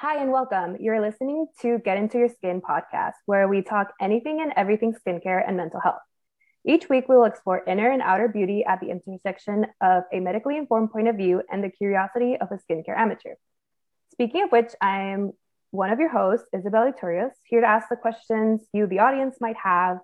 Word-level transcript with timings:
Hi, 0.00 0.20
and 0.20 0.30
welcome. 0.30 0.76
You're 0.78 1.00
listening 1.00 1.46
to 1.62 1.78
Get 1.78 1.96
Into 1.96 2.18
Your 2.18 2.28
Skin 2.28 2.60
podcast, 2.60 3.14
where 3.24 3.48
we 3.48 3.62
talk 3.62 3.94
anything 3.98 4.42
and 4.42 4.52
everything 4.54 4.92
skincare 4.92 5.42
and 5.42 5.56
mental 5.56 5.80
health. 5.80 6.02
Each 6.66 6.86
week, 6.90 7.08
we 7.08 7.16
will 7.16 7.24
explore 7.24 7.64
inner 7.66 7.90
and 7.90 8.02
outer 8.02 8.28
beauty 8.28 8.62
at 8.62 8.78
the 8.80 8.90
intersection 8.90 9.64
of 9.80 10.02
a 10.12 10.20
medically 10.20 10.58
informed 10.58 10.92
point 10.92 11.08
of 11.08 11.16
view 11.16 11.42
and 11.50 11.64
the 11.64 11.70
curiosity 11.70 12.36
of 12.38 12.48
a 12.52 12.58
skincare 12.58 12.94
amateur. 12.94 13.36
Speaking 14.12 14.42
of 14.42 14.52
which, 14.52 14.72
I 14.82 15.12
am 15.12 15.32
one 15.70 15.88
of 15.88 15.98
your 15.98 16.10
hosts, 16.10 16.46
Isabel 16.52 16.92
Iturrios, 16.92 17.32
here 17.44 17.62
to 17.62 17.66
ask 17.66 17.88
the 17.88 17.96
questions 17.96 18.66
you, 18.74 18.86
the 18.86 18.98
audience, 18.98 19.38
might 19.40 19.56
have, 19.56 19.96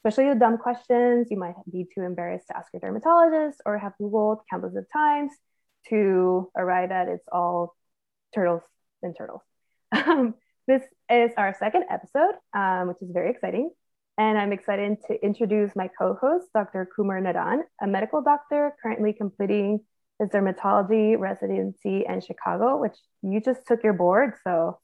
especially 0.00 0.34
the 0.34 0.40
dumb 0.40 0.58
questions 0.58 1.28
you 1.30 1.38
might 1.38 1.54
be 1.70 1.86
too 1.94 2.02
embarrassed 2.02 2.48
to 2.48 2.56
ask 2.56 2.72
your 2.72 2.80
dermatologist 2.80 3.62
or 3.64 3.78
have 3.78 3.92
Googled 4.02 4.38
countless 4.50 4.74
of 4.74 4.86
times 4.92 5.30
to 5.90 6.50
arrive 6.56 6.90
at 6.90 7.06
it's 7.06 7.28
all 7.30 7.76
turtles 8.34 8.62
and 9.02 9.14
turtles. 9.16 9.42
Um, 9.92 10.34
this 10.66 10.82
is 11.10 11.30
our 11.38 11.54
second 11.58 11.84
episode, 11.88 12.34
um, 12.54 12.88
which 12.88 12.98
is 13.00 13.10
very 13.10 13.30
exciting. 13.30 13.70
And 14.18 14.36
I'm 14.36 14.52
excited 14.52 14.98
to 15.06 15.24
introduce 15.24 15.74
my 15.74 15.88
co 15.98 16.18
host, 16.20 16.48
Dr. 16.52 16.86
Kumar 16.94 17.20
Nadan, 17.22 17.60
a 17.80 17.86
medical 17.86 18.20
doctor 18.20 18.74
currently 18.82 19.14
completing 19.14 19.80
his 20.18 20.28
dermatology 20.28 21.18
residency 21.18 22.04
in 22.06 22.20
Chicago, 22.20 22.76
which 22.76 22.96
you 23.22 23.40
just 23.40 23.66
took 23.66 23.82
your 23.82 23.94
board. 23.94 24.34
So 24.44 24.78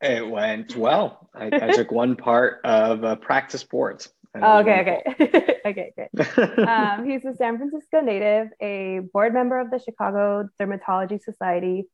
it 0.00 0.26
went 0.26 0.76
well. 0.76 1.28
I, 1.34 1.46
I 1.52 1.72
took 1.72 1.90
one 1.90 2.16
part 2.16 2.60
of 2.64 3.04
uh, 3.04 3.16
practice 3.16 3.64
boards. 3.64 4.08
Oh, 4.40 4.58
okay, 4.58 5.02
okay. 5.08 5.58
okay, 5.66 5.92
great. 5.94 6.68
um, 6.68 7.06
he's 7.06 7.24
a 7.24 7.34
San 7.34 7.56
Francisco 7.56 8.00
native, 8.00 8.48
a 8.60 9.00
board 9.12 9.32
member 9.32 9.58
of 9.58 9.70
the 9.70 9.78
Chicago 9.78 10.48
Dermatology 10.60 11.20
Society, 11.22 11.86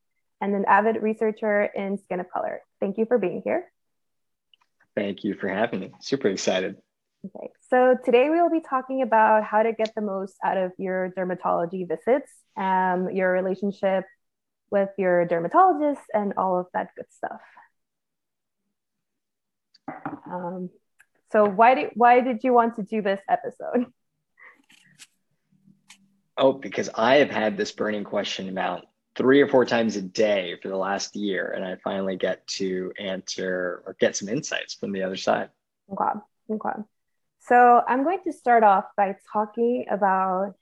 and 0.43 0.57
an 0.57 0.65
avid 0.67 1.01
researcher 1.01 1.63
in 1.63 1.97
skin 1.99 2.19
of 2.21 2.29
color. 2.29 2.61
Thank 2.81 2.99
you 2.99 3.07
for 3.07 3.17
being 3.17 3.43
here. 3.45 3.73
Thank 4.97 5.23
you 5.23 5.35
for 5.35 5.49
having 5.49 5.81
me. 5.81 5.93
Super 6.01 6.29
excited. 6.29 6.77
Okay, 7.25 7.51
so 7.71 7.97
today 8.05 8.29
we 8.29 8.43
will 8.43 8.51
be 8.51 8.61
talking 8.61 9.03
about 9.03 9.45
how 9.45 9.63
to 9.63 9.73
get 9.73 9.95
the 9.95 10.03
most 10.03 10.35
out 10.45 10.57
of 10.57 10.73
your 10.77 11.15
dermatology 11.17 11.89
visits, 11.89 12.31
um, 12.57 13.09
your 13.11 13.31
relationship 13.31 14.05
with 14.73 14.91
your 14.99 15.25
dermatologist, 15.27 16.03
and 16.13 16.35
all 16.37 16.59
of 16.59 16.67
that 16.75 16.89
good 16.97 17.07
stuff. 17.11 17.41
Um, 20.27 20.71
so 21.31 21.45
why 21.45 21.77
did 21.77 21.91
why 21.95 22.21
did 22.21 22.43
you 22.43 22.53
want 22.53 22.75
to 22.77 22.83
do 22.83 23.01
this 23.01 23.21
episode? 23.31 23.87
Oh, 26.37 26.53
because 26.55 26.91
I 26.93 27.17
have 27.17 27.31
had 27.31 27.57
this 27.57 27.71
burning 27.71 28.03
question 28.03 28.49
about 28.49 28.87
three 29.15 29.41
or 29.41 29.49
four 29.49 29.65
times 29.65 29.97
a 29.97 30.03
day 30.03 30.57
for 30.63 30.69
the 30.69 30.77
last 30.77 31.15
year, 31.17 31.53
and 31.55 31.65
I 31.65 31.77
finally 31.77 32.17
get 32.17 32.47
to 32.59 32.93
answer 32.99 33.83
or 33.87 33.97
get 34.01 34.17
some 34.17 34.29
insights 34.29 34.75
from 34.75 34.93
the 34.93 35.03
other 35.03 35.17
side. 35.17 35.51
Okay. 35.93 36.19
Okay. 36.51 36.83
So 37.41 37.83
I'm 37.87 38.05
going 38.05 38.21
to 38.25 38.33
start 38.33 38.63
off 38.63 38.85
by 38.97 39.17
talking 39.33 39.87
about 39.91 40.55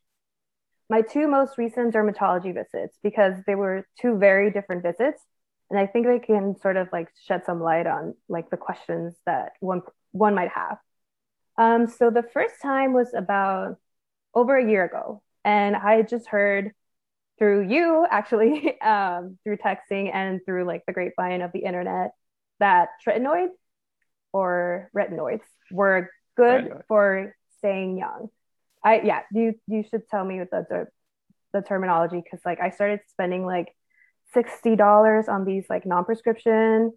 my 0.89 1.03
two 1.03 1.29
most 1.29 1.59
recent 1.59 1.95
dermatology 1.95 2.53
visits 2.53 2.99
because 3.03 3.35
they 3.47 3.55
were 3.55 3.87
two 4.01 4.19
very 4.19 4.51
different 4.51 4.83
visits. 4.83 5.23
And 5.71 5.79
I 5.79 5.87
think 5.87 6.07
they 6.07 6.19
can 6.19 6.59
sort 6.61 6.77
of 6.77 6.89
like 6.93 7.09
shed 7.27 7.45
some 7.47 7.61
light 7.61 7.87
on 7.87 8.15
like 8.29 8.51
the 8.51 8.57
questions 8.57 9.15
that 9.25 9.53
one 9.61 9.83
one 10.11 10.35
might 10.35 10.51
have. 10.51 10.79
Um, 11.57 11.87
so 11.87 12.11
the 12.11 12.25
first 12.25 12.55
time 12.61 12.93
was 12.93 13.15
about 13.15 13.77
over 14.35 14.57
a 14.57 14.69
year 14.69 14.85
ago, 14.85 15.23
and 15.45 15.77
I 15.77 16.03
just 16.03 16.27
heard 16.27 16.73
through 17.41 17.69
you 17.69 18.07
actually 18.09 18.81
um, 18.83 19.39
through 19.43 19.57
texting 19.57 20.15
and 20.15 20.41
through 20.45 20.65
like 20.65 20.85
the 20.87 20.93
grapevine 20.93 21.43
of 21.43 21.51
the 21.53 21.61
internet 21.61 22.13
that 22.61 22.91
tretinoids 23.05 23.49
or 24.33 24.91
retinoids 24.97 25.41
were 25.73 26.11
good 26.37 26.67
Retinoid. 26.67 26.83
for 26.87 27.35
staying 27.59 27.99
young. 27.99 28.29
I 28.85 29.01
yeah, 29.01 29.23
you 29.33 29.55
you 29.67 29.83
should 29.83 30.09
tell 30.09 30.25
me 30.25 30.39
the 30.41 30.67
the, 30.69 30.87
the 31.53 31.63
terminology 31.63 32.23
because 32.23 32.41
like 32.45 32.61
I 32.61 32.71
started 32.71 33.01
spending 33.09 33.45
like 33.45 33.75
sixty 34.33 34.77
dollars 34.77 35.29
on 35.29 35.45
these 35.45 35.65
like 35.69 35.85
non-prescription. 35.85 36.93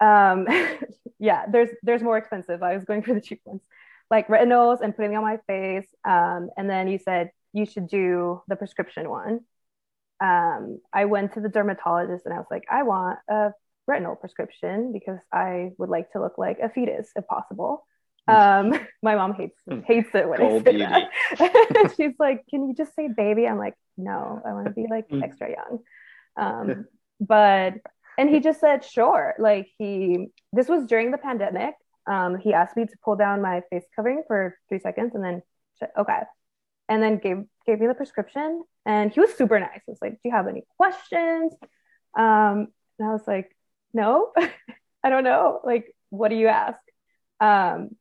Um, 0.00 0.46
yeah, 1.18 1.46
there's 1.50 1.70
there's 1.82 2.02
more 2.02 2.16
expensive. 2.16 2.62
I 2.62 2.74
was 2.74 2.84
going 2.84 3.02
for 3.02 3.14
the 3.14 3.20
cheap 3.20 3.40
ones, 3.44 3.62
like 4.10 4.28
retinols 4.28 4.80
and 4.80 4.94
putting 4.94 5.10
them 5.10 5.24
on 5.24 5.30
my 5.30 5.38
face. 5.46 5.88
Um, 6.04 6.50
and 6.56 6.70
then 6.70 6.88
you 6.88 6.98
said 6.98 7.30
you 7.52 7.66
should 7.66 7.88
do 7.88 8.42
the 8.48 8.56
prescription 8.56 9.10
one 9.10 9.40
um, 10.20 10.80
I 10.92 11.06
went 11.06 11.34
to 11.34 11.40
the 11.40 11.48
dermatologist 11.48 12.26
and 12.26 12.34
I 12.34 12.38
was 12.38 12.46
like, 12.50 12.64
I 12.70 12.82
want 12.82 13.18
a 13.28 13.52
retinal 13.86 14.16
prescription 14.16 14.92
because 14.92 15.18
I 15.32 15.70
would 15.78 15.88
like 15.88 16.12
to 16.12 16.20
look 16.20 16.38
like 16.38 16.58
a 16.62 16.68
fetus 16.68 17.10
if 17.16 17.26
possible. 17.26 17.84
Um, 18.28 18.74
my 19.02 19.16
mom 19.16 19.34
hates 19.34 19.58
hmm. 19.68 19.80
hates 19.80 20.10
it 20.14 20.28
when 20.28 20.38
Cold 20.38 20.68
I 20.68 20.72
say 20.72 20.76
beauty. 20.76 20.84
that. 21.38 21.92
She's 21.96 22.14
like, 22.18 22.44
"Can 22.48 22.68
you 22.68 22.74
just 22.74 22.94
say 22.94 23.08
baby?" 23.08 23.46
I'm 23.46 23.58
like, 23.58 23.74
"No, 23.96 24.40
I 24.46 24.52
want 24.52 24.66
to 24.66 24.72
be 24.72 24.86
like 24.88 25.08
hmm. 25.08 25.22
extra 25.22 25.50
young." 25.50 25.78
Um, 26.36 26.86
but 27.18 27.74
and 28.18 28.28
he 28.28 28.40
just 28.40 28.60
said, 28.60 28.84
"Sure." 28.84 29.34
Like 29.38 29.68
he, 29.78 30.28
this 30.52 30.68
was 30.68 30.86
during 30.86 31.10
the 31.10 31.18
pandemic. 31.18 31.74
Um, 32.06 32.38
he 32.38 32.52
asked 32.52 32.76
me 32.76 32.84
to 32.86 32.96
pull 33.04 33.16
down 33.16 33.42
my 33.42 33.62
face 33.70 33.84
covering 33.94 34.22
for 34.26 34.56
three 34.68 34.80
seconds 34.80 35.14
and 35.14 35.22
then, 35.22 35.42
okay, 35.96 36.20
and 36.90 37.02
then 37.02 37.18
gave 37.18 37.44
gave 37.66 37.80
me 37.80 37.86
the 37.86 37.94
prescription 37.94 38.64
and 38.84 39.12
he 39.12 39.20
was 39.20 39.32
super 39.32 39.58
nice. 39.58 39.80
He 39.86 39.92
was 39.92 39.98
like, 40.02 40.14
Do 40.14 40.18
you 40.24 40.32
have 40.32 40.48
any 40.48 40.64
questions? 40.76 41.54
Um, 42.18 42.68
and 42.98 43.08
I 43.08 43.12
was 43.12 43.26
like, 43.26 43.56
No, 43.94 44.32
I 45.04 45.08
don't 45.08 45.24
know. 45.24 45.60
Like, 45.64 45.94
what 46.10 46.28
do 46.28 46.36
you 46.36 46.48
ask? 46.48 46.80
Um, 47.40 47.96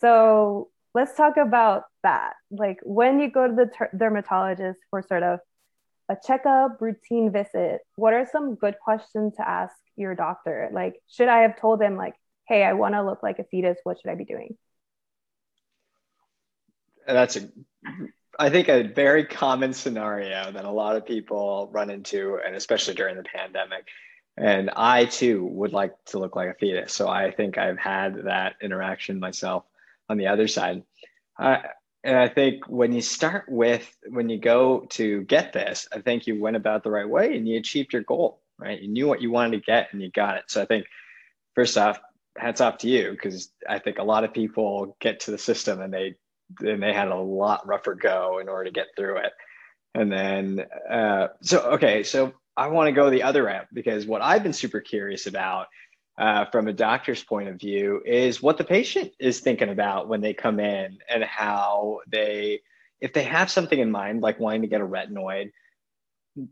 so 0.00 0.70
let's 0.94 1.14
talk 1.14 1.36
about 1.36 1.84
that. 2.02 2.32
Like, 2.50 2.78
when 2.82 3.20
you 3.20 3.30
go 3.30 3.46
to 3.46 3.54
the 3.54 3.66
ter- 3.66 3.90
dermatologist 3.96 4.80
for 4.90 5.02
sort 5.02 5.22
of 5.22 5.40
a 6.08 6.16
checkup, 6.26 6.80
routine 6.80 7.30
visit, 7.30 7.80
what 7.96 8.14
are 8.14 8.26
some 8.30 8.54
good 8.54 8.76
questions 8.82 9.34
to 9.36 9.48
ask 9.48 9.74
your 9.96 10.14
doctor? 10.14 10.70
Like, 10.72 11.00
should 11.08 11.28
I 11.28 11.42
have 11.42 11.60
told 11.60 11.82
him, 11.82 11.96
like, 11.96 12.14
hey, 12.48 12.64
I 12.64 12.72
want 12.72 12.94
to 12.94 13.02
look 13.02 13.22
like 13.22 13.38
a 13.38 13.44
fetus? 13.44 13.78
What 13.84 14.00
should 14.00 14.10
I 14.10 14.14
be 14.14 14.24
doing? 14.24 14.56
That's 17.06 17.36
a 17.36 17.48
I 18.38 18.50
think 18.50 18.68
a 18.68 18.82
very 18.82 19.24
common 19.24 19.72
scenario 19.72 20.52
that 20.52 20.64
a 20.64 20.70
lot 20.70 20.96
of 20.96 21.06
people 21.06 21.70
run 21.72 21.90
into, 21.90 22.38
and 22.44 22.54
especially 22.54 22.94
during 22.94 23.16
the 23.16 23.22
pandemic. 23.22 23.86
And 24.36 24.70
I 24.76 25.06
too 25.06 25.44
would 25.46 25.72
like 25.72 25.92
to 26.06 26.18
look 26.18 26.36
like 26.36 26.50
a 26.50 26.54
fetus. 26.54 26.92
So 26.92 27.08
I 27.08 27.30
think 27.30 27.56
I've 27.56 27.78
had 27.78 28.24
that 28.24 28.56
interaction 28.60 29.18
myself 29.18 29.64
on 30.10 30.18
the 30.18 30.26
other 30.26 30.46
side. 30.46 30.82
Uh, 31.38 31.58
and 32.04 32.16
I 32.16 32.28
think 32.28 32.68
when 32.68 32.92
you 32.92 33.00
start 33.00 33.46
with, 33.48 33.90
when 34.08 34.28
you 34.28 34.38
go 34.38 34.86
to 34.90 35.22
get 35.22 35.52
this, 35.52 35.88
I 35.90 36.00
think 36.00 36.26
you 36.26 36.40
went 36.40 36.56
about 36.56 36.84
the 36.84 36.90
right 36.90 37.08
way 37.08 37.36
and 37.36 37.48
you 37.48 37.58
achieved 37.58 37.92
your 37.92 38.02
goal, 38.02 38.42
right? 38.58 38.80
You 38.80 38.88
knew 38.88 39.08
what 39.08 39.22
you 39.22 39.30
wanted 39.30 39.58
to 39.58 39.66
get 39.66 39.88
and 39.92 40.02
you 40.02 40.10
got 40.10 40.36
it. 40.36 40.44
So 40.48 40.62
I 40.62 40.66
think, 40.66 40.86
first 41.54 41.78
off, 41.78 41.98
hats 42.36 42.60
off 42.60 42.78
to 42.78 42.88
you 42.88 43.10
because 43.10 43.50
I 43.68 43.78
think 43.78 43.98
a 43.98 44.04
lot 44.04 44.24
of 44.24 44.34
people 44.34 44.96
get 45.00 45.20
to 45.20 45.30
the 45.30 45.38
system 45.38 45.80
and 45.80 45.92
they 45.92 46.16
and 46.60 46.82
they 46.82 46.92
had 46.92 47.08
a 47.08 47.16
lot 47.16 47.66
rougher 47.66 47.94
go 47.94 48.38
in 48.38 48.48
order 48.48 48.64
to 48.64 48.70
get 48.70 48.88
through 48.96 49.18
it. 49.18 49.32
And 49.94 50.12
then, 50.12 50.66
uh, 50.90 51.28
so, 51.40 51.60
okay, 51.72 52.02
so 52.02 52.32
I 52.56 52.68
want 52.68 52.88
to 52.88 52.92
go 52.92 53.10
the 53.10 53.22
other 53.22 53.44
route 53.44 53.66
because 53.72 54.06
what 54.06 54.22
I've 54.22 54.42
been 54.42 54.52
super 54.52 54.80
curious 54.80 55.26
about 55.26 55.66
uh, 56.18 56.46
from 56.46 56.68
a 56.68 56.72
doctor's 56.72 57.22
point 57.22 57.48
of 57.48 57.58
view 57.58 58.02
is 58.04 58.42
what 58.42 58.58
the 58.58 58.64
patient 58.64 59.12
is 59.18 59.40
thinking 59.40 59.68
about 59.68 60.08
when 60.08 60.20
they 60.20 60.34
come 60.34 60.60
in 60.60 60.98
and 61.08 61.24
how 61.24 62.00
they, 62.08 62.60
if 63.00 63.12
they 63.12 63.22
have 63.22 63.50
something 63.50 63.78
in 63.78 63.90
mind, 63.90 64.22
like 64.22 64.40
wanting 64.40 64.62
to 64.62 64.68
get 64.68 64.80
a 64.80 64.86
retinoid, 64.86 65.50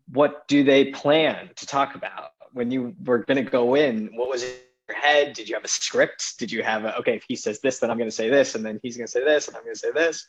what 0.08 0.46
do 0.48 0.64
they 0.64 0.86
plan 0.86 1.50
to 1.56 1.66
talk 1.66 1.94
about? 1.94 2.30
When 2.52 2.70
you 2.70 2.94
were 3.04 3.18
going 3.18 3.42
to 3.42 3.50
go 3.50 3.74
in, 3.74 4.10
what 4.14 4.28
was 4.28 4.44
head? 4.92 5.32
Did 5.32 5.48
you 5.48 5.54
have 5.54 5.64
a 5.64 5.68
script? 5.68 6.38
Did 6.38 6.52
you 6.52 6.62
have 6.62 6.84
a, 6.84 6.98
okay, 6.98 7.16
if 7.16 7.24
he 7.26 7.36
says 7.36 7.60
this, 7.60 7.78
then 7.78 7.90
I'm 7.90 7.98
going 7.98 8.10
to 8.10 8.14
say 8.14 8.28
this, 8.28 8.54
and 8.54 8.64
then 8.64 8.80
he's 8.82 8.96
going 8.96 9.06
to 9.06 9.10
say 9.10 9.24
this, 9.24 9.48
and 9.48 9.56
I'm 9.56 9.62
going 9.62 9.74
to 9.74 9.78
say 9.78 9.92
this? 9.92 10.26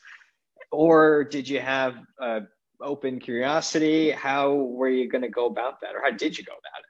Or 0.72 1.24
did 1.24 1.48
you 1.48 1.60
have 1.60 1.96
uh, 2.20 2.40
open 2.80 3.20
curiosity? 3.20 4.10
How 4.10 4.54
were 4.54 4.88
you 4.88 5.08
going 5.08 5.22
to 5.22 5.28
go 5.28 5.46
about 5.46 5.80
that? 5.82 5.94
Or 5.94 6.02
how 6.02 6.10
did 6.10 6.38
you 6.38 6.44
go 6.44 6.52
about 6.52 6.80
it? 6.80 6.86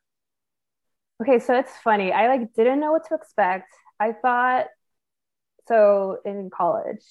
Okay, 1.22 1.44
so 1.44 1.58
it's 1.58 1.72
funny. 1.82 2.12
I 2.12 2.28
like 2.28 2.54
didn't 2.54 2.80
know 2.80 2.92
what 2.92 3.08
to 3.08 3.14
expect. 3.14 3.72
I 3.98 4.12
thought 4.12 4.66
so 5.68 6.18
in 6.24 6.50
college, 6.50 7.02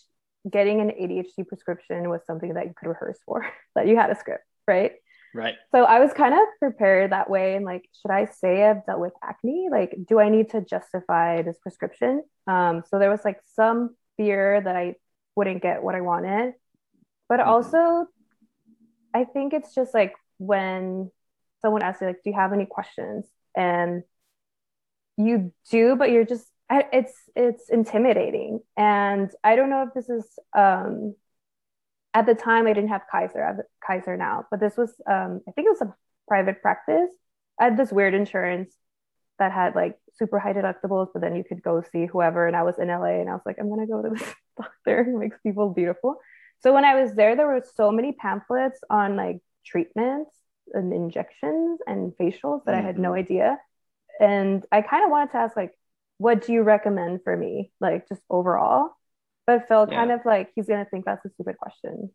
getting 0.50 0.80
an 0.80 0.90
ADHD 0.90 1.48
prescription 1.48 2.10
was 2.10 2.22
something 2.26 2.54
that 2.54 2.68
you 2.68 2.74
could 2.78 2.88
rehearse 2.88 3.20
for, 3.26 3.46
that 3.76 3.88
you 3.88 3.96
had 3.96 4.12
a 4.12 4.16
script, 4.16 4.46
right? 4.68 4.94
Right. 5.36 5.56
So 5.74 5.84
I 5.84 6.00
was 6.00 6.14
kind 6.14 6.34
of 6.34 6.40
prepared 6.60 7.12
that 7.12 7.30
way. 7.30 7.58
And 7.58 7.66
like, 7.66 7.90
should 8.02 8.10
I 8.10 8.26
say 8.26 8.64
I've 8.64 8.86
dealt 8.86 9.02
with 9.02 9.12
acne? 9.22 9.68
Like, 9.70 9.94
do 10.08 10.18
I 10.18 10.30
need 10.30 10.52
to 10.52 10.62
justify 10.62 11.42
this 11.42 11.58
prescription? 11.60 12.24
Um, 12.48 12.84
so 12.90 13.00
there 13.00 13.10
was 13.10 13.26
like 13.26 13.42
some 13.54 13.98
fear 14.16 14.62
that 14.62 14.78
I 14.78 14.96
wouldn't 15.36 15.62
get 15.62 15.84
what 15.84 15.94
I 15.94 16.00
wanted. 16.00 16.54
But 17.28 17.42
mm-hmm. 17.42 17.50
also, 17.50 18.06
I 19.14 19.26
think 19.26 19.54
it's 19.54 19.76
just 19.76 19.94
like 19.94 20.14
when 20.38 21.12
someone 21.62 21.84
asks 21.84 22.02
you 22.02 22.08
like, 22.08 22.24
"Do 22.24 22.30
you 22.30 22.36
have 22.36 22.54
any 22.54 22.66
questions?" 22.66 23.26
and 23.58 24.04
you 25.18 25.52
do, 25.70 25.98
but 25.98 26.12
you're 26.12 26.26
just 26.26 26.48
it's 26.72 27.14
it's 27.36 27.70
intimidating. 27.70 28.62
And 28.78 29.30
I 29.44 29.58
don't 29.58 29.70
know 29.70 29.84
if 29.84 29.94
this 29.94 30.10
is 30.10 30.26
um, 30.58 31.16
at 32.16 32.26
the 32.26 32.34
time 32.34 32.66
I 32.66 32.74
didn't 32.74 32.90
have 32.90 33.02
Kaiser. 33.12 33.44
I 33.44 33.48
have 33.48 33.60
Kaiser 33.86 34.16
now, 34.16 34.46
but 34.50 34.60
this 34.60 34.78
was 34.78 34.90
um, 35.06 35.42
I 35.48 35.52
think 35.52 35.68
it 35.68 35.78
was 35.78 35.82
a 35.82 35.94
private 36.28 36.62
practice. 36.62 37.12
I 37.60 37.66
had 37.66 37.78
this 37.78 37.92
weird 37.92 38.14
insurance 38.14 38.74
that 39.38 39.52
had 39.52 39.76
like 39.76 39.98
super 40.18 40.40
high 40.40 40.54
deductibles, 40.54 41.10
but 41.14 41.22
then 41.22 41.36
you 41.36 41.44
could 41.44 41.62
go 41.62 41.84
see 41.92 42.06
whoever. 42.06 42.48
And 42.48 42.56
I 42.56 42.64
was 42.64 42.80
in 42.80 42.88
LA 42.88 43.20
and 43.20 43.30
I 43.30 43.34
was 43.34 43.42
like, 43.46 43.58
I'm 43.60 43.70
gonna 43.70 43.86
go 43.86 44.02
to 44.02 44.10
this 44.10 44.34
doctor 44.58 45.04
who 45.04 45.20
makes 45.20 45.38
people 45.44 45.70
beautiful. 45.70 46.16
So 46.64 46.74
when 46.74 46.86
I 46.86 47.00
was 47.00 47.14
there, 47.14 47.36
there 47.36 47.48
were 47.48 47.64
so 47.76 47.92
many 47.92 48.14
pamphlets 48.14 48.80
on 48.90 49.18
like 49.18 49.40
treatments 49.66 50.32
and 50.74 50.94
injections 50.94 51.80
and 51.86 52.14
facials 52.14 52.64
that 52.66 52.72
mm-hmm. 52.72 52.80
I 52.80 52.82
had 52.82 52.98
no 52.98 53.10
mm-hmm. 53.10 53.20
idea. 53.20 53.60
And 54.22 54.66
I 54.72 54.82
kind 54.82 55.04
of 55.04 55.12
wanted 55.12 55.32
to 55.34 55.38
ask 55.38 55.58
like, 55.58 55.74
what 56.18 56.46
do 56.46 56.54
you 56.54 56.62
recommend 56.64 57.24
for 57.26 57.36
me? 57.36 57.74
Like 57.82 58.08
just 58.08 58.22
overall. 58.30 58.92
But 59.48 59.68
Phil 59.68 59.88
yeah. 59.90 59.98
kind 59.98 60.12
of 60.12 60.22
like 60.26 60.52
he's 60.56 60.68
gonna 60.68 60.86
think 60.86 61.06
that's 61.06 61.26
a 61.26 61.30
stupid 61.30 61.58
question. 61.58 62.10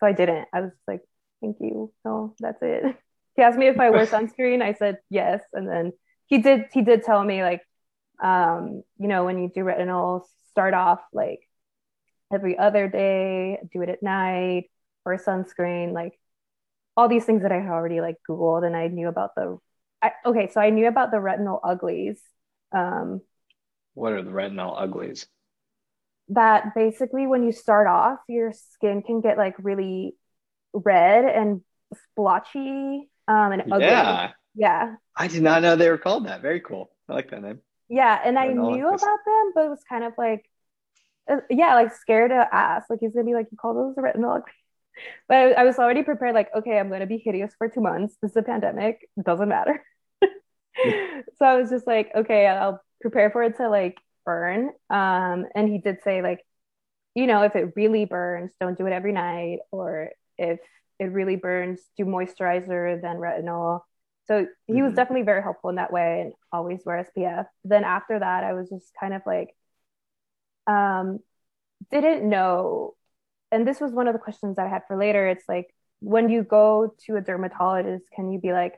So 0.00 0.06
I 0.06 0.12
didn't. 0.12 0.48
I 0.52 0.60
was 0.62 0.72
like, 0.86 1.00
thank 1.40 1.56
you. 1.60 1.92
No, 2.04 2.34
that's 2.40 2.62
it. 2.62 2.96
He 3.36 3.42
asked 3.42 3.58
me 3.58 3.66
if 3.66 3.78
I 3.78 3.90
wear 3.90 4.06
sunscreen. 4.06 4.62
I 4.62 4.72
said 4.72 4.96
yes. 5.10 5.42
And 5.52 5.68
then 5.68 5.92
he 6.26 6.38
did 6.38 6.66
he 6.72 6.82
did 6.82 7.02
tell 7.02 7.22
me 7.22 7.42
like 7.42 7.62
um 8.22 8.82
you 8.98 9.08
know 9.08 9.24
when 9.24 9.38
you 9.38 9.50
do 9.54 9.60
retinol 9.60 10.22
start 10.50 10.74
off 10.74 11.00
like 11.12 11.40
every 12.32 12.58
other 12.58 12.88
day 12.88 13.58
do 13.72 13.82
it 13.82 13.88
at 13.88 14.02
night 14.02 14.64
or 15.04 15.16
sunscreen 15.16 15.92
like 15.92 16.18
all 16.96 17.08
these 17.08 17.24
things 17.24 17.42
that 17.42 17.52
i 17.52 17.60
had 17.60 17.70
already 17.70 18.00
like 18.00 18.16
googled 18.28 18.64
and 18.66 18.76
i 18.76 18.88
knew 18.88 19.08
about 19.08 19.34
the 19.34 19.58
I, 20.02 20.12
okay 20.24 20.50
so 20.52 20.60
i 20.60 20.70
knew 20.70 20.88
about 20.88 21.10
the 21.10 21.18
retinol 21.18 21.60
uglies 21.62 22.20
um 22.72 23.20
what 23.94 24.12
are 24.12 24.22
the 24.22 24.30
retinol 24.30 24.80
uglies 24.80 25.26
that 26.30 26.74
basically 26.74 27.26
when 27.26 27.44
you 27.44 27.52
start 27.52 27.86
off 27.86 28.18
your 28.28 28.52
skin 28.52 29.02
can 29.02 29.20
get 29.20 29.38
like 29.38 29.54
really 29.58 30.14
red 30.72 31.24
and 31.24 31.60
splotchy 31.94 33.08
um 33.28 33.52
and 33.52 33.72
ugly 33.72 33.86
yeah 33.86 34.32
yeah. 34.56 34.96
I 35.14 35.28
did 35.28 35.42
not 35.42 35.62
know 35.62 35.76
they 35.76 35.90
were 35.90 35.98
called 35.98 36.26
that. 36.26 36.42
Very 36.42 36.60
cool. 36.60 36.90
I 37.08 37.12
like 37.12 37.30
that 37.30 37.42
name. 37.42 37.60
Yeah, 37.88 38.18
and 38.24 38.36
I 38.38 38.48
knew 38.48 38.88
about 38.88 39.00
them, 39.00 39.52
but 39.54 39.66
it 39.66 39.70
was 39.70 39.84
kind 39.88 40.02
of 40.02 40.14
like, 40.18 40.44
uh, 41.30 41.36
yeah, 41.48 41.74
like 41.74 41.94
scared 41.94 42.30
to 42.30 42.48
ask. 42.50 42.90
Like 42.90 42.98
he's 43.00 43.12
gonna 43.12 43.26
be 43.26 43.34
like, 43.34 43.46
you 43.52 43.58
call 43.58 43.74
those 43.74 43.94
retinol? 43.96 44.42
But 45.28 45.36
I, 45.36 45.50
I 45.50 45.64
was 45.64 45.78
already 45.78 46.02
prepared. 46.02 46.34
Like, 46.34 46.48
okay, 46.56 46.78
I'm 46.78 46.88
gonna 46.88 47.06
be 47.06 47.18
hideous 47.18 47.52
for 47.58 47.68
two 47.68 47.82
months. 47.82 48.16
This 48.22 48.30
is 48.30 48.36
a 48.38 48.42
pandemic. 48.42 49.06
It 49.18 49.26
doesn't 49.26 49.48
matter. 49.50 49.84
so 50.22 51.44
I 51.44 51.56
was 51.56 51.68
just 51.68 51.86
like, 51.86 52.10
okay, 52.14 52.46
I'll 52.46 52.80
prepare 53.02 53.30
for 53.30 53.42
it 53.42 53.58
to 53.58 53.68
like 53.68 53.98
burn. 54.26 54.70
Um, 54.90 55.46
and 55.54 55.68
he 55.68 55.78
did 55.78 56.02
say 56.02 56.20
like, 56.20 56.44
you 57.14 57.26
know, 57.26 57.42
if 57.42 57.56
it 57.56 57.72
really 57.76 58.04
burns, 58.04 58.52
don't 58.60 58.76
do 58.76 58.86
it 58.86 58.92
every 58.92 59.12
night, 59.12 59.60
or 59.70 60.10
if 60.36 60.58
it 60.98 61.06
really 61.06 61.36
burns, 61.36 61.80
do 61.96 62.04
moisturizer 62.04 63.00
then 63.00 63.16
retinol 63.16 63.80
so 64.26 64.46
he 64.66 64.74
mm-hmm. 64.74 64.84
was 64.84 64.94
definitely 64.94 65.22
very 65.22 65.42
helpful 65.42 65.70
in 65.70 65.76
that 65.76 65.92
way 65.92 66.22
and 66.22 66.32
always 66.52 66.80
wear 66.84 67.06
SPF. 67.16 67.46
Then 67.64 67.84
after 67.84 68.18
that, 68.18 68.44
I 68.44 68.54
was 68.54 68.68
just 68.68 68.90
kind 68.98 69.14
of 69.14 69.22
like, 69.24 69.54
um, 70.66 71.20
didn't 71.90 72.28
know. 72.28 72.94
And 73.52 73.66
this 73.66 73.80
was 73.80 73.92
one 73.92 74.08
of 74.08 74.14
the 74.14 74.18
questions 74.18 74.56
that 74.56 74.66
I 74.66 74.68
had 74.68 74.82
for 74.88 74.96
later. 74.96 75.28
It's 75.28 75.48
like, 75.48 75.72
when 76.00 76.28
you 76.28 76.42
go 76.42 76.94
to 77.06 77.16
a 77.16 77.20
dermatologist, 77.20 78.04
can 78.14 78.30
you 78.32 78.40
be 78.40 78.52
like, 78.52 78.74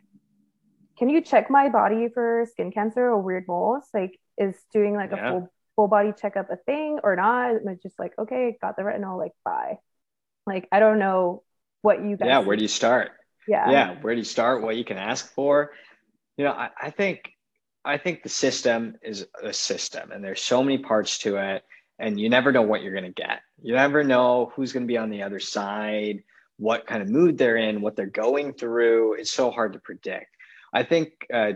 can 0.98 1.08
you 1.08 1.22
check 1.22 1.50
my 1.50 1.68
body 1.68 2.08
for 2.12 2.46
skin 2.50 2.70
cancer 2.70 3.00
or 3.00 3.18
weird 3.18 3.44
moles? 3.48 3.84
Like, 3.94 4.18
is 4.38 4.54
doing 4.72 4.94
like 4.94 5.10
yeah. 5.10 5.28
a 5.28 5.30
full 5.32 5.52
full 5.76 5.88
body 5.88 6.12
checkup 6.20 6.50
a 6.50 6.56
thing 6.56 7.00
or 7.02 7.16
not? 7.16 7.50
And 7.50 7.68
it's 7.68 7.82
just 7.82 7.98
like, 7.98 8.12
okay, 8.18 8.56
got 8.60 8.76
the 8.76 8.82
retinol, 8.82 9.18
like, 9.18 9.32
bye. 9.44 9.78
Like, 10.46 10.68
I 10.72 10.80
don't 10.80 10.98
know 10.98 11.42
what 11.82 12.02
you 12.02 12.16
guys. 12.16 12.26
Yeah, 12.26 12.38
where 12.40 12.56
do 12.56 12.62
you 12.62 12.68
start? 12.68 13.12
yeah 13.48 13.70
yeah 13.70 13.94
where 14.02 14.14
do 14.14 14.18
you 14.18 14.24
start 14.24 14.62
what 14.62 14.76
you 14.76 14.84
can 14.84 14.98
ask 14.98 15.32
for 15.32 15.72
you 16.36 16.44
know 16.44 16.52
I, 16.52 16.68
I 16.80 16.90
think 16.90 17.32
i 17.84 17.96
think 17.96 18.22
the 18.22 18.28
system 18.28 18.96
is 19.02 19.26
a 19.42 19.52
system 19.52 20.12
and 20.12 20.22
there's 20.22 20.42
so 20.42 20.62
many 20.62 20.78
parts 20.78 21.18
to 21.18 21.36
it 21.36 21.64
and 21.98 22.20
you 22.20 22.28
never 22.28 22.52
know 22.52 22.62
what 22.62 22.82
you're 22.82 22.92
going 22.92 23.12
to 23.12 23.22
get 23.22 23.40
you 23.62 23.74
never 23.74 24.04
know 24.04 24.52
who's 24.54 24.72
going 24.72 24.84
to 24.84 24.88
be 24.88 24.98
on 24.98 25.10
the 25.10 25.22
other 25.22 25.40
side 25.40 26.22
what 26.58 26.86
kind 26.86 27.02
of 27.02 27.08
mood 27.08 27.38
they're 27.38 27.56
in 27.56 27.80
what 27.80 27.96
they're 27.96 28.06
going 28.06 28.52
through 28.52 29.14
it's 29.14 29.32
so 29.32 29.50
hard 29.50 29.72
to 29.72 29.78
predict 29.78 30.36
i 30.72 30.82
think 30.82 31.12
uh, 31.32 31.52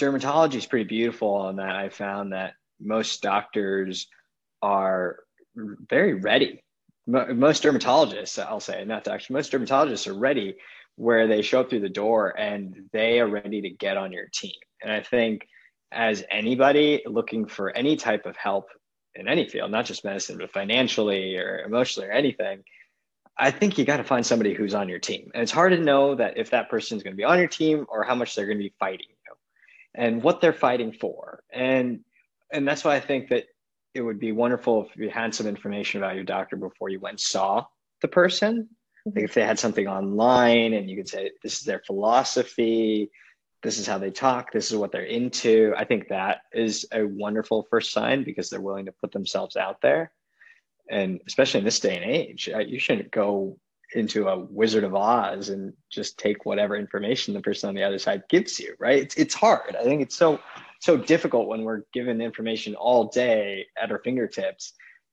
dermatology 0.00 0.56
is 0.56 0.66
pretty 0.66 0.84
beautiful 0.84 1.32
on 1.34 1.56
that 1.56 1.76
i 1.76 1.88
found 1.88 2.32
that 2.32 2.54
most 2.80 3.22
doctors 3.22 4.08
are 4.62 5.20
very 5.54 6.14
ready 6.14 6.62
most 7.06 7.62
dermatologists 7.62 8.42
i'll 8.44 8.60
say 8.60 8.84
not 8.84 9.04
doctors 9.04 9.30
most 9.30 9.52
dermatologists 9.52 10.06
are 10.06 10.18
ready 10.18 10.56
where 11.00 11.26
they 11.26 11.40
show 11.40 11.60
up 11.60 11.70
through 11.70 11.80
the 11.80 11.88
door 11.88 12.38
and 12.38 12.76
they 12.92 13.20
are 13.20 13.26
ready 13.26 13.62
to 13.62 13.70
get 13.70 13.96
on 13.96 14.12
your 14.12 14.26
team. 14.34 14.52
And 14.82 14.92
I 14.92 15.00
think 15.00 15.48
as 15.90 16.22
anybody 16.30 17.02
looking 17.06 17.46
for 17.46 17.74
any 17.74 17.96
type 17.96 18.26
of 18.26 18.36
help 18.36 18.66
in 19.14 19.26
any 19.26 19.48
field, 19.48 19.70
not 19.70 19.86
just 19.86 20.04
medicine, 20.04 20.36
but 20.36 20.52
financially 20.52 21.38
or 21.38 21.62
emotionally 21.64 22.10
or 22.10 22.12
anything, 22.12 22.64
I 23.38 23.50
think 23.50 23.78
you 23.78 23.86
got 23.86 23.96
to 23.96 24.04
find 24.04 24.26
somebody 24.26 24.52
who's 24.52 24.74
on 24.74 24.90
your 24.90 24.98
team. 24.98 25.30
And 25.32 25.42
it's 25.42 25.50
hard 25.50 25.72
to 25.72 25.80
know 25.80 26.16
that 26.16 26.36
if 26.36 26.50
that 26.50 26.68
person 26.68 26.98
is 26.98 27.02
going 27.02 27.14
to 27.14 27.16
be 27.16 27.24
on 27.24 27.38
your 27.38 27.48
team 27.48 27.86
or 27.88 28.04
how 28.04 28.14
much 28.14 28.34
they're 28.34 28.44
going 28.44 28.58
to 28.58 28.64
be 28.64 28.74
fighting 28.78 29.06
and 29.94 30.22
what 30.22 30.40
they're 30.40 30.52
fighting 30.52 30.92
for. 30.92 31.42
And 31.52 32.00
and 32.52 32.66
that's 32.66 32.84
why 32.84 32.96
I 32.96 33.00
think 33.00 33.28
that 33.28 33.44
it 33.94 34.02
would 34.02 34.18
be 34.18 34.32
wonderful 34.32 34.86
if 34.86 34.96
you 34.96 35.10
had 35.10 35.34
some 35.34 35.46
information 35.46 36.00
about 36.02 36.14
your 36.14 36.24
doctor 36.24 36.56
before 36.56 36.88
you 36.88 37.00
went 37.00 37.20
saw 37.20 37.64
the 38.00 38.08
person 38.08 38.68
like 39.06 39.24
if 39.24 39.34
they 39.34 39.44
had 39.44 39.58
something 39.58 39.86
online 39.86 40.74
and 40.74 40.90
you 40.90 40.96
could 40.96 41.08
say, 41.08 41.30
this 41.42 41.58
is 41.58 41.62
their 41.62 41.82
philosophy, 41.86 43.10
this 43.62 43.78
is 43.78 43.86
how 43.86 43.98
they 43.98 44.10
talk, 44.10 44.52
this 44.52 44.70
is 44.70 44.76
what 44.76 44.92
they're 44.92 45.02
into. 45.02 45.74
I 45.76 45.84
think 45.84 46.08
that 46.08 46.42
is 46.52 46.86
a 46.92 47.04
wonderful 47.04 47.66
first 47.70 47.92
sign 47.92 48.24
because 48.24 48.50
they're 48.50 48.60
willing 48.60 48.86
to 48.86 48.92
put 48.92 49.12
themselves 49.12 49.56
out 49.56 49.80
there. 49.80 50.12
And 50.88 51.20
especially 51.26 51.58
in 51.58 51.64
this 51.64 51.80
day 51.80 51.96
and 51.96 52.10
age, 52.10 52.50
uh, 52.52 52.58
you 52.58 52.78
shouldn't 52.78 53.10
go 53.10 53.58
into 53.94 54.28
a 54.28 54.38
Wizard 54.38 54.84
of 54.84 54.94
Oz 54.94 55.48
and 55.48 55.72
just 55.90 56.18
take 56.18 56.44
whatever 56.44 56.76
information 56.76 57.34
the 57.34 57.40
person 57.40 57.68
on 57.68 57.74
the 57.74 57.82
other 57.82 57.98
side 57.98 58.22
gives 58.28 58.58
you, 58.60 58.74
right? 58.78 59.02
It's, 59.02 59.16
it's 59.16 59.34
hard. 59.34 59.76
I 59.76 59.82
think 59.82 60.02
it's 60.02 60.16
so 60.16 60.40
so 60.80 60.96
difficult 60.96 61.46
when 61.46 61.62
we're 61.62 61.82
given 61.92 62.22
information 62.22 62.74
all 62.74 63.08
day 63.08 63.66
at 63.80 63.90
our 63.90 63.98
fingertips 63.98 64.72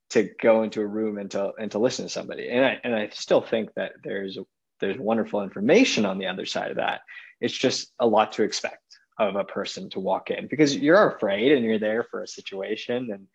to 0.10 0.30
go 0.42 0.64
into 0.64 0.80
a 0.82 0.86
room 0.86 1.18
and 1.18 1.30
to 1.32 1.52
and 1.60 1.72
to 1.72 1.80
listen 1.80 2.06
to 2.06 2.10
somebody. 2.10 2.50
And 2.50 2.66
I 2.66 2.80
and 2.84 2.96
I 2.96 3.10
still 3.10 3.42
think 3.42 3.74
that 3.76 3.94
there's 4.04 4.38
there's 4.80 4.98
wonderful 4.98 5.44
information 5.44 6.06
on 6.06 6.20
the 6.20 6.28
other 6.28 6.46
side 6.46 6.72
of 6.72 6.78
that. 6.78 7.02
It's 7.42 7.58
just 7.58 7.92
a 8.00 8.08
lot 8.08 8.32
to 8.34 8.44
expect 8.44 8.82
of 9.20 9.36
a 9.36 9.44
person 9.44 9.90
to 9.90 10.00
walk 10.00 10.30
in 10.30 10.48
because 10.48 10.76
you're 10.76 11.16
afraid 11.16 11.52
and 11.52 11.66
you're 11.66 11.80
there 11.80 12.04
for 12.04 12.22
a 12.22 12.28
situation. 12.28 13.10
And 13.12 13.28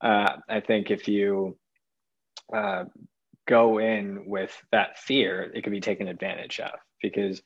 uh, 0.00 0.36
I 0.48 0.60
think 0.60 0.90
if 0.90 1.08
you 1.08 1.58
uh, 2.54 2.84
go 3.46 3.78
in 3.78 4.24
with 4.26 4.52
that 4.72 4.98
fear, 4.98 5.50
it 5.54 5.62
could 5.62 5.72
be 5.72 5.80
taken 5.80 6.08
advantage 6.08 6.60
of 6.60 6.78
because 7.00 7.42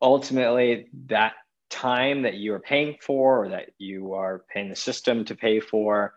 ultimately 0.00 0.88
that 1.06 1.34
time 1.70 2.22
that 2.22 2.34
you 2.34 2.54
are 2.54 2.60
paying 2.60 2.96
for 3.00 3.44
or 3.44 3.48
that 3.50 3.70
you 3.78 4.14
are 4.14 4.44
paying 4.52 4.68
the 4.68 4.76
system 4.76 5.24
to 5.24 5.34
pay 5.34 5.60
for 5.60 6.14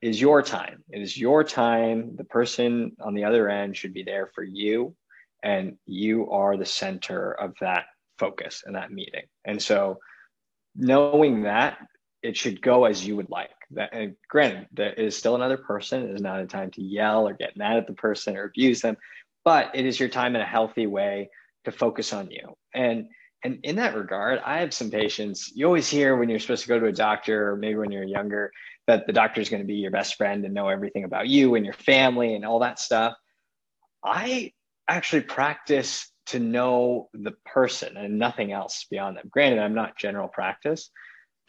is 0.00 0.20
your 0.20 0.42
time. 0.42 0.84
It 0.90 1.02
is 1.02 1.16
your 1.16 1.42
time. 1.42 2.14
The 2.16 2.24
person 2.24 2.96
on 3.00 3.14
the 3.14 3.24
other 3.24 3.48
end 3.48 3.76
should 3.76 3.92
be 3.92 4.04
there 4.04 4.30
for 4.34 4.44
you, 4.44 4.94
and 5.42 5.76
you 5.86 6.30
are 6.30 6.56
the 6.56 6.66
center 6.66 7.32
of 7.32 7.54
that 7.60 7.86
focus 8.18 8.62
and 8.64 8.76
that 8.76 8.92
meeting. 8.92 9.24
And 9.44 9.60
so, 9.60 9.98
knowing 10.76 11.42
that, 11.42 11.78
it 12.22 12.36
should 12.36 12.62
go 12.62 12.84
as 12.84 13.06
you 13.06 13.16
would 13.16 13.30
like. 13.30 13.50
That, 13.72 13.90
and 13.92 14.16
granted, 14.28 14.68
there 14.72 14.92
is 14.92 15.16
still 15.16 15.34
another 15.34 15.56
person. 15.56 16.08
It 16.08 16.14
is 16.14 16.20
not 16.20 16.40
a 16.40 16.46
time 16.46 16.70
to 16.72 16.82
yell 16.82 17.28
or 17.28 17.34
get 17.34 17.56
mad 17.56 17.76
at 17.76 17.86
the 17.86 17.92
person 17.92 18.36
or 18.36 18.44
abuse 18.44 18.80
them, 18.80 18.96
but 19.44 19.70
it 19.74 19.86
is 19.86 20.00
your 20.00 20.08
time 20.08 20.34
in 20.34 20.42
a 20.42 20.46
healthy 20.46 20.86
way 20.86 21.30
to 21.64 21.72
focus 21.72 22.12
on 22.12 22.30
you. 22.30 22.56
And 22.74 23.08
and 23.44 23.60
in 23.62 23.76
that 23.76 23.94
regard, 23.94 24.40
I 24.44 24.58
have 24.58 24.74
some 24.74 24.90
patients. 24.90 25.52
You 25.54 25.66
always 25.66 25.88
hear 25.88 26.16
when 26.16 26.28
you're 26.28 26.40
supposed 26.40 26.62
to 26.62 26.68
go 26.68 26.80
to 26.80 26.86
a 26.86 26.92
doctor, 26.92 27.50
or 27.50 27.56
maybe 27.56 27.76
when 27.76 27.92
you're 27.92 28.02
younger, 28.02 28.50
that 28.88 29.06
the 29.06 29.12
doctor 29.12 29.40
is 29.40 29.48
going 29.48 29.62
to 29.62 29.66
be 29.66 29.76
your 29.76 29.92
best 29.92 30.16
friend 30.16 30.44
and 30.44 30.52
know 30.52 30.68
everything 30.68 31.04
about 31.04 31.28
you 31.28 31.54
and 31.54 31.64
your 31.64 31.74
family 31.74 32.34
and 32.34 32.44
all 32.44 32.58
that 32.60 32.80
stuff. 32.80 33.14
I 34.04 34.52
actually 34.88 35.22
practice 35.22 36.10
to 36.26 36.40
know 36.40 37.08
the 37.14 37.32
person 37.44 37.96
and 37.96 38.18
nothing 38.18 38.52
else 38.52 38.86
beyond 38.90 39.16
them. 39.16 39.28
Granted, 39.30 39.60
I'm 39.60 39.74
not 39.74 39.96
general 39.96 40.28
practice, 40.28 40.90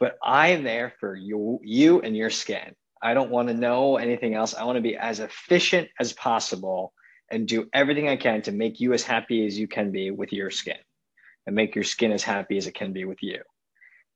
but 0.00 0.16
I'm 0.22 0.64
there 0.64 0.94
for 0.98 1.14
you, 1.14 1.60
you 1.62 2.00
and 2.00 2.16
your 2.16 2.30
skin. 2.30 2.74
I 3.02 3.14
don't 3.14 3.30
want 3.30 3.48
to 3.48 3.54
know 3.54 3.96
anything 3.96 4.34
else. 4.34 4.54
I 4.54 4.64
want 4.64 4.76
to 4.76 4.82
be 4.82 4.96
as 4.96 5.20
efficient 5.20 5.88
as 6.00 6.12
possible 6.12 6.92
and 7.30 7.46
do 7.46 7.68
everything 7.72 8.08
I 8.08 8.16
can 8.16 8.42
to 8.42 8.52
make 8.52 8.80
you 8.80 8.92
as 8.92 9.02
happy 9.02 9.46
as 9.46 9.58
you 9.58 9.68
can 9.68 9.92
be 9.92 10.10
with 10.10 10.32
your 10.32 10.50
skin. 10.50 10.76
and 11.46 11.56
make 11.56 11.74
your 11.74 11.84
skin 11.84 12.12
as 12.12 12.22
happy 12.22 12.56
as 12.58 12.66
it 12.66 12.74
can 12.74 12.92
be 12.92 13.04
with 13.04 13.22
you. 13.22 13.40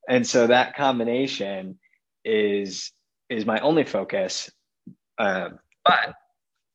And 0.09 0.27
so 0.27 0.47
that 0.47 0.77
combination 0.77 1.79
is 2.25 2.93
is 3.31 3.47
my 3.47 3.59
only 3.61 3.85
focus. 3.85 4.51
Um, 5.19 5.59
but 5.85 6.15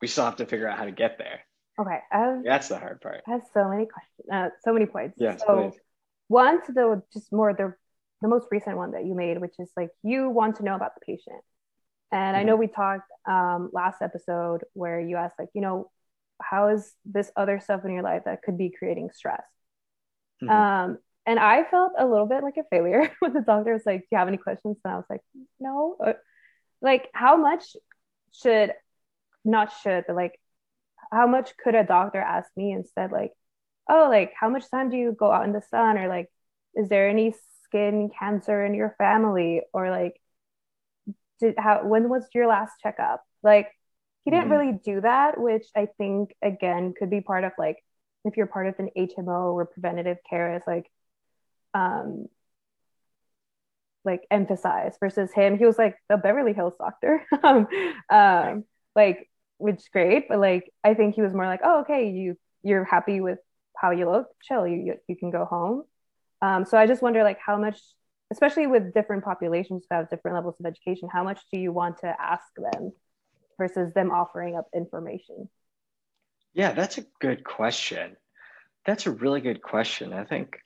we 0.02 0.08
still 0.08 0.26
have 0.26 0.38
to 0.38 0.46
figure 0.46 0.68
out 0.68 0.78
how 0.78 0.86
to 0.86 0.92
get 0.92 1.18
there. 1.18 1.42
Okay. 1.80 2.00
Have, 2.12 2.44
That's 2.44 2.68
the 2.68 2.80
hard 2.80 3.02
part. 3.02 3.22
I 3.28 3.32
have 3.32 3.42
so 3.54 3.70
many 3.70 3.86
questions, 3.86 4.28
uh, 4.32 4.50
so 4.64 4.74
many 4.74 4.86
points. 4.86 5.18
Yes, 5.20 5.42
so 5.46 5.70
please. 5.70 5.80
one 6.28 6.66
to 6.66 6.72
the 6.72 7.04
just 7.14 7.32
more 7.32 7.54
the 7.54 7.74
the 8.22 8.28
most 8.28 8.48
recent 8.52 8.78
one 8.78 8.92
that 8.92 9.06
you 9.06 9.16
made, 9.16 9.40
which 9.42 9.56
is 9.60 9.70
like 9.78 9.90
you 10.04 10.30
want 10.30 10.58
to 10.58 10.64
know 10.64 10.76
about 10.76 10.94
the 10.96 11.02
patient. 11.06 11.44
And 12.12 12.38
I 12.38 12.44
know 12.44 12.56
Mm-hmm. 12.56 12.58
we 12.58 12.68
talked 12.68 13.12
um, 13.28 13.70
last 13.74 14.02
episode 14.02 14.62
where 14.74 15.00
you 15.00 15.18
asked, 15.18 15.40
like, 15.40 15.50
you 15.54 15.62
know, 15.62 15.92
how 16.42 16.70
is 16.70 16.94
this 17.06 17.32
other 17.36 17.60
stuff 17.60 17.86
in 17.86 17.94
your 17.94 18.04
life 18.04 18.24
that 18.26 18.44
could 18.44 18.58
be 18.58 18.72
creating 18.78 19.12
stress? 19.14 19.44
Mhm. 20.42 20.64
Um, 20.64 20.98
and 21.26 21.40
I 21.40 21.64
felt 21.64 21.94
a 21.98 22.06
little 22.06 22.26
bit 22.26 22.44
like 22.44 22.58
a 22.58 22.64
failure 22.70 23.12
when 23.20 23.34
the 23.34 23.42
doctor 23.42 23.74
was 23.74 23.86
like, 23.86 24.02
Do 24.02 24.08
you 24.12 24.18
have 24.18 24.28
any 24.28 24.38
questions? 24.38 24.78
And 24.84 24.94
I 24.94 24.98
was 24.98 25.06
like, 25.10 25.22
No. 25.60 25.98
Uh, 26.04 26.14
Like, 26.82 27.10
how 27.14 27.38
much 27.38 27.76
should, 28.34 28.74
not 29.46 29.74
should, 29.84 30.06
but 30.08 30.16
like, 30.18 30.40
how 31.12 31.28
much 31.28 31.58
could 31.58 31.76
a 31.76 31.84
doctor 31.86 32.20
ask 32.22 32.50
me 32.58 32.72
instead? 32.74 33.12
Like, 33.12 33.34
oh, 33.90 34.08
like, 34.10 34.34
how 34.40 34.50
much 34.50 34.70
time 34.72 34.90
do 34.92 34.98
you 34.98 35.14
go 35.14 35.32
out 35.32 35.46
in 35.46 35.54
the 35.54 35.62
sun? 35.64 35.98
Or 35.98 36.08
like, 36.10 36.30
is 36.76 36.90
there 36.90 37.10
any 37.10 37.34
skin 37.70 38.12
cancer 38.20 38.66
in 38.66 38.76
your 38.76 38.96
family? 39.00 39.64
Or 39.74 39.92
like, 39.92 40.22
did 41.40 41.56
how 41.58 41.86
when 41.86 42.10
was 42.10 42.28
your 42.34 42.48
last 42.48 42.74
checkup? 42.82 43.24
Like, 43.44 43.70
he 44.26 44.32
didn't 44.32 44.50
Mhm. 44.50 44.52
really 44.52 44.74
do 44.84 45.02
that, 45.02 45.40
which 45.40 45.66
I 45.76 45.88
think 45.98 46.36
again 46.42 46.94
could 46.98 47.10
be 47.10 47.22
part 47.22 47.44
of 47.44 47.54
like 47.58 47.78
if 48.26 48.38
you're 48.38 48.48
part 48.48 48.68
of 48.68 48.76
an 48.80 48.90
HMO 48.96 49.54
or 49.54 49.66
preventative 49.66 50.18
care 50.30 50.56
is 50.56 50.64
like 50.68 50.86
um 51.74 52.28
like 54.06 54.22
emphasize 54.32 54.96
versus 55.00 55.32
him 55.34 55.58
he 55.58 55.66
was 55.66 55.78
like 55.78 55.96
the 56.10 56.18
Beverly 56.18 56.54
Hills 56.54 56.74
doctor 56.80 57.26
um, 57.44 57.68
um 58.10 58.64
like 58.96 59.30
which 59.58 59.76
is 59.78 59.90
great 59.92 60.28
but 60.30 60.40
like 60.40 60.72
I 60.84 60.94
think 60.94 61.16
he 61.16 61.22
was 61.22 61.34
more 61.34 61.46
like 61.46 61.62
oh 61.64 61.82
okay 61.82 62.10
you 62.10 62.38
you're 62.64 62.86
happy 62.86 63.20
with 63.22 63.40
how 63.76 63.92
you 63.92 64.10
look 64.10 64.28
chill 64.42 64.66
you 64.68 64.78
you, 64.78 64.94
you 65.08 65.16
can 65.18 65.32
go 65.32 65.46
home 65.46 65.84
um 66.42 66.66
so 66.66 66.78
I 66.78 66.88
just 66.88 67.02
wonder 67.02 67.24
like 67.24 67.40
how 67.46 67.58
much 67.58 67.80
especially 68.32 68.68
with 68.68 68.94
different 68.94 69.24
populations 69.24 69.86
who 69.90 69.96
have 69.96 70.10
different 70.10 70.36
levels 70.36 70.56
of 70.60 70.66
education 70.66 71.10
how 71.12 71.24
much 71.24 71.42
do 71.52 71.60
you 71.60 71.72
want 71.72 72.00
to 72.00 72.16
ask 72.20 72.46
them 72.58 72.92
versus 73.58 73.94
them 73.94 74.12
offering 74.12 74.56
up 74.56 74.68
information 74.76 75.50
Yeah, 76.54 76.74
that's 76.74 76.98
a 76.98 77.06
good 77.20 77.44
question. 77.44 78.18
That's 78.86 79.06
a 79.08 79.12
really 79.12 79.42
good 79.42 79.62
question. 79.62 80.14
I 80.14 80.26
think 80.26 80.58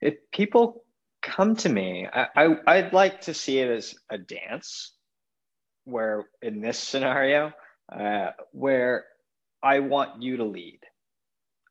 if 0.00 0.14
people 0.32 0.84
come 1.22 1.56
to 1.56 1.68
me, 1.68 2.06
I, 2.12 2.28
I 2.36 2.56
I'd 2.66 2.92
like 2.92 3.22
to 3.22 3.34
see 3.34 3.58
it 3.58 3.70
as 3.70 3.94
a 4.10 4.18
dance, 4.18 4.92
where 5.84 6.26
in 6.42 6.60
this 6.60 6.78
scenario, 6.78 7.52
uh, 7.92 8.30
where 8.52 9.06
I 9.62 9.80
want 9.80 10.22
you 10.22 10.38
to 10.38 10.44
lead, 10.44 10.80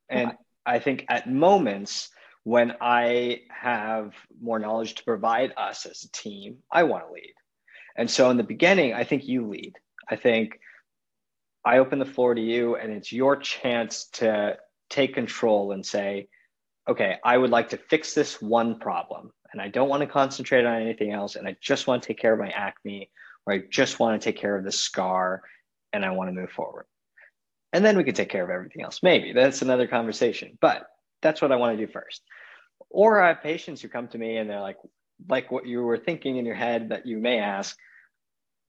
and 0.10 0.34
I 0.66 0.80
think 0.80 1.06
at 1.10 1.30
moments 1.30 2.10
when 2.44 2.74
I 2.82 3.42
have 3.50 4.14
more 4.42 4.60
knowledge 4.60 4.96
to 4.96 5.04
provide 5.04 5.54
us 5.58 5.86
as 5.86 6.04
a 6.04 6.12
team, 6.12 6.58
I 6.72 6.84
want 6.84 7.08
to 7.08 7.14
lead, 7.14 7.34
and 7.98 8.10
so 8.10 8.30
in 8.30 8.38
the 8.38 8.44
beginning, 8.44 8.94
I 8.94 9.04
think 9.04 9.28
you 9.28 9.48
lead. 9.48 9.74
I 10.10 10.16
think 10.16 10.60
I 11.66 11.78
open 11.78 12.00
the 12.00 12.06
floor 12.06 12.36
to 12.36 12.42
you, 12.42 12.76
and 12.76 12.92
it's 12.92 13.12
your 13.12 13.38
chance 13.38 14.06
to 14.14 14.58
take 14.90 15.14
control 15.14 15.72
and 15.72 15.86
say, 15.86 16.28
okay, 16.90 17.18
I 17.24 17.38
would 17.38 17.52
like 17.52 17.70
to 17.70 17.78
fix 17.78 18.14
this 18.14 18.42
one 18.42 18.80
problem, 18.80 19.32
and 19.52 19.62
I 19.62 19.70
don't 19.70 19.90
want 19.90 20.02
to 20.02 20.08
concentrate 20.08 20.66
on 20.66 20.82
anything 20.82 21.12
else, 21.12 21.36
and 21.36 21.48
I 21.48 21.56
just 21.62 21.88
want 21.88 22.04
to 22.04 22.08
take 22.08 22.20
care 22.20 22.34
of 22.34 22.40
my 22.40 22.50
acne, 22.50 23.10
or 23.46 23.54
I 23.54 23.64
just 23.70 24.00
want 24.00 24.20
to 24.20 24.26
take 24.26 24.38
care 24.38 24.58
of 24.58 24.66
the 24.66 24.72
scar, 24.72 25.42
and 25.94 26.04
I 26.04 26.12
want 26.12 26.30
to 26.30 26.34
move 26.34 26.52
forward. 26.52 26.86
And 27.72 27.84
then 27.86 27.96
we 27.98 28.04
could 28.04 28.16
take 28.16 28.30
care 28.30 28.44
of 28.44 28.50
everything 28.50 28.84
else. 28.84 29.02
Maybe 29.02 29.32
that's 29.32 29.62
another 29.62 29.88
conversation, 29.88 30.58
but 30.60 30.88
that's 31.24 31.42
what 31.42 31.52
I 31.52 31.56
want 31.56 31.78
to 31.78 31.86
do 31.86 31.92
first. 31.92 32.22
Or 32.90 33.22
I 33.22 33.30
have 33.30 33.42
patients 33.42 33.82
who 33.82 33.88
come 33.88 34.08
to 34.10 34.18
me 34.18 34.38
and 34.38 34.50
they're 34.50 34.62
like, 34.62 34.78
like 35.28 35.52
what 35.52 35.66
you 35.66 35.84
were 35.84 35.98
thinking 35.98 36.38
in 36.38 36.46
your 36.46 36.56
head 36.56 36.90
that 36.90 37.06
you 37.06 37.18
may 37.18 37.40
ask, 37.40 37.78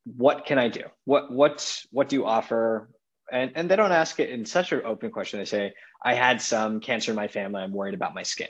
what 0.04 0.46
can 0.46 0.58
I 0.58 0.68
do? 0.68 0.82
What 1.04 1.32
what's 1.32 1.86
what 1.90 2.08
do 2.08 2.16
you 2.16 2.26
offer? 2.26 2.90
And 3.32 3.52
and 3.54 3.70
they 3.70 3.76
don't 3.76 3.92
ask 3.92 4.20
it 4.20 4.30
in 4.30 4.44
such 4.44 4.72
an 4.72 4.82
open 4.84 5.10
question. 5.10 5.38
They 5.38 5.46
say, 5.46 5.74
I 6.02 6.14
had 6.14 6.40
some 6.40 6.80
cancer 6.80 7.12
in 7.12 7.16
my 7.16 7.28
family. 7.28 7.62
I'm 7.62 7.72
worried 7.72 7.94
about 7.94 8.14
my 8.14 8.22
skin. 8.22 8.48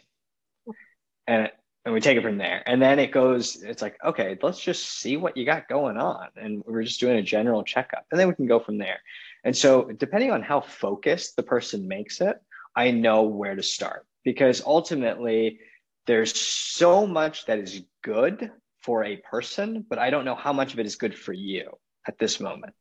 And 1.26 1.50
and 1.84 1.92
we 1.92 2.00
take 2.00 2.16
it 2.16 2.22
from 2.22 2.38
there. 2.38 2.62
And 2.66 2.80
then 2.80 2.98
it 2.98 3.12
goes, 3.12 3.62
it's 3.62 3.82
like, 3.82 3.96
okay, 4.02 4.38
let's 4.42 4.60
just 4.60 5.00
see 5.00 5.18
what 5.18 5.36
you 5.36 5.44
got 5.44 5.68
going 5.68 5.98
on. 5.98 6.28
And 6.34 6.62
we're 6.66 6.82
just 6.82 6.98
doing 7.00 7.18
a 7.18 7.22
general 7.22 7.62
checkup. 7.62 8.06
And 8.10 8.18
then 8.18 8.26
we 8.26 8.34
can 8.34 8.46
go 8.46 8.58
from 8.58 8.78
there. 8.78 9.00
And 9.44 9.54
so 9.54 9.90
depending 9.98 10.30
on 10.30 10.42
how 10.42 10.62
focused 10.62 11.36
the 11.36 11.42
person 11.42 11.86
makes 11.86 12.22
it, 12.22 12.40
I 12.76 12.90
know 12.90 13.22
where 13.22 13.54
to 13.54 13.62
start. 13.62 14.06
Because 14.24 14.62
ultimately 14.64 15.60
there's 16.06 16.38
so 16.38 17.06
much 17.06 17.46
that 17.46 17.58
is 17.58 17.82
good 18.02 18.50
for 18.82 19.04
a 19.04 19.16
person, 19.16 19.84
but 19.88 19.98
I 19.98 20.10
don't 20.10 20.24
know 20.24 20.34
how 20.34 20.52
much 20.52 20.72
of 20.72 20.78
it 20.78 20.86
is 20.86 20.96
good 20.96 21.16
for 21.16 21.32
you 21.32 21.70
at 22.06 22.18
this 22.18 22.40
moment. 22.40 22.74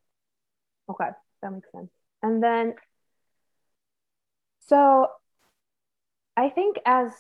Okay, 0.90 1.10
that 1.42 1.52
makes 1.52 1.72
sense. 1.72 1.90
And 2.22 2.44
then, 2.44 2.76
so 4.68 5.08
I 6.36 6.50
think 6.50 6.78
as 6.86 7.12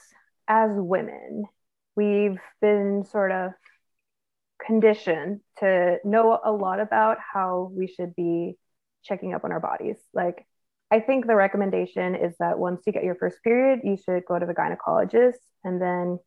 as 0.47 0.71
women, 0.73 1.45
we've 1.95 2.39
been 2.61 3.05
sort 3.05 3.31
of 3.31 3.51
conditioned 4.65 5.41
to 5.59 5.97
know 6.03 6.39
a 6.43 6.51
lot 6.51 6.79
about 6.79 7.17
how 7.33 7.71
we 7.73 7.87
should 7.87 8.15
be 8.15 8.57
checking 9.03 9.33
up 9.33 9.43
on 9.43 9.51
our 9.51 9.59
bodies. 9.59 9.97
Like, 10.13 10.45
I 10.91 10.99
think 10.99 11.25
the 11.25 11.35
recommendation 11.35 12.15
is 12.15 12.35
that 12.39 12.59
once 12.59 12.83
you 12.85 12.93
get 12.93 13.03
your 13.03 13.15
first 13.15 13.41
period, 13.43 13.81
you 13.83 13.97
should 13.97 14.25
go 14.25 14.37
to 14.37 14.45
the 14.45 14.53
gynecologist, 14.53 15.39
and 15.63 15.81
then 15.81 16.19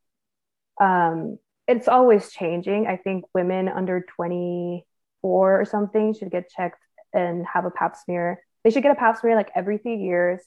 um, 0.80 1.38
it's 1.68 1.88
always 1.88 2.30
changing. 2.30 2.86
I 2.86 2.96
think 2.96 3.24
women 3.34 3.68
under 3.68 4.04
24 4.16 5.60
or 5.60 5.64
something 5.64 6.14
should 6.14 6.30
get 6.30 6.50
checked 6.50 6.82
and 7.12 7.46
have 7.46 7.64
a 7.64 7.70
pap 7.70 7.96
smear. 7.96 8.40
They 8.64 8.70
should 8.70 8.82
get 8.82 8.92
a 8.92 8.96
pap 8.96 9.18
smear 9.18 9.36
like 9.36 9.50
every 9.54 9.78
three 9.78 9.98
years. 9.98 10.40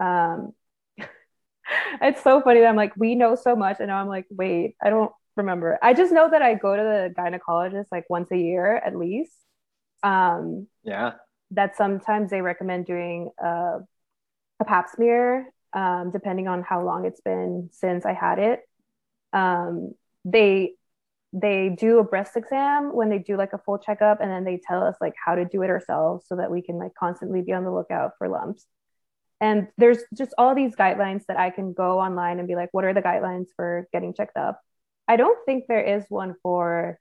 Um, 0.00 0.52
it's 2.02 2.22
so 2.22 2.40
funny 2.40 2.60
that 2.60 2.66
I'm 2.66 2.76
like, 2.76 2.96
we 2.96 3.14
know 3.14 3.34
so 3.36 3.54
much, 3.54 3.76
and 3.78 3.88
now 3.88 4.00
I'm 4.00 4.08
like, 4.08 4.26
wait, 4.30 4.76
I 4.82 4.90
don't 4.90 5.12
remember. 5.36 5.78
I 5.82 5.94
just 5.94 6.12
know 6.12 6.28
that 6.28 6.42
I 6.42 6.54
go 6.54 6.76
to 6.76 6.82
the 6.82 7.14
gynecologist 7.16 7.86
like 7.92 8.08
once 8.08 8.30
a 8.32 8.36
year 8.36 8.76
at 8.76 8.96
least. 8.96 9.36
Um, 10.02 10.66
Yeah. 10.82 11.12
That 11.52 11.76
sometimes 11.76 12.30
they 12.30 12.40
recommend 12.42 12.86
doing 12.86 13.30
a, 13.42 13.78
a 14.60 14.64
pap 14.64 14.88
smear, 14.88 15.52
um, 15.72 16.10
depending 16.10 16.48
on 16.48 16.62
how 16.62 16.84
long 16.84 17.04
it's 17.04 17.20
been 17.20 17.68
since 17.72 18.04
I 18.04 18.12
had 18.12 18.38
it. 18.38 18.60
Um, 19.32 19.94
they 20.24 20.72
they 21.32 21.68
do 21.68 21.98
a 21.98 22.04
breast 22.04 22.36
exam 22.36 22.94
when 22.94 23.10
they 23.10 23.18
do 23.18 23.36
like 23.36 23.52
a 23.52 23.58
full 23.58 23.78
checkup, 23.78 24.20
and 24.20 24.30
then 24.30 24.44
they 24.44 24.60
tell 24.66 24.82
us 24.82 24.96
like 25.00 25.14
how 25.22 25.34
to 25.34 25.44
do 25.44 25.62
it 25.62 25.70
ourselves 25.70 26.24
so 26.26 26.36
that 26.36 26.50
we 26.50 26.62
can 26.62 26.78
like 26.78 26.94
constantly 26.98 27.42
be 27.42 27.52
on 27.52 27.64
the 27.64 27.72
lookout 27.72 28.12
for 28.18 28.28
lumps. 28.28 28.66
And 29.40 29.68
there's 29.76 29.98
just 30.14 30.32
all 30.38 30.54
these 30.54 30.74
guidelines 30.74 31.26
that 31.26 31.38
I 31.38 31.50
can 31.50 31.74
go 31.74 32.00
online 32.00 32.38
and 32.38 32.48
be 32.48 32.54
like, 32.54 32.70
what 32.72 32.84
are 32.84 32.94
the 32.94 33.02
guidelines 33.02 33.48
for 33.54 33.86
getting 33.92 34.14
checked 34.14 34.36
up? 34.36 34.60
I 35.06 35.16
don't 35.16 35.38
think 35.44 35.64
there 35.68 35.82
is 35.82 36.04
one 36.08 36.34
for 36.42 36.98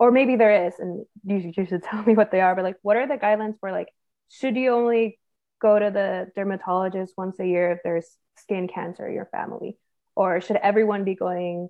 or 0.00 0.10
maybe 0.10 0.36
there 0.36 0.66
is, 0.66 0.74
and 0.78 1.04
you, 1.24 1.52
you 1.54 1.66
should 1.66 1.82
tell 1.84 2.02
me 2.02 2.14
what 2.14 2.32
they 2.32 2.40
are. 2.40 2.56
But 2.56 2.64
like, 2.64 2.78
what 2.82 2.96
are 2.96 3.06
the 3.06 3.18
guidelines 3.18 3.60
for 3.60 3.70
like, 3.70 3.88
should 4.30 4.56
you 4.56 4.72
only 4.72 5.20
go 5.60 5.78
to 5.78 5.90
the 5.90 6.32
dermatologist 6.34 7.12
once 7.16 7.38
a 7.38 7.46
year 7.46 7.72
if 7.72 7.80
there's 7.84 8.08
skin 8.38 8.66
cancer 8.66 9.06
in 9.06 9.14
your 9.14 9.26
family, 9.26 9.76
or 10.16 10.40
should 10.40 10.56
everyone 10.56 11.04
be 11.04 11.14
going 11.14 11.68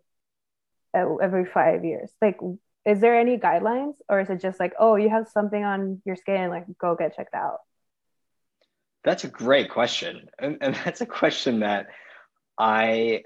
uh, 0.96 1.16
every 1.16 1.44
five 1.44 1.84
years? 1.84 2.10
Like, 2.22 2.38
is 2.87 3.00
there 3.00 3.18
any 3.18 3.37
guidelines, 3.37 3.94
or 4.08 4.20
is 4.20 4.30
it 4.30 4.40
just 4.40 4.60
like, 4.60 4.75
oh, 4.78 4.94
you 4.94 5.10
have 5.10 5.26
something 5.28 5.62
on 5.62 6.00
your 6.04 6.16
skin, 6.16 6.50
like 6.50 6.66
go 6.80 6.94
get 6.94 7.16
checked 7.16 7.34
out? 7.34 7.58
That's 9.02 9.25
a 9.25 9.28
great 9.28 9.70
question. 9.70 10.28
And, 10.38 10.58
and 10.60 10.75
that's 10.84 11.00
a 11.00 11.06
question 11.06 11.60
that 11.60 11.88
I 12.56 13.25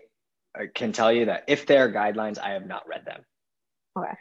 can 0.75 0.93
tell 0.93 1.13
you 1.13 1.27
that 1.27 1.45
if 1.47 1.67
there 1.67 1.85
are 1.85 1.93
guidelines, 1.93 2.39
I 2.39 2.53
have 2.53 2.67
not 2.67 2.89
read 2.89 3.05
them. 3.05 3.21
Okay. 3.99 4.15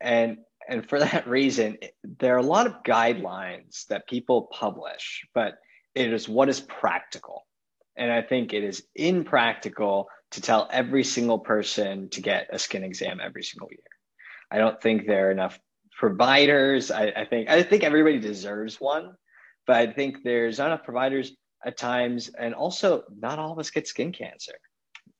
And 0.00 0.38
and 0.68 0.88
for 0.88 0.98
that 1.00 1.26
reason, 1.26 1.78
there 2.18 2.34
are 2.34 2.38
a 2.38 2.42
lot 2.42 2.66
of 2.66 2.82
guidelines 2.84 3.86
that 3.86 4.06
people 4.06 4.48
publish, 4.52 5.26
but 5.34 5.54
it 5.94 6.12
is 6.12 6.28
what 6.28 6.48
is 6.48 6.60
practical. 6.60 7.46
And 7.96 8.12
I 8.12 8.22
think 8.22 8.52
it 8.52 8.62
is 8.62 8.84
impractical 8.94 10.08
to 10.32 10.40
tell 10.40 10.68
every 10.70 11.02
single 11.02 11.38
person 11.38 12.10
to 12.10 12.20
get 12.20 12.48
a 12.52 12.58
skin 12.58 12.84
exam 12.84 13.18
every 13.20 13.42
single 13.42 13.68
year. 13.70 13.80
I 14.50 14.58
don't 14.58 14.80
think 14.80 15.06
there 15.06 15.28
are 15.28 15.32
enough 15.32 15.58
providers. 15.98 16.90
I, 16.90 17.06
I 17.16 17.24
think 17.24 17.48
I 17.48 17.62
think 17.62 17.82
everybody 17.82 18.20
deserves 18.20 18.80
one, 18.80 19.14
but 19.66 19.76
I 19.76 19.92
think 19.92 20.22
there's 20.22 20.58
not 20.58 20.68
enough 20.68 20.84
providers 20.84 21.32
at 21.64 21.76
times, 21.76 22.28
and 22.28 22.54
also 22.54 23.02
not 23.18 23.38
all 23.40 23.52
of 23.52 23.58
us 23.58 23.70
get 23.70 23.88
skin 23.88 24.12
cancer. 24.12 24.54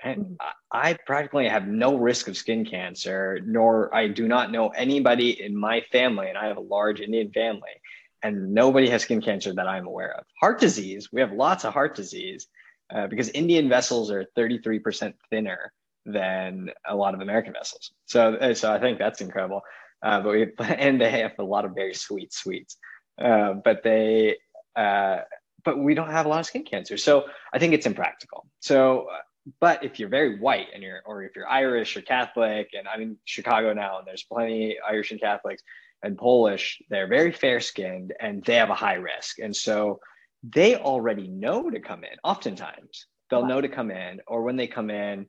And 0.03 0.25
mm-hmm. 0.25 0.35
I 0.71 0.97
practically 1.07 1.49
have 1.49 1.67
no 1.67 1.97
risk 1.97 2.29
of 2.29 2.37
skin 2.37 2.65
cancer, 2.65 3.41
nor 3.45 3.95
I 3.95 4.09
do 4.09 4.29
not 4.29 4.51
know 4.53 4.69
anybody 4.69 5.43
in 5.43 5.57
my 5.57 5.83
family, 5.93 6.29
and 6.29 6.39
I 6.39 6.47
have 6.47 6.57
a 6.57 6.61
large 6.61 7.01
Indian 7.01 7.31
family, 7.33 7.81
and 8.23 8.55
nobody 8.55 8.89
has 8.91 9.03
skin 9.03 9.21
cancer 9.21 9.53
that 9.55 9.67
I'm 9.67 9.87
aware 9.87 10.15
of. 10.15 10.25
Heart 10.41 10.61
disease, 10.61 11.09
we 11.13 11.21
have 11.21 11.33
lots 11.33 11.65
of 11.65 11.73
heart 11.73 11.95
disease 11.95 12.47
uh, 12.95 13.07
because 13.07 13.29
Indian 13.31 13.69
vessels 13.69 14.11
are 14.11 14.25
33% 14.37 15.15
thinner 15.31 15.73
than 16.07 16.71
a 16.89 16.97
lot 16.97 17.15
of 17.15 17.21
American 17.21 17.53
vessels. 17.53 17.93
So, 18.07 18.35
uh, 18.35 18.55
so 18.55 18.73
I 18.73 18.81
think 18.81 18.99
that's 18.99 19.21
incredible. 19.21 19.63
Uh, 20.03 20.21
but 20.21 20.31
we 20.31 20.47
and 20.61 21.01
they 21.01 21.11
have 21.11 21.33
a 21.39 21.45
lot 21.45 21.65
of 21.65 21.75
very 21.75 21.95
sweet 21.95 22.33
sweets. 22.33 22.77
Uh, 23.21 23.55
but 23.65 23.83
they, 23.83 24.37
uh, 24.77 25.19
but 25.65 25.79
we 25.79 25.95
don't 25.95 26.11
have 26.11 26.27
a 26.27 26.29
lot 26.29 26.41
of 26.41 26.47
skin 26.47 26.65
cancer. 26.65 26.97
So 26.97 27.25
I 27.53 27.59
think 27.59 27.75
it's 27.75 27.87
impractical. 27.87 28.47
So, 28.61 29.07
uh, 29.13 29.19
but 29.61 29.85
if 29.85 29.99
you're 29.99 30.09
very 30.09 30.39
white 30.39 30.69
and 30.75 30.83
you're, 30.83 31.01
or 31.05 31.23
if 31.23 31.37
you're 31.37 31.49
Irish 31.49 31.97
or 31.97 32.03
Catholic, 32.03 32.71
and 32.77 32.87
I'm 32.89 33.01
in 33.01 33.17
Chicago 33.25 33.73
now, 33.73 33.99
and 33.99 34.07
there's 34.07 34.25
plenty 34.25 34.77
Irish 34.87 35.11
and 35.11 35.21
Catholics 35.21 35.63
and 36.03 36.17
Polish, 36.17 36.81
they're 36.91 37.09
very 37.09 37.33
fair 37.33 37.61
skinned 37.61 38.13
and 38.21 38.45
they 38.45 38.55
have 38.55 38.71
a 38.71 38.75
high 38.75 38.95
risk. 38.95 39.39
And 39.39 39.55
so 39.55 40.01
they 40.43 40.77
already 40.77 41.29
know 41.29 41.71
to 41.71 41.81
come 41.81 42.05
in. 42.05 42.17
Oftentimes, 42.23 43.07
they'll 43.31 43.43
wow. 43.43 43.49
know 43.49 43.61
to 43.61 43.69
come 43.69 43.91
in, 43.91 44.21
or 44.27 44.43
when 44.43 44.57
they 44.57 44.67
come 44.67 44.91
in, 44.91 45.27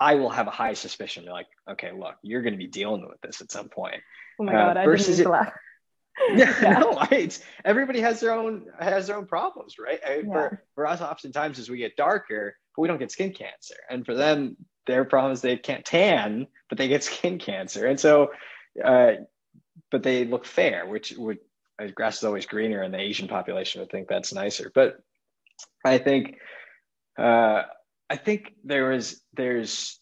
I 0.00 0.14
will 0.14 0.30
have 0.30 0.46
a 0.46 0.52
high 0.52 0.74
suspicion. 0.74 1.24
They're 1.24 1.32
like, 1.32 1.46
okay, 1.70 1.92
look, 1.92 2.14
you're 2.22 2.42
going 2.42 2.54
to 2.54 2.58
be 2.58 2.66
dealing 2.66 3.06
with 3.08 3.20
this 3.20 3.40
at 3.40 3.50
some 3.50 3.68
point. 3.68 4.00
Oh 4.40 4.44
my 4.44 4.52
god! 4.52 4.76
Uh, 4.76 4.84
versus 4.84 5.20
I 5.20 5.24
didn't 5.24 5.34
it, 5.34 5.52
yeah, 6.34 6.54
yeah. 6.62 6.78
no, 6.78 6.98
it's 7.10 7.40
everybody 7.64 8.00
has 8.00 8.20
their 8.20 8.32
own 8.32 8.66
has 8.78 9.06
their 9.06 9.16
own 9.16 9.26
problems, 9.26 9.78
right? 9.78 10.00
Yeah. 10.04 10.22
For 10.24 10.62
for 10.74 10.86
us, 10.86 11.00
oftentimes 11.00 11.58
as 11.58 11.70
we 11.70 11.78
get 11.78 11.96
darker, 11.96 12.56
but 12.74 12.82
we 12.82 12.88
don't 12.88 12.98
get 12.98 13.10
skin 13.10 13.32
cancer, 13.32 13.76
and 13.90 14.04
for 14.04 14.14
them, 14.14 14.56
their 14.86 15.04
problem 15.04 15.32
is 15.32 15.40
they 15.40 15.56
can't 15.56 15.84
tan, 15.84 16.46
but 16.68 16.78
they 16.78 16.88
get 16.88 17.04
skin 17.04 17.38
cancer, 17.38 17.86
and 17.86 17.98
so, 17.98 18.32
uh, 18.84 19.12
but 19.90 20.02
they 20.02 20.24
look 20.24 20.44
fair, 20.44 20.86
which 20.86 21.12
would 21.16 21.38
grass 21.94 22.18
is 22.18 22.24
always 22.24 22.46
greener, 22.46 22.82
and 22.82 22.92
the 22.92 23.00
Asian 23.00 23.28
population 23.28 23.80
would 23.80 23.90
think 23.90 24.08
that's 24.08 24.32
nicer. 24.32 24.70
But 24.74 24.98
I 25.84 25.98
think, 25.98 26.36
uh, 27.18 27.62
I 28.10 28.16
think 28.16 28.54
there 28.64 28.92
is 28.92 29.20
there's 29.34 30.00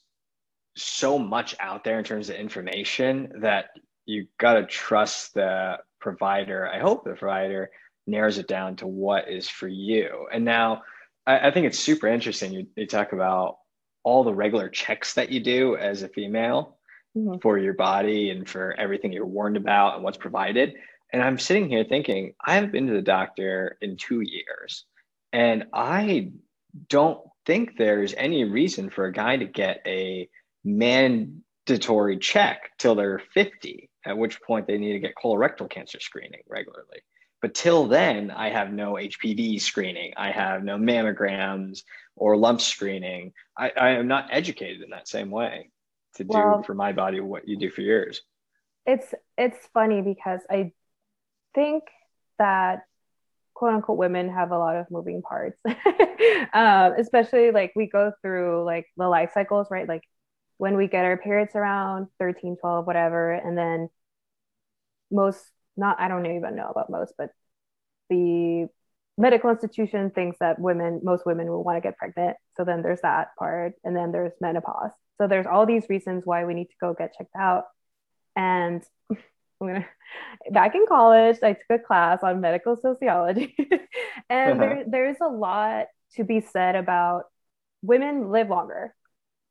so 0.77 1.19
much 1.19 1.57
out 1.59 1.85
there 1.85 1.99
in 1.99 2.05
terms 2.05 2.29
of 2.29 2.37
information 2.37 3.41
that 3.41 3.67
you 4.05 4.27
got 4.39 4.55
to 4.55 4.67
trust 4.67 5.35
the 5.35 5.79
provider, 6.01 6.69
I 6.69 6.79
hope 6.79 7.05
the 7.05 7.15
provider 7.15 7.71
narrows 8.07 8.39
it 8.39 8.49
down 8.49 8.77
to 8.77 8.87
what 8.87 9.29
is 9.29 9.49
for 9.49 9.69
you. 9.69 10.27
And 10.33 10.45
now 10.45 10.83
I, 11.27 11.49
I 11.49 11.51
think 11.51 11.67
it's 11.67 11.79
super 11.79 12.07
interesting. 12.07 12.53
You, 12.53 12.67
you, 12.77 12.87
talk 12.87 13.13
about 13.13 13.59
all 14.05 14.25
the 14.25 14.35
regular 14.35 14.69
checks 14.69 15.15
that 15.15 15.31
you 15.31 15.41
do 15.41 15.77
as 15.77 16.03
a 16.03 16.09
female 16.09 16.79
mm-hmm. 17.17 17.39
for 17.43 17.59
your 17.59 17.75
body 17.75 18.31
and 18.31 18.49
for 18.49 18.75
everything 18.79 19.13
you're 19.13 19.27
warned 19.27 19.57
about 19.57 19.97
and 19.97 20.05
what's 20.05 20.19
provided. 20.19 20.75
And 21.13 21.23
I'm 21.23 21.39
sitting 21.39 21.69
here 21.69 21.85
thinking, 21.85 22.35
I 22.45 22.55
haven't 22.55 22.73
been 22.73 22.87
to 22.87 22.93
the 22.93 23.03
doctor 23.03 23.77
in 23.81 23.97
two 23.97 24.21
years. 24.21 24.85
And 25.33 25.67
I 25.73 26.33
don't 26.89 27.21
think 27.45 27.77
there's 27.77 28.15
any 28.15 28.45
reason 28.45 28.91
for 28.91 29.07
a 29.07 29.13
guy 29.13 29.37
to 29.37 29.47
get 29.47 29.83
a 29.87 30.29
mandatory 30.65 32.19
check 32.19 32.71
till 32.79 32.95
they're 32.95 33.23
50 33.35 33.86
at 34.07 34.17
which 34.17 34.41
point 34.43 34.67
they 34.67 34.79
need 34.79 34.93
to 34.93 34.99
get 35.01 35.15
colorectal 35.15 35.69
cancer 35.69 36.01
screening 36.01 36.41
regularly. 36.49 37.01
But 37.43 37.55
till 37.55 37.87
then, 37.87 38.31
I 38.31 38.49
have 38.49 38.73
no 38.73 38.95
HPV 38.95 39.61
screening. 39.61 40.15
I 40.17 40.31
have 40.31 40.65
no 40.65 40.77
mammograms 40.77 41.83
or 42.15 42.37
lump 42.37 42.61
screening. 42.61 43.33
I, 43.57 43.73
I 43.79 43.91
am 43.91 44.09
not 44.09 44.29
educated 44.31 44.83
in 44.83 44.91
that 44.91 45.07
same 45.07 45.31
way 45.31 45.71
to 46.15 46.25
well, 46.25 46.59
do 46.59 46.65
for 46.65 46.75
my 46.75 46.93
body 46.93 47.21
what 47.21 47.47
you 47.47 47.59
do 47.59 47.71
for 47.71 47.83
yours. 47.83 48.23
It's 48.87 49.13
it's 49.37 49.59
funny 49.75 50.01
because 50.01 50.41
I 50.49 50.73
think 51.55 51.85
that 52.39 52.85
quote 53.55 53.75
unquote 53.75 53.99
women 53.99 54.29
have 54.29 54.51
a 54.51 54.59
lot 54.59 54.77
of 54.77 54.91
moving 54.91 55.23
parts, 55.23 55.61
um, 55.67 56.95
especially 56.99 57.51
like 57.51 57.73
we 57.77 57.87
go 57.87 58.13
through 58.23 58.65
like 58.65 58.87
the 58.97 59.09
life 59.09 59.33
cycles, 59.35 59.69
right? 59.71 59.89
Like 59.89 60.03
when 60.59 60.77
we 60.77 60.89
get 60.89 61.05
our 61.05 61.17
periods 61.17 61.55
around 61.55 62.09
13, 62.19 62.57
12, 62.61 62.87
whatever, 62.87 63.33
and 63.33 63.57
then 63.57 63.89
most 65.11 65.45
not 65.77 66.01
I 66.01 66.09
don't 66.09 66.27
even 66.27 66.57
know 66.57 66.69
about 66.69 66.91
most, 66.91 67.15
but 67.19 67.31
the 68.09 68.69
medical 69.19 69.51
institution 69.51 70.11
thinks 70.11 70.39
that 70.41 70.59
women 70.59 71.01
most 71.03 71.27
women 71.27 71.49
will 71.49 71.65
want 71.65 71.77
to 71.77 71.81
get 71.81 71.99
pregnant. 71.99 72.37
So 72.57 72.65
then 72.65 72.83
there's 72.83 73.01
that 73.03 73.29
part, 73.39 73.75
and 73.85 73.95
then 73.95 74.13
there's 74.13 74.33
menopause. 74.41 74.93
So 75.19 75.27
there's 75.27 75.47
all 75.47 75.67
these 75.67 75.85
reasons 75.89 76.23
why 76.25 76.45
we 76.45 76.55
need 76.55 76.67
to 76.67 76.77
go 76.81 76.95
get 76.95 77.15
checked 77.17 77.37
out. 77.39 77.65
And 78.35 78.83
I'm 79.11 79.67
gonna 79.67 79.87
back 80.51 80.75
in 80.75 80.87
college, 80.87 81.39
I 81.43 81.53
took 81.53 81.71
a 81.71 81.79
class 81.79 82.21
on 82.23 82.41
medical 82.41 82.77
sociology, 82.77 83.55
and 84.31 84.53
uh-huh. 84.53 84.61
there, 84.61 84.85
there's 84.87 85.17
a 85.21 85.29
lot 85.29 85.87
to 86.15 86.25
be 86.25 86.41
said 86.41 86.77
about 86.77 87.25
women 87.83 88.31
live 88.31 88.49
longer 88.49 88.95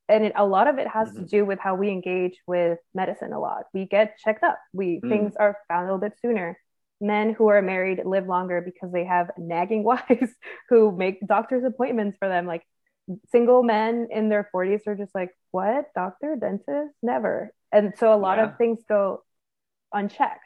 and 0.08 0.26
it, 0.26 0.34
a 0.36 0.46
lot 0.46 0.68
of 0.68 0.78
it 0.78 0.88
has 0.88 1.10
mm-hmm. 1.10 1.24
to 1.24 1.26
do 1.26 1.46
with 1.46 1.60
how 1.60 1.76
we 1.76 1.90
engage 1.90 2.38
with 2.48 2.80
medicine 2.94 3.34
a 3.34 3.40
lot. 3.40 3.64
We 3.74 3.86
get 3.86 4.18
checked 4.20 4.44
up. 4.44 4.60
We 4.74 5.00
mm. 5.04 5.10
things 5.10 5.34
are 5.40 5.58
found 5.68 5.84
a 5.84 5.94
little 5.94 6.10
bit 6.10 6.18
sooner. 6.22 6.60
Men 7.02 7.34
who 7.34 7.48
are 7.48 7.62
married 7.62 8.02
live 8.06 8.28
longer 8.28 8.62
because 8.62 8.92
they 8.92 9.06
have 9.06 9.32
nagging 9.38 9.84
wives 9.84 10.32
who 10.70 10.96
make 10.96 11.26
doctor's 11.26 11.64
appointments 11.64 12.18
for 12.20 12.28
them. 12.28 12.46
Like 12.46 12.64
single 13.32 13.64
men 13.64 14.08
in 14.12 14.30
their 14.30 14.50
40s 14.54 14.88
are 14.88 14.96
just 14.96 15.14
like 15.16 15.32
what? 15.52 15.86
Doctor? 15.96 16.36
Dentist? 16.40 16.94
Never. 17.02 17.52
And 17.72 17.94
so 17.98 18.14
a 18.14 18.18
lot 18.18 18.38
yeah. 18.38 18.46
of 18.46 18.58
things 18.58 18.80
go 18.88 19.24
unchecked. 19.92 20.42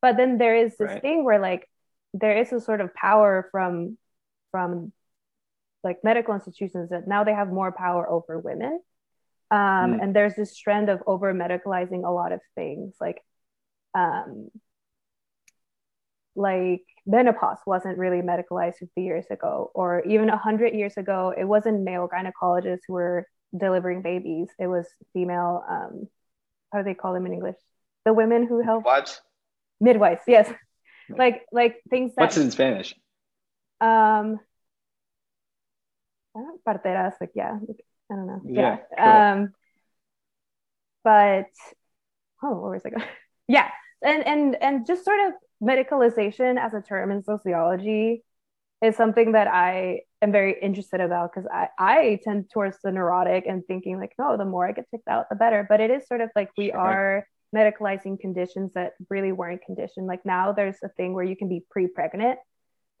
But 0.00 0.16
then 0.16 0.38
there 0.38 0.56
is 0.56 0.76
this 0.78 0.88
right. 0.88 1.02
thing 1.02 1.24
where 1.24 1.38
like 1.38 1.68
there 2.14 2.38
is 2.38 2.52
a 2.52 2.60
sort 2.60 2.80
of 2.80 2.94
power 2.94 3.48
from 3.52 3.98
from 4.50 4.92
like 5.84 5.98
medical 6.02 6.34
institutions 6.34 6.90
that 6.90 7.06
now 7.06 7.24
they 7.24 7.32
have 7.32 7.48
more 7.48 7.72
power 7.72 8.08
over 8.08 8.38
women. 8.38 8.80
Um, 9.50 9.58
mm. 9.58 10.02
and 10.02 10.14
there's 10.14 10.34
this 10.34 10.56
trend 10.56 10.88
of 10.90 11.02
over 11.06 11.32
medicalizing 11.32 12.06
a 12.06 12.10
lot 12.10 12.32
of 12.32 12.40
things 12.54 12.94
like 13.00 13.22
um, 13.94 14.50
like 16.36 16.82
menopause 17.06 17.58
wasn't 17.66 17.96
really 17.96 18.20
medicalized 18.20 18.76
50 18.76 19.00
years 19.00 19.24
ago 19.30 19.70
or 19.74 20.02
even 20.04 20.28
100 20.28 20.74
years 20.74 20.98
ago 20.98 21.32
it 21.36 21.44
wasn't 21.44 21.82
male 21.82 22.08
gynecologists 22.12 22.80
who 22.86 22.92
were 22.92 23.26
delivering 23.56 24.02
babies. 24.02 24.48
It 24.58 24.66
was 24.66 24.86
female 25.14 25.64
um, 25.68 26.08
how 26.72 26.80
do 26.80 26.84
they 26.84 26.94
call 26.94 27.14
them 27.14 27.26
in 27.26 27.32
english? 27.32 27.56
The 28.04 28.12
women 28.12 28.46
who 28.46 28.62
help? 28.62 28.84
What 28.84 29.18
midwives 29.80 30.22
yes. 30.26 30.52
Like 31.08 31.46
like 31.52 31.76
things 31.88 32.14
that 32.16 32.22
what's 32.22 32.36
in 32.36 32.50
spanish? 32.50 32.94
Um 33.80 34.40
parteras, 36.64 37.14
like 37.20 37.32
yeah, 37.34 37.58
I 38.10 38.14
don't 38.14 38.26
know. 38.26 38.40
Yeah. 38.44 38.78
yeah. 38.96 39.34
Cool. 39.34 39.42
Um, 39.42 39.52
but 41.04 41.50
oh, 42.42 42.60
where 42.60 42.72
was 42.72 42.82
I 42.84 42.90
going? 42.90 43.04
yeah, 43.48 43.68
and 44.02 44.26
and 44.26 44.56
and 44.62 44.86
just 44.86 45.04
sort 45.04 45.20
of 45.26 45.32
medicalization 45.62 46.58
as 46.58 46.74
a 46.74 46.80
term 46.80 47.10
in 47.10 47.22
sociology 47.22 48.22
is 48.82 48.96
something 48.96 49.32
that 49.32 49.48
I 49.48 50.02
am 50.22 50.30
very 50.30 50.56
interested 50.60 51.00
about 51.00 51.32
because 51.32 51.48
I, 51.52 51.68
I 51.78 52.20
tend 52.22 52.50
towards 52.50 52.78
the 52.82 52.92
neurotic 52.92 53.44
and 53.46 53.64
thinking 53.66 53.98
like, 53.98 54.12
no, 54.18 54.36
the 54.36 54.44
more 54.44 54.68
I 54.68 54.72
get 54.72 54.88
checked 54.90 55.08
out, 55.08 55.28
the 55.28 55.36
better. 55.36 55.66
But 55.68 55.80
it 55.80 55.90
is 55.90 56.06
sort 56.06 56.20
of 56.20 56.30
like 56.36 56.50
we 56.56 56.70
sure. 56.70 56.78
are 56.78 57.26
medicalizing 57.54 58.20
conditions 58.20 58.72
that 58.74 58.92
really 59.10 59.32
weren't 59.32 59.64
conditioned. 59.64 60.06
Like 60.06 60.24
now 60.24 60.52
there's 60.52 60.76
a 60.84 60.88
thing 60.90 61.12
where 61.14 61.24
you 61.24 61.36
can 61.36 61.48
be 61.48 61.64
pre-pregnant, 61.70 62.38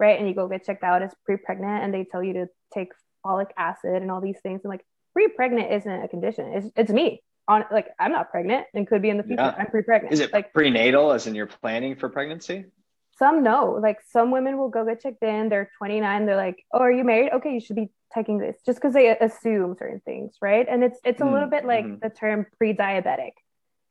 right? 0.00 0.18
And 0.18 0.28
you 0.28 0.34
go 0.34 0.48
get 0.48 0.64
checked 0.64 0.82
out 0.82 1.02
as 1.02 1.14
pre-pregnant 1.24 1.84
and 1.84 1.94
they 1.94 2.04
tell 2.04 2.22
you 2.22 2.32
to 2.34 2.46
take 2.74 2.88
folic 3.28 3.50
acid 3.56 4.02
and 4.02 4.10
all 4.10 4.20
these 4.20 4.38
things. 4.42 4.60
And 4.64 4.70
like 4.70 4.84
pre-pregnant 5.12 5.72
isn't 5.72 6.02
a 6.02 6.08
condition. 6.08 6.46
It's 6.54 6.66
it's 6.76 6.90
me. 6.90 7.22
On 7.46 7.64
like 7.70 7.88
I'm 7.98 8.12
not 8.12 8.30
pregnant 8.30 8.66
and 8.74 8.86
could 8.86 9.02
be 9.02 9.10
in 9.10 9.16
the 9.16 9.22
future. 9.22 9.42
Yeah. 9.42 9.54
I'm 9.58 9.66
pre-pregnant. 9.66 10.12
Is 10.12 10.20
it 10.20 10.32
like 10.32 10.52
prenatal 10.52 11.12
as 11.12 11.26
in 11.26 11.34
you're 11.34 11.46
planning 11.46 11.96
for 11.96 12.08
pregnancy? 12.08 12.66
Some 13.18 13.42
no. 13.42 13.78
Like 13.82 13.98
some 14.10 14.30
women 14.30 14.58
will 14.58 14.68
go 14.68 14.84
get 14.84 15.02
checked 15.02 15.22
in. 15.22 15.48
They're 15.48 15.70
29. 15.78 16.26
They're 16.26 16.36
like, 16.36 16.62
oh, 16.72 16.80
are 16.80 16.92
you 16.92 17.04
married? 17.04 17.32
Okay, 17.32 17.54
you 17.54 17.60
should 17.60 17.76
be 17.76 17.90
taking 18.14 18.38
this 18.38 18.56
just 18.64 18.78
because 18.78 18.94
they 18.94 19.16
assume 19.16 19.76
certain 19.78 20.00
things, 20.04 20.36
right? 20.40 20.66
And 20.68 20.84
it's 20.84 20.98
it's 21.04 21.20
a 21.20 21.24
mm-hmm. 21.24 21.32
little 21.32 21.48
bit 21.48 21.64
like 21.64 21.84
mm-hmm. 21.84 22.00
the 22.02 22.10
term 22.10 22.46
pre-diabetic. 22.58 23.32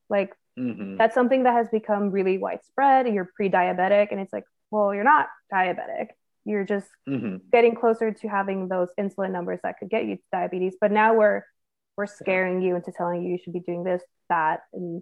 Like 0.09 0.33
mm-hmm. 0.57 0.97
that's 0.97 1.15
something 1.15 1.43
that 1.43 1.53
has 1.53 1.67
become 1.69 2.11
really 2.11 2.37
widespread. 2.37 3.07
You're 3.07 3.29
pre-diabetic, 3.35 4.09
and 4.11 4.19
it's 4.19 4.31
like, 4.31 4.45
well, 4.69 4.93
you're 4.93 5.03
not 5.03 5.27
diabetic 5.51 6.09
you're 6.47 6.63
just 6.63 6.87
mm-hmm. 7.07 7.37
getting 7.51 7.75
closer 7.75 8.11
to 8.11 8.27
having 8.27 8.67
those 8.67 8.89
insulin 8.99 9.31
numbers 9.31 9.59
that 9.63 9.75
could 9.79 9.89
get 9.89 10.05
you 10.05 10.17
diabetes 10.31 10.75
but 10.79 10.91
now 10.91 11.13
we're 11.13 11.43
we're 11.97 12.05
scaring 12.05 12.61
you 12.61 12.75
into 12.75 12.91
telling 12.91 13.23
you 13.23 13.31
you 13.31 13.37
should 13.43 13.53
be 13.53 13.59
doing 13.59 13.83
this 13.83 14.01
that 14.29 14.61
and 14.73 15.01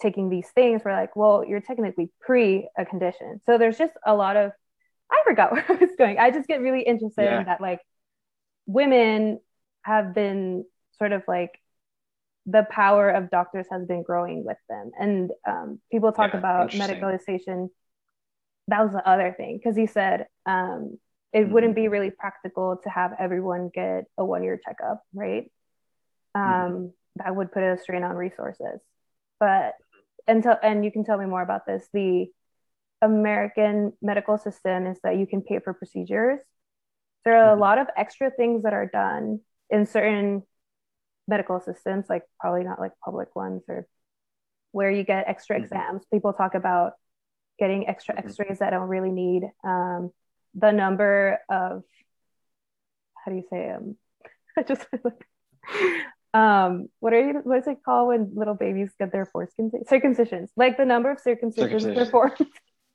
taking 0.00 0.30
these 0.30 0.48
things 0.54 0.82
we're 0.84 0.92
like 0.92 1.16
well 1.16 1.44
you're 1.46 1.60
technically 1.60 2.10
pre 2.20 2.68
a 2.78 2.84
condition 2.84 3.40
so 3.46 3.58
there's 3.58 3.78
just 3.78 3.94
a 4.06 4.14
lot 4.14 4.36
of 4.36 4.52
I 5.10 5.22
forgot 5.24 5.52
where 5.52 5.64
I 5.68 5.72
was 5.74 5.90
going. 5.96 6.18
I 6.18 6.30
just 6.30 6.48
get 6.48 6.60
really 6.60 6.82
interested 6.82 7.22
yeah. 7.22 7.40
in 7.40 7.46
that, 7.46 7.60
like, 7.60 7.80
women 8.66 9.40
have 9.82 10.14
been 10.14 10.64
sort 10.98 11.12
of 11.12 11.22
like 11.26 11.58
the 12.46 12.66
power 12.70 13.08
of 13.08 13.30
doctors 13.30 13.66
has 13.70 13.86
been 13.86 14.02
growing 14.02 14.44
with 14.44 14.56
them. 14.68 14.90
And 14.98 15.30
um, 15.46 15.80
people 15.90 16.12
talk 16.12 16.32
yeah, 16.32 16.38
about 16.38 16.70
medicalization. 16.70 17.68
That 18.68 18.84
was 18.84 18.92
the 18.92 19.06
other 19.06 19.34
thing 19.36 19.58
because 19.58 19.76
he 19.76 19.86
said 19.86 20.26
um, 20.46 20.98
it 21.32 21.40
mm-hmm. 21.40 21.52
wouldn't 21.52 21.74
be 21.74 21.88
really 21.88 22.10
practical 22.10 22.78
to 22.84 22.90
have 22.90 23.12
everyone 23.18 23.70
get 23.74 24.04
a 24.16 24.24
one 24.24 24.42
year 24.42 24.60
checkup, 24.62 25.02
right? 25.12 25.50
Um, 26.34 26.42
mm-hmm. 26.42 26.86
That 27.16 27.34
would 27.34 27.50
put 27.52 27.62
a 27.62 27.78
strain 27.78 28.04
on 28.04 28.14
resources. 28.14 28.80
But 29.40 29.74
until 30.26 30.56
and 30.62 30.84
you 30.84 30.92
can 30.92 31.04
tell 31.04 31.18
me 31.18 31.26
more 31.26 31.42
about 31.42 31.66
this. 31.66 31.88
The 31.92 32.26
American 33.00 33.92
medical 34.02 34.38
system 34.38 34.86
is 34.86 34.98
that 35.02 35.16
you 35.16 35.26
can 35.26 35.42
pay 35.42 35.58
for 35.60 35.72
procedures. 35.72 36.40
There 37.24 37.36
are 37.36 37.50
mm-hmm. 37.52 37.58
a 37.58 37.60
lot 37.60 37.78
of 37.78 37.88
extra 37.96 38.30
things 38.30 38.62
that 38.62 38.74
are 38.74 38.86
done 38.86 39.40
in 39.70 39.86
certain 39.86 40.42
medical 41.26 41.56
assistants, 41.56 42.08
like 42.08 42.22
probably 42.40 42.64
not 42.64 42.80
like 42.80 42.92
public 43.04 43.34
ones 43.34 43.62
or 43.68 43.86
where 44.72 44.90
you 44.90 45.04
get 45.04 45.28
extra 45.28 45.56
mm-hmm. 45.56 45.64
exams. 45.64 46.04
People 46.12 46.32
talk 46.32 46.54
about 46.54 46.92
getting 47.58 47.88
extra 47.88 48.14
mm-hmm. 48.14 48.28
x-rays 48.28 48.58
that 48.58 48.68
I 48.68 48.70
don't 48.76 48.88
really 48.88 49.10
need. 49.10 49.44
Um, 49.64 50.10
the 50.54 50.72
number 50.72 51.38
of 51.48 51.82
how 53.16 53.30
do 53.30 53.36
you 53.36 53.44
say 53.50 53.70
um 53.70 53.96
I 54.56 54.62
just 54.62 54.86
um 56.34 56.88
what 57.00 57.12
are 57.12 57.20
you 57.20 57.40
what 57.44 57.58
is 57.58 57.66
it 57.66 57.78
called 57.84 58.08
when 58.08 58.32
little 58.34 58.54
babies 58.54 58.90
get 58.98 59.12
their 59.12 59.26
foreskin 59.26 59.70
circumcisions 59.90 60.48
like 60.56 60.76
the 60.76 60.84
number 60.84 61.10
of 61.10 61.22
circumcisions 61.22 61.94
performed 61.94 62.46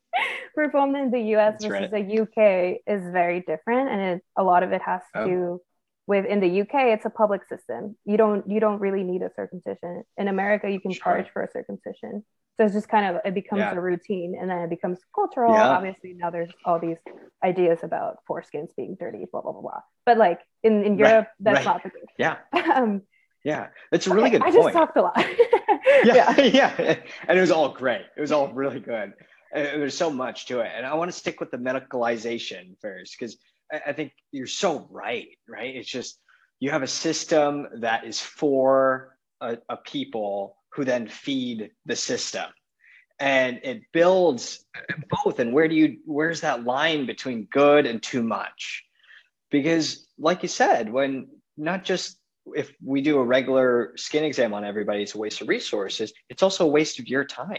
performed 0.56 0.96
in 0.96 1.12
the 1.12 1.36
US 1.36 1.54
That's 1.54 1.66
versus 1.66 1.92
right. 1.92 2.08
the 2.08 2.22
UK 2.22 2.82
is 2.86 3.12
very 3.12 3.42
different 3.42 3.90
and 3.90 4.02
it, 4.02 4.24
a 4.38 4.44
lot 4.44 4.64
of 4.64 4.72
it 4.72 4.82
has 4.82 5.02
to 5.16 5.22
oh. 5.22 5.28
do 5.28 5.62
with 6.06 6.26
in 6.26 6.42
the 6.42 6.62
UK 6.62 6.94
it's 6.94 7.06
a 7.06 7.10
public 7.10 7.42
system 7.48 7.96
you 8.06 8.18
don't 8.18 8.50
you 8.50 8.60
don't 8.60 8.80
really 8.80 9.04
need 9.04 9.22
a 9.22 9.32
circumcision 9.36 10.04
in 10.18 10.28
America 10.28 10.70
you 10.70 10.80
can 10.80 10.92
sure. 10.92 11.04
charge 11.04 11.30
for 11.32 11.44
a 11.44 11.50
circumcision 11.52 12.24
so 12.58 12.66
it's 12.66 12.74
just 12.74 12.88
kind 12.88 13.16
of 13.16 13.22
it 13.26 13.34
becomes 13.34 13.60
yeah. 13.60 13.74
a 13.74 13.80
routine 13.80 14.38
and 14.40 14.50
then 14.50 14.60
it 14.60 14.70
becomes 14.70 15.00
cultural. 15.14 15.54
Yeah. 15.54 15.70
obviously 15.70 16.14
now 16.14 16.30
there's 16.30 16.52
all 16.66 16.80
these 16.80 16.98
ideas 17.44 17.80
about 17.84 18.18
foreskins 18.30 18.70
being 18.78 18.96
dirty 19.00 19.26
blah 19.32 19.42
blah 19.42 19.52
blah 19.52 19.62
blah. 19.62 19.82
But 20.06 20.18
like 20.18 20.40
in, 20.62 20.84
in 20.84 20.98
europe 20.98 21.26
right. 21.26 21.28
that's 21.40 21.66
right. 21.66 21.66
not 21.66 21.84
the 21.84 21.90
case. 21.90 22.04
Yeah. 22.18 22.38
Um, 22.74 23.02
yeah. 23.44 23.68
That's 23.92 24.08
a 24.08 24.14
really 24.14 24.30
okay, 24.30 24.40
good 24.40 24.48
i 24.48 24.52
point. 24.52 24.64
just 24.64 24.74
talked 24.74 24.98
a 24.98 25.02
lot. 25.02 25.26
Yeah, 26.06 26.40
yeah. 26.42 26.98
and 27.28 27.38
it 27.38 27.42
was 27.42 27.52
all 27.52 27.70
great. 27.70 28.06
It 28.18 28.22
was 28.22 28.32
all 28.32 28.52
really 28.54 28.80
good. 28.80 29.14
And 29.54 29.82
there's 29.82 29.98
so 29.98 30.10
much 30.10 30.48
to 30.48 30.62
it. 30.62 30.72
And 30.76 30.86
i 30.86 30.94
want 30.96 31.12
to 31.12 31.18
stick 31.18 31.40
with 31.40 31.52
the 31.52 31.58
medicalization 31.58 32.76
first 32.82 33.16
because 33.18 33.38
I, 33.72 33.82
I 33.88 33.94
think 33.94 34.14
you're 34.32 34.48
so 34.48 34.88
right 34.90 35.28
right? 35.48 35.76
It's 35.76 35.90
just 35.90 36.20
you 36.60 36.72
have 36.72 36.84
a 36.84 36.88
system 36.88 37.68
that 37.82 38.06
is 38.06 38.20
for 38.22 39.18
a, 39.42 39.58
a 39.70 39.78
people 39.78 40.56
who 40.74 40.84
then 40.84 41.08
feed 41.08 41.72
the 41.86 41.96
system. 41.96 42.46
And 43.20 43.60
it 43.64 43.84
builds 43.92 44.66
both. 45.24 45.40
And 45.40 45.54
where 45.54 45.68
do 45.68 45.76
you 45.76 46.00
where's 46.06 46.42
that 46.42 46.64
line 46.64 47.06
between 47.06 47.46
good 47.46 47.86
and 47.86 48.02
too 48.02 48.24
much? 48.24 48.84
Because 49.52 50.08
like 50.18 50.42
you 50.42 50.50
said 50.50 50.92
when 50.92 51.28
not 51.58 51.84
just 51.84 52.18
if 52.56 52.74
we 52.84 53.02
do 53.02 53.20
a 53.20 53.24
regular 53.24 53.94
skin 53.96 54.24
exam 54.24 54.54
on 54.54 54.66
everybody 54.66 55.04
it's 55.04 55.16
a 55.16 55.18
waste 55.18 55.42
of 55.42 55.48
resources 55.48 56.12
it's 56.30 56.44
also 56.44 56.66
a 56.66 56.70
waste 56.70 57.00
of 57.00 57.08
your 57.08 57.24
time 57.24 57.58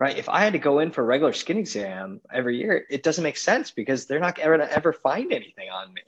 right? 0.00 0.18
If 0.18 0.28
i 0.28 0.40
had 0.42 0.54
to 0.54 0.58
go 0.58 0.80
in 0.80 0.90
for 0.90 1.02
a 1.02 1.06
regular 1.06 1.32
skin 1.32 1.58
exam 1.58 2.20
every 2.32 2.58
year 2.58 2.84
it 2.90 3.02
doesn't 3.02 3.22
make 3.22 3.36
sense 3.36 3.70
because 3.70 4.06
they're 4.06 4.18
not 4.20 4.38
ever 4.38 4.60
ever 4.60 4.92
find 4.92 5.32
anything 5.32 5.70
on 5.70 5.92
me 5.94 6.02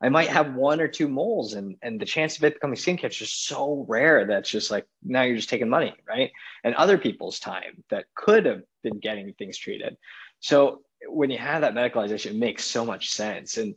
I 0.00 0.08
might 0.08 0.28
have 0.28 0.54
one 0.54 0.80
or 0.80 0.88
two 0.88 1.08
moles, 1.08 1.54
and 1.54 1.76
and 1.82 2.00
the 2.00 2.06
chance 2.06 2.36
of 2.36 2.44
it 2.44 2.54
becoming 2.54 2.76
skin 2.76 2.96
cancer 2.96 3.24
is 3.24 3.32
so 3.32 3.84
rare 3.88 4.26
that's 4.26 4.48
just 4.48 4.70
like 4.70 4.86
now 5.02 5.22
you're 5.22 5.36
just 5.36 5.48
taking 5.48 5.68
money, 5.68 5.94
right? 6.08 6.30
And 6.62 6.74
other 6.74 6.98
people's 6.98 7.40
time 7.40 7.82
that 7.90 8.06
could 8.14 8.46
have 8.46 8.62
been 8.82 8.98
getting 8.98 9.32
things 9.34 9.58
treated. 9.58 9.96
So 10.40 10.82
when 11.06 11.30
you 11.30 11.38
have 11.38 11.62
that 11.62 11.74
medicalization, 11.74 12.32
it 12.32 12.36
makes 12.36 12.64
so 12.64 12.84
much 12.84 13.10
sense. 13.10 13.56
And 13.56 13.74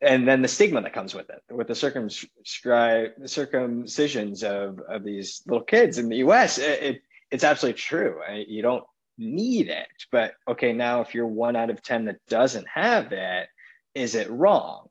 and 0.00 0.26
then 0.26 0.40
the 0.40 0.48
stigma 0.48 0.80
that 0.82 0.92
comes 0.92 1.14
with 1.14 1.30
it, 1.30 1.42
with 1.50 1.66
the 1.66 1.74
circumcisions 1.74 4.44
of, 4.44 4.78
of 4.88 5.04
these 5.04 5.42
little 5.46 5.64
kids 5.64 5.98
in 5.98 6.08
the 6.08 6.18
US, 6.18 6.58
it, 6.58 6.82
it 6.82 7.02
it's 7.30 7.44
absolutely 7.44 7.80
true. 7.80 8.20
You 8.46 8.62
don't 8.62 8.84
need 9.18 9.68
it. 9.68 9.88
But 10.10 10.34
okay, 10.48 10.72
now 10.72 11.00
if 11.00 11.14
you're 11.14 11.26
one 11.26 11.56
out 11.56 11.70
of 11.70 11.82
10 11.82 12.06
that 12.06 12.18
doesn't 12.28 12.66
have 12.68 13.12
it, 13.12 13.48
is 13.94 14.14
it 14.14 14.30
wrong? 14.30 14.88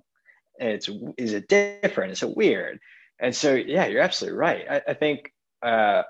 It's 0.60 0.89
is 1.17 1.34
it 1.34 1.48
different? 1.48 2.12
Is 2.12 2.24
it 2.24 2.36
weird? 2.36 2.80
And 3.19 3.36
so 3.36 3.54
yeah 3.54 3.86
you're 3.88 4.02
absolutely 4.02 4.38
right. 4.38 4.65
I, 4.69 4.82
I 4.89 4.93
think 4.93 5.34
uh, 5.62 6.04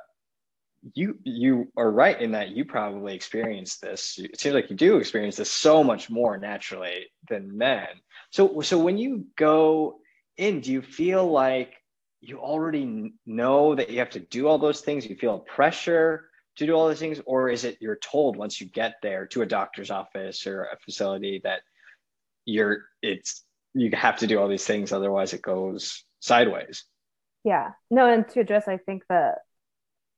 you 0.94 1.18
you 1.24 1.72
are 1.76 1.92
right 1.92 2.20
in 2.20 2.32
that 2.32 2.50
you 2.50 2.66
probably 2.66 3.16
experience 3.16 3.78
this. 3.78 4.18
It 4.18 4.40
seems 4.40 4.56
like 4.56 4.70
you 4.70 4.76
do 4.76 4.98
experience 4.98 5.36
this 5.36 5.52
so 5.52 5.84
much 5.84 6.10
more 6.10 6.38
naturally 6.38 7.08
than 7.30 7.58
men. 7.58 7.88
So 8.32 8.62
so 8.62 8.78
when 8.78 8.98
you 8.98 9.26
go 9.36 10.00
in 10.38 10.62
do 10.62 10.72
you 10.72 10.82
feel 10.82 11.30
like 11.30 11.74
you 12.22 12.40
already 12.40 13.14
know 13.26 13.76
that 13.76 13.90
you 13.90 14.00
have 14.00 14.10
to 14.12 14.20
do 14.20 14.48
all 14.48 14.58
those 14.58 14.82
things? 14.82 15.06
You 15.06 15.16
feel 15.16 15.40
pressure 15.40 16.30
to 16.58 16.66
do 16.66 16.74
all 16.74 16.88
those 16.88 17.00
things? 17.00 17.22
Or 17.26 17.50
is 17.50 17.64
it 17.64 17.78
you're 17.80 17.98
told 17.98 18.36
once 18.36 18.60
you 18.60 18.68
get 18.68 18.96
there 19.02 19.26
to 19.28 19.42
a 19.42 19.46
doctor's 19.46 19.92
office 19.92 20.46
or 20.46 20.64
a 20.64 20.78
facility 20.80 21.42
that 21.44 21.62
you're 22.46 22.86
it's 23.02 23.44
you 23.82 23.92
have 23.94 24.18
to 24.18 24.28
do 24.28 24.40
all 24.40 24.48
these 24.48 24.66
things 24.66 24.92
otherwise 24.92 25.34
it 25.34 25.42
goes 25.42 26.04
sideways. 26.20 26.86
Yeah. 27.44 27.72
No 27.90 28.12
and 28.12 28.28
to 28.30 28.42
address 28.42 28.68
i 28.68 28.78
think 28.78 29.04
the 29.10 29.34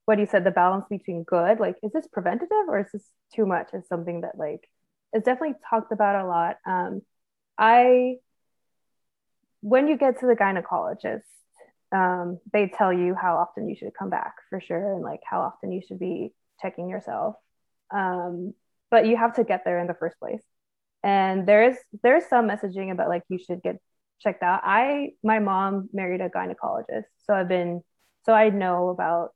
what 0.06 0.20
you 0.20 0.26
said 0.26 0.44
the 0.44 0.52
balance 0.52 0.86
between 0.90 1.24
good 1.24 1.60
like 1.60 1.76
is 1.84 1.92
this 1.92 2.08
preventative 2.08 2.68
or 2.68 2.80
is 2.80 2.88
this 2.92 3.06
too 3.36 3.46
much 3.46 3.70
is 3.74 3.88
something 3.88 4.22
that 4.22 4.38
like 4.38 4.68
is 5.14 5.24
definitely 5.24 5.56
talked 5.70 5.92
about 5.92 6.24
a 6.24 6.28
lot. 6.28 6.58
Um 6.66 7.02
i 7.58 8.16
when 9.62 9.88
you 9.88 9.98
get 9.98 10.20
to 10.20 10.26
the 10.26 10.36
gynecologist 10.36 11.22
um, 11.92 12.40
they 12.54 12.68
tell 12.68 12.94
you 12.94 13.16
how 13.16 13.36
often 13.38 13.68
you 13.68 13.76
should 13.76 13.94
come 13.94 14.10
back 14.10 14.36
for 14.50 14.62
sure 14.62 14.94
and 14.94 15.04
like 15.04 15.20
how 15.30 15.42
often 15.42 15.72
you 15.72 15.82
should 15.86 16.00
be 16.00 16.34
checking 16.62 16.90
yourself. 16.90 17.36
Um, 17.94 18.54
but 18.90 19.06
you 19.06 19.18
have 19.18 19.36
to 19.36 19.44
get 19.44 19.66
there 19.66 19.80
in 19.80 19.88
the 19.88 19.94
first 19.94 20.18
place 20.20 20.42
and 21.04 21.48
there's 21.48 21.78
there's 22.04 22.26
some 22.28 22.48
messaging 22.48 22.92
about 22.92 23.10
like 23.10 23.24
you 23.30 23.40
should 23.40 23.62
get 23.62 23.78
checked 24.20 24.44
out. 24.44 24.62
I 24.64 25.12
my 25.24 25.40
mom 25.40 25.90
married 25.94 26.22
a 26.22 26.30
gynecologist 26.30 27.06
so 27.26 27.34
i've 27.34 27.48
been 27.48 27.82
so 28.26 28.34
i 28.34 28.50
know 28.50 28.90
about 28.90 29.30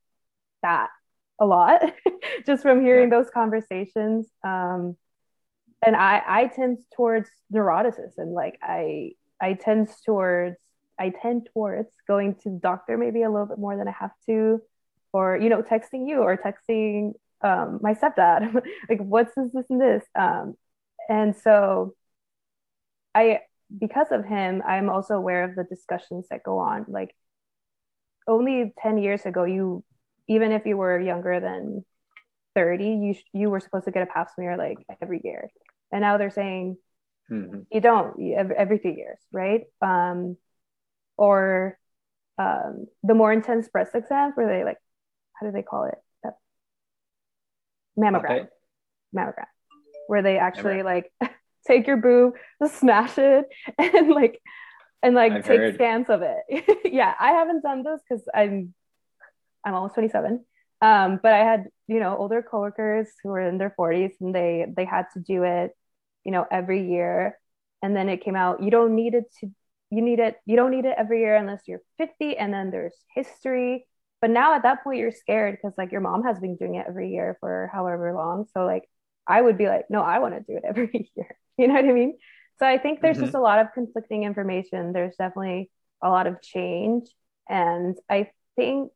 that 0.61 0.89
a 1.39 1.45
lot 1.45 1.81
just 2.45 2.61
from 2.61 2.81
hearing 2.81 3.09
yeah. 3.09 3.17
those 3.17 3.29
conversations. 3.31 4.27
Um 4.43 4.95
and 5.85 5.95
i 5.95 6.21
i 6.27 6.47
tend 6.47 6.79
towards 6.95 7.29
neuroticism 7.53 8.33
like 8.33 8.57
i 8.63 9.11
i 9.41 9.53
tend 9.53 9.89
towards 10.05 10.57
i 10.97 11.09
tend 11.21 11.47
towards 11.53 11.89
going 12.07 12.33
to 12.35 12.49
the 12.49 12.59
doctor 12.59 12.97
maybe 12.97 13.23
a 13.23 13.29
little 13.29 13.45
bit 13.45 13.59
more 13.59 13.75
than 13.75 13.87
i 13.87 13.91
have 13.91 14.13
to 14.25 14.61
or 15.11 15.37
you 15.37 15.49
know 15.49 15.61
texting 15.61 16.07
you 16.07 16.19
or 16.19 16.37
texting 16.37 17.13
um, 17.41 17.79
my 17.81 17.93
stepdad. 17.93 18.61
Like 18.89 18.99
what's 18.99 19.33
this 19.35 19.51
this 19.53 19.65
and 19.69 19.81
this? 19.81 20.03
Um, 20.15 20.55
and 21.09 21.35
so 21.35 21.93
i 23.13 23.39
because 23.79 24.07
of 24.11 24.25
him 24.25 24.61
i'm 24.67 24.89
also 24.89 25.15
aware 25.15 25.43
of 25.43 25.55
the 25.55 25.63
discussions 25.63 26.27
that 26.29 26.43
go 26.43 26.59
on. 26.59 26.85
Like 26.87 27.15
only 28.27 28.73
10 28.81 28.97
years 28.97 29.25
ago 29.25 29.43
you 29.43 29.83
even 30.27 30.51
if 30.51 30.65
you 30.65 30.77
were 30.77 30.99
younger 30.99 31.39
than 31.39 31.85
30 32.55 32.85
you 32.85 33.13
sh- 33.13 33.23
you 33.33 33.49
were 33.49 33.59
supposed 33.59 33.85
to 33.85 33.91
get 33.91 34.03
a 34.03 34.07
pap 34.07 34.29
smear 34.33 34.57
like 34.57 34.77
every 35.01 35.21
year. 35.23 35.49
And 35.91 36.01
now 36.01 36.17
they're 36.17 36.29
saying 36.29 36.77
mm-hmm. 37.31 37.61
you 37.71 37.81
don't 37.81 38.19
every, 38.33 38.55
every 38.55 38.77
few 38.79 38.91
years 38.91 39.19
right? 39.31 39.61
Um 39.81 40.37
or 41.17 41.77
um 42.37 42.87
the 43.03 43.13
more 43.13 43.31
intense 43.31 43.67
breast 43.69 43.95
exams 43.95 44.33
where 44.35 44.47
they 44.47 44.63
like 44.63 44.77
how 45.33 45.45
do 45.45 45.51
they 45.51 45.63
call 45.63 45.85
it? 45.85 45.97
That 46.23 46.33
mammogram. 47.97 48.25
Okay. 48.25 48.45
mammogram 49.15 49.45
where 50.07 50.21
they 50.21 50.37
actually 50.37 50.83
like 50.83 51.11
take 51.67 51.87
your 51.87 51.97
boob, 51.97 52.33
smash 52.67 53.17
it, 53.17 53.45
and 53.77 54.09
like 54.09 54.41
and 55.03 55.15
like 55.15 55.31
I've 55.31 55.45
take 55.45 55.59
heard. 55.59 55.75
scans 55.75 56.09
of 56.09 56.21
it. 56.21 56.81
yeah, 56.91 57.13
I 57.19 57.31
haven't 57.31 57.61
done 57.61 57.83
this 57.83 58.01
because 58.07 58.23
I'm 58.33 58.73
I'm 59.65 59.73
almost 59.73 59.95
27. 59.95 60.45
Um, 60.81 61.19
but 61.21 61.33
I 61.33 61.39
had 61.39 61.65
you 61.87 61.99
know 61.99 62.17
older 62.17 62.41
coworkers 62.41 63.09
who 63.23 63.29
were 63.29 63.41
in 63.41 63.57
their 63.57 63.73
40s 63.77 64.13
and 64.21 64.33
they 64.33 64.65
they 64.75 64.85
had 64.85 65.05
to 65.13 65.19
do 65.19 65.43
it, 65.43 65.71
you 66.23 66.31
know, 66.31 66.45
every 66.51 66.89
year. 66.89 67.37
And 67.81 67.95
then 67.95 68.09
it 68.09 68.23
came 68.23 68.35
out 68.35 68.63
you 68.63 68.71
don't 68.71 68.95
need 68.95 69.13
it 69.13 69.25
to 69.41 69.51
you 69.91 70.01
need 70.01 70.19
it 70.19 70.37
you 70.45 70.55
don't 70.55 70.71
need 70.71 70.85
it 70.85 70.95
every 70.97 71.19
year 71.19 71.35
unless 71.35 71.61
you're 71.67 71.81
50 71.97 72.37
and 72.37 72.53
then 72.53 72.71
there's 72.71 72.95
history 73.13 73.87
but 74.21 74.29
now 74.29 74.55
at 74.55 74.63
that 74.63 74.83
point 74.83 74.99
you're 74.99 75.11
scared 75.11 75.55
because 75.55 75.77
like 75.77 75.91
your 75.91 76.01
mom 76.01 76.23
has 76.23 76.39
been 76.39 76.55
doing 76.55 76.75
it 76.75 76.85
every 76.87 77.11
year 77.11 77.37
for 77.39 77.69
however 77.71 78.13
long 78.13 78.45
so 78.53 78.65
like 78.65 78.83
I 79.27 79.41
would 79.41 79.57
be 79.57 79.67
like, 79.67 79.85
no, 79.89 80.01
I 80.01 80.19
want 80.19 80.35
to 80.35 80.39
do 80.41 80.57
it 80.57 80.63
every 80.67 81.11
year. 81.15 81.35
You 81.57 81.67
know 81.67 81.75
what 81.75 81.85
I 81.85 81.93
mean? 81.93 82.17
So 82.59 82.65
I 82.65 82.77
think 82.77 83.01
there's 83.01 83.17
mm-hmm. 83.17 83.25
just 83.25 83.35
a 83.35 83.41
lot 83.41 83.59
of 83.59 83.73
conflicting 83.73 84.23
information. 84.23 84.93
There's 84.93 85.15
definitely 85.15 85.69
a 86.01 86.09
lot 86.09 86.27
of 86.27 86.41
change. 86.41 87.07
And 87.49 87.97
I 88.09 88.31
think 88.55 88.91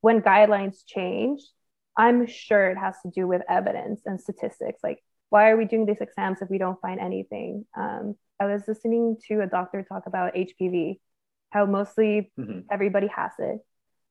when 0.00 0.20
guidelines 0.20 0.78
change, 0.86 1.40
I'm 1.96 2.26
sure 2.26 2.70
it 2.70 2.78
has 2.78 2.96
to 3.02 3.10
do 3.10 3.26
with 3.26 3.42
evidence 3.48 4.02
and 4.06 4.20
statistics. 4.20 4.80
Like, 4.82 5.02
why 5.30 5.50
are 5.50 5.56
we 5.56 5.64
doing 5.64 5.86
these 5.86 6.00
exams 6.00 6.42
if 6.42 6.50
we 6.50 6.58
don't 6.58 6.80
find 6.80 7.00
anything? 7.00 7.64
Um, 7.76 8.16
I 8.40 8.46
was 8.46 8.62
listening 8.66 9.16
to 9.28 9.40
a 9.40 9.46
doctor 9.46 9.82
talk 9.82 10.04
about 10.06 10.34
HPV, 10.34 10.98
how 11.50 11.66
mostly 11.66 12.32
mm-hmm. 12.38 12.60
everybody 12.70 13.06
has 13.08 13.32
it, 13.38 13.60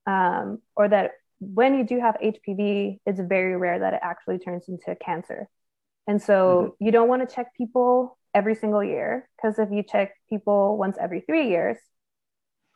um, 0.06 0.60
or 0.74 0.88
that 0.88 1.12
when 1.42 1.76
you 1.76 1.84
do 1.84 2.00
have 2.00 2.16
HPV, 2.22 2.98
it's 3.06 3.20
very 3.20 3.56
rare 3.56 3.80
that 3.80 3.94
it 3.94 4.00
actually 4.02 4.38
turns 4.38 4.68
into 4.68 4.94
cancer. 4.96 5.48
And 6.06 6.20
so 6.20 6.74
mm-hmm. 6.74 6.84
you 6.84 6.92
don't 6.92 7.08
want 7.08 7.28
to 7.28 7.34
check 7.34 7.54
people 7.56 8.18
every 8.34 8.54
single 8.54 8.82
year 8.82 9.28
because 9.36 9.58
if 9.58 9.70
you 9.70 9.82
check 9.82 10.14
people 10.28 10.76
once 10.76 10.96
every 11.00 11.20
three 11.20 11.48
years, 11.48 11.76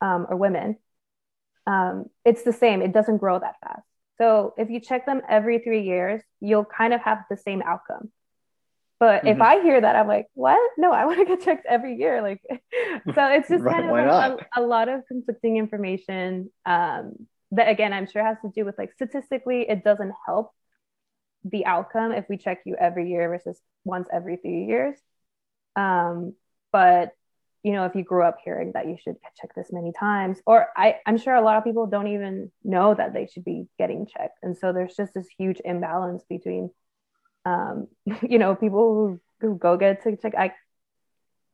um, 0.00 0.26
or 0.28 0.36
women, 0.36 0.76
um, 1.66 2.06
it's 2.24 2.42
the 2.42 2.52
same. 2.52 2.82
It 2.82 2.92
doesn't 2.92 3.18
grow 3.18 3.38
that 3.38 3.56
fast. 3.62 3.82
So 4.18 4.54
if 4.56 4.70
you 4.70 4.80
check 4.80 5.06
them 5.06 5.22
every 5.28 5.58
three 5.58 5.82
years, 5.82 6.22
you'll 6.40 6.64
kind 6.64 6.94
of 6.94 7.00
have 7.02 7.18
the 7.30 7.36
same 7.36 7.62
outcome. 7.62 8.10
But 8.98 9.20
mm-hmm. 9.20 9.28
if 9.28 9.40
I 9.40 9.62
hear 9.62 9.80
that, 9.80 9.96
I'm 9.96 10.08
like, 10.08 10.26
what? 10.34 10.58
No, 10.78 10.92
I 10.92 11.04
want 11.04 11.18
to 11.18 11.26
get 11.26 11.42
checked 11.42 11.66
every 11.66 11.96
year. 11.96 12.22
Like, 12.22 12.40
so 12.50 12.60
it's 13.06 13.48
just 13.48 13.62
right, 13.62 13.74
kind 13.74 13.86
of 13.86 13.90
like 13.90 14.48
a, 14.56 14.60
a, 14.60 14.62
lot 14.62 14.88
of 14.88 15.02
conflicting 15.06 15.58
information. 15.58 16.50
Um, 16.64 17.26
that 17.52 17.68
again, 17.68 17.92
I'm 17.92 18.06
sure 18.06 18.24
has 18.24 18.38
to 18.42 18.50
do 18.54 18.64
with 18.64 18.78
like 18.78 18.92
statistically, 18.92 19.68
it 19.68 19.84
doesn't 19.84 20.12
help 20.26 20.52
the 21.44 21.64
outcome 21.66 22.12
if 22.12 22.26
we 22.28 22.36
check 22.36 22.60
you 22.64 22.76
every 22.78 23.08
year 23.10 23.28
versus 23.28 23.60
once 23.84 24.08
every 24.12 24.36
three 24.36 24.64
years. 24.64 24.96
Um, 25.76 26.34
but 26.72 27.12
you 27.62 27.72
know, 27.72 27.84
if 27.84 27.96
you 27.96 28.04
grew 28.04 28.22
up 28.22 28.38
hearing 28.44 28.70
that 28.74 28.86
you 28.86 28.96
should 29.02 29.16
check 29.40 29.52
this 29.56 29.72
many 29.72 29.92
times, 29.92 30.40
or 30.46 30.68
I, 30.76 30.96
I'm 31.04 31.18
sure 31.18 31.34
a 31.34 31.42
lot 31.42 31.56
of 31.56 31.64
people 31.64 31.88
don't 31.88 32.06
even 32.06 32.52
know 32.62 32.94
that 32.94 33.12
they 33.12 33.26
should 33.26 33.44
be 33.44 33.66
getting 33.76 34.06
checked. 34.06 34.38
And 34.44 34.56
so 34.56 34.72
there's 34.72 34.94
just 34.94 35.14
this 35.14 35.26
huge 35.36 35.60
imbalance 35.64 36.22
between, 36.28 36.70
um, 37.44 37.88
you 38.22 38.38
know, 38.38 38.54
people 38.54 38.94
who, 38.94 39.20
who 39.40 39.58
go 39.58 39.76
get 39.76 40.04
to 40.04 40.16
check. 40.16 40.34
I, 40.38 40.52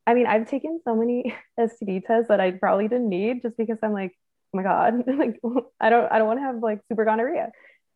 I 0.07 0.13
mean, 0.13 0.27
I've 0.27 0.51
taken 0.51 0.81
so 0.85 0.95
many 0.95 1.35
STD 1.59 2.05
tests 2.05 2.29
that 2.29 2.41
I 2.41 2.51
probably 2.51 2.89
didn't 2.89 3.09
need 3.09 3.41
just 3.41 3.57
because 3.57 3.79
I'm 3.83 3.95
like, 3.95 4.15
oh 4.53 4.57
my 4.57 4.63
God, 4.63 5.05
like 5.19 5.41
I 5.81 5.91
don't, 5.91 6.13
I 6.13 6.19
don't 6.19 6.27
want 6.27 6.41
to 6.41 6.45
have 6.45 6.63
like 6.63 6.81
super 6.89 7.05
gonorrhea. 7.05 7.51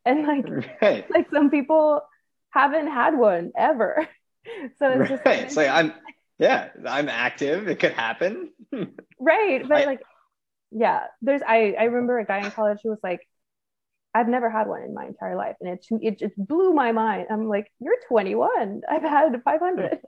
And 0.05 0.27
like, 0.27 0.47
right. 0.81 1.11
like 1.15 1.31
some 1.31 1.51
people 1.51 2.03
haven't 2.51 2.89
had 2.89 3.17
one 3.17 3.53
ever. 3.57 4.07
So 4.79 4.89
it's 4.89 4.99
right. 5.01 5.09
just 5.09 5.27
like, 5.27 5.41
it's 5.41 5.57
like 5.57 5.69
I'm 5.69 5.93
yeah 6.39 6.69
i'm 6.87 7.09
active 7.09 7.69
it 7.69 7.79
could 7.79 7.93
happen 7.93 8.51
right 9.19 9.67
but 9.67 9.79
I, 9.79 9.85
like 9.85 10.01
yeah 10.71 11.05
there's 11.23 11.43
i 11.47 11.75
i 11.79 11.85
remember 11.85 12.19
a 12.19 12.27
guy 12.27 12.45
in 12.45 12.51
college 12.51 12.79
who 12.83 12.91
was 12.91 12.99
like 13.03 13.27
i've 14.15 14.29
never 14.29 14.51
had 14.51 14.67
one 14.67 14.83
in 14.83 14.95
my 14.95 15.07
entire 15.07 15.37
life 15.37 15.57
and 15.61 15.71
it 15.71 15.87
it 16.03 16.19
just 16.19 16.37
blew 16.37 16.73
my 16.75 16.93
mind 16.93 17.29
i'm 17.31 17.49
like 17.49 17.73
you're 17.81 17.97
21 18.09 18.83
i've 18.91 19.03
had 19.03 19.43
500 19.43 20.01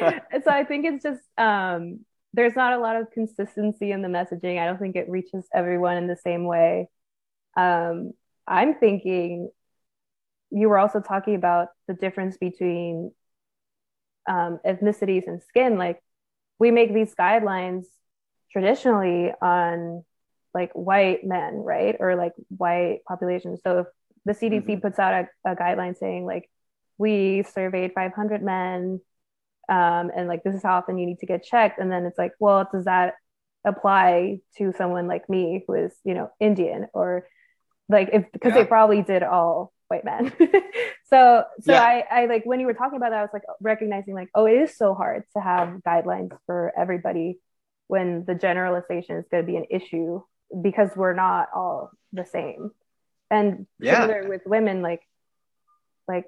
and 0.00 0.44
so 0.44 0.50
i 0.50 0.64
think 0.64 0.86
it's 0.86 1.02
just 1.02 1.22
um 1.36 2.00
there's 2.34 2.56
not 2.56 2.72
a 2.72 2.78
lot 2.78 2.96
of 2.96 3.10
consistency 3.12 3.92
in 3.92 4.02
the 4.02 4.08
messaging. 4.08 4.58
I 4.58 4.66
don't 4.66 4.78
think 4.78 4.96
it 4.96 5.08
reaches 5.08 5.46
everyone 5.54 5.96
in 5.96 6.06
the 6.06 6.16
same 6.16 6.44
way. 6.44 6.88
Um 7.56 8.12
i'm 8.46 8.74
thinking 8.74 9.48
you 10.50 10.68
were 10.68 10.78
also 10.78 11.00
talking 11.00 11.34
about 11.34 11.68
the 11.88 11.94
difference 11.94 12.36
between 12.36 13.10
um, 14.28 14.60
ethnicities 14.64 15.26
and 15.26 15.42
skin. 15.42 15.78
Like 15.78 16.00
we 16.58 16.70
make 16.70 16.92
these 16.92 17.14
guidelines 17.14 17.84
traditionally 18.52 19.32
on 19.40 20.04
like 20.52 20.72
white 20.72 21.24
men 21.24 21.54
right? 21.54 21.96
Or 21.98 22.16
like 22.16 22.32
white 22.48 23.00
populations 23.08 23.60
so 23.64 23.80
if 23.80 23.86
the 24.24 24.32
cdc 24.32 24.64
mm-hmm. 24.64 24.80
puts 24.80 24.98
out 24.98 25.26
a, 25.44 25.50
a, 25.50 25.56
guideline 25.56 25.96
saying 25.96 26.24
like 26.24 26.48
we 26.96 27.42
surveyed 27.42 27.92
500 27.92 28.42
men 28.42 29.00
um, 29.68 30.10
and 30.14 30.28
like 30.28 30.42
this 30.42 30.54
is 30.54 30.62
how 30.62 30.76
often 30.76 30.98
you 30.98 31.06
need 31.06 31.18
to 31.18 31.26
get 31.26 31.44
checked 31.44 31.78
and 31.78 31.90
then 31.90 32.04
it's 32.06 32.18
like 32.18 32.32
well 32.38 32.68
does 32.72 32.84
that 32.84 33.14
apply 33.64 34.38
to 34.56 34.72
someone 34.76 35.06
like 35.06 35.28
me 35.28 35.64
who 35.66 35.74
is 35.74 35.92
you 36.04 36.14
know 36.14 36.30
indian 36.40 36.86
or 36.92 37.26
like 37.88 38.10
if 38.12 38.30
because 38.32 38.50
yeah. 38.50 38.62
they 38.62 38.66
probably 38.66 39.02
did 39.02 39.22
all 39.22 39.72
white 39.88 40.04
men. 40.04 40.32
so 41.06 41.44
so 41.60 41.72
yeah. 41.72 41.82
I, 41.82 42.04
I 42.10 42.26
like 42.26 42.44
when 42.44 42.60
you 42.60 42.66
were 42.66 42.74
talking 42.74 42.96
about 42.96 43.10
that, 43.10 43.18
I 43.18 43.22
was 43.22 43.30
like 43.32 43.42
recognizing 43.60 44.14
like, 44.14 44.30
oh, 44.34 44.46
it 44.46 44.54
is 44.54 44.76
so 44.76 44.94
hard 44.94 45.24
to 45.36 45.42
have 45.42 45.80
guidelines 45.86 46.36
for 46.46 46.72
everybody 46.76 47.38
when 47.86 48.24
the 48.26 48.34
generalization 48.34 49.16
is 49.16 49.26
going 49.30 49.44
to 49.44 49.46
be 49.46 49.56
an 49.56 49.66
issue 49.70 50.22
because 50.60 50.90
we're 50.96 51.14
not 51.14 51.48
all 51.54 51.90
the 52.12 52.24
same. 52.24 52.70
And 53.30 53.66
yeah. 53.78 54.00
similar 54.00 54.28
with 54.28 54.42
women, 54.46 54.82
like 54.82 55.02
like 56.06 56.26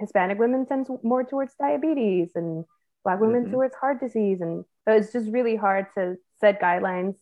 Hispanic 0.00 0.38
women 0.38 0.66
tend 0.66 0.86
more 1.02 1.24
towards 1.24 1.54
diabetes 1.54 2.32
and 2.34 2.64
black 3.04 3.20
women 3.20 3.44
mm-hmm. 3.44 3.52
towards 3.52 3.74
heart 3.74 4.00
disease. 4.00 4.40
And 4.40 4.64
so 4.86 4.94
it's 4.94 5.12
just 5.12 5.30
really 5.30 5.56
hard 5.56 5.86
to 5.96 6.16
set 6.40 6.60
guidelines 6.60 7.16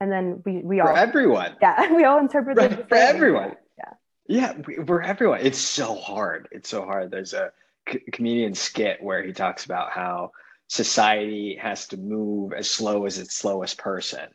and 0.00 0.12
then 0.12 0.42
we 0.44 0.58
we 0.58 0.78
for 0.78 0.90
all 0.90 0.96
everyone 0.96 1.56
yeah 1.62 1.90
we 1.94 2.04
all 2.04 2.18
interpret 2.18 2.58
it 2.58 2.86
for 2.88 2.96
everyone 2.96 3.54
yeah, 4.28 4.52
Yeah. 4.66 4.82
we're 4.86 5.02
everyone. 5.02 5.40
It's 5.42 5.58
so 5.58 5.94
hard. 5.94 6.48
It's 6.50 6.68
so 6.68 6.84
hard. 6.84 7.10
There's 7.10 7.34
a 7.34 7.52
c- 7.88 8.02
comedian 8.12 8.54
skit 8.54 9.02
where 9.02 9.22
he 9.22 9.32
talks 9.32 9.64
about 9.64 9.90
how 9.90 10.32
society 10.68 11.56
has 11.60 11.86
to 11.88 11.96
move 11.96 12.52
as 12.52 12.70
slow 12.70 13.06
as 13.06 13.18
its 13.18 13.34
slowest 13.36 13.78
person. 13.78 14.26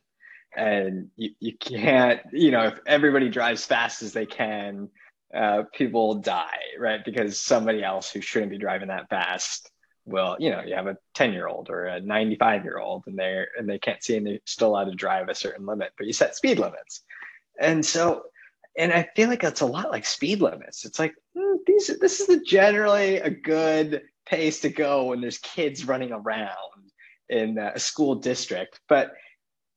And 0.56 1.10
you, 1.15 1.32
you 1.39 1.58
can't, 1.58 2.21
you 2.32 2.51
know, 2.51 2.67
if 2.67 2.80
everybody 2.86 3.30
drives 3.30 3.65
fast 3.65 4.01
as 4.01 4.13
they 4.13 4.25
can, 4.25 4.89
uh, 5.36 5.63
people 5.74 6.15
die, 6.15 6.60
right? 6.80 7.04
Because 7.04 7.39
somebody 7.39 7.84
else 7.84 8.12
who 8.12 8.22
shouldn't 8.22 8.52
be 8.52 8.58
driving 8.58 8.89
that 8.89 9.10
fast 9.10 9.72
will, 10.06 10.36
you 10.39 10.50
know, 10.50 10.62
you 10.62 10.76
have 10.76 10.88
a 10.88 10.98
10 11.13 11.34
year 11.34 11.48
old 11.48 11.70
or 11.70 11.86
a 11.86 12.02
95 12.02 12.63
year 12.63 12.80
old 12.80 13.04
and 13.08 13.17
they're, 13.17 13.48
and 13.58 13.70
they 13.70 13.80
can't 13.80 14.04
see 14.04 14.17
and 14.17 14.28
they're 14.28 14.39
still 14.46 14.70
allowed 14.70 14.86
to 14.86 14.96
drive 14.96 15.30
a 15.30 15.36
certain 15.36 15.65
limit, 15.65 15.91
but 15.98 16.08
you 16.08 16.13
set 16.13 16.36
speed 16.36 16.60
limits. 16.60 17.04
And 17.60 17.86
so 17.86 18.24
and 18.78 18.94
I 18.94 19.10
feel 19.15 19.30
like 19.30 19.41
that's 19.41 19.62
a 19.62 19.65
lot 19.65 19.91
like 19.91 20.06
speed 20.06 20.41
limits. 20.41 20.86
It's 20.86 21.00
like 21.00 21.13
mm, 21.38 21.58
these. 21.65 21.91
This 22.00 22.22
is 22.22 22.41
generally 22.44 23.17
a 23.17 23.30
good 23.30 24.02
pace 24.26 24.62
to 24.62 24.70
go 24.70 25.06
when 25.06 25.22
there's 25.22 25.39
kids 25.39 25.86
running 25.86 26.12
around 26.12 26.91
in 27.30 27.58
a 27.58 27.80
school 27.80 28.15
district, 28.15 28.80
but 28.88 29.13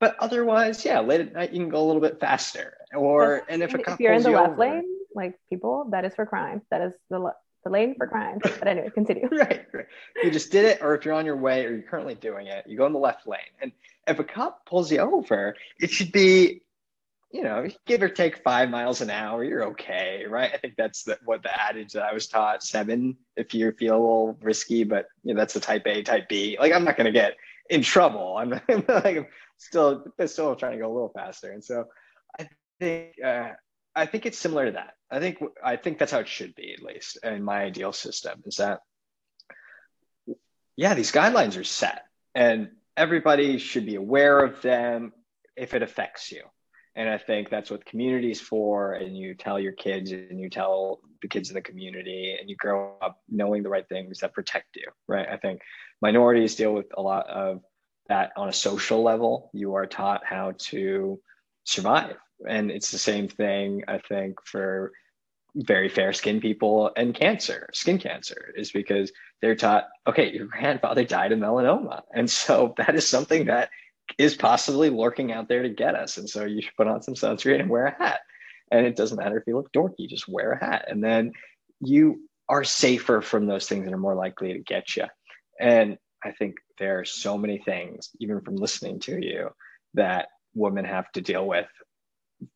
but 0.01 0.17
otherwise, 0.19 0.85
yeah, 0.85 1.01
late 1.01 1.21
at 1.21 1.33
night 1.33 1.53
you 1.53 1.61
can 1.61 1.69
go 1.69 1.83
a 1.83 1.87
little 1.87 2.01
bit 2.03 2.21
faster. 2.21 2.77
Or 2.95 3.43
and 3.49 3.62
if 3.62 3.75
a 3.75 3.81
if 3.81 4.01
you're 4.01 4.12
in 4.12 4.23
the 4.23 4.31
left 4.31 4.53
over, 4.53 4.61
lane, 4.61 4.85
like 5.14 5.38
people, 5.48 5.88
that 5.90 6.05
is 6.05 6.14
for 6.14 6.27
crime. 6.27 6.62
That 6.70 6.83
is 6.83 6.92
the 7.11 7.33
the 7.64 7.70
lane 7.70 7.94
for 7.96 8.07
crime. 8.07 8.38
But 8.42 8.68
anyway, 8.68 8.90
continue. 8.92 9.29
right, 9.33 9.64
right. 9.72 9.87
You 10.22 10.31
just 10.31 10.53
did 10.53 10.66
it, 10.66 10.83
or 10.83 10.94
if 10.94 11.05
you're 11.05 11.14
on 11.14 11.24
your 11.24 11.37
way, 11.37 11.64
or 11.64 11.70
you're 11.70 11.83
currently 11.83 12.14
doing 12.14 12.46
it, 12.46 12.66
you 12.66 12.77
go 12.77 12.87
in 12.87 12.92
the 12.92 12.98
left 12.98 13.27
lane. 13.27 13.40
And 13.61 13.72
if 14.07 14.18
a 14.18 14.24
cop 14.24 14.66
pulls 14.66 14.92
you 14.92 14.98
over, 14.98 15.57
it 15.81 15.90
should 15.90 16.12
be 16.12 16.61
you 17.35 17.42
know, 17.42 17.66
give 17.85 18.00
or 18.00 18.09
take 18.09 18.44
five 18.44 18.70
miles 18.70 19.00
an 19.00 19.11
hour, 19.11 19.42
you're 19.42 19.64
okay, 19.64 20.22
right? 20.29 20.53
I 20.55 20.57
think 20.57 20.74
that's 20.79 21.03
the, 21.03 21.18
what 21.24 21.42
the 21.42 21.50
adage 21.61 21.94
that 21.94 22.05
I 22.05 22.14
was 22.14 22.29
taught 22.29 22.62
seven 22.62 23.16
if 23.35 23.53
you 23.53 23.72
feel 23.72 23.96
a 23.96 23.98
little 23.98 24.38
risky, 24.40 24.85
but 24.85 25.09
you 25.24 25.35
know, 25.35 25.40
that's 25.40 25.53
the 25.53 25.59
type 25.59 25.85
A, 25.87 26.05
type 26.05 26.29
B. 26.29 26.57
Like, 26.61 26.72
I'm 26.72 26.85
not 26.85 26.96
going 26.96 27.07
to 27.07 27.12
get 27.12 27.35
in 27.68 27.83
trouble. 27.83 28.37
I'm, 28.37 28.53
I'm 28.68 28.85
like, 28.88 29.16
I'm 29.16 29.27
still, 29.57 30.05
still 30.27 30.55
trying 30.55 30.72
to 30.74 30.79
go 30.79 30.87
a 30.87 30.94
little 30.94 31.09
faster. 31.09 31.50
And 31.50 31.64
so 31.64 31.87
I 32.38 32.48
think, 32.79 33.14
uh, 33.20 33.48
I 33.95 34.07
think 34.07 34.27
it's 34.27 34.39
similar 34.39 34.67
to 34.67 34.73
that. 34.73 34.95
I 35.11 35.21
think, 35.21 35.39
I 35.63 35.77
think 35.77 35.99
that's 35.99 36.13
how 36.13 36.21
it 36.21 36.29
should 36.29 36.55
be, 36.55 36.75
at 36.75 36.83
least 36.83 37.19
in 37.23 37.43
my 37.43 37.63
ideal 37.63 37.93
system 37.93 38.43
is 38.47 38.57
that, 38.57 38.81
yeah, 40.77 40.95
these 40.95 41.13
guidelines 41.13 41.59
are 41.59 41.65
set 41.65 42.05
and 42.35 42.71
everybody 42.97 43.59
should 43.59 43.87
be 43.87 43.95
aware 43.95 44.41
of 44.41 44.61
them 44.63 45.13
if 45.57 45.75
it 45.75 45.83
affects 45.83 46.33
you 46.33 46.43
and 46.97 47.09
I 47.09 47.19
think 47.19 47.51
that's 47.51 47.71
what 47.71 47.85
community 47.85 48.31
is 48.31 48.41
for. 48.41 48.93
And 48.93 49.17
you 49.17 49.35
tell 49.35 49.59
your 49.59 49.73
kids 49.73 50.13
and 50.13 50.39
you 50.39 50.49
tell 50.49 51.01
the 51.23 51.29
kids 51.29 51.51
in 51.51 51.55
the 51.55 51.61
community 51.61 52.37
and 52.39 52.49
you 52.49 52.57
grow 52.57 52.95
up 53.03 53.21
knowing 53.29 53.63
the 53.63 53.69
right 53.69 53.89
things 53.89 54.21
that 54.21 54.33
protect 54.33 54.77
you, 54.77 54.87
right? 55.09 55.27
I 55.29 55.37
think 55.37 55.61
minorities 56.01 56.55
deal 56.55 56.73
with 56.73 56.87
a 56.97 57.03
lot 57.03 57.29
of 57.29 57.63
that 58.09 58.33
on 58.37 58.49
a 58.49 58.53
social 58.53 59.03
level. 59.03 59.51
You 59.53 59.75
are 59.75 59.87
taught 59.87 60.25
how 60.25 60.53
to 60.59 61.21
survive. 61.65 62.17
And 62.49 62.70
it's 62.70 62.90
the 62.90 62.99
same 62.99 63.29
thing, 63.29 63.85
I 63.88 63.99
think, 63.99 64.38
for 64.44 64.92
very 65.57 65.88
fair 65.88 66.12
skinned 66.12 66.42
people 66.42 66.90
and 66.97 67.14
cancer, 67.14 67.68
skin 67.73 67.99
cancer, 67.99 68.53
is 68.57 68.73
because 68.73 69.12
they're 69.40 69.55
taught, 69.55 69.85
okay, 70.07 70.33
your 70.33 70.47
grandfather 70.47 71.05
died 71.05 71.33
of 71.33 71.38
melanoma. 71.38 72.03
And 72.12 72.29
so 72.31 72.75
that 72.79 72.94
is 72.94 73.09
something 73.09 73.47
that 73.47 73.70
is 74.18 74.35
possibly 74.35 74.90
lurking 74.90 75.33
out 75.33 75.49
there 75.49 75.62
to 75.62 75.68
get 75.68 75.94
us. 75.94 76.18
And 76.18 76.29
so 76.29 76.44
you 76.44 76.62
should 76.62 76.77
put 76.77 76.88
on 76.88 77.03
some 77.03 77.14
sunscreen 77.14 77.61
and 77.61 77.70
wear 77.70 77.87
a 77.87 77.94
hat. 77.97 78.20
And 78.70 78.87
it 78.87 78.97
doesn't 78.97 79.18
matter 79.18 79.38
if 79.38 79.44
you 79.47 79.57
look 79.57 79.73
dorky, 79.73 80.09
just 80.09 80.29
wear 80.29 80.53
a 80.53 80.64
hat. 80.64 80.87
And 80.88 81.03
then 81.03 81.33
you 81.81 82.29
are 82.49 82.64
safer 82.64 83.20
from 83.23 83.47
those 83.47 83.66
things 83.66 83.87
and 83.87 83.94
are 83.94 83.99
more 83.99 84.14
likely 84.14 84.53
to 84.53 84.59
get 84.59 84.97
you. 84.97 85.05
And 85.61 85.99
I 86.25 86.33
think 86.33 86.57
there 86.79 86.99
are 87.01 87.05
so 87.05 87.38
many 87.38 87.59
things, 87.59 88.11
even 88.20 88.40
from 88.40 88.57
listening 88.57 89.01
to 89.01 89.25
you, 89.25 89.51
that 89.94 90.29
women 90.55 90.85
have 90.85 91.11
to 91.12 91.20
deal 91.20 91.47
with 91.47 91.66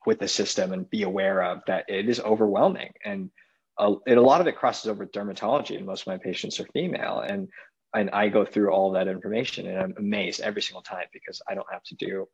with 0.07 0.19
the 0.19 0.29
system 0.29 0.73
and 0.73 0.91
be 0.91 1.03
aware 1.03 1.43
of 1.43 1.61
that 1.67 1.85
it 1.89 2.09
is 2.09 2.21
overwhelming 2.21 2.93
and 3.05 3.31
a, 3.79 3.95
it, 4.07 4.19
a 4.19 4.23
lot 4.23 4.41
of 4.41 4.47
it 4.47 4.57
crosses 4.57 4.91
over 4.91 5.07
dermatology 5.07 5.77
and 5.77 5.87
most 5.87 6.03
of 6.03 6.07
my 6.09 6.19
patients 6.19 6.59
are 6.61 6.67
female 6.73 7.21
and 7.21 7.49
and 7.95 8.11
I 8.11 8.29
go 8.29 8.45
through 8.45 8.71
all 8.71 8.93
that 8.93 9.09
information 9.09 9.67
and 9.67 9.79
I'm 9.79 9.95
amazed 9.97 10.41
every 10.41 10.63
single 10.63 10.83
time 10.83 11.07
because 11.13 11.41
I 11.49 11.55
don't 11.55 11.73
have 11.73 11.83
to 11.85 11.95
do 11.95 12.29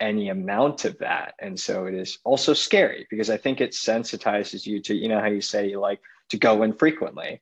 any 0.00 0.28
amount 0.28 0.84
of 0.84 0.98
that. 0.98 1.34
And 1.40 1.58
so 1.58 1.86
it 1.86 1.94
is 1.94 2.18
also 2.24 2.52
scary 2.54 3.06
because 3.10 3.30
I 3.30 3.36
think 3.36 3.60
it 3.60 3.72
sensitizes 3.72 4.66
you 4.66 4.80
to, 4.82 4.94
you 4.94 5.08
know, 5.08 5.20
how 5.20 5.26
you 5.26 5.40
say 5.40 5.68
you 5.68 5.80
like 5.80 6.00
to 6.30 6.38
go 6.38 6.62
in 6.62 6.72
frequently. 6.74 7.40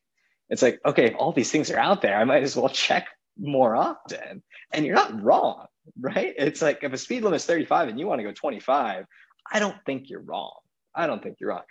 It's 0.49 0.63
like, 0.63 0.81
okay, 0.85 1.13
all 1.15 1.33
these 1.33 1.51
things 1.51 1.71
are 1.71 1.79
out 1.79 2.03
there, 2.03 2.17
I 2.17 2.25
might 2.25 2.43
as 2.43 2.57
well 2.57 2.69
check 2.69 3.09
more 3.39 3.77
often. 3.77 4.43
And 4.73 4.87
you're 4.87 4.95
not 4.95 5.23
wrong, 5.23 5.67
right? 6.01 6.35
It's 6.39 6.63
like 6.63 6.83
if 6.83 6.93
a 6.93 6.99
speed 6.99 7.25
limit 7.25 7.39
is 7.39 7.47
35 7.47 7.89
and 7.89 7.99
you 7.99 8.07
want 8.07 8.21
to 8.21 8.25
go 8.25 8.33
25, 8.33 9.07
I 9.53 9.59
don't 9.59 9.77
think 9.85 10.11
you're 10.11 10.21
wrong. 10.21 10.59
I 10.95 11.07
don't 11.07 11.23
think 11.23 11.37
you're 11.41 11.51
wrong. 11.51 11.63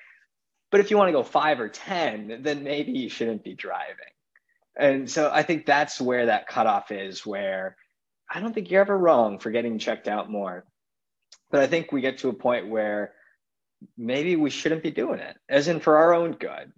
But 0.72 0.80
if 0.80 0.92
you 0.92 0.98
want 0.98 1.10
to 1.10 1.14
go 1.14 1.24
five 1.24 1.60
or 1.60 1.70
10, 1.70 2.40
then 2.42 2.64
maybe 2.64 2.92
you 2.92 3.10
shouldn't 3.10 3.44
be 3.44 3.54
driving. 3.54 3.96
And 4.78 5.10
so 5.10 5.30
I 5.32 5.44
think 5.44 5.66
that's 5.66 6.02
where 6.02 6.26
that 6.26 6.48
cutoff 6.48 6.92
is, 6.92 7.26
where 7.26 7.78
I 8.30 8.40
don't 8.40 8.54
think 8.54 8.70
you're 8.70 8.82
ever 8.82 8.98
wrong 8.98 9.40
for 9.40 9.52
getting 9.52 9.80
checked 9.80 10.08
out 10.08 10.30
more. 10.30 10.66
But 11.52 11.62
I 11.62 11.68
think 11.68 11.92
we 11.92 12.02
get 12.02 12.20
to 12.20 12.30
a 12.30 12.34
point 12.34 12.68
where 12.68 13.14
maybe 13.98 14.36
we 14.36 14.50
shouldn't 14.50 14.84
be 14.84 14.92
doing 14.92 15.20
it, 15.20 15.38
as 15.48 15.68
in 15.68 15.80
for 15.80 15.98
our 15.98 16.14
own 16.14 16.34
good. 16.34 16.72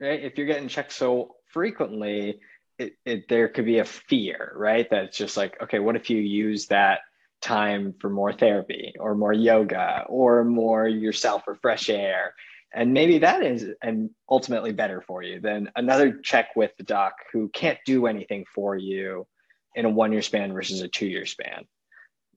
Right? 0.00 0.22
If 0.22 0.38
you're 0.38 0.46
getting 0.46 0.68
checked 0.68 0.92
so 0.92 1.36
frequently, 1.52 2.40
it, 2.78 2.94
it, 3.04 3.28
there 3.28 3.48
could 3.48 3.66
be 3.66 3.78
a 3.78 3.84
fear, 3.84 4.52
right? 4.56 4.88
That's 4.90 5.16
just 5.16 5.36
like, 5.36 5.60
okay, 5.62 5.78
what 5.78 5.96
if 5.96 6.08
you 6.10 6.18
use 6.18 6.66
that 6.68 7.00
time 7.40 7.94
for 7.98 8.10
more 8.10 8.32
therapy 8.32 8.94
or 8.98 9.14
more 9.14 9.32
yoga 9.32 10.04
or 10.08 10.44
more 10.44 10.86
yourself 10.86 11.42
or 11.46 11.54
fresh 11.56 11.88
air. 11.88 12.34
And 12.72 12.92
maybe 12.92 13.18
that 13.18 13.42
is 13.42 13.66
and 13.82 14.10
ultimately 14.28 14.72
better 14.72 15.00
for 15.00 15.22
you 15.22 15.40
than 15.40 15.70
another 15.74 16.12
check 16.12 16.50
with 16.54 16.76
the 16.76 16.84
doc 16.84 17.14
who 17.32 17.48
can't 17.48 17.78
do 17.84 18.06
anything 18.06 18.44
for 18.54 18.76
you 18.76 19.26
in 19.74 19.84
a 19.84 19.90
one 19.90 20.12
year 20.12 20.22
span 20.22 20.52
versus 20.52 20.80
a 20.80 20.88
two 20.88 21.06
year 21.06 21.26
span. 21.26 21.64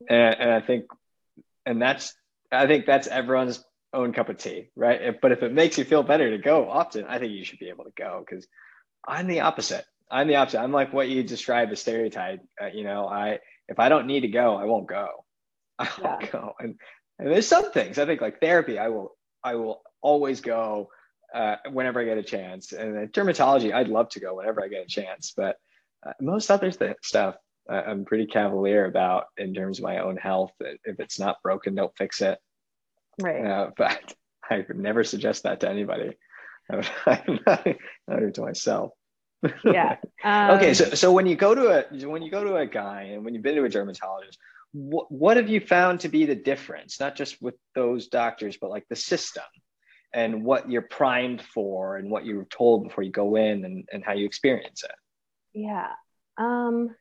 And, 0.09 0.35
and, 0.39 0.51
i 0.51 0.59
think 0.59 0.85
and 1.65 1.81
that's 1.81 2.13
i 2.51 2.67
think 2.67 2.85
that's 2.85 3.07
everyone's 3.07 3.63
own 3.93 4.11
cup 4.11 4.27
of 4.27 4.37
tea 4.37 4.69
right? 4.75 5.01
If, 5.01 5.21
but 5.21 5.31
if 5.31 5.43
it 5.43 5.53
makes 5.53 5.77
you 5.77 5.85
feel 5.85 6.03
better 6.03 6.31
to 6.31 6.37
go 6.39 6.69
often 6.69 7.05
i 7.07 7.19
think 7.19 7.31
you 7.31 7.45
should 7.45 7.59
be 7.59 7.69
able 7.69 7.85
to 7.85 7.93
go 7.95 8.23
because 8.25 8.47
i'm 9.07 9.27
the 9.27 9.41
opposite. 9.41 9.85
I'm 10.11 10.27
the 10.27 10.35
opposite. 10.35 10.61
I'm 10.61 10.71
like 10.71 10.93
what 10.93 11.09
you 11.09 11.23
describe 11.23 11.71
as 11.71 11.79
stereotype. 11.79 12.41
Uh, 12.61 12.67
you 12.67 12.83
know 12.83 13.07
i 13.07 13.39
if 13.73 13.79
I 13.79 13.89
don't 13.89 14.05
need 14.05 14.21
to 14.21 14.27
go, 14.27 14.55
I 14.55 14.65
won't 14.65 14.88
go. 14.88 15.25
I 15.79 15.89
won't 16.01 16.21
yeah. 16.21 16.29
go. 16.31 16.53
And, 16.59 16.75
and 17.17 17.31
there's 17.31 17.47
some 17.47 17.71
things 17.71 17.97
I 17.97 18.05
think 18.05 18.21
like 18.21 18.39
therapy, 18.39 18.77
I 18.77 18.89
will 18.89 19.17
I 19.43 19.55
will 19.55 19.81
always 20.01 20.41
go 20.41 20.89
uh, 21.33 21.55
whenever 21.71 21.99
I 21.99 22.05
get 22.05 22.19
a 22.19 22.23
chance. 22.23 22.71
And 22.71 23.12
dermatology, 23.12 23.73
I'd 23.73 23.88
love 23.88 24.09
to 24.09 24.19
go 24.19 24.36
whenever 24.36 24.63
I 24.63 24.67
get 24.67 24.83
a 24.83 24.88
chance. 24.88 25.33
But 25.36 25.57
uh, 26.05 26.13
most 26.21 26.51
other 26.51 26.71
th- 26.71 26.97
stuff, 27.01 27.36
uh, 27.69 27.81
I'm 27.88 28.05
pretty 28.05 28.27
cavalier 28.27 28.86
about 28.86 29.25
in 29.38 29.53
terms 29.53 29.79
of 29.79 29.83
my 29.83 29.99
own 29.99 30.17
health. 30.17 30.51
If 30.59 30.99
it's 30.99 31.19
not 31.19 31.41
broken, 31.41 31.75
don't 31.75 31.97
fix 31.97 32.21
it. 32.21 32.38
Right. 33.19 33.43
Uh, 33.43 33.71
but 33.77 34.13
I 34.49 34.63
would 34.67 34.77
never 34.77 35.03
suggest 35.03 35.43
that 35.43 35.62
to 35.62 35.69
anybody. 35.69 36.15
I'm 36.71 37.39
not, 37.47 37.67
not 38.07 38.19
even 38.19 38.33
to 38.33 38.41
myself 38.41 38.91
yeah. 39.65 39.97
Um, 40.25 40.51
okay. 40.51 40.73
So, 40.73 40.86
so 40.91 41.12
when 41.12 41.25
you 41.25 41.36
go 41.36 41.53
to 41.53 41.67
a 41.67 42.08
when 42.08 42.21
you 42.21 42.32
go 42.32 42.45
to 42.45 42.56
a 42.56 42.65
guy 42.65 43.10
and 43.12 43.25
when 43.25 43.34
you've 43.34 43.43
been 43.43 43.56
to 43.56 43.65
a 43.65 43.69
dermatologist, 43.69 44.39
what 44.71 45.12
what 45.12 45.36
have 45.36 45.49
you 45.49 45.60
found 45.60 45.99
to 46.01 46.08
be 46.08 46.23
the 46.25 46.36
difference? 46.36 46.97
Not 46.97 47.17
just 47.17 47.41
with 47.41 47.56
those 47.75 48.08
doctors, 48.08 48.56
but 48.56 48.69
like 48.69 48.86
the 48.89 48.95
system 48.95 49.43
and 50.13 50.43
what 50.43 50.69
you're 50.69 50.84
primed 50.84 51.41
for 51.41 51.97
and 51.97 52.10
what 52.10 52.25
you 52.25 52.38
were 52.38 52.45
told 52.45 52.84
before 52.84 53.03
you 53.03 53.12
go 53.12 53.36
in 53.36 53.65
and, 53.65 53.88
and 53.91 54.03
how 54.06 54.13
you 54.13 54.25
experience 54.25 54.84
it. 54.84 54.91
Yeah. 55.53 55.89
Um, 56.38 56.95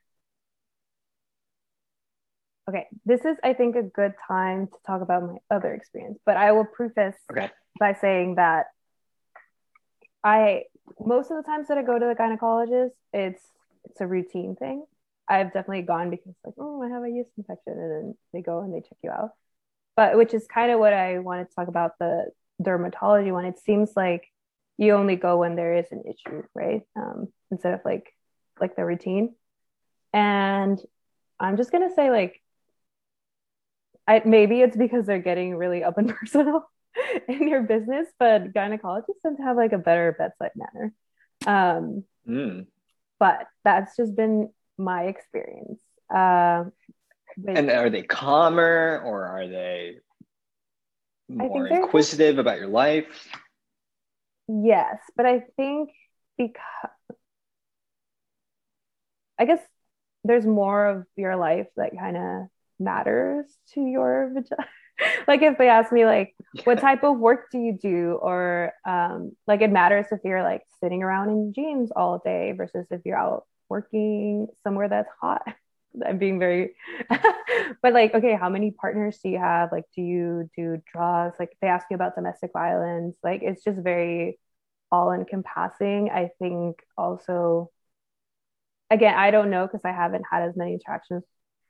okay. 2.68 2.86
This 3.04 3.24
is, 3.24 3.36
I 3.44 3.52
think, 3.52 3.76
a 3.76 3.82
good 3.82 4.14
time 4.26 4.66
to 4.66 4.76
talk 4.86 5.02
about 5.02 5.22
my 5.22 5.36
other 5.50 5.74
experience, 5.74 6.18
but 6.24 6.36
I 6.36 6.52
will 6.52 6.64
preface 6.64 7.16
okay. 7.30 7.50
by 7.78 7.94
saying 7.94 8.36
that 8.36 8.66
I 10.24 10.64
most 11.00 11.30
of 11.30 11.36
the 11.36 11.42
times 11.42 11.68
that 11.68 11.78
I 11.78 11.82
go 11.82 11.98
to 11.98 12.06
the 12.06 12.14
gynecologist, 12.14 12.92
it's 13.12 13.42
it's 13.84 14.00
a 14.00 14.06
routine 14.06 14.56
thing. 14.56 14.84
I've 15.28 15.52
definitely 15.52 15.82
gone 15.82 16.10
because 16.10 16.34
like, 16.44 16.54
oh, 16.58 16.82
I 16.82 16.88
have 16.88 17.02
a 17.02 17.10
yeast 17.10 17.30
infection, 17.36 17.74
and 17.74 17.90
then 17.90 18.14
they 18.32 18.42
go 18.42 18.60
and 18.60 18.72
they 18.74 18.80
check 18.80 18.98
you 19.02 19.10
out. 19.10 19.30
But 19.96 20.16
which 20.16 20.34
is 20.34 20.46
kind 20.46 20.70
of 20.72 20.78
what 20.78 20.92
I 20.92 21.18
wanted 21.18 21.48
to 21.48 21.54
talk 21.54 21.68
about 21.68 21.98
the 21.98 22.26
dermatology 22.62 23.32
one. 23.32 23.44
It 23.44 23.58
seems 23.58 23.92
like 23.96 24.28
you 24.78 24.94
only 24.94 25.16
go 25.16 25.38
when 25.38 25.56
there 25.56 25.76
is 25.76 25.86
an 25.90 26.02
issue, 26.06 26.42
right? 26.54 26.82
Um, 26.96 27.28
instead 27.50 27.74
of 27.74 27.80
like 27.84 28.14
like 28.60 28.76
the 28.76 28.84
routine. 28.84 29.34
And 30.12 30.78
I'm 31.40 31.56
just 31.56 31.72
gonna 31.72 31.94
say 31.94 32.10
like, 32.10 32.40
I 34.06 34.22
maybe 34.24 34.60
it's 34.60 34.76
because 34.76 35.06
they're 35.06 35.18
getting 35.18 35.56
really 35.56 35.84
up 35.84 35.98
and 35.98 36.08
personal 36.16 36.68
in 37.28 37.48
your 37.48 37.62
business, 37.62 38.08
but 38.18 38.52
gynecologists 38.52 39.20
tend 39.22 39.38
to 39.38 39.42
have 39.42 39.56
like 39.56 39.72
a 39.72 39.78
better 39.78 40.14
bedside 40.18 40.52
manner. 40.54 40.94
Um, 41.46 42.04
mm. 42.28 42.66
But 43.18 43.46
that's 43.64 43.96
just 43.96 44.16
been 44.16 44.50
my 44.78 45.04
experience. 45.04 45.80
Uh, 46.12 46.64
and 47.46 47.70
are 47.70 47.88
they 47.88 48.02
calmer 48.02 49.02
or 49.04 49.26
are 49.26 49.48
they 49.48 49.96
more 51.28 51.66
inquisitive 51.66 52.38
about 52.38 52.58
your 52.58 52.68
life? 52.68 53.28
Yes, 54.48 54.98
but 55.16 55.24
I 55.24 55.44
think 55.56 55.90
because 56.36 56.60
I 59.38 59.46
guess 59.46 59.60
there's 60.24 60.46
more 60.46 60.86
of 60.86 61.06
your 61.16 61.36
life 61.36 61.68
that 61.76 61.96
kind 61.98 62.16
of 62.16 62.48
matters 62.78 63.46
to 63.72 63.80
your 63.80 64.30
vagina 64.34 64.66
like 65.28 65.42
if 65.42 65.58
they 65.58 65.68
ask 65.68 65.92
me 65.92 66.04
like 66.04 66.34
what 66.64 66.78
type 66.78 67.02
of 67.04 67.18
work 67.18 67.50
do 67.50 67.58
you 67.58 67.78
do? 67.80 68.18
Or 68.20 68.72
um, 68.86 69.32
like 69.46 69.62
it 69.62 69.70
matters 69.70 70.06
if 70.12 70.20
you're 70.24 70.42
like 70.42 70.62
sitting 70.80 71.02
around 71.02 71.30
in 71.30 71.52
jeans 71.52 71.90
all 71.94 72.20
day 72.24 72.52
versus 72.52 72.86
if 72.90 73.00
you're 73.04 73.18
out 73.18 73.46
working 73.68 74.48
somewhere 74.62 74.88
that's 74.88 75.10
hot. 75.20 75.42
I'm 76.06 76.16
being 76.16 76.38
very 76.38 76.74
but 77.82 77.92
like 77.92 78.14
okay 78.14 78.34
how 78.34 78.48
many 78.48 78.70
partners 78.70 79.18
do 79.22 79.28
you 79.28 79.38
have? 79.38 79.70
Like 79.72 79.84
do 79.94 80.00
you 80.00 80.50
do 80.56 80.82
draws 80.90 81.32
like 81.38 81.56
they 81.60 81.68
ask 81.68 81.86
you 81.90 81.96
about 81.96 82.14
domestic 82.14 82.50
violence. 82.52 83.16
Like 83.22 83.42
it's 83.42 83.62
just 83.62 83.78
very 83.78 84.38
all 84.92 85.10
encompassing 85.10 86.10
i 86.10 86.28
think 86.38 86.76
also 86.98 87.70
again 88.90 89.14
i 89.14 89.30
don't 89.30 89.50
know 89.50 89.66
because 89.66 89.80
i 89.84 89.90
haven't 89.90 90.24
had 90.30 90.42
as 90.42 90.54
many 90.54 90.74
interactions 90.74 91.24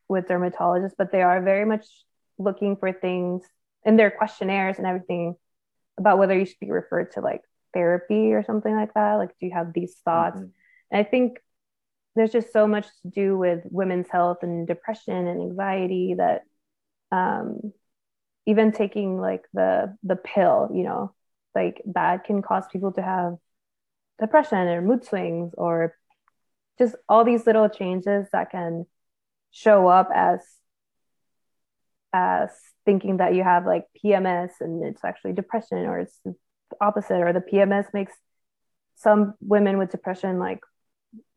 with 0.08 0.26
dermatologists 0.26 0.94
but 0.98 1.12
they 1.12 1.22
are 1.22 1.40
very 1.40 1.64
much 1.64 1.86
looking 2.42 2.76
for 2.76 2.92
things 2.92 3.42
in 3.84 3.96
their 3.96 4.10
questionnaires 4.10 4.78
and 4.78 4.86
everything 4.86 5.34
about 5.98 6.18
whether 6.18 6.38
you 6.38 6.44
should 6.44 6.60
be 6.60 6.70
referred 6.70 7.12
to 7.12 7.20
like 7.20 7.42
therapy 7.74 8.32
or 8.32 8.42
something 8.44 8.74
like 8.74 8.94
that. 8.94 9.14
Like, 9.14 9.30
do 9.38 9.46
you 9.46 9.52
have 9.52 9.72
these 9.72 9.94
thoughts? 10.04 10.36
Mm-hmm. 10.36 10.48
And 10.90 11.06
I 11.06 11.08
think 11.08 11.38
there's 12.14 12.32
just 12.32 12.52
so 12.52 12.66
much 12.66 12.86
to 13.02 13.08
do 13.08 13.36
with 13.38 13.60
women's 13.64 14.08
health 14.08 14.38
and 14.42 14.66
depression 14.66 15.26
and 15.26 15.40
anxiety 15.40 16.14
that 16.18 16.42
um, 17.10 17.72
even 18.46 18.72
taking 18.72 19.20
like 19.20 19.44
the 19.52 19.96
the 20.02 20.16
pill, 20.16 20.70
you 20.74 20.82
know, 20.82 21.14
like 21.54 21.82
that 21.94 22.24
can 22.24 22.42
cause 22.42 22.64
people 22.70 22.92
to 22.92 23.02
have 23.02 23.36
depression 24.20 24.58
or 24.68 24.82
mood 24.82 25.04
swings 25.04 25.52
or 25.56 25.96
just 26.78 26.94
all 27.08 27.24
these 27.24 27.46
little 27.46 27.68
changes 27.68 28.28
that 28.32 28.50
can 28.50 28.86
show 29.50 29.86
up 29.88 30.08
as 30.14 30.40
as 32.12 32.50
thinking 32.84 33.18
that 33.18 33.34
you 33.34 33.42
have 33.42 33.66
like 33.66 33.84
PMS 34.04 34.50
and 34.60 34.84
it's 34.84 35.04
actually 35.04 35.32
depression 35.32 35.78
or 35.78 36.00
it's 36.00 36.18
the 36.24 36.34
opposite 36.80 37.20
or 37.20 37.32
the 37.32 37.40
PMS 37.40 37.86
makes 37.94 38.12
some 38.96 39.34
women 39.40 39.78
with 39.78 39.90
depression 39.90 40.38
like 40.38 40.60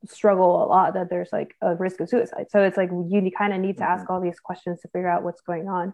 struggle 0.05 0.63
a 0.63 0.67
lot 0.67 0.93
that 0.93 1.09
there's 1.09 1.29
like 1.31 1.55
a 1.61 1.75
risk 1.75 1.99
of 1.99 2.09
suicide. 2.09 2.47
So 2.49 2.63
it's 2.63 2.77
like 2.77 2.89
you 2.89 3.31
kind 3.35 3.53
of 3.53 3.59
need 3.59 3.77
to 3.77 3.83
mm-hmm. 3.83 3.99
ask 3.99 4.09
all 4.09 4.21
these 4.21 4.39
questions 4.39 4.81
to 4.81 4.87
figure 4.89 5.09
out 5.09 5.23
what's 5.23 5.41
going 5.41 5.67
on. 5.67 5.93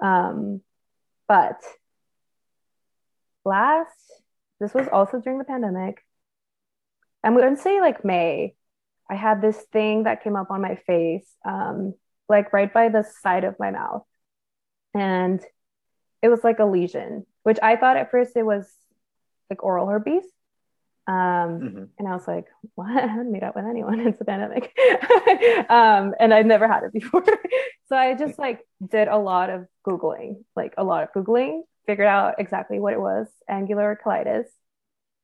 Um, 0.00 0.60
but 1.28 1.62
last, 3.44 3.90
this 4.60 4.74
was 4.74 4.88
also 4.92 5.20
during 5.20 5.38
the 5.38 5.44
pandemic. 5.44 6.02
I'm 7.22 7.36
going 7.36 7.56
to 7.56 7.60
say 7.60 7.80
like 7.80 8.04
May. 8.04 8.54
I 9.08 9.14
had 9.14 9.40
this 9.40 9.56
thing 9.72 10.04
that 10.04 10.24
came 10.24 10.34
up 10.34 10.50
on 10.50 10.60
my 10.60 10.74
face. 10.74 11.28
Um, 11.44 11.94
like 12.28 12.52
right 12.52 12.72
by 12.72 12.88
the 12.88 13.04
side 13.22 13.44
of 13.44 13.58
my 13.58 13.70
mouth. 13.70 14.02
And 14.94 15.44
it 16.22 16.28
was 16.28 16.42
like 16.42 16.58
a 16.58 16.64
lesion, 16.64 17.26
which 17.42 17.58
I 17.62 17.76
thought 17.76 17.96
at 17.96 18.10
first 18.10 18.36
it 18.36 18.44
was 18.44 18.66
like 19.50 19.62
oral 19.62 19.86
herpes. 19.86 20.24
Um, 21.08 21.14
mm-hmm. 21.14 21.84
And 21.98 22.08
I 22.08 22.12
was 22.14 22.26
like, 22.26 22.46
what? 22.74 22.90
I 22.96 23.06
haven't 23.06 23.30
made 23.30 23.44
out 23.44 23.54
with 23.54 23.64
anyone. 23.64 24.00
It's 24.00 24.20
a 24.20 24.24
pandemic. 24.24 24.76
um, 25.70 26.14
and 26.18 26.34
I've 26.34 26.46
never 26.46 26.66
had 26.66 26.82
it 26.82 26.92
before. 26.92 27.24
so 27.88 27.96
I 27.96 28.14
just 28.14 28.38
like 28.38 28.66
did 28.86 29.08
a 29.08 29.18
lot 29.18 29.50
of 29.50 29.66
Googling, 29.86 30.44
like 30.56 30.74
a 30.76 30.84
lot 30.84 31.04
of 31.04 31.12
Googling, 31.12 31.62
figured 31.86 32.08
out 32.08 32.34
exactly 32.38 32.80
what 32.80 32.92
it 32.92 33.00
was 33.00 33.28
angular 33.48 33.98
cheilitis. 34.04 34.46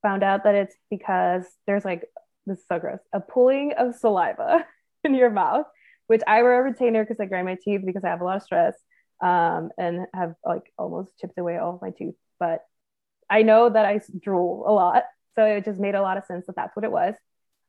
Found 0.03 0.23
out 0.23 0.45
that 0.45 0.55
it's 0.55 0.75
because 0.91 1.45
there's 1.67 1.85
like, 1.85 2.05
this 2.47 2.59
is 2.59 2.65
so 2.69 2.79
gross, 2.79 2.99
a 3.13 3.21
pooling 3.21 3.73
of 3.77 3.95
saliva 3.95 4.65
in 5.05 5.15
your 5.15 5.31
mouth, 5.31 5.67
which 6.07 6.23
I 6.27 6.43
wear 6.43 6.61
a 6.61 6.63
retainer 6.63 7.05
because 7.05 7.21
I 7.21 7.27
grind 7.27 7.47
my 7.47 7.57
teeth 7.63 7.83
because 7.85 8.05
I 8.05 8.09
have 8.09 8.21
a 8.21 8.25
lot 8.25 8.37
of 8.37 8.43
stress 8.43 8.75
um, 9.23 9.71
and 9.79 10.07
have 10.15 10.35
like 10.45 10.73
almost 10.79 11.19
chipped 11.21 11.39
away 11.39 11.57
all 11.57 11.75
of 11.75 11.83
my 11.83 11.91
teeth. 11.91 12.15
But 12.39 12.65
I 13.31 13.43
know 13.43 13.69
that 13.69 13.87
I 13.87 14.01
drool 14.21 14.65
a 14.67 14.73
lot. 14.73 15.05
So 15.37 15.45
it 15.45 15.65
just 15.65 15.81
made 15.81 15.95
a 15.95 16.03
lot 16.03 16.19
of 16.19 16.25
sense 16.25 16.47
that 16.47 16.57
that's 16.57 16.77
what 16.77 16.85
it 16.85 16.93
was. 16.93 17.15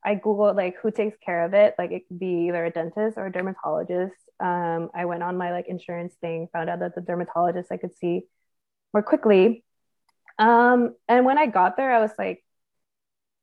I 0.06 0.16
Googled 0.16 0.58
like 0.58 0.76
who 0.82 0.92
takes 0.92 1.18
care 1.26 1.46
of 1.46 1.54
it. 1.54 1.76
Like 1.78 1.92
it 1.92 2.08
could 2.08 2.20
be 2.20 2.48
either 2.48 2.66
a 2.66 2.72
dentist 2.72 3.18
or 3.18 3.28
a 3.28 3.32
dermatologist. 3.32 4.16
Um, 4.40 4.90
I 4.94 5.06
went 5.06 5.24
on 5.24 5.38
my 5.38 5.52
like 5.52 5.68
insurance 5.68 6.14
thing, 6.20 6.50
found 6.52 6.70
out 6.70 6.80
that 6.80 6.96
the 6.96 7.02
dermatologist 7.02 7.72
I 7.72 7.78
could 7.78 7.96
see 7.96 8.24
more 8.94 9.04
quickly. 9.04 9.64
Um, 10.40 10.96
and 11.08 11.26
when 11.26 11.38
I 11.38 11.46
got 11.46 11.78
there, 11.78 11.92
I 11.92 12.02
was 12.02 12.12
like, 12.18 12.44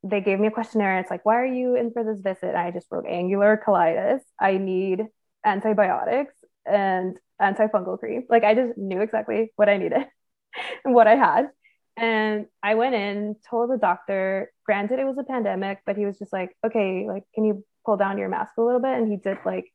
they 0.03 0.21
gave 0.21 0.41
me 0.41 0.47
a 0.47 0.51
questionnaire. 0.51 0.99
It's 0.99 1.11
like, 1.11 1.25
why 1.25 1.37
are 1.37 1.47
you 1.47 1.77
in 1.77 1.93
for 1.93 2.05
this 2.05 2.21
visit? 2.21 2.51
And 2.51 2.57
I 2.57 2.71
just 2.71 2.87
wrote 2.91 3.07
angular 3.07 3.63
cheilitis. 3.65 4.21
I 4.41 4.57
need 4.57 5.07
antibiotics 5.45 6.35
and 6.65 7.19
antifungal 7.41 7.99
cream. 7.99 8.25
Like 8.29 8.45
I 8.45 8.55
just 8.55 8.79
knew 8.79 9.01
exactly 9.01 9.53
what 9.57 9.69
I 9.69 9.77
needed 9.77 10.07
and 10.85 10.95
what 10.95 11.07
I 11.07 11.17
had. 11.17 11.49
And 11.97 12.47
I 12.63 12.77
went 12.77 12.95
in, 12.95 13.37
told 13.49 13.71
the 13.71 13.77
doctor, 13.77 14.53
granted 14.65 14.99
it 14.99 15.05
was 15.05 15.19
a 15.19 15.25
pandemic, 15.25 15.81
but 15.85 15.97
he 15.97 16.07
was 16.07 16.19
just 16.19 16.33
like, 16.33 16.57
okay, 16.65 17.07
like, 17.07 17.25
can 17.35 17.45
you 17.45 17.65
pull 17.85 17.97
down 17.97 18.17
your 18.17 18.29
mask 18.29 18.53
a 18.57 18.63
little 18.63 18.81
bit? 18.81 18.97
And 18.97 19.11
he 19.11 19.19
did 19.19 19.39
like, 19.45 19.71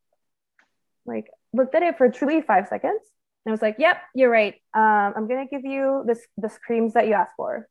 like 1.06 1.28
looked 1.54 1.76
at 1.76 1.84
it 1.84 1.98
for 1.98 2.10
truly 2.10 2.42
five 2.42 2.68
seconds. 2.68 3.02
And 3.46 3.52
I 3.52 3.54
was 3.54 3.62
like, 3.62 3.76
yep, 3.78 3.98
you're 4.16 4.30
right. 4.30 4.56
Um, 4.74 5.14
I'm 5.16 5.28
gonna 5.28 5.46
give 5.46 5.66
you 5.66 6.04
this 6.08 6.26
this 6.36 6.58
creams 6.58 6.94
that 6.94 7.08
you 7.08 7.14
asked 7.14 7.36
for. 7.38 7.68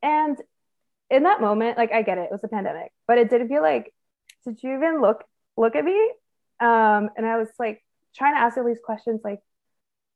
And 0.00 0.38
in 1.10 1.22
that 1.24 1.40
moment, 1.40 1.78
like 1.78 1.92
I 1.92 2.02
get 2.02 2.18
it, 2.18 2.22
it 2.24 2.32
was 2.32 2.44
a 2.44 2.48
pandemic, 2.48 2.92
but 3.06 3.18
it 3.18 3.30
did 3.30 3.46
feel 3.48 3.62
like, 3.62 3.92
did 4.44 4.62
you 4.62 4.74
even 4.74 5.00
look 5.00 5.24
look 5.56 5.76
at 5.76 5.84
me? 5.84 5.98
Um, 6.60 7.10
and 7.16 7.26
I 7.26 7.36
was 7.36 7.48
like 7.58 7.82
trying 8.16 8.34
to 8.34 8.40
ask 8.40 8.56
all 8.56 8.64
these 8.64 8.80
questions, 8.84 9.20
like, 9.24 9.40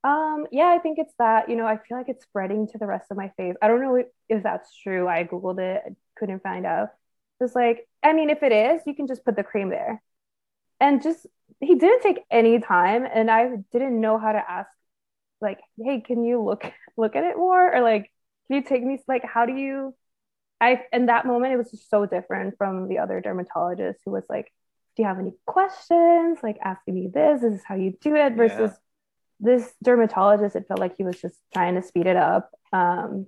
um, 0.05 0.47
yeah, 0.51 0.67
I 0.67 0.79
think 0.79 0.99
it's 0.99 1.15
that. 1.19 1.49
You 1.49 1.57
know, 1.57 1.67
I 1.67 1.77
feel 1.77 1.97
like 1.97 2.09
it's 2.09 2.25
spreading 2.25 2.67
to 2.69 2.79
the 2.79 2.87
rest 2.87 3.11
of 3.11 3.17
my 3.17 3.31
face. 3.37 3.55
I 3.63 3.69
don't 3.69 3.81
know 3.81 4.03
if 4.29 4.43
that's 4.43 4.75
true. 4.77 5.09
I 5.09 5.25
googled 5.25 5.61
it, 5.61 5.83
I 5.87 5.91
couldn't 6.17 6.43
find 6.43 6.67
out. 6.67 6.91
It's 7.41 7.55
like, 7.55 7.89
I 8.03 8.13
mean, 8.13 8.31
if 8.31 8.43
it 8.43 8.53
is, 8.53 8.83
you 8.87 8.95
can 8.95 9.07
just 9.07 9.25
put 9.25 9.37
the 9.37 9.43
cream 9.45 9.69
there. 9.71 10.03
And 10.81 11.03
just 11.03 11.27
he 11.61 11.75
didn't 11.77 12.03
take 12.03 12.21
any 12.31 12.59
time, 12.61 13.07
and 13.13 13.31
I 13.31 13.57
didn't 13.73 14.01
know 14.01 14.19
how 14.19 14.33
to 14.33 14.51
ask, 14.51 14.69
like, 15.41 15.61
hey, 15.83 16.01
can 16.01 16.25
you 16.25 16.43
look 16.43 16.65
look 16.97 17.17
at 17.17 17.25
it 17.25 17.37
more, 17.37 17.75
or 17.75 17.81
like, 17.81 18.11
can 18.49 18.57
you 18.57 18.63
take 18.63 18.83
me? 18.85 18.99
Like, 19.09 19.25
how 19.25 19.47
do 19.47 19.55
you? 19.55 19.95
I 20.63 20.83
in 20.93 21.07
that 21.07 21.27
moment, 21.27 21.53
it 21.53 21.57
was 21.57 21.71
just 21.71 21.91
so 21.91 22.07
different 22.07 22.57
from 22.57 22.89
the 22.89 22.99
other 22.99 23.21
dermatologist 23.21 24.01
who 24.05 24.13
was 24.13 24.25
like, 24.29 24.53
do 24.97 25.03
you 25.03 25.09
have 25.09 25.19
any 25.19 25.33
questions? 25.47 26.39
Like 26.43 26.59
asking 26.63 26.95
me 26.95 27.11
this, 27.13 27.43
this 27.43 27.55
is 27.55 27.63
how 27.67 27.75
you 27.75 27.97
do 28.01 28.15
it 28.15 28.35
versus 28.35 28.71
yeah 28.71 28.77
this 29.43 29.75
dermatologist, 29.83 30.55
it 30.57 30.67
felt 30.69 30.81
like 30.81 30.97
he 30.97 31.03
was 31.03 31.21
just 31.21 31.37
trying 31.53 31.75
to 31.75 31.83
speed 31.83 32.07
it 32.07 32.17
up. 32.17 32.51
Um, 32.73 33.27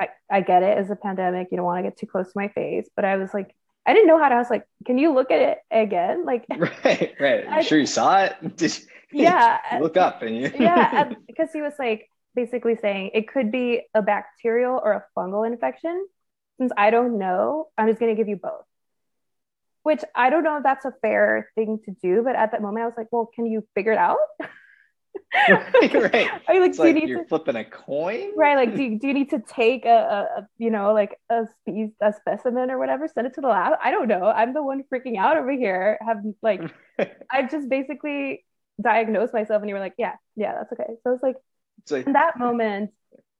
I, 0.00 0.08
I 0.30 0.40
get 0.40 0.64
it 0.64 0.76
as 0.76 0.90
a 0.90 0.96
pandemic, 0.96 1.48
you 1.50 1.56
don't 1.56 1.64
want 1.64 1.78
to 1.78 1.88
get 1.88 1.96
too 1.96 2.06
close 2.06 2.26
to 2.26 2.32
my 2.34 2.48
face, 2.48 2.90
but 2.96 3.04
I 3.04 3.16
was 3.16 3.32
like, 3.32 3.54
I 3.86 3.94
didn't 3.94 4.08
know 4.08 4.18
how 4.18 4.28
to. 4.28 4.34
I 4.34 4.38
was 4.38 4.50
like, 4.50 4.66
can 4.84 4.98
you 4.98 5.14
look 5.14 5.30
at 5.30 5.40
it 5.40 5.58
again? 5.70 6.24
Like, 6.24 6.44
right, 6.84 7.14
right. 7.18 7.44
I'm 7.48 7.64
sure 7.64 7.78
you 7.78 7.86
saw 7.86 8.24
it. 8.24 8.34
Did 8.56 8.76
yeah. 9.12 9.58
look 9.80 9.96
up 9.96 10.22
and 10.22 10.36
you. 10.36 10.52
yeah, 10.58 11.12
because 11.26 11.50
he 11.52 11.62
was 11.62 11.74
like 11.78 12.08
basically 12.34 12.76
saying 12.76 13.10
it 13.14 13.28
could 13.28 13.52
be 13.52 13.82
a 13.94 14.02
bacterial 14.02 14.80
or 14.82 14.92
a 14.92 15.04
fungal 15.16 15.46
infection. 15.46 16.06
Since 16.58 16.72
I 16.76 16.90
don't 16.90 17.18
know, 17.18 17.68
I'm 17.76 17.88
just 17.88 17.98
going 17.98 18.14
to 18.14 18.20
give 18.20 18.28
you 18.28 18.36
both. 18.36 18.64
Which 19.82 20.02
I 20.14 20.30
don't 20.30 20.44
know 20.44 20.58
if 20.58 20.62
that's 20.62 20.84
a 20.84 20.92
fair 21.02 21.50
thing 21.56 21.80
to 21.86 21.96
do, 22.02 22.22
but 22.22 22.36
at 22.36 22.52
that 22.52 22.62
moment 22.62 22.84
I 22.84 22.86
was 22.86 22.94
like, 22.96 23.08
well, 23.10 23.28
can 23.34 23.46
you 23.46 23.66
figure 23.74 23.92
it 23.92 23.98
out? 23.98 24.18
right, 25.48 26.12
right. 26.12 26.28
Are 26.48 26.54
you 26.54 26.60
like, 26.60 26.72
do 26.72 26.78
like 26.78 26.94
you 26.94 27.00
need 27.00 27.08
you're 27.08 27.22
to, 27.22 27.28
flipping 27.28 27.56
a 27.56 27.64
coin? 27.64 28.30
Right. 28.36 28.56
Like, 28.56 28.76
do 28.76 28.82
you, 28.84 28.98
do 28.98 29.08
you 29.08 29.14
need 29.14 29.30
to 29.30 29.40
take 29.40 29.84
a, 29.84 29.88
a, 29.88 30.40
a 30.40 30.48
you 30.58 30.70
know, 30.70 30.92
like 30.92 31.18
a, 31.30 31.46
a 32.00 32.12
specimen 32.12 32.70
or 32.70 32.78
whatever, 32.78 33.08
send 33.08 33.26
it 33.26 33.34
to 33.34 33.40
the 33.40 33.48
lab? 33.48 33.74
I 33.82 33.90
don't 33.90 34.08
know. 34.08 34.24
I'm 34.24 34.54
the 34.54 34.62
one 34.62 34.84
freaking 34.92 35.18
out 35.18 35.36
over 35.36 35.50
here. 35.50 35.98
Have 36.06 36.18
like, 36.42 36.62
I've 37.30 37.50
just 37.50 37.68
basically 37.68 38.44
diagnosed 38.80 39.32
myself 39.32 39.62
and 39.62 39.68
you 39.68 39.74
were 39.74 39.80
like, 39.80 39.94
yeah, 39.98 40.14
yeah, 40.36 40.54
that's 40.54 40.72
okay. 40.72 40.94
So 41.02 41.14
it's 41.14 41.22
like, 41.22 41.36
like 41.90 42.06
in 42.06 42.12
that 42.12 42.38
moment, 42.38 42.90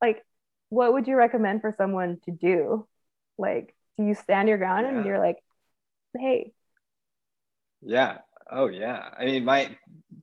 like, 0.00 0.22
what 0.68 0.92
would 0.92 1.06
you 1.06 1.16
recommend 1.16 1.60
for 1.60 1.74
someone 1.76 2.18
to 2.24 2.30
do? 2.30 2.86
Like, 3.38 3.74
do 3.98 4.04
you 4.04 4.14
stand 4.14 4.48
your 4.48 4.58
ground 4.58 4.86
yeah. 4.86 4.96
and 4.96 5.06
you're 5.06 5.18
like, 5.18 5.36
hey. 6.18 6.52
Yeah. 7.82 8.18
Oh 8.50 8.68
yeah. 8.68 9.08
I 9.18 9.24
mean, 9.24 9.44
my 9.44 9.76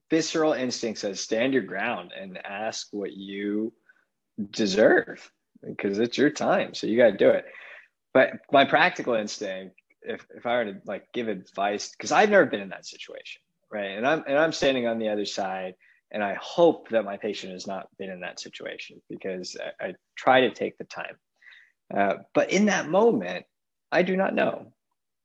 visceral 0.09 0.53
instinct 0.53 0.99
says 0.99 1.19
stand 1.19 1.53
your 1.53 1.63
ground 1.63 2.11
and 2.19 2.37
ask 2.45 2.87
what 2.91 3.13
you 3.13 3.73
deserve 4.51 5.31
because 5.65 5.99
it's 5.99 6.17
your 6.17 6.29
time. 6.29 6.73
So 6.73 6.87
you 6.87 6.97
got 6.97 7.11
to 7.11 7.17
do 7.17 7.29
it. 7.29 7.45
But 8.13 8.31
my 8.51 8.65
practical 8.65 9.13
instinct, 9.13 9.75
if, 10.01 10.25
if 10.35 10.45
I 10.45 10.55
were 10.55 10.65
to 10.65 10.81
like 10.85 11.11
give 11.13 11.27
advice, 11.27 11.89
because 11.91 12.11
I've 12.11 12.29
never 12.29 12.45
been 12.45 12.61
in 12.61 12.69
that 12.69 12.85
situation, 12.85 13.41
right? 13.71 13.91
And 13.91 14.07
I'm 14.07 14.23
and 14.27 14.37
I'm 14.37 14.51
standing 14.51 14.87
on 14.87 14.97
the 14.97 15.09
other 15.09 15.25
side, 15.25 15.75
and 16.11 16.23
I 16.23 16.35
hope 16.35 16.89
that 16.89 17.05
my 17.05 17.17
patient 17.17 17.53
has 17.53 17.67
not 17.67 17.87
been 17.97 18.09
in 18.09 18.21
that 18.21 18.39
situation 18.39 19.01
because 19.09 19.57
I, 19.81 19.87
I 19.87 19.93
try 20.15 20.41
to 20.41 20.51
take 20.51 20.77
the 20.77 20.85
time. 20.85 21.17
Uh, 21.95 22.15
but 22.33 22.51
in 22.51 22.65
that 22.65 22.89
moment, 22.89 23.45
I 23.91 24.03
do 24.03 24.15
not 24.15 24.35
know. 24.35 24.73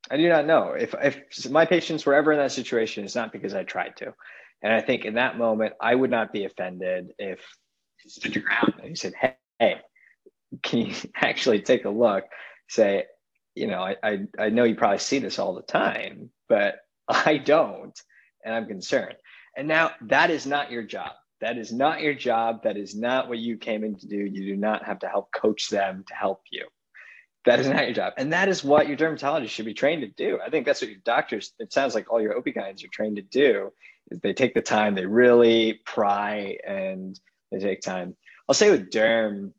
I 0.09 0.17
do 0.17 0.29
not 0.29 0.45
know 0.45 0.73
if 0.73 0.93
if 1.01 1.49
my 1.49 1.65
patients 1.65 2.05
were 2.05 2.13
ever 2.13 2.31
in 2.31 2.37
that 2.39 2.51
situation. 2.51 3.03
It's 3.03 3.15
not 3.15 3.31
because 3.31 3.53
I 3.53 3.63
tried 3.63 3.97
to. 3.97 4.13
And 4.61 4.73
I 4.73 4.81
think 4.81 5.05
in 5.05 5.15
that 5.15 5.37
moment, 5.37 5.73
I 5.81 5.93
would 5.93 6.09
not 6.09 6.33
be 6.33 6.45
offended 6.45 7.11
if 7.19 7.39
he 8.01 8.09
stood 8.09 8.35
your 8.35 8.43
ground 8.43 8.73
and 8.79 8.89
he 8.89 8.95
said, 8.95 9.13
hey, 9.19 9.35
hey, 9.59 9.75
can 10.63 10.87
you 10.87 10.95
actually 11.15 11.61
take 11.61 11.85
a 11.85 11.89
look? 11.89 12.23
Say, 12.69 13.05
you 13.55 13.67
know, 13.67 13.79
I, 13.79 13.95
I, 14.03 14.19
I 14.39 14.49
know 14.49 14.63
you 14.63 14.75
probably 14.75 14.99
see 14.99 15.19
this 15.19 15.39
all 15.39 15.55
the 15.55 15.61
time, 15.61 16.29
but 16.49 16.77
I 17.07 17.37
don't, 17.37 17.97
and 18.43 18.53
I'm 18.53 18.67
concerned. 18.67 19.15
And 19.57 19.67
now 19.67 19.91
that 20.01 20.31
is 20.31 20.45
not 20.45 20.71
your 20.71 20.83
job. 20.83 21.11
That 21.41 21.57
is 21.57 21.71
not 21.71 22.01
your 22.01 22.13
job. 22.13 22.63
That 22.63 22.77
is 22.77 22.95
not 22.95 23.27
what 23.27 23.39
you 23.39 23.57
came 23.57 23.83
in 23.83 23.95
to 23.95 24.07
do. 24.07 24.17
You 24.17 24.45
do 24.45 24.55
not 24.55 24.85
have 24.85 24.99
to 24.99 25.07
help 25.07 25.31
coach 25.31 25.69
them 25.69 26.05
to 26.07 26.13
help 26.13 26.41
you. 26.51 26.65
That 27.45 27.59
is 27.59 27.67
not 27.67 27.85
your 27.85 27.93
job. 27.93 28.13
And 28.17 28.33
that 28.33 28.49
is 28.49 28.63
what 28.63 28.87
your 28.87 28.97
dermatologist 28.97 29.53
should 29.53 29.65
be 29.65 29.73
trained 29.75 30.01
to 30.01 30.07
do. 30.07 30.39
I 30.43 30.49
think 30.49 30.65
that's 30.65 30.81
what 30.81 30.89
your 30.89 30.99
doctors, 31.05 31.53
it 31.59 31.71
sounds 31.71 31.93
like 31.93 32.11
all 32.11 32.19
your 32.19 32.35
OB-GYNs 32.37 32.83
are 32.83 32.89
trained 32.91 33.17
to 33.17 33.21
do 33.21 33.71
is 34.09 34.19
they 34.19 34.33
take 34.33 34.55
the 34.55 34.61
time, 34.61 34.95
they 34.95 35.05
really 35.05 35.81
pry 35.85 36.57
and 36.67 37.19
they 37.51 37.59
take 37.59 37.81
time. 37.81 38.15
I'll 38.49 38.55
say 38.55 38.71
with 38.71 38.89
derm, 38.89 39.51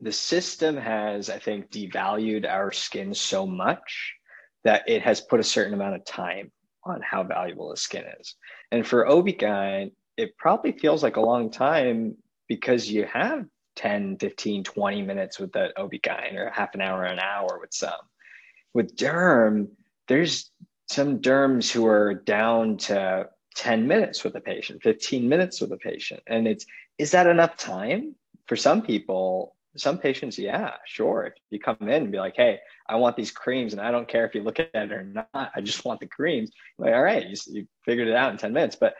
the 0.00 0.12
system 0.12 0.76
has, 0.76 1.30
I 1.30 1.38
think, 1.38 1.70
devalued 1.70 2.46
our 2.48 2.72
skin 2.72 3.14
so 3.14 3.46
much 3.46 4.14
that 4.64 4.88
it 4.88 5.02
has 5.02 5.20
put 5.20 5.40
a 5.40 5.44
certain 5.44 5.74
amount 5.74 5.96
of 5.96 6.04
time 6.04 6.52
on 6.84 7.00
how 7.02 7.22
valuable 7.24 7.70
the 7.70 7.76
skin 7.76 8.04
is. 8.20 8.34
And 8.70 8.86
for 8.86 9.08
OB-GYN, 9.08 9.92
it 10.18 10.36
probably 10.36 10.72
feels 10.72 11.02
like 11.02 11.16
a 11.16 11.20
long 11.20 11.48
time 11.48 12.16
because 12.48 12.90
you 12.90 13.06
have 13.06 13.46
10, 13.76 14.18
15, 14.18 14.64
20 14.64 15.02
minutes 15.02 15.38
with 15.38 15.52
that 15.52 15.72
OB-GYN 15.78 16.34
or 16.34 16.50
half 16.50 16.74
an 16.74 16.80
hour, 16.80 17.04
an 17.04 17.20
hour 17.20 17.58
with 17.60 17.72
some. 17.72 17.92
With 18.74 18.96
derm, 18.96 19.68
there's 20.08 20.50
some 20.88 21.20
derms 21.20 21.70
who 21.70 21.86
are 21.86 22.14
down 22.14 22.78
to 22.78 23.28
10 23.54 23.86
minutes 23.86 24.24
with 24.24 24.34
a 24.34 24.40
patient, 24.40 24.82
15 24.82 25.28
minutes 25.28 25.60
with 25.60 25.70
a 25.72 25.76
patient. 25.76 26.20
And 26.26 26.48
it's, 26.48 26.66
is 26.98 27.12
that 27.12 27.28
enough 27.28 27.56
time? 27.56 28.16
For 28.46 28.56
some 28.56 28.82
people, 28.82 29.54
some 29.76 29.98
patients, 29.98 30.36
yeah, 30.36 30.72
sure. 30.84 31.26
If 31.26 31.34
you 31.50 31.60
come 31.60 31.76
in 31.82 32.02
and 32.02 32.12
be 32.12 32.18
like, 32.18 32.34
hey, 32.34 32.58
I 32.88 32.96
want 32.96 33.16
these 33.16 33.30
creams 33.30 33.72
and 33.72 33.80
I 33.80 33.92
don't 33.92 34.08
care 34.08 34.26
if 34.26 34.34
you 34.34 34.42
look 34.42 34.58
at 34.58 34.70
it 34.74 34.90
or 34.90 35.04
not, 35.04 35.28
I 35.54 35.60
just 35.60 35.84
want 35.84 36.00
the 36.00 36.06
creams. 36.06 36.50
Like, 36.76 36.94
all 36.94 37.02
right, 37.02 37.24
you, 37.24 37.36
you 37.46 37.68
figured 37.84 38.08
it 38.08 38.16
out 38.16 38.32
in 38.32 38.38
10 38.38 38.52
minutes. 38.52 38.74
But 38.74 38.94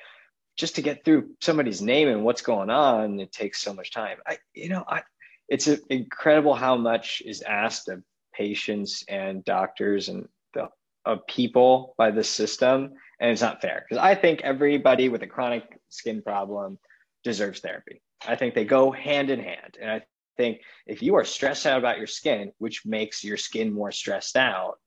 just 0.59 0.75
to 0.75 0.83
get 0.83 1.05
through 1.05 1.31
somebody's 1.41 1.81
name 1.81 2.09
and 2.09 2.25
what's 2.25 2.43
going 2.43 2.69
on, 2.69 3.21
it 3.21 3.33
takes 3.33 3.63
so 3.63 3.73
much 3.73 3.93
time. 3.93 4.19
I, 4.27 4.39
you 4.55 4.69
know, 4.69 4.85
I, 4.87 5.03
it's 5.49 5.69
a, 5.69 5.79
incredible 5.89 6.55
how 6.55 6.77
much 6.77 7.23
is 7.25 7.43
asked 7.43 7.89
of 7.89 8.03
patients 8.35 9.05
and 9.09 9.45
doctors 9.45 10.09
and 10.09 10.29
the, 10.53 10.69
of 11.07 11.27
people 11.27 11.95
by 11.97 12.11
the 12.11 12.25
system 12.25 12.93
and 13.21 13.31
it's 13.31 13.43
not 13.43 13.61
fair 13.61 13.85
because 13.89 14.03
I 14.03 14.15
think 14.15 14.43
everybody 14.43 15.09
with 15.09 15.23
a 15.23 15.27
chronic 15.27 15.65
skin 15.89 16.23
problem 16.23 16.79
deserves 17.25 17.61
therapy. 17.61 18.01
I 18.27 18.37
think 18.37 18.55
they 18.55 18.65
go 18.65 18.91
hand 18.91 19.31
in 19.31 19.41
hand, 19.41 19.77
and 19.81 19.91
I 19.91 20.03
think 20.37 20.61
if 20.87 21.03
you 21.03 21.17
are 21.17 21.25
stressed 21.25 21.67
out 21.67 21.79
about 21.79 21.99
your 21.99 22.07
skin, 22.07 22.53
which 22.59 22.85
makes 22.85 23.25
your 23.25 23.37
skin 23.37 23.73
more 23.73 23.93
stressed 23.93 24.37
out, 24.37 24.79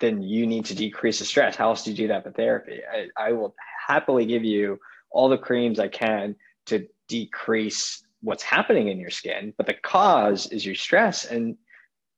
then 0.00 0.22
you 0.22 0.46
need 0.46 0.66
to 0.66 0.74
decrease 0.74 1.18
the 1.18 1.24
stress. 1.24 1.56
How 1.56 1.70
else 1.70 1.84
do 1.84 1.90
you 1.90 1.96
do 1.96 2.08
that 2.08 2.24
with 2.24 2.36
therapy? 2.36 2.80
I, 2.90 3.08
I 3.16 3.32
will 3.32 3.54
happily 3.86 4.26
give 4.26 4.44
you 4.44 4.78
all 5.10 5.28
the 5.28 5.38
creams 5.38 5.78
I 5.78 5.88
can 5.88 6.36
to 6.66 6.86
decrease 7.08 8.02
what's 8.20 8.42
happening 8.42 8.88
in 8.88 8.98
your 8.98 9.10
skin, 9.10 9.54
but 9.56 9.66
the 9.66 9.74
cause 9.74 10.46
is 10.48 10.64
your 10.64 10.74
stress 10.74 11.24
and 11.24 11.56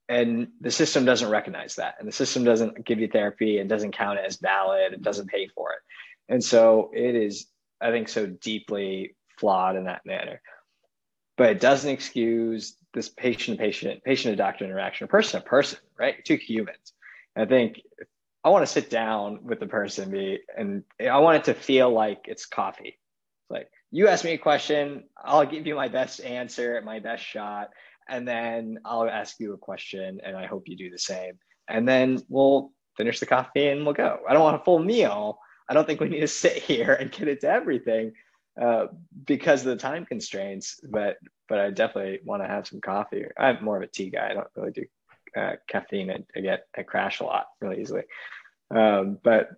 and 0.08 0.48
the 0.60 0.72
system 0.72 1.04
doesn't 1.04 1.30
recognize 1.30 1.76
that 1.76 1.94
and 2.00 2.08
the 2.08 2.12
system 2.12 2.42
doesn't 2.42 2.84
give 2.84 2.98
you 2.98 3.06
therapy 3.06 3.58
and 3.58 3.70
doesn't 3.70 3.92
count 3.92 4.18
it 4.18 4.24
as 4.26 4.38
valid 4.38 4.92
and 4.92 5.04
doesn't 5.04 5.28
pay 5.28 5.46
for 5.54 5.70
it. 5.72 5.78
And 6.28 6.42
so 6.42 6.90
it 6.92 7.14
is 7.14 7.46
I 7.80 7.90
think 7.90 8.08
so 8.08 8.26
deeply 8.26 9.14
flawed 9.38 9.76
in 9.76 9.84
that 9.84 10.04
manner. 10.04 10.40
But 11.36 11.50
it 11.50 11.60
doesn't 11.60 11.90
excuse 11.90 12.76
this 12.92 13.08
patient 13.08 13.58
patient 13.58 14.02
patient 14.04 14.32
to 14.32 14.36
doctor 14.36 14.64
interaction, 14.64 15.06
person 15.06 15.40
to 15.40 15.46
person, 15.46 15.78
right? 15.98 16.24
Two 16.24 16.36
humans. 16.36 16.92
I 17.36 17.44
think 17.44 17.80
I 18.42 18.48
want 18.48 18.66
to 18.66 18.72
sit 18.72 18.88
down 18.88 19.40
with 19.44 19.60
the 19.60 19.66
person 19.66 20.10
be, 20.10 20.40
and 20.56 20.82
I 21.00 21.18
want 21.18 21.38
it 21.38 21.44
to 21.44 21.54
feel 21.54 21.90
like 21.90 22.22
it's 22.24 22.46
coffee. 22.46 22.98
It's 23.42 23.50
like 23.50 23.70
you 23.90 24.08
ask 24.08 24.24
me 24.24 24.32
a 24.32 24.38
question, 24.38 25.04
I'll 25.22 25.44
give 25.44 25.66
you 25.66 25.74
my 25.74 25.88
best 25.88 26.20
answer, 26.20 26.80
my 26.84 27.00
best 27.00 27.24
shot, 27.24 27.70
and 28.08 28.26
then 28.26 28.78
I'll 28.84 29.08
ask 29.08 29.38
you 29.40 29.52
a 29.52 29.58
question, 29.58 30.20
and 30.24 30.36
I 30.36 30.46
hope 30.46 30.68
you 30.68 30.76
do 30.76 30.90
the 30.90 30.98
same. 30.98 31.38
And 31.68 31.86
then 31.86 32.22
we'll 32.28 32.72
finish 32.96 33.20
the 33.20 33.26
coffee 33.26 33.68
and 33.68 33.84
we'll 33.84 33.94
go. 33.94 34.18
I 34.28 34.32
don't 34.32 34.42
want 34.42 34.60
a 34.60 34.64
full 34.64 34.78
meal. 34.78 35.38
I 35.68 35.74
don't 35.74 35.86
think 35.86 36.00
we 36.00 36.08
need 36.08 36.20
to 36.20 36.28
sit 36.28 36.54
here 36.54 36.94
and 36.94 37.12
get 37.12 37.28
into 37.28 37.48
everything 37.48 38.12
uh, 38.60 38.86
because 39.24 39.60
of 39.60 39.68
the 39.68 39.76
time 39.76 40.04
constraints. 40.04 40.80
But 40.82 41.18
but 41.48 41.58
I 41.58 41.70
definitely 41.70 42.20
want 42.24 42.42
to 42.42 42.48
have 42.48 42.66
some 42.66 42.80
coffee. 42.80 43.24
I'm 43.38 43.62
more 43.64 43.76
of 43.76 43.82
a 43.82 43.86
tea 43.86 44.10
guy. 44.10 44.30
I 44.30 44.34
don't 44.34 44.46
really 44.56 44.72
do 44.72 44.84
uh, 45.36 45.52
caffeine. 45.68 46.10
I, 46.10 46.24
I, 46.36 46.40
get 46.40 46.66
I 46.76 46.82
crash 46.82 47.20
a 47.20 47.24
lot 47.24 47.46
really 47.60 47.80
easily. 47.80 48.02
Um, 48.70 49.18
but 49.22 49.50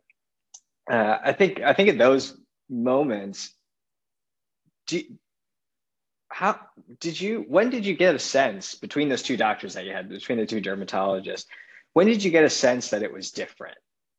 uh, 0.90 1.18
I 1.24 1.32
think 1.32 1.60
I 1.60 1.72
think 1.74 1.88
at 1.90 1.98
those 1.98 2.36
moments, 2.68 3.54
do, 4.86 5.02
how 6.28 6.58
did 7.00 7.20
you? 7.20 7.44
When 7.46 7.70
did 7.70 7.86
you 7.86 7.94
get 7.94 8.14
a 8.14 8.18
sense 8.18 8.74
between 8.74 9.08
those 9.08 9.22
two 9.22 9.36
doctors 9.36 9.74
that 9.74 9.84
you 9.84 9.92
had, 9.92 10.08
between 10.08 10.38
the 10.38 10.46
two 10.46 10.60
dermatologists? 10.60 11.46
When 11.92 12.06
did 12.06 12.24
you 12.24 12.30
get 12.30 12.44
a 12.44 12.50
sense 12.50 12.90
that 12.90 13.02
it 13.02 13.12
was 13.12 13.32
different? 13.32 13.76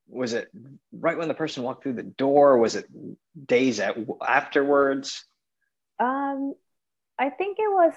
Was 0.08 0.34
it 0.34 0.49
right 0.91 1.18
when 1.18 1.28
the 1.28 1.34
person 1.34 1.64
walked 1.64 1.84
through 1.84 1.93
the 1.93 2.04
door? 2.04 2.58
Was 2.58 2.76
it 2.76 2.86
days 3.47 3.80
at, 3.80 3.97
afterwards? 4.26 5.26
Um, 5.99 6.54
I 7.18 7.30
think 7.30 7.58
it 7.60 7.72
was 7.72 7.93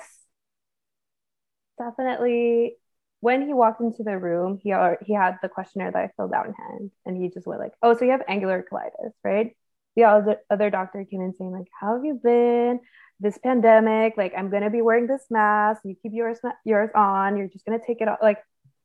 definitely 1.79 2.77
when 3.21 3.47
he 3.47 3.55
walked 3.55 3.81
into 3.81 4.03
the 4.03 4.19
room, 4.19 4.59
he 4.63 4.75
he 5.05 5.15
had 5.15 5.39
the 5.43 5.49
questionnaire 5.49 5.91
that 5.93 6.03
I 6.03 6.11
filled 6.17 6.33
out 6.33 6.47
in 6.47 6.55
hand, 6.55 6.91
and 7.05 7.17
he 7.17 7.29
just 7.31 7.47
went 7.47 7.61
like, 7.61 7.73
"Oh, 7.83 7.95
so 7.97 8.05
you 8.05 8.11
have 8.13 8.23
angular 8.29 8.65
cheilitis, 8.71 9.13
right?" 9.25 9.57
The 9.97 10.05
other 10.05 10.39
other 10.51 10.71
doctor 10.71 11.05
came 11.05 11.23
in 11.23 11.35
saying 11.37 11.53
like, 11.53 11.69
"How 11.81 11.95
have 11.97 12.05
you 12.05 12.15
been? 12.23 12.81
This 13.19 13.39
pandemic, 13.39 14.15
like, 14.19 14.35
I'm 14.37 14.51
gonna 14.51 14.71
be 14.71 14.83
wearing 14.83 15.07
this 15.07 15.25
mask. 15.31 15.83
You 15.85 15.97
keep 16.03 16.13
yours 16.15 16.39
yours 16.65 16.91
on. 16.95 17.37
You're 17.37 17.49
just 17.49 17.65
gonna 17.65 17.81
take 17.85 18.01
it 18.01 18.09
off." 18.09 18.19
Like, 18.23 18.43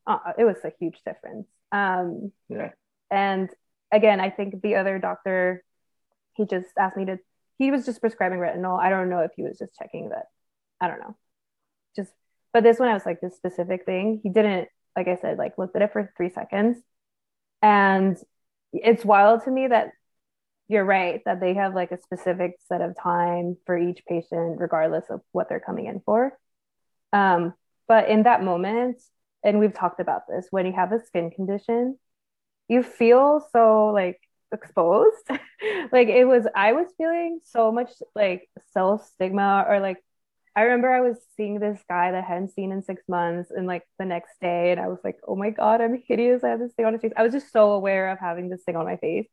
uh, 0.07 0.33
it 0.37 0.45
was 0.45 0.57
a 0.63 0.71
huge 0.79 1.01
difference. 1.05 1.47
Um, 1.71 2.31
yeah. 2.49 2.71
And 3.09 3.49
again, 3.91 4.21
I 4.21 4.29
think 4.29 4.61
the 4.61 4.75
other 4.75 4.99
doctor, 4.99 5.63
he 6.35 6.45
just 6.45 6.69
asked 6.79 6.97
me 6.97 7.05
to. 7.05 7.19
He 7.57 7.71
was 7.71 7.85
just 7.85 8.01
prescribing 8.01 8.39
retinol. 8.39 8.79
I 8.79 8.89
don't 8.89 9.09
know 9.09 9.19
if 9.19 9.31
he 9.35 9.43
was 9.43 9.59
just 9.59 9.75
checking 9.77 10.09
that. 10.09 10.27
I 10.79 10.87
don't 10.87 10.99
know. 10.99 11.15
But 12.53 12.63
this 12.63 12.79
one, 12.79 12.89
I 12.89 12.93
was 12.93 13.05
like, 13.05 13.21
this 13.21 13.35
specific 13.35 13.85
thing, 13.85 14.19
he 14.23 14.29
didn't, 14.29 14.67
like 14.95 15.07
I 15.07 15.15
said, 15.15 15.37
like 15.37 15.57
looked 15.57 15.75
at 15.75 15.81
it 15.81 15.93
for 15.93 16.11
three 16.17 16.29
seconds. 16.29 16.77
And 17.61 18.17
it's 18.73 19.05
wild 19.05 19.43
to 19.45 19.51
me 19.51 19.67
that 19.67 19.91
you're 20.67 20.85
right, 20.85 21.21
that 21.25 21.39
they 21.39 21.53
have 21.53 21.75
like 21.75 21.91
a 21.91 22.01
specific 22.01 22.55
set 22.67 22.81
of 22.81 22.95
time 23.01 23.57
for 23.65 23.77
each 23.77 24.03
patient, 24.07 24.59
regardless 24.59 25.05
of 25.09 25.21
what 25.31 25.49
they're 25.49 25.59
coming 25.59 25.85
in 25.85 26.01
for. 26.05 26.37
Um, 27.13 27.53
but 27.87 28.09
in 28.09 28.23
that 28.23 28.43
moment, 28.43 29.01
and 29.43 29.59
we've 29.59 29.73
talked 29.73 29.99
about 29.99 30.23
this, 30.29 30.47
when 30.49 30.65
you 30.65 30.73
have 30.73 30.91
a 30.91 31.03
skin 31.05 31.31
condition, 31.31 31.97
you 32.69 32.83
feel 32.83 33.45
so 33.51 33.87
like 33.87 34.19
exposed. 34.53 35.29
like 35.91 36.07
it 36.07 36.25
was, 36.25 36.47
I 36.55 36.73
was 36.73 36.87
feeling 36.97 37.39
so 37.43 37.71
much 37.71 37.91
like 38.15 38.49
self 38.71 39.05
stigma 39.05 39.65
or 39.67 39.79
like 39.79 39.97
I 40.55 40.63
remember 40.63 40.91
I 40.91 41.01
was 41.01 41.17
seeing 41.37 41.59
this 41.59 41.79
guy 41.87 42.11
that 42.11 42.23
I 42.23 42.27
hadn't 42.27 42.51
seen 42.53 42.71
in 42.71 42.81
six 42.83 43.03
months, 43.07 43.51
and 43.51 43.67
like 43.67 43.83
the 43.97 44.05
next 44.05 44.39
day, 44.41 44.71
and 44.71 44.79
I 44.81 44.87
was 44.87 44.99
like, 45.03 45.17
"Oh 45.27 45.35
my 45.35 45.49
god, 45.49 45.79
I'm 45.81 46.01
hideous! 46.07 46.43
I 46.43 46.49
have 46.49 46.59
this 46.59 46.73
thing 46.73 46.85
on 46.85 46.93
my 46.93 46.99
face." 46.99 47.13
I 47.15 47.23
was 47.23 47.31
just 47.33 47.51
so 47.53 47.71
aware 47.71 48.09
of 48.11 48.19
having 48.19 48.49
this 48.49 48.63
thing 48.63 48.75
on 48.75 48.85
my 48.85 48.97
face, 48.97 49.27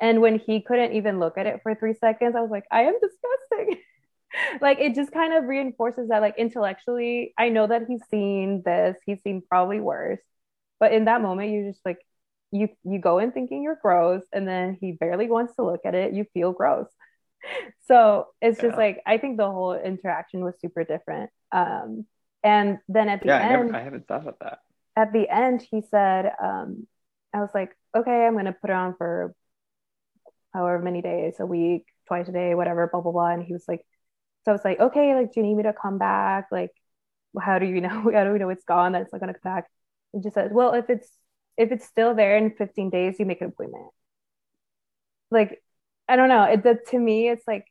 and 0.00 0.20
when 0.22 0.38
he 0.38 0.62
couldn't 0.62 0.92
even 0.94 1.18
look 1.20 1.36
at 1.38 1.46
it 1.46 1.60
for 1.62 1.74
three 1.74 1.94
seconds, 1.94 2.34
I 2.36 2.40
was 2.40 2.50
like, 2.50 2.64
"I 2.70 2.82
am 2.84 2.94
disgusting." 3.00 3.82
like 4.62 4.78
it 4.80 4.94
just 4.94 5.12
kind 5.12 5.34
of 5.34 5.44
reinforces 5.44 6.08
that, 6.08 6.22
like 6.22 6.38
intellectually, 6.38 7.34
I 7.38 7.50
know 7.50 7.66
that 7.66 7.82
he's 7.88 8.02
seen 8.10 8.62
this, 8.64 8.96
he's 9.06 9.22
seen 9.22 9.42
probably 9.48 9.80
worse, 9.80 10.20
but 10.80 10.92
in 10.92 11.04
that 11.06 11.20
moment, 11.22 11.50
you 11.52 11.68
just 11.70 11.84
like 11.84 11.98
you 12.50 12.68
you 12.84 12.98
go 12.98 13.18
in 13.18 13.32
thinking 13.32 13.62
you're 13.62 13.78
gross, 13.82 14.22
and 14.32 14.48
then 14.48 14.78
he 14.80 14.92
barely 14.92 15.28
wants 15.30 15.54
to 15.56 15.64
look 15.64 15.82
at 15.84 15.94
it, 15.94 16.14
you 16.14 16.24
feel 16.34 16.52
gross 16.52 16.88
so 17.86 18.28
it's 18.40 18.60
just 18.60 18.76
like 18.76 19.02
I 19.06 19.18
think 19.18 19.36
the 19.36 19.50
whole 19.50 19.74
interaction 19.74 20.44
was 20.44 20.54
super 20.60 20.84
different. 20.84 21.30
Um, 21.52 22.06
and 22.42 22.78
then 22.88 23.08
at 23.08 23.22
the 23.22 23.28
yeah, 23.28 23.38
end, 23.38 23.64
I, 23.72 23.72
never, 23.72 23.78
I 23.78 23.82
haven't 23.82 24.06
thought 24.08 24.26
of 24.26 24.34
that. 24.40 24.60
At 24.96 25.12
the 25.12 25.28
end, 25.28 25.62
he 25.70 25.80
said, 25.82 26.32
um, 26.42 26.86
"I 27.32 27.40
was 27.40 27.50
like, 27.54 27.76
okay, 27.96 28.26
I'm 28.26 28.36
gonna 28.36 28.52
put 28.52 28.70
it 28.70 28.76
on 28.76 28.94
for 28.96 29.34
however 30.54 30.82
many 30.82 31.02
days, 31.02 31.36
a 31.40 31.46
week, 31.46 31.86
twice 32.08 32.28
a 32.28 32.32
day, 32.32 32.54
whatever, 32.54 32.88
blah 32.90 33.00
blah 33.00 33.12
blah." 33.12 33.28
And 33.28 33.42
he 33.42 33.52
was 33.52 33.64
like, 33.68 33.84
"So 34.44 34.52
I 34.52 34.54
was 34.54 34.64
like, 34.64 34.80
okay, 34.80 35.14
like, 35.14 35.32
do 35.32 35.40
you 35.40 35.46
need 35.46 35.56
me 35.56 35.64
to 35.64 35.72
come 35.74 35.98
back? 35.98 36.48
Like, 36.52 36.72
how 37.40 37.58
do 37.58 37.66
you 37.66 37.80
know? 37.80 38.10
How 38.14 38.24
do 38.24 38.32
we 38.32 38.38
know 38.38 38.50
it's 38.50 38.64
gone? 38.64 38.92
That 38.92 39.02
it's 39.02 39.12
not 39.12 39.20
gonna 39.20 39.34
come 39.34 39.54
back?" 39.54 39.70
And 40.14 40.22
just 40.22 40.34
said, 40.34 40.52
"Well, 40.54 40.74
if 40.74 40.90
it's 40.90 41.08
if 41.58 41.72
it's 41.72 41.86
still 41.86 42.14
there 42.14 42.36
in 42.38 42.52
15 42.56 42.90
days, 42.90 43.18
you 43.20 43.26
make 43.26 43.40
an 43.42 43.48
appointment." 43.48 43.86
Like 45.30 45.62
I 46.12 46.16
don't 46.16 46.28
know. 46.28 46.42
It 46.42 46.62
the, 46.62 46.78
to 46.90 46.98
me, 46.98 47.30
it's 47.30 47.48
like, 47.48 47.64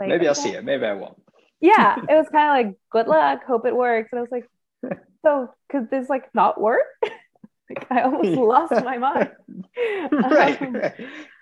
like 0.00 0.08
maybe 0.08 0.26
I'll 0.26 0.34
see 0.34 0.54
it. 0.54 0.64
Maybe 0.64 0.86
I 0.86 0.94
won't. 0.94 1.20
Yeah, 1.60 1.96
it 2.08 2.14
was 2.14 2.26
kind 2.32 2.48
of 2.48 2.66
like 2.66 2.78
good 2.90 3.08
luck, 3.08 3.44
hope 3.46 3.66
it 3.66 3.76
works. 3.76 4.08
And 4.10 4.20
I 4.20 4.22
was 4.22 4.30
like, 4.32 4.48
so 5.22 5.50
could 5.70 5.90
this 5.90 6.08
like 6.08 6.34
not 6.34 6.58
work? 6.58 6.86
like, 7.02 7.86
I 7.90 8.02
almost 8.04 8.30
lost 8.30 8.72
my 8.72 8.96
mind. 8.96 9.32
right, 9.76 10.62
um, 10.62 10.72
right. 10.72 10.94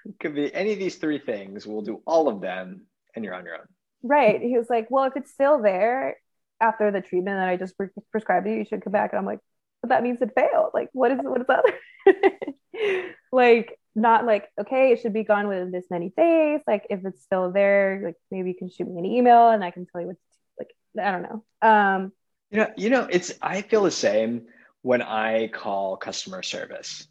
It 0.05 0.19
could 0.19 0.35
be 0.35 0.53
any 0.53 0.73
of 0.73 0.81
these 0.81 0.97
three 0.97 1.21
things. 1.21 1.65
We'll 1.65 1.83
do 1.83 2.03
all 2.09 2.27
of 2.27 2.41
them, 2.41 2.87
and 3.15 3.25
you're 3.25 3.35
on 3.35 3.45
your 3.45 3.55
own. 3.55 3.69
Right. 4.03 4.43
He 4.43 4.59
was 4.59 4.69
like, 4.69 4.91
well, 4.91 5.05
if 5.05 5.13
it's 5.15 5.31
still 5.31 5.63
there 5.63 6.17
after 6.61 6.91
the 6.91 7.03
treatment 7.03 7.39
that 7.39 7.49
I 7.49 7.57
just 7.57 7.77
pre- 7.77 7.87
prescribed 8.11 8.49
you, 8.49 8.55
you 8.55 8.65
should 8.65 8.83
come 8.83 8.93
back. 8.93 9.13
And 9.13 9.21
I'm 9.21 9.27
like, 9.27 9.39
but 9.81 9.91
that 9.91 10.03
means 10.03 10.21
it 10.21 10.33
failed. 10.35 10.73
Like, 10.75 10.89
what 10.93 11.13
is 11.13 11.19
what 11.23 11.41
is 11.41 11.47
that? 11.47 13.15
like, 13.33 13.79
not 13.95 14.25
like 14.27 14.49
okay 14.61 14.93
it 14.93 15.01
should 15.01 15.13
be 15.13 15.25
gone 15.25 15.49
within 15.49 15.71
this 15.71 15.87
many 15.91 16.13
days. 16.17 16.61
Like 16.67 16.87
if 16.91 17.05
it's 17.05 17.23
still 17.23 17.53
there 17.53 18.03
like 18.05 18.17
maybe 18.31 18.51
you 18.51 18.57
can 18.57 18.69
shoot 18.69 18.89
me 18.89 18.99
an 18.99 19.05
email 19.05 19.51
and 19.51 19.65
i 19.65 19.71
can 19.71 19.87
tell 19.87 20.01
you 20.01 20.09
what 20.09 20.17
like 20.59 20.71
i 21.01 21.11
don't 21.11 21.23
know. 21.23 21.45
Um 21.63 22.13
you 22.51 22.59
know 22.59 22.71
you 22.77 22.91
know 22.91 23.07
it's 23.11 23.33
i 23.41 23.63
feel 23.63 23.83
the 23.83 23.91
same 23.91 24.47
when 24.83 25.03
i 25.03 25.49
call 25.49 25.97
customer 25.97 26.43
service. 26.43 27.07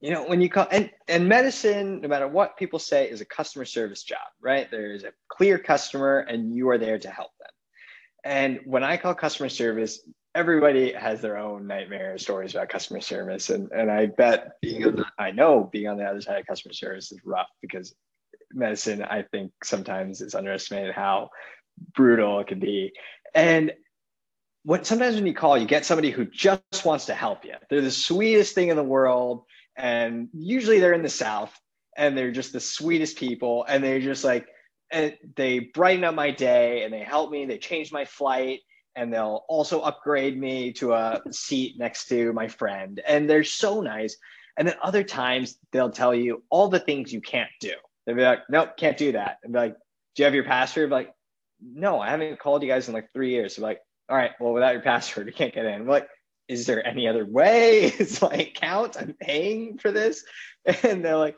You 0.00 0.10
know 0.10 0.24
when 0.24 0.40
you 0.40 0.50
call 0.50 0.66
and 0.70 0.90
and 1.08 1.28
medicine 1.28 2.00
no 2.02 2.08
matter 2.08 2.28
what 2.28 2.58
people 2.58 2.78
say 2.78 3.08
is 3.08 3.20
a 3.20 3.26
customer 3.26 3.64
service 3.64 4.02
job 4.02 4.26
right? 4.40 4.70
There 4.70 4.92
is 4.92 5.04
a 5.04 5.12
clear 5.28 5.58
customer 5.58 6.18
and 6.18 6.54
you 6.54 6.68
are 6.68 6.78
there 6.78 6.98
to 6.98 7.08
help 7.10 7.30
them. 7.38 7.50
And 8.24 8.60
when 8.64 8.84
i 8.84 8.96
call 8.98 9.14
customer 9.14 9.48
service 9.48 10.00
everybody 10.34 10.92
has 10.92 11.20
their 11.20 11.36
own 11.36 11.66
nightmare 11.66 12.18
stories 12.18 12.54
about 12.54 12.68
customer 12.68 13.00
service. 13.00 13.50
And 13.50 13.70
and 13.72 13.90
i 13.90 14.06
bet 14.06 14.60
being 14.60 14.86
on 14.86 14.96
the, 14.96 15.06
i 15.18 15.30
know 15.30 15.68
being 15.72 15.88
on 15.88 15.96
the 15.96 16.04
other 16.04 16.20
side 16.20 16.40
of 16.40 16.46
customer 16.46 16.72
service 16.72 17.12
is 17.12 17.20
rough 17.24 17.48
because 17.60 17.94
medicine 18.52 19.02
i 19.02 19.22
think 19.22 19.52
sometimes 19.62 20.20
is 20.20 20.34
underestimated 20.34 20.94
how 20.94 21.30
brutal 21.94 22.40
it 22.40 22.46
can 22.46 22.60
be. 22.60 22.92
And 23.34 23.72
what 24.64 24.86
sometimes 24.86 25.16
when 25.16 25.26
you 25.26 25.34
call 25.34 25.58
you 25.58 25.66
get 25.66 25.84
somebody 25.84 26.10
who 26.10 26.24
just 26.24 26.84
wants 26.84 27.06
to 27.06 27.14
help 27.14 27.44
you. 27.44 27.54
They're 27.68 27.80
the 27.80 27.90
sweetest 27.90 28.54
thing 28.54 28.68
in 28.68 28.76
the 28.76 28.82
world 28.82 29.44
and 29.76 30.28
usually 30.32 30.80
they're 30.80 30.92
in 30.92 31.02
the 31.02 31.08
south 31.08 31.52
and 31.96 32.16
they're 32.16 32.32
just 32.32 32.52
the 32.52 32.60
sweetest 32.60 33.18
people 33.18 33.64
and 33.68 33.82
they're 33.82 34.00
just 34.00 34.24
like 34.24 34.46
and 34.90 35.16
they 35.36 35.58
brighten 35.58 36.04
up 36.04 36.14
my 36.14 36.30
day 36.30 36.84
and 36.84 36.92
they 36.92 37.00
help 37.00 37.30
me 37.30 37.44
they 37.44 37.58
change 37.58 37.92
my 37.92 38.04
flight 38.04 38.60
and 38.96 39.12
they'll 39.12 39.44
also 39.48 39.80
upgrade 39.80 40.38
me 40.38 40.72
to 40.74 40.92
a 40.92 41.20
seat 41.30 41.78
next 41.78 42.08
to 42.08 42.32
my 42.32 42.48
friend. 42.48 43.00
And 43.06 43.28
they're 43.28 43.44
so 43.44 43.80
nice. 43.80 44.16
And 44.56 44.68
then 44.68 44.76
other 44.82 45.02
times 45.02 45.58
they'll 45.72 45.90
tell 45.90 46.14
you 46.14 46.42
all 46.48 46.68
the 46.68 46.78
things 46.78 47.12
you 47.12 47.20
can't 47.20 47.50
do. 47.60 47.72
They'll 48.06 48.16
be 48.16 48.22
like, 48.22 48.40
nope, 48.48 48.76
can't 48.76 48.96
do 48.96 49.12
that. 49.12 49.38
And 49.42 49.52
be 49.52 49.58
like, 49.58 49.76
do 50.14 50.22
you 50.22 50.24
have 50.24 50.34
your 50.34 50.44
password? 50.44 50.90
like, 50.90 51.12
no, 51.60 52.00
I 52.00 52.10
haven't 52.10 52.38
called 52.38 52.62
you 52.62 52.68
guys 52.68 52.88
in 52.88 52.94
like 52.94 53.12
three 53.12 53.30
years. 53.30 53.56
So 53.56 53.62
like, 53.62 53.80
all 54.08 54.16
right, 54.16 54.32
well, 54.38 54.52
without 54.52 54.74
your 54.74 54.82
password, 54.82 55.26
you 55.28 55.32
can't 55.32 55.54
get 55.54 55.64
in. 55.64 55.86
We're 55.86 55.92
like, 55.92 56.08
is 56.46 56.66
there 56.66 56.86
any 56.86 57.08
other 57.08 57.24
way? 57.24 57.84
it's 57.98 58.22
like, 58.22 58.54
count, 58.54 58.96
I'm 58.98 59.14
paying 59.20 59.78
for 59.78 59.90
this. 59.90 60.24
And 60.82 61.04
they're 61.04 61.18
like, 61.18 61.36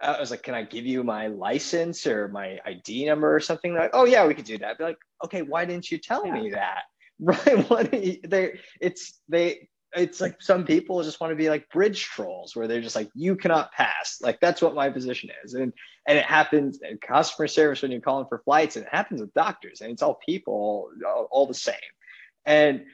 I 0.00 0.20
was 0.20 0.30
like, 0.30 0.42
can 0.42 0.54
I 0.54 0.62
give 0.62 0.86
you 0.86 1.02
my 1.02 1.28
license 1.28 2.06
or 2.06 2.28
my 2.28 2.58
ID 2.64 3.06
number 3.06 3.34
or 3.34 3.40
something? 3.40 3.72
They're 3.72 3.82
like, 3.82 3.94
oh 3.94 4.04
yeah, 4.04 4.26
we 4.26 4.34
could 4.34 4.44
do 4.44 4.58
that. 4.58 4.70
I'd 4.70 4.78
be 4.78 4.84
like, 4.84 4.98
okay, 5.24 5.42
why 5.42 5.64
didn't 5.64 5.90
you 5.90 5.98
tell 5.98 6.26
yeah. 6.26 6.34
me 6.34 6.50
that? 6.50 6.82
Right? 7.18 7.70
What 7.70 7.92
they 7.92 8.60
it's 8.78 9.18
they 9.26 9.70
it's 9.94 10.20
like 10.20 10.40
some 10.40 10.64
people 10.64 11.02
just 11.02 11.20
want 11.20 11.30
to 11.30 11.36
be 11.36 11.48
like 11.48 11.68
bridge 11.70 12.04
trolls 12.04 12.54
where 12.54 12.68
they're 12.68 12.82
just 12.82 12.94
like 12.94 13.08
you 13.14 13.36
cannot 13.36 13.72
pass 13.72 14.18
like 14.20 14.38
that's 14.40 14.60
what 14.60 14.74
my 14.74 14.90
position 14.90 15.30
is 15.44 15.54
and 15.54 15.72
and 16.06 16.18
it 16.18 16.24
happens 16.24 16.78
in 16.88 16.98
customer 16.98 17.48
service 17.48 17.82
when 17.82 17.90
you're 17.90 18.00
calling 18.00 18.26
for 18.28 18.42
flights 18.44 18.76
and 18.76 18.84
it 18.84 18.92
happens 18.92 19.20
with 19.20 19.32
doctors 19.34 19.80
and 19.80 19.90
it's 19.90 20.02
all 20.02 20.18
people 20.26 20.90
all, 21.06 21.28
all 21.30 21.46
the 21.46 21.54
same 21.54 21.74
and 22.44 22.84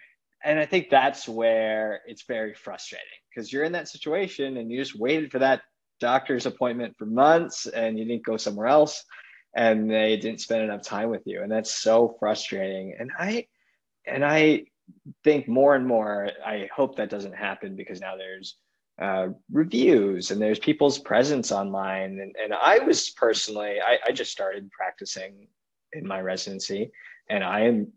and 0.44 0.58
i 0.58 0.66
think 0.66 0.88
that's 0.90 1.28
where 1.28 2.02
it's 2.06 2.22
very 2.22 2.54
frustrating 2.54 3.06
because 3.34 3.52
you're 3.52 3.64
in 3.64 3.72
that 3.72 3.88
situation 3.88 4.56
and 4.56 4.70
you 4.70 4.78
just 4.78 4.98
waited 4.98 5.32
for 5.32 5.40
that 5.40 5.62
doctor's 6.02 6.46
appointment 6.46 6.94
for 6.98 7.06
months 7.06 7.66
and 7.66 7.98
you 7.98 8.04
didn't 8.04 8.24
go 8.24 8.36
somewhere 8.36 8.66
else 8.66 9.04
and 9.54 9.90
they 9.90 10.16
didn't 10.16 10.40
spend 10.40 10.62
enough 10.62 10.82
time 10.82 11.08
with 11.08 11.22
you 11.26 11.42
and 11.42 11.50
that's 11.50 11.74
so 11.74 12.16
frustrating 12.18 12.94
and 12.98 13.10
i 13.18 13.46
and 14.06 14.24
i 14.24 14.64
think 15.24 15.48
more 15.48 15.74
and 15.74 15.86
more, 15.86 16.30
I 16.44 16.68
hope 16.74 16.96
that 16.96 17.10
doesn't 17.10 17.34
happen 17.34 17.76
because 17.76 18.00
now 18.00 18.16
there's 18.16 18.56
uh, 19.00 19.28
reviews 19.50 20.30
and 20.30 20.40
there's 20.40 20.58
people's 20.58 20.98
presence 20.98 21.52
online. 21.52 22.20
And, 22.20 22.34
and 22.42 22.54
I 22.54 22.78
was 22.80 23.10
personally, 23.10 23.78
I, 23.80 23.98
I 24.06 24.12
just 24.12 24.32
started 24.32 24.70
practicing 24.70 25.48
in 25.92 26.06
my 26.06 26.20
residency 26.20 26.90
and 27.28 27.42
I 27.42 27.60
am 27.62 27.92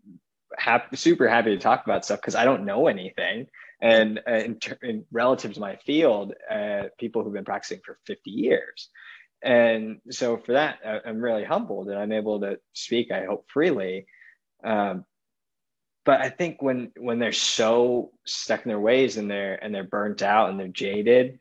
happy, 0.56 0.96
super 0.96 1.28
happy 1.28 1.50
to 1.50 1.58
talk 1.58 1.84
about 1.84 2.04
stuff 2.04 2.20
because 2.20 2.34
I 2.34 2.44
don't 2.44 2.64
know 2.64 2.86
anything. 2.86 3.46
And, 3.80 4.20
uh, 4.26 4.32
in, 4.32 4.58
in, 4.82 5.04
relative 5.12 5.54
to 5.54 5.60
my 5.60 5.76
field, 5.76 6.32
uh, 6.50 6.84
people 6.98 7.22
who've 7.22 7.32
been 7.32 7.44
practicing 7.44 7.80
for 7.84 7.98
50 8.06 8.30
years. 8.30 8.88
And 9.42 10.00
so 10.10 10.38
for 10.38 10.52
that, 10.52 10.78
I'm 11.04 11.20
really 11.20 11.44
humbled 11.44 11.88
and 11.88 11.98
I'm 11.98 12.12
able 12.12 12.40
to 12.40 12.58
speak, 12.72 13.10
I 13.12 13.26
hope, 13.26 13.46
freely. 13.52 14.06
Um, 14.64 15.04
but 16.06 16.20
I 16.20 16.30
think 16.30 16.62
when 16.62 16.92
when 16.96 17.18
they're 17.18 17.32
so 17.32 18.12
stuck 18.24 18.64
in 18.64 18.68
their 18.68 18.80
ways 18.80 19.18
and 19.18 19.30
they're 19.30 19.56
and 19.62 19.74
they're 19.74 19.84
burnt 19.84 20.22
out 20.22 20.48
and 20.48 20.58
they're 20.58 20.68
jaded 20.68 21.40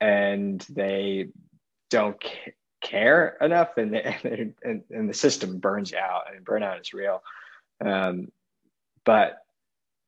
and 0.00 0.64
they 0.70 1.28
don't 1.90 2.22
care 2.80 3.36
enough 3.40 3.76
and, 3.76 3.92
they, 3.94 4.52
and, 4.62 4.82
and 4.90 5.08
the 5.08 5.14
system 5.14 5.58
burns 5.58 5.92
out 5.92 6.22
and 6.34 6.46
burnout 6.46 6.80
is 6.80 6.94
real 6.94 7.22
um, 7.84 8.28
but 9.04 9.38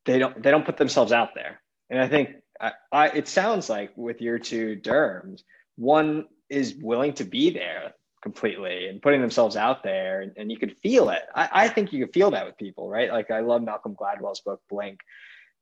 they 0.05 0.19
don't 0.19 0.41
they 0.43 0.51
don't 0.51 0.67
put 0.67 0.77
themselves 0.77 1.13
out 1.13 1.31
there 1.35 1.61
and 1.91 2.01
I 2.01 2.09
think 2.09 2.31
I, 2.61 2.73
I 2.93 3.09
it 3.09 3.29
sounds 3.29 3.69
like 3.69 3.93
with 3.97 4.21
your 4.21 4.39
two 4.39 4.77
derms 4.77 5.43
one 5.77 6.27
is 6.49 6.75
willing 6.81 7.13
to 7.15 7.25
be 7.25 7.51
there 7.51 7.95
completely 8.23 8.89
and 8.89 9.03
putting 9.03 9.21
themselves 9.21 9.57
out 9.57 9.83
there 9.83 10.23
and, 10.23 10.33
and 10.37 10.51
you 10.51 10.59
could 10.59 10.77
feel 10.83 11.11
it. 11.11 11.23
I, 11.35 11.49
I, 11.53 11.69
think 11.69 11.93
you 11.93 12.05
could 12.05 12.15
feel 12.15 12.31
that 12.33 12.47
with 12.47 12.57
people 12.57 12.89
right? 12.89 13.13
Like 13.13 13.31
i 13.31 13.41
love 13.41 13.63
malcolm 13.63 13.95
gladwell's 13.95 14.41
book 14.41 14.61
blink 14.69 15.01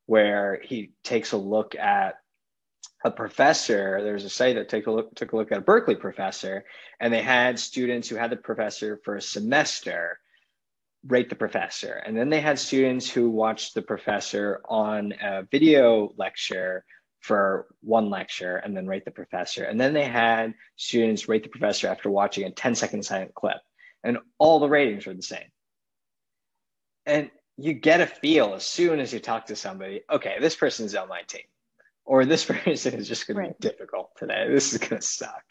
where 0.05 0.61
he 0.63 0.91
takes 1.03 1.31
a 1.31 1.37
look 1.37 1.75
at 1.75 2.15
a 3.03 3.11
professor. 3.11 4.01
There's 4.01 4.23
a 4.23 4.29
site 4.29 4.55
that 4.55 4.69
took 4.69 4.87
a 4.87 4.91
look 4.91 5.13
took 5.15 5.33
a 5.33 5.35
look 5.35 5.51
at 5.51 5.57
a 5.59 5.61
berkeley 5.61 5.95
professor 5.95 6.65
and 6.99 7.13
they 7.13 7.21
had 7.21 7.59
students 7.59 8.09
who 8.09 8.15
had 8.15 8.31
the 8.31 8.37
professor 8.37 8.99
for 9.03 9.15
a 9.15 9.21
semester 9.21 10.19
rate 11.07 11.29
the 11.29 11.35
professor 11.35 12.01
and 12.05 12.17
then 12.17 12.29
they 12.29 12.41
had 12.41 12.57
students 12.57 13.09
who 13.09 13.29
watched 13.29 13.75
the 13.75 13.81
professor 13.81 14.61
on 14.67 15.13
a 15.21 15.43
video 15.43 16.13
lecture 16.17 16.83
for 17.25 17.65
one 17.81 18.11
lecture 18.11 18.57
and 18.57 18.77
then 18.77 18.85
rate 18.85 19.03
the 19.03 19.09
professor. 19.09 19.63
And 19.63 19.81
then 19.81 19.93
they 19.93 20.05
had 20.05 20.53
students 20.75 21.27
rate 21.27 21.41
the 21.41 21.49
professor 21.49 21.87
after 21.87 22.07
watching 22.07 22.43
a 22.45 22.51
10 22.51 22.75
second 22.75 23.03
silent 23.03 23.33
clip. 23.33 23.57
And 24.03 24.19
all 24.37 24.59
the 24.59 24.69
ratings 24.69 25.07
were 25.07 25.15
the 25.15 25.23
same. 25.23 25.49
And 27.07 27.31
you 27.57 27.73
get 27.73 27.99
a 27.99 28.05
feel 28.05 28.53
as 28.53 28.63
soon 28.63 28.99
as 28.99 29.11
you 29.11 29.19
talk 29.19 29.47
to 29.47 29.55
somebody, 29.55 30.01
okay, 30.07 30.35
this 30.39 30.55
person's 30.55 30.93
on 30.93 31.09
my 31.09 31.23
team. 31.23 31.41
Or 32.05 32.25
this 32.25 32.45
person 32.63 32.93
is 32.93 33.07
just 33.07 33.27
gonna 33.27 33.39
right. 33.39 33.59
be 33.59 33.69
difficult 33.69 34.11
today. 34.17 34.45
This 34.47 34.73
is 34.73 34.77
gonna 34.77 35.01
suck. 35.01 35.43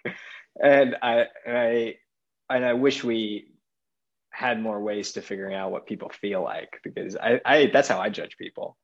And 0.62 0.94
I 1.02 1.26
and 1.44 1.58
I 1.58 1.94
and 2.48 2.64
I 2.64 2.74
wish 2.74 3.02
we 3.02 3.48
had 4.34 4.60
more 4.60 4.80
ways 4.80 5.12
to 5.12 5.22
figuring 5.22 5.54
out 5.54 5.70
what 5.70 5.86
people 5.86 6.10
feel 6.20 6.42
like 6.42 6.80
because 6.82 7.16
I, 7.16 7.40
I 7.44 7.70
that's 7.72 7.86
how 7.86 8.00
I 8.00 8.08
judge 8.10 8.36
people. 8.36 8.76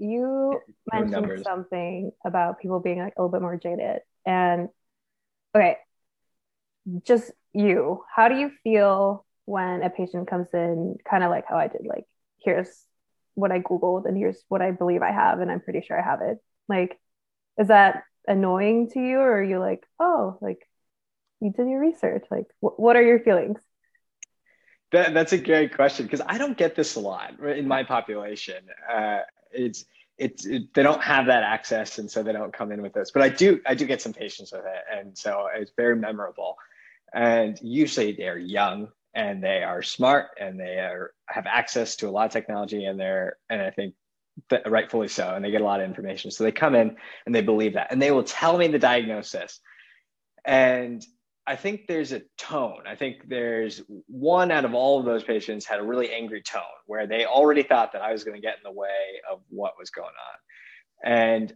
You 0.00 0.60
mentioned 0.92 1.12
numbers. 1.12 1.44
something 1.44 2.10
about 2.24 2.58
people 2.58 2.80
being 2.80 2.98
like 2.98 3.14
a 3.16 3.22
little 3.22 3.30
bit 3.30 3.40
more 3.40 3.56
jaded 3.56 4.00
and 4.26 4.68
okay 5.54 5.76
just 7.04 7.30
you. 7.52 8.02
How 8.14 8.28
do 8.28 8.36
you 8.36 8.50
feel 8.64 9.24
when 9.44 9.82
a 9.82 9.90
patient 9.90 10.28
comes 10.28 10.48
in 10.52 10.96
kind 11.08 11.24
of 11.24 11.30
like 11.30 11.44
how 11.48 11.56
i 11.56 11.68
did 11.68 11.80
like 11.86 12.04
here's 12.44 12.84
what 13.34 13.50
i 13.50 13.60
googled 13.60 14.04
and 14.04 14.14
here's 14.14 14.44
what 14.48 14.60
i 14.60 14.70
believe 14.70 15.00
i 15.00 15.10
have 15.10 15.40
and 15.40 15.50
i'm 15.50 15.60
pretty 15.60 15.80
sure 15.80 15.98
i 15.98 16.04
have 16.04 16.20
it? 16.22 16.38
Like 16.68 16.98
is 17.58 17.68
that 17.68 18.02
annoying 18.26 18.90
to 18.90 19.00
you 19.00 19.18
or 19.18 19.38
are 19.38 19.42
you 19.42 19.58
like 19.58 19.84
oh 19.98 20.36
like 20.42 20.58
you 21.40 21.50
did 21.50 21.68
your 21.68 21.80
research 21.80 22.26
like 22.30 22.44
wh- 22.60 22.78
what 22.78 22.96
are 22.96 23.02
your 23.02 23.20
feelings 23.20 23.58
that, 24.92 25.14
that's 25.14 25.32
a 25.32 25.38
great 25.38 25.74
question 25.74 26.06
because 26.06 26.22
I 26.26 26.38
don't 26.38 26.56
get 26.56 26.74
this 26.74 26.94
a 26.96 27.00
lot 27.00 27.38
in 27.40 27.68
my 27.68 27.82
population. 27.82 28.62
Uh, 28.90 29.20
it's 29.50 29.84
it's 30.16 30.46
it, 30.46 30.74
they 30.74 30.82
don't 30.82 31.02
have 31.02 31.26
that 31.26 31.42
access 31.42 31.98
and 31.98 32.10
so 32.10 32.22
they 32.22 32.32
don't 32.32 32.52
come 32.52 32.72
in 32.72 32.82
with 32.82 32.92
this. 32.92 33.10
But 33.10 33.22
i 33.22 33.28
do 33.28 33.60
i 33.66 33.74
do 33.74 33.86
get 33.86 34.02
some 34.02 34.12
patients 34.12 34.52
with 34.52 34.64
it 34.64 34.98
and 34.98 35.16
so 35.16 35.48
it's 35.54 35.72
very 35.76 35.96
memorable. 35.96 36.56
And 37.12 37.58
usually 37.62 38.12
they're 38.12 38.38
young 38.38 38.88
and 39.14 39.42
they 39.42 39.62
are 39.62 39.82
smart 39.82 40.26
and 40.40 40.58
they 40.58 40.78
are 40.78 41.12
have 41.26 41.46
access 41.46 41.96
to 41.96 42.08
a 42.08 42.10
lot 42.10 42.26
of 42.26 42.32
technology 42.32 42.84
and 42.84 42.98
they're 42.98 43.36
and 43.48 43.62
i 43.62 43.70
think 43.70 43.94
rightfully 44.66 45.08
so 45.08 45.34
and 45.34 45.44
they 45.44 45.50
get 45.50 45.60
a 45.60 45.64
lot 45.64 45.80
of 45.80 45.88
information. 45.88 46.30
So 46.30 46.44
they 46.44 46.52
come 46.52 46.74
in 46.74 46.96
and 47.26 47.34
they 47.34 47.42
believe 47.42 47.74
that 47.74 47.88
and 47.90 48.00
they 48.00 48.10
will 48.10 48.24
tell 48.24 48.56
me 48.58 48.68
the 48.68 48.78
diagnosis. 48.78 49.60
And 50.44 51.04
I 51.48 51.56
think 51.56 51.86
there's 51.86 52.12
a 52.12 52.20
tone. 52.36 52.82
I 52.86 52.94
think 52.94 53.26
there's 53.26 53.80
one 54.06 54.50
out 54.50 54.66
of 54.66 54.74
all 54.74 55.00
of 55.00 55.06
those 55.06 55.24
patients 55.24 55.64
had 55.64 55.80
a 55.80 55.82
really 55.82 56.12
angry 56.12 56.42
tone 56.42 56.62
where 56.84 57.06
they 57.06 57.24
already 57.24 57.62
thought 57.62 57.92
that 57.94 58.02
I 58.02 58.12
was 58.12 58.22
going 58.22 58.34
to 58.34 58.46
get 58.46 58.58
in 58.58 58.64
the 58.64 58.78
way 58.78 59.22
of 59.30 59.40
what 59.48 59.72
was 59.78 59.88
going 59.88 60.08
on. 60.08 61.10
And 61.10 61.54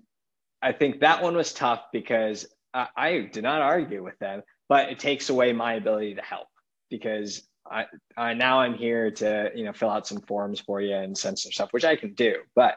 I 0.63 0.73
think 0.73 1.01
that 1.01 1.23
one 1.23 1.37
was 1.37 1.53
tough 1.53 1.83
because 1.93 2.47
I, 2.73 2.89
I 2.97 3.21
did 3.31 3.43
not 3.43 3.61
argue 3.61 4.03
with 4.03 4.19
them, 4.19 4.43
but 4.67 4.89
it 4.89 4.99
takes 4.99 5.29
away 5.29 5.53
my 5.53 5.75
ability 5.75 6.15
to 6.15 6.23
help 6.23 6.49
because 6.89 7.43
I, 7.71 7.85
I 8.17 8.33
now 8.33 8.61
I'm 8.61 8.75
here 8.75 9.11
to 9.11 9.51
you 9.55 9.65
know 9.65 9.75
fill 9.75 9.91
out 9.91 10.07
some 10.07 10.23
forms 10.23 10.59
for 10.59 10.81
you 10.81 10.95
and 10.95 11.17
send 11.17 11.39
some 11.39 11.53
stuff, 11.53 11.69
which 11.73 11.85
I 11.85 11.97
can 11.97 12.15
do, 12.15 12.37
but 12.57 12.77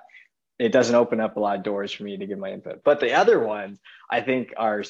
it 0.59 0.73
doesn't 0.73 0.95
open 0.95 1.21
up 1.21 1.37
a 1.37 1.39
lot 1.39 1.57
of 1.57 1.63
doors 1.63 1.93
for 1.93 2.03
me 2.03 2.17
to 2.17 2.25
give 2.25 2.39
my 2.39 2.51
input. 2.51 2.81
But 2.83 2.99
the 2.99 3.13
other 3.13 3.39
ones 3.39 3.79
I 4.11 4.19
think 4.19 4.53
are 4.57 4.83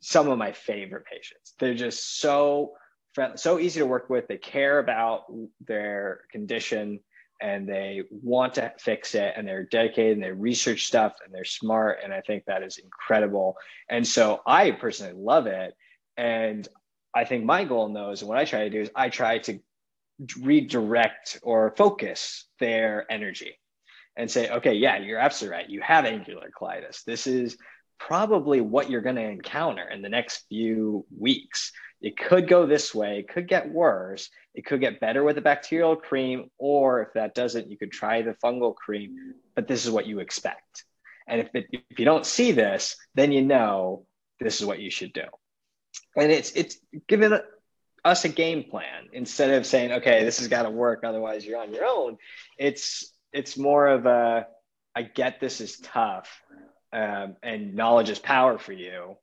some 0.00 0.28
of 0.28 0.38
my 0.38 0.52
favorite 0.52 1.04
patients. 1.04 1.54
They're 1.58 1.74
just 1.74 2.20
so 2.20 2.72
friendly, 3.14 3.36
so 3.38 3.58
easy 3.58 3.80
to 3.80 3.86
work 3.86 4.10
with. 4.10 4.28
They 4.28 4.36
care 4.36 4.78
about 4.78 5.24
their 5.66 6.22
condition 6.30 7.00
and 7.40 7.68
they 7.68 8.02
want 8.10 8.54
to 8.54 8.72
fix 8.78 9.14
it 9.14 9.34
and 9.36 9.46
they're 9.46 9.64
dedicated 9.64 10.14
and 10.14 10.22
they 10.22 10.32
research 10.32 10.86
stuff 10.86 11.14
and 11.24 11.32
they're 11.32 11.44
smart 11.44 11.98
and 12.02 12.12
I 12.12 12.20
think 12.20 12.44
that 12.46 12.62
is 12.62 12.78
incredible. 12.78 13.56
And 13.88 14.06
so 14.06 14.40
I 14.46 14.72
personally 14.72 15.14
love 15.16 15.46
it 15.46 15.74
and 16.16 16.66
I 17.14 17.24
think 17.24 17.44
my 17.44 17.64
goal 17.64 17.86
in 17.86 17.92
those 17.92 18.22
and 18.22 18.28
what 18.28 18.38
I 18.38 18.44
try 18.44 18.64
to 18.64 18.70
do 18.70 18.80
is 18.80 18.90
I 18.94 19.08
try 19.08 19.38
to 19.38 19.60
redirect 20.40 21.38
or 21.42 21.74
focus 21.76 22.46
their 22.58 23.06
energy 23.10 23.54
and 24.16 24.28
say, 24.28 24.50
okay, 24.50 24.74
yeah, 24.74 24.98
you're 24.98 25.20
absolutely 25.20 25.56
right. 25.56 25.70
You 25.70 25.80
have 25.80 26.04
angular 26.04 26.50
cheilitis. 26.60 27.04
This 27.04 27.28
is 27.28 27.56
probably 27.98 28.60
what 28.60 28.90
you're 28.90 29.00
going 29.00 29.16
to 29.16 29.22
encounter 29.22 29.88
in 29.88 30.02
the 30.02 30.08
next 30.08 30.44
few 30.48 31.04
weeks. 31.16 31.72
It 32.00 32.16
could 32.16 32.48
go 32.48 32.66
this 32.66 32.94
way, 32.94 33.18
it 33.18 33.28
could 33.28 33.48
get 33.48 33.68
worse. 33.68 34.30
It 34.54 34.64
could 34.66 34.80
get 34.80 34.98
better 34.98 35.22
with 35.22 35.38
a 35.38 35.40
bacterial 35.40 35.94
cream, 35.94 36.50
or 36.58 37.02
if 37.02 37.12
that 37.14 37.34
doesn't, 37.34 37.70
you 37.70 37.76
could 37.76 37.92
try 37.92 38.22
the 38.22 38.34
fungal 38.42 38.74
cream, 38.74 39.34
but 39.54 39.68
this 39.68 39.84
is 39.84 39.90
what 39.90 40.06
you 40.06 40.18
expect. 40.18 40.84
And 41.28 41.40
if, 41.40 41.48
it, 41.54 41.66
if 41.70 41.98
you 41.98 42.04
don't 42.04 42.26
see 42.26 42.50
this, 42.52 42.96
then 43.14 43.30
you 43.30 43.42
know 43.42 44.06
this 44.40 44.60
is 44.60 44.66
what 44.66 44.80
you 44.80 44.90
should 44.90 45.12
do. 45.12 45.24
And 46.16 46.32
it's 46.32 46.50
it's 46.52 46.78
giving 47.06 47.38
us 48.04 48.24
a 48.24 48.28
game 48.28 48.64
plan 48.64 49.08
instead 49.12 49.50
of 49.50 49.66
saying, 49.66 49.92
okay, 49.92 50.24
this 50.24 50.38
has 50.38 50.48
got 50.48 50.62
to 50.62 50.70
work, 50.70 51.04
otherwise 51.04 51.46
you're 51.46 51.60
on 51.60 51.72
your 51.72 51.84
own. 51.84 52.16
It's 52.58 53.12
it's 53.32 53.56
more 53.56 53.86
of 53.86 54.06
a 54.06 54.46
I 54.94 55.02
get 55.02 55.38
this 55.38 55.60
is 55.60 55.78
tough, 55.78 56.42
um, 56.92 57.36
and 57.42 57.74
knowledge 57.74 58.10
is 58.10 58.18
power 58.18 58.58
for 58.58 58.72
you 58.72 59.16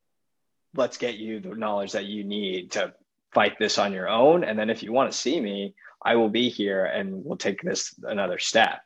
let's 0.76 0.98
get 0.98 1.16
you 1.16 1.40
the 1.40 1.50
knowledge 1.50 1.94
that 1.94 2.06
you 2.06 2.24
need 2.24 2.72
to 2.72 2.94
fight 3.34 3.58
this 3.60 3.78
on 3.78 3.94
your 3.94 4.10
own 4.10 4.44
and 4.44 4.58
then 4.58 4.70
if 4.70 4.84
you 4.84 4.92
want 4.94 5.12
to 5.12 5.18
see 5.18 5.40
me 5.42 5.76
i 6.04 6.16
will 6.16 6.30
be 6.30 6.50
here 6.50 6.86
and 6.86 7.24
we'll 7.26 7.38
take 7.38 7.62
this 7.62 7.96
another 8.04 8.40
step 8.40 8.82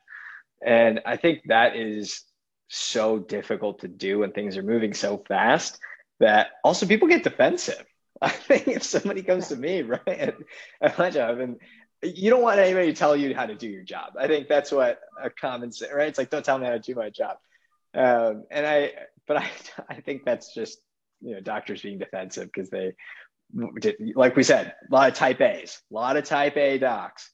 And 0.64 1.00
I 1.06 1.16
think 1.16 1.42
that 1.46 1.76
is 1.76 2.22
so 2.68 3.18
difficult 3.18 3.80
to 3.80 3.88
do 3.88 4.20
when 4.20 4.32
things 4.32 4.56
are 4.56 4.62
moving 4.62 4.94
so 4.94 5.22
fast 5.28 5.78
that 6.20 6.48
also 6.64 6.86
people 6.86 7.08
get 7.08 7.24
defensive. 7.24 7.84
I 8.22 8.30
think 8.30 8.68
if 8.68 8.82
somebody 8.82 9.22
comes 9.22 9.48
to 9.48 9.56
me, 9.56 9.82
right, 9.84 10.34
at, 10.80 10.98
my 10.98 11.10
job, 11.10 11.38
and 11.40 11.56
you 12.02 12.30
don't 12.30 12.42
want 12.42 12.60
anybody 12.60 12.88
to 12.88 12.98
tell 12.98 13.16
you 13.16 13.34
how 13.34 13.46
to 13.46 13.54
do 13.54 13.68
your 13.68 13.82
job. 13.82 14.14
I 14.18 14.26
think 14.26 14.48
that's 14.48 14.72
what 14.72 15.00
a 15.22 15.30
common 15.30 15.70
right? 15.94 16.08
It's 16.08 16.18
like, 16.18 16.30
don't 16.30 16.44
tell 16.44 16.58
me 16.58 16.66
how 16.66 16.72
to 16.72 16.78
do 16.78 16.94
my 16.94 17.10
job. 17.10 17.38
Um, 17.94 18.44
and 18.50 18.66
I, 18.66 18.92
but 19.26 19.38
I, 19.38 19.50
I 19.88 20.00
think 20.00 20.24
that's 20.24 20.54
just, 20.54 20.78
you 21.20 21.34
know, 21.34 21.40
doctors 21.40 21.82
being 21.82 21.98
defensive 21.98 22.48
because 22.52 22.70
they, 22.70 22.94
like 24.14 24.36
we 24.36 24.42
said, 24.42 24.74
a 24.90 24.94
lot 24.94 25.08
of 25.08 25.14
type 25.14 25.40
A's, 25.40 25.80
a 25.90 25.94
lot 25.94 26.16
of 26.16 26.24
type 26.24 26.56
A 26.56 26.78
docs. 26.78 27.30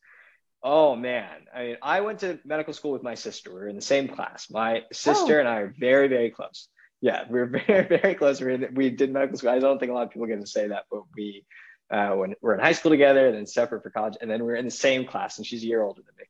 Oh 0.63 0.97
man, 0.97 1.47
I 1.55 1.63
mean, 1.63 1.77
I 1.83 2.01
went 2.01 2.21
to 2.21 2.41
medical 2.45 2.73
school 2.73 2.93
with 2.93 3.03
my 3.03 3.15
sister. 3.15 3.55
We 3.55 3.61
are 3.61 3.69
in 3.69 3.77
the 3.77 3.83
same 3.83 4.09
class. 4.09 4.51
My 4.51 4.83
sister 4.93 5.37
oh. 5.37 5.41
and 5.41 5.49
I 5.49 5.59
are 5.59 5.75
very, 5.79 6.09
very 6.09 6.31
close. 6.31 6.69
Yeah, 7.01 7.25
we 7.29 7.39
are 7.41 7.47
very, 7.67 7.87
very 7.87 8.15
close. 8.15 8.41
We, 8.41 8.55
in, 8.55 8.69
we 8.75 8.91
did 8.91 9.13
medical 9.13 9.37
school. 9.37 9.51
I 9.51 9.59
don't 9.59 9.79
think 9.79 9.91
a 9.91 9.95
lot 9.95 10.05
of 10.05 10.11
people 10.11 10.27
get 10.27 10.41
to 10.41 10.47
say 10.47 10.69
that, 10.69 10.85
but 10.91 11.03
we 11.15 11.45
uh, 11.91 12.11
when 12.13 12.35
we're 12.41 12.55
in 12.55 12.61
high 12.61 12.73
school 12.73 12.91
together, 12.91 13.27
and 13.29 13.37
then 13.37 13.47
separate 13.47 13.83
for 13.83 13.91
college, 13.91 14.17
and 14.21 14.31
then 14.31 14.45
we're 14.45 14.57
in 14.57 14.65
the 14.65 14.71
same 14.71 15.07
class, 15.07 15.39
and 15.39 15.47
she's 15.47 15.63
a 15.63 15.67
year 15.67 15.83
older 15.83 16.03
than 16.03 16.15
me. 16.19 16.25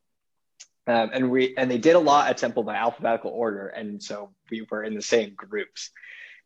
Um, 0.86 1.10
and 1.12 1.30
we 1.30 1.56
and 1.56 1.70
they 1.70 1.78
did 1.78 1.96
a 1.96 2.00
lot 2.00 2.28
at 2.28 2.38
Temple 2.38 2.62
by 2.62 2.76
alphabetical 2.76 3.32
order, 3.32 3.68
and 3.68 4.02
so 4.02 4.30
we 4.50 4.66
were 4.70 4.84
in 4.84 4.94
the 4.94 5.02
same 5.02 5.34
groups. 5.34 5.90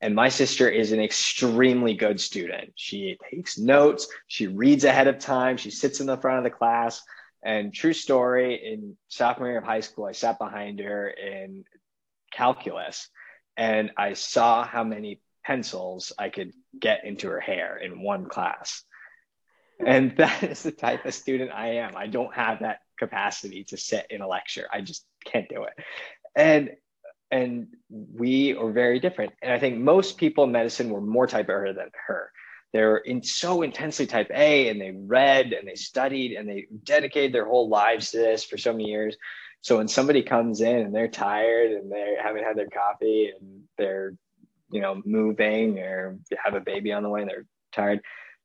And 0.02 0.14
my 0.14 0.30
sister 0.30 0.66
is 0.66 0.92
an 0.92 1.00
extremely 1.00 1.92
good 1.92 2.20
student. 2.20 2.72
She 2.74 3.18
takes 3.30 3.58
notes, 3.58 4.08
she 4.26 4.46
reads 4.46 4.84
ahead 4.84 5.08
of 5.08 5.18
time, 5.18 5.58
she 5.58 5.70
sits 5.70 6.00
in 6.00 6.06
the 6.06 6.16
front 6.16 6.38
of 6.38 6.44
the 6.44 6.56
class. 6.56 7.02
And 7.42 7.72
true 7.72 7.92
story, 7.92 8.54
in 8.54 8.96
sophomore 9.08 9.48
year 9.48 9.58
of 9.58 9.64
high 9.64 9.80
school, 9.80 10.06
I 10.06 10.12
sat 10.12 10.38
behind 10.38 10.78
her 10.80 11.08
in 11.08 11.64
calculus 12.32 13.08
and 13.56 13.90
I 13.96 14.14
saw 14.14 14.64
how 14.64 14.84
many 14.84 15.20
pencils 15.44 16.12
I 16.18 16.30
could 16.30 16.52
get 16.78 17.04
into 17.04 17.28
her 17.28 17.40
hair 17.40 17.76
in 17.76 18.02
one 18.02 18.26
class. 18.26 18.84
And 19.84 20.16
that 20.16 20.42
is 20.42 20.62
the 20.62 20.72
type 20.72 21.04
of 21.04 21.14
student 21.14 21.50
I 21.52 21.76
am. 21.76 21.96
I 21.96 22.06
don't 22.06 22.34
have 22.34 22.60
that 22.60 22.80
capacity 23.00 23.64
to 23.64 23.76
sit 23.76 24.06
in 24.10 24.20
a 24.20 24.28
lecture. 24.28 24.68
I 24.72 24.82
just 24.82 25.04
can't 25.24 25.48
do 25.48 25.64
it. 25.64 25.72
And 26.36 26.70
and 27.32 27.68
we 27.88 28.54
are 28.54 28.70
very 28.70 29.00
different. 29.00 29.32
And 29.42 29.52
I 29.52 29.58
think 29.58 29.78
most 29.78 30.18
people 30.18 30.44
in 30.44 30.52
medicine 30.52 30.90
were 30.90 31.00
more 31.00 31.26
type 31.26 31.48
A 31.48 31.72
than 31.72 31.90
her. 32.06 32.30
They're 32.72 32.98
in 32.98 33.22
so 33.22 33.62
intensely 33.62 34.06
type 34.06 34.30
A 34.32 34.68
and 34.68 34.80
they 34.80 34.92
read 34.92 35.52
and 35.52 35.66
they 35.66 35.74
studied 35.74 36.36
and 36.36 36.48
they 36.48 36.66
dedicated 36.84 37.32
their 37.32 37.46
whole 37.46 37.68
lives 37.68 38.10
to 38.10 38.18
this 38.18 38.44
for 38.44 38.58
so 38.58 38.72
many 38.72 38.88
years. 38.88 39.16
So 39.62 39.78
when 39.78 39.88
somebody 39.88 40.22
comes 40.22 40.60
in 40.60 40.76
and 40.76 40.94
they're 40.94 41.08
tired 41.08 41.72
and 41.72 41.90
they 41.90 42.16
haven't 42.22 42.44
had 42.44 42.56
their 42.56 42.68
coffee 42.68 43.32
and 43.38 43.62
they're, 43.76 44.14
you 44.72 44.80
know, 44.80 45.02
moving 45.04 45.78
or 45.78 46.18
have 46.44 46.54
a 46.54 46.60
baby 46.60 46.92
on 46.92 47.02
the 47.02 47.08
way 47.08 47.22
and 47.22 47.30
they're 47.30 47.46
tired, 47.72 48.00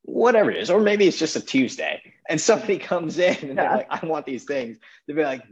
whatever 0.06 0.52
it 0.52 0.58
is, 0.58 0.70
or 0.70 0.80
maybe 0.80 1.08
it's 1.08 1.18
just 1.18 1.36
a 1.36 1.42
Tuesday 1.42 2.02
and 2.30 2.40
somebody 2.40 2.78
comes 2.80 3.20
in 3.20 3.50
and 3.50 3.58
they're 3.58 3.70
like, 3.70 3.88
I 3.90 4.06
want 4.06 4.26
these 4.26 4.44
things. 4.44 4.78
They'd 5.08 5.16
be 5.16 5.24
like, 5.24 5.44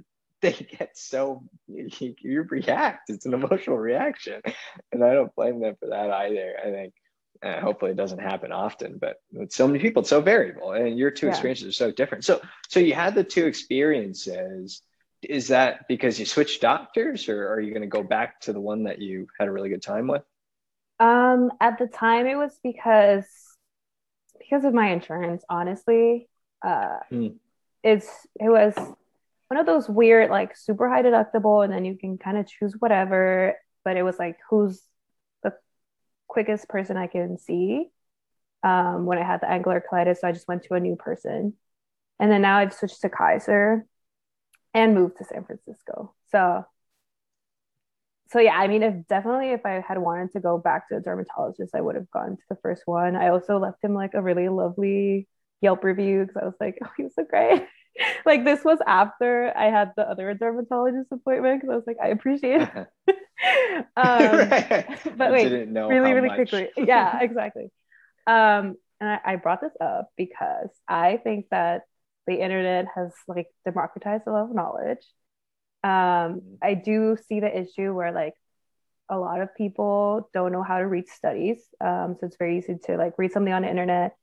they 0.41 0.51
get 0.51 0.97
so 0.97 1.43
you, 1.67 2.15
you, 2.19 2.43
react. 2.43 3.09
It's 3.09 3.25
an 3.25 3.33
emotional 3.33 3.77
reaction, 3.77 4.41
and 4.91 5.03
I 5.03 5.13
don't 5.13 5.33
blame 5.35 5.61
them 5.61 5.75
for 5.79 5.87
that 5.87 6.11
either. 6.11 6.55
I 6.61 6.69
think 6.69 6.93
uh, 7.41 7.61
hopefully 7.61 7.91
it 7.91 7.97
doesn't 7.97 8.19
happen 8.19 8.51
often, 8.51 8.97
but 8.99 9.17
with 9.31 9.53
so 9.53 9.67
many 9.67 9.79
people, 9.79 10.01
it's 10.01 10.09
so 10.09 10.19
variable, 10.19 10.73
and 10.73 10.99
your 10.99 11.11
two 11.11 11.27
yeah. 11.27 11.31
experiences 11.31 11.69
are 11.69 11.71
so 11.71 11.91
different. 11.91 12.25
So, 12.25 12.41
so 12.67 12.81
you 12.81 12.93
had 12.93 13.15
the 13.15 13.23
two 13.23 13.45
experiences. 13.45 14.81
Is 15.21 15.47
that 15.47 15.87
because 15.87 16.19
you 16.19 16.25
switched 16.25 16.61
doctors, 16.61 17.29
or 17.29 17.47
are 17.47 17.61
you 17.61 17.71
going 17.71 17.83
to 17.83 17.87
go 17.87 18.03
back 18.03 18.41
to 18.41 18.51
the 18.51 18.59
one 18.59 18.83
that 18.83 18.99
you 18.99 19.27
had 19.39 19.47
a 19.47 19.51
really 19.51 19.69
good 19.69 19.81
time 19.81 20.07
with? 20.07 20.23
Um, 20.99 21.51
at 21.61 21.79
the 21.79 21.87
time, 21.87 22.27
it 22.27 22.35
was 22.35 22.51
because 22.61 23.25
because 24.43 24.65
of 24.65 24.73
my 24.73 24.89
insurance, 24.89 25.43
honestly. 25.49 26.27
Uh, 26.61 26.97
hmm. 27.09 27.27
It's 27.83 28.07
it 28.39 28.49
was 28.49 28.75
one 29.47 29.59
of 29.59 29.65
those 29.65 29.89
weird 29.89 30.29
like 30.29 30.55
super 30.55 30.89
high 30.89 31.03
deductible, 31.03 31.63
and 31.63 31.73
then 31.73 31.85
you 31.85 31.97
can 31.97 32.17
kind 32.17 32.37
of 32.37 32.47
choose 32.47 32.75
whatever. 32.79 33.55
But 33.83 33.97
it 33.97 34.03
was 34.03 34.17
like 34.17 34.37
who's 34.49 34.81
the 35.43 35.53
quickest 36.27 36.69
person 36.69 36.97
I 36.97 37.07
can 37.07 37.37
see. 37.37 37.87
Um, 38.63 39.05
when 39.05 39.17
I 39.17 39.25
had 39.25 39.41
the 39.41 39.49
angular 39.49 39.83
cheilitis, 39.91 40.19
so 40.19 40.27
I 40.27 40.31
just 40.31 40.47
went 40.47 40.63
to 40.63 40.75
a 40.75 40.79
new 40.79 40.95
person, 40.95 41.53
and 42.19 42.31
then 42.31 42.41
now 42.41 42.59
I've 42.59 42.73
switched 42.73 43.01
to 43.01 43.09
Kaiser, 43.09 43.85
and 44.73 44.95
moved 44.95 45.17
to 45.17 45.25
San 45.25 45.43
Francisco. 45.43 46.13
So 46.31 46.65
so 48.33 48.39
yeah, 48.39 48.57
I 48.57 48.67
mean, 48.67 48.81
if 48.81 49.07
definitely 49.07 49.51
if 49.51 49.63
I 49.63 49.83
had 49.87 49.99
wanted 49.99 50.31
to 50.33 50.39
go 50.39 50.57
back 50.57 50.89
to 50.89 50.97
a 50.97 50.99
dermatologist, 50.99 51.75
I 51.75 51.81
would 51.81 51.95
have 51.95 52.09
gone 52.09 52.35
to 52.35 52.43
the 52.49 52.57
first 52.63 52.81
one. 52.85 53.15
I 53.15 53.29
also 53.29 53.59
left 53.59 53.83
him 53.83 53.93
like 53.93 54.15
a 54.15 54.21
really 54.21 54.49
lovely 54.49 55.27
Yelp 55.61 55.83
review 55.83 56.25
because 56.25 56.41
I 56.41 56.45
was 56.45 56.55
like, 56.59 56.79
oh, 56.83 56.89
he 56.97 57.03
was 57.03 57.13
so 57.15 57.23
great. 57.23 57.63
like 58.25 58.43
this 58.43 58.65
was 58.65 58.79
after 58.87 59.55
I 59.55 59.65
had 59.65 59.93
the 59.95 60.09
other 60.09 60.33
dermatologist 60.33 61.11
appointment 61.11 61.61
because 61.61 61.71
I 61.71 61.75
was 61.75 61.83
like, 61.85 61.97
I 62.03 62.07
appreciate 62.07 62.61
it. 62.61 62.87
um. 63.95 65.15
But 65.15 65.31
wait, 65.31 65.51
really, 65.51 66.13
really 66.13 66.27
much. 66.29 66.49
quickly. 66.49 66.69
Yeah, 66.75 67.19
exactly. 67.21 67.71
Um, 68.25 68.77
and 68.99 69.09
I, 69.11 69.19
I 69.25 69.35
brought 69.35 69.61
this 69.61 69.73
up 69.79 70.09
because 70.17 70.69
I 70.87 71.19
think 71.23 71.45
that 71.51 71.83
the 72.25 72.41
internet 72.41 72.87
has 72.95 73.11
like 73.27 73.47
democratized 73.63 74.23
a 74.25 74.31
lot 74.31 74.45
of 74.45 74.55
knowledge 74.55 75.05
um, 75.83 76.41
I 76.61 76.75
do 76.75 77.17
see 77.27 77.39
the 77.39 77.59
issue 77.59 77.93
where 77.93 78.11
like 78.11 78.35
a 79.09 79.17
lot 79.17 79.41
of 79.41 79.53
people 79.55 80.29
don't 80.33 80.51
know 80.51 80.63
how 80.63 80.77
to 80.77 80.87
read 80.87 81.07
studies. 81.09 81.59
Um, 81.81 82.15
so 82.19 82.27
it's 82.27 82.37
very 82.37 82.57
easy 82.57 82.77
to 82.85 82.97
like 82.97 83.13
read 83.17 83.31
something 83.31 83.53
on 83.53 83.63
the 83.63 83.69
internet, 83.69 84.15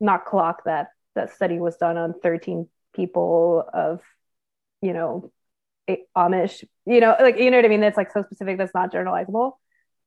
not 0.00 0.24
clock 0.24 0.64
that 0.64 0.88
that 1.14 1.32
study 1.32 1.58
was 1.58 1.76
done 1.76 1.96
on 1.96 2.14
13 2.22 2.68
people 2.94 3.64
of, 3.72 4.00
you 4.80 4.92
know, 4.92 5.32
Amish, 6.16 6.64
you 6.86 7.00
know, 7.00 7.16
like 7.20 7.38
you 7.38 7.50
know 7.50 7.56
what 7.58 7.64
I 7.64 7.68
mean? 7.68 7.80
That's 7.80 7.96
like 7.96 8.12
so 8.12 8.22
specific 8.22 8.58
that's 8.58 8.74
not 8.74 8.92
generalizable. 8.92 9.52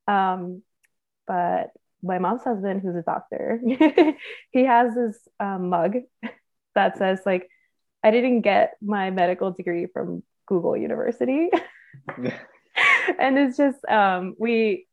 Um, 0.08 0.62
but 1.28 1.72
my 2.04 2.20
mom's 2.20 2.44
husband, 2.44 2.82
who's 2.82 2.96
a 2.96 3.02
doctor, 3.02 3.60
he 4.52 4.66
has 4.66 4.94
this 4.96 5.18
um, 5.40 5.70
mug 5.70 5.98
that 6.76 6.98
says 6.98 7.20
like, 7.26 7.50
I 8.04 8.12
didn't 8.12 8.42
get 8.42 8.74
my 8.82 9.12
medical 9.12 9.52
degree 9.52 9.88
from 9.92 10.24
Google 10.52 10.76
University. 10.76 11.50
and 13.20 13.38
it's 13.38 13.56
just 13.56 13.80
um, 13.86 14.36
we 14.38 14.86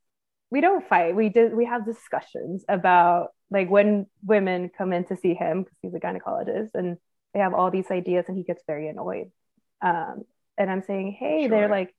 we 0.51 0.61
don't 0.61 0.89
fight. 0.89 1.17
We 1.17 1.29
did 1.31 1.53
we 1.53 1.65
have 1.65 1.85
discussions 1.85 2.65
about 2.69 3.31
like 3.51 3.69
when 3.69 4.07
women 4.25 4.71
come 4.77 4.93
in 4.93 5.05
to 5.07 5.17
see 5.17 5.35
him 5.35 5.65
because 5.65 5.79
he's 5.83 5.95
a 5.95 5.99
gynecologist 5.99 6.71
and 6.75 6.97
they 7.35 7.41
have 7.41 7.55
all 7.55 7.73
these 7.73 7.91
ideas 7.91 8.27
and 8.29 8.37
he 8.37 8.45
gets 8.45 8.63
very 8.69 8.89
annoyed. 8.89 9.33
Um, 9.83 10.23
and 10.57 10.71
I'm 10.71 10.83
saying, 10.83 11.17
hey, 11.19 11.43
sure. 11.43 11.51
they're 11.51 11.69
like 11.69 11.93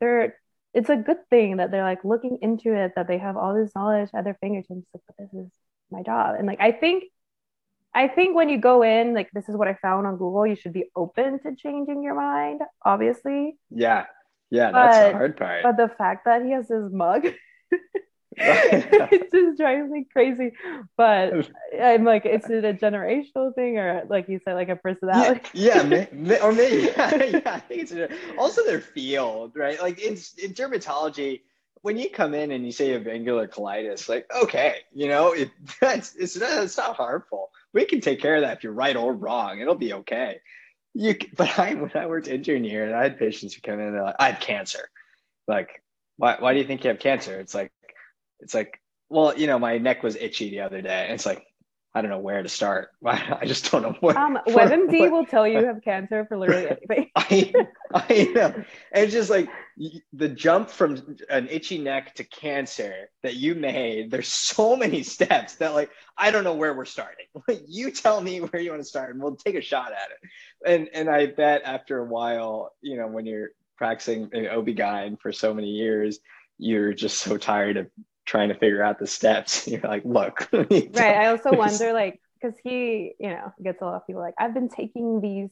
they're 0.00 0.36
it's 0.74 0.90
a 0.90 0.96
good 0.96 1.28
thing 1.30 1.58
that 1.58 1.70
they're 1.70 1.84
like 1.84 2.04
looking 2.04 2.38
into 2.42 2.74
it 2.74 2.92
that 2.96 3.06
they 3.06 3.18
have 3.18 3.36
all 3.36 3.54
this 3.54 3.70
knowledge 3.76 4.10
at 4.12 4.24
their 4.24 4.36
fingertips 4.40 4.86
like 4.92 5.02
but 5.06 5.16
this 5.18 5.32
is 5.32 5.50
my 5.90 6.02
job 6.02 6.36
and 6.38 6.46
like 6.46 6.60
i 6.60 6.70
think 6.70 7.04
I 7.94 8.08
think 8.08 8.36
when 8.36 8.48
you 8.48 8.58
go 8.58 8.82
in, 8.82 9.14
like 9.14 9.30
this 9.32 9.48
is 9.48 9.56
what 9.56 9.68
I 9.68 9.74
found 9.80 10.06
on 10.06 10.16
Google, 10.16 10.46
you 10.46 10.56
should 10.56 10.72
be 10.72 10.90
open 10.94 11.40
to 11.40 11.54
changing 11.56 12.02
your 12.02 12.14
mind, 12.14 12.60
obviously. 12.84 13.56
Yeah. 13.70 14.06
Yeah, 14.50 14.72
but, 14.72 14.86
that's 14.86 14.98
the 14.98 15.12
hard 15.12 15.36
part. 15.36 15.62
But 15.62 15.76
the 15.76 15.88
fact 15.88 16.24
that 16.24 16.42
he 16.42 16.52
has 16.52 16.68
his 16.68 16.90
mug 16.90 17.26
it 18.40 19.30
just 19.32 19.58
drives 19.58 19.90
me 19.90 20.06
crazy. 20.12 20.52
But 20.96 21.50
I'm 21.82 22.04
like, 22.04 22.24
is 22.26 22.48
it 22.48 22.64
a 22.64 22.72
generational 22.72 23.54
thing 23.54 23.78
or 23.78 24.04
like 24.08 24.28
you 24.28 24.40
said, 24.44 24.54
like 24.54 24.68
a 24.68 24.76
personality? 24.76 25.40
Yeah, 25.54 25.82
yeah 25.82 26.06
may, 26.12 26.40
or 26.40 26.52
maybe 26.52 26.84
yeah, 26.84 27.14
yeah, 27.24 27.40
I 27.46 27.60
think 27.60 27.82
it's 27.82 27.92
a, 27.92 28.08
also 28.38 28.64
their 28.64 28.80
field, 28.80 29.52
right? 29.56 29.80
Like 29.80 29.98
in, 29.98 30.12
in 30.12 30.54
dermatology, 30.54 31.42
when 31.82 31.96
you 31.96 32.10
come 32.10 32.34
in 32.34 32.50
and 32.50 32.64
you 32.64 32.72
say 32.72 32.88
you 32.88 32.94
have 32.94 33.06
angular 33.06 33.46
cheilitis, 33.46 34.08
like 34.08 34.26
okay, 34.42 34.76
you 34.92 35.08
know, 35.08 35.32
it 35.32 35.50
that's 35.80 36.14
it's 36.16 36.36
not, 36.36 36.64
it's 36.64 36.76
not 36.76 36.96
harmful 36.96 37.50
we 37.72 37.84
can 37.84 38.00
take 38.00 38.20
care 38.20 38.36
of 38.36 38.42
that 38.42 38.58
if 38.58 38.64
you're 38.64 38.72
right 38.72 38.96
or 38.96 39.12
wrong. 39.12 39.60
It'll 39.60 39.74
be 39.74 39.92
okay. 39.94 40.40
You, 40.94 41.16
but 41.36 41.58
I, 41.58 41.74
when 41.74 41.90
I 41.94 42.06
worked 42.06 42.28
intern 42.28 42.64
here 42.64 42.86
and 42.86 42.94
I 42.94 43.02
had 43.02 43.18
patients 43.18 43.54
who 43.54 43.60
come 43.60 43.78
in, 43.78 43.86
and 43.86 43.94
they're 43.94 44.04
like, 44.04 44.16
I 44.18 44.30
have 44.30 44.40
cancer. 44.40 44.88
Like, 45.46 45.82
why, 46.16 46.36
why 46.38 46.52
do 46.52 46.58
you 46.58 46.66
think 46.66 46.84
you 46.84 46.88
have 46.88 46.98
cancer? 46.98 47.38
It's 47.38 47.54
like, 47.54 47.72
it's 48.40 48.54
like, 48.54 48.80
well, 49.08 49.38
you 49.38 49.46
know, 49.46 49.58
my 49.58 49.78
neck 49.78 50.02
was 50.02 50.16
itchy 50.16 50.50
the 50.50 50.60
other 50.60 50.82
day. 50.82 51.04
And 51.04 51.14
it's 51.14 51.26
like, 51.26 51.46
I 51.94 52.02
don't 52.02 52.10
know 52.10 52.18
where 52.18 52.42
to 52.42 52.48
start. 52.48 52.90
I 53.04 53.44
just 53.44 53.70
don't 53.70 53.82
know 53.82 53.96
what. 54.00 54.16
Um, 54.16 54.38
WebMD 54.46 55.00
what, 55.00 55.12
will 55.12 55.26
tell 55.26 55.48
you 55.48 55.60
you 55.60 55.66
have 55.72 55.82
cancer 55.82 56.26
for 56.26 56.36
literally 56.36 56.68
anything. 56.68 57.10
I, 57.16 57.52
I 57.92 58.30
know. 58.34 58.54
And 58.92 59.04
it's 59.04 59.12
just 59.12 59.30
like 59.30 59.48
the 60.12 60.28
jump 60.28 60.70
from 60.70 61.16
an 61.30 61.48
itchy 61.48 61.78
neck 61.78 62.14
to 62.16 62.24
cancer 62.24 63.08
that 63.22 63.36
you 63.36 63.54
made. 63.54 64.10
There's 64.10 64.28
so 64.28 64.76
many 64.76 65.02
steps 65.02 65.56
that 65.56 65.74
like 65.74 65.90
I 66.16 66.30
don't 66.30 66.44
know 66.44 66.54
where 66.54 66.74
we're 66.74 66.84
starting. 66.84 67.26
Like, 67.46 67.62
you 67.66 67.90
tell 67.90 68.20
me 68.20 68.40
where 68.40 68.60
you 68.60 68.70
want 68.70 68.82
to 68.82 68.88
start, 68.88 69.10
and 69.10 69.22
we'll 69.22 69.36
take 69.36 69.54
a 69.54 69.62
shot 69.62 69.92
at 69.92 70.10
it. 70.10 70.28
And 70.66 70.88
and 70.92 71.08
I 71.08 71.26
bet 71.26 71.62
after 71.64 71.98
a 71.98 72.04
while, 72.04 72.72
you 72.82 72.96
know, 72.96 73.06
when 73.06 73.24
you're 73.24 73.50
practicing 73.76 74.28
an 74.32 74.48
OB-GYN 74.48 75.20
for 75.20 75.32
so 75.32 75.54
many 75.54 75.68
years, 75.68 76.18
you're 76.58 76.92
just 76.92 77.18
so 77.18 77.36
tired 77.36 77.76
of 77.76 77.88
trying 78.28 78.50
to 78.50 78.54
figure 78.54 78.82
out 78.82 78.98
the 78.98 79.06
steps. 79.06 79.66
You're 79.68 79.80
like, 79.80 80.04
look. 80.04 80.48
right. 80.52 80.98
I 80.98 81.26
also 81.28 81.50
wonder, 81.52 81.92
like, 81.92 82.20
because 82.40 82.56
he, 82.62 83.14
you 83.18 83.30
know, 83.30 83.52
gets 83.62 83.82
a 83.82 83.84
lot 83.84 83.94
of 83.94 84.06
people 84.06 84.22
like, 84.22 84.34
I've 84.38 84.54
been 84.54 84.68
taking 84.68 85.20
these 85.20 85.50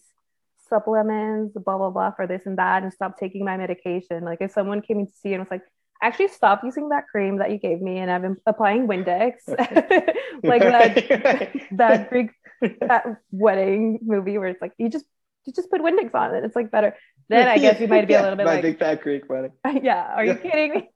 supplements, 0.69 1.57
blah, 1.57 1.79
blah, 1.79 1.91
blah, 1.91 2.13
for 2.13 2.27
this 2.27 2.43
and 2.45 2.59
that, 2.59 2.83
and 2.83 2.93
stop 2.93 3.19
taking 3.19 3.45
my 3.45 3.57
medication. 3.57 4.23
Like, 4.23 4.39
if 4.41 4.53
someone 4.53 4.83
came 4.83 5.01
in 5.01 5.07
to 5.07 5.13
see 5.15 5.33
and 5.33 5.41
was 5.41 5.51
like, 5.51 5.63
actually 6.03 6.29
stop 6.29 6.61
using 6.63 6.91
that 6.91 7.09
cream 7.09 7.39
that 7.39 7.51
you 7.51 7.57
gave 7.57 7.81
me 7.81 7.97
and 7.97 8.11
I've 8.11 8.21
been 8.21 8.37
applying 8.45 8.87
Windex 8.87 9.37
like 10.45 10.61
that 10.61 11.53
that 11.73 12.11
Greek 12.11 12.33
that 12.83 13.07
wedding 13.31 14.01
movie 14.03 14.37
where 14.37 14.49
it's 14.49 14.61
like 14.61 14.73
you 14.77 14.91
just 14.91 15.07
you 15.47 15.55
just 15.55 15.71
put 15.71 15.81
Windex 15.81 16.15
on 16.15 16.35
it 16.35 16.45
it's 16.45 16.55
like 16.55 16.71
better 16.71 16.95
then 17.31 17.49
I 17.49 17.57
guess 17.57 17.81
you 17.81 17.89
might 17.89 18.07
be 18.07 18.13
yeah, 18.13 18.21
a 18.21 18.25
little 18.25 18.37
bit 18.37 18.45
my 18.45 18.57
like 18.57 18.63
big 18.63 18.79
fat 18.79 19.01
Greek 19.01 19.27
wedding 19.31 19.53
yeah 19.83 20.13
are 20.15 20.23
you 20.27 20.35
kidding 20.35 20.71
me 20.73 20.91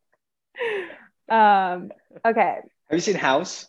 um 1.30 1.90
okay 2.24 2.58
have 2.88 2.92
you 2.92 3.00
seen 3.00 3.14
House 3.14 3.66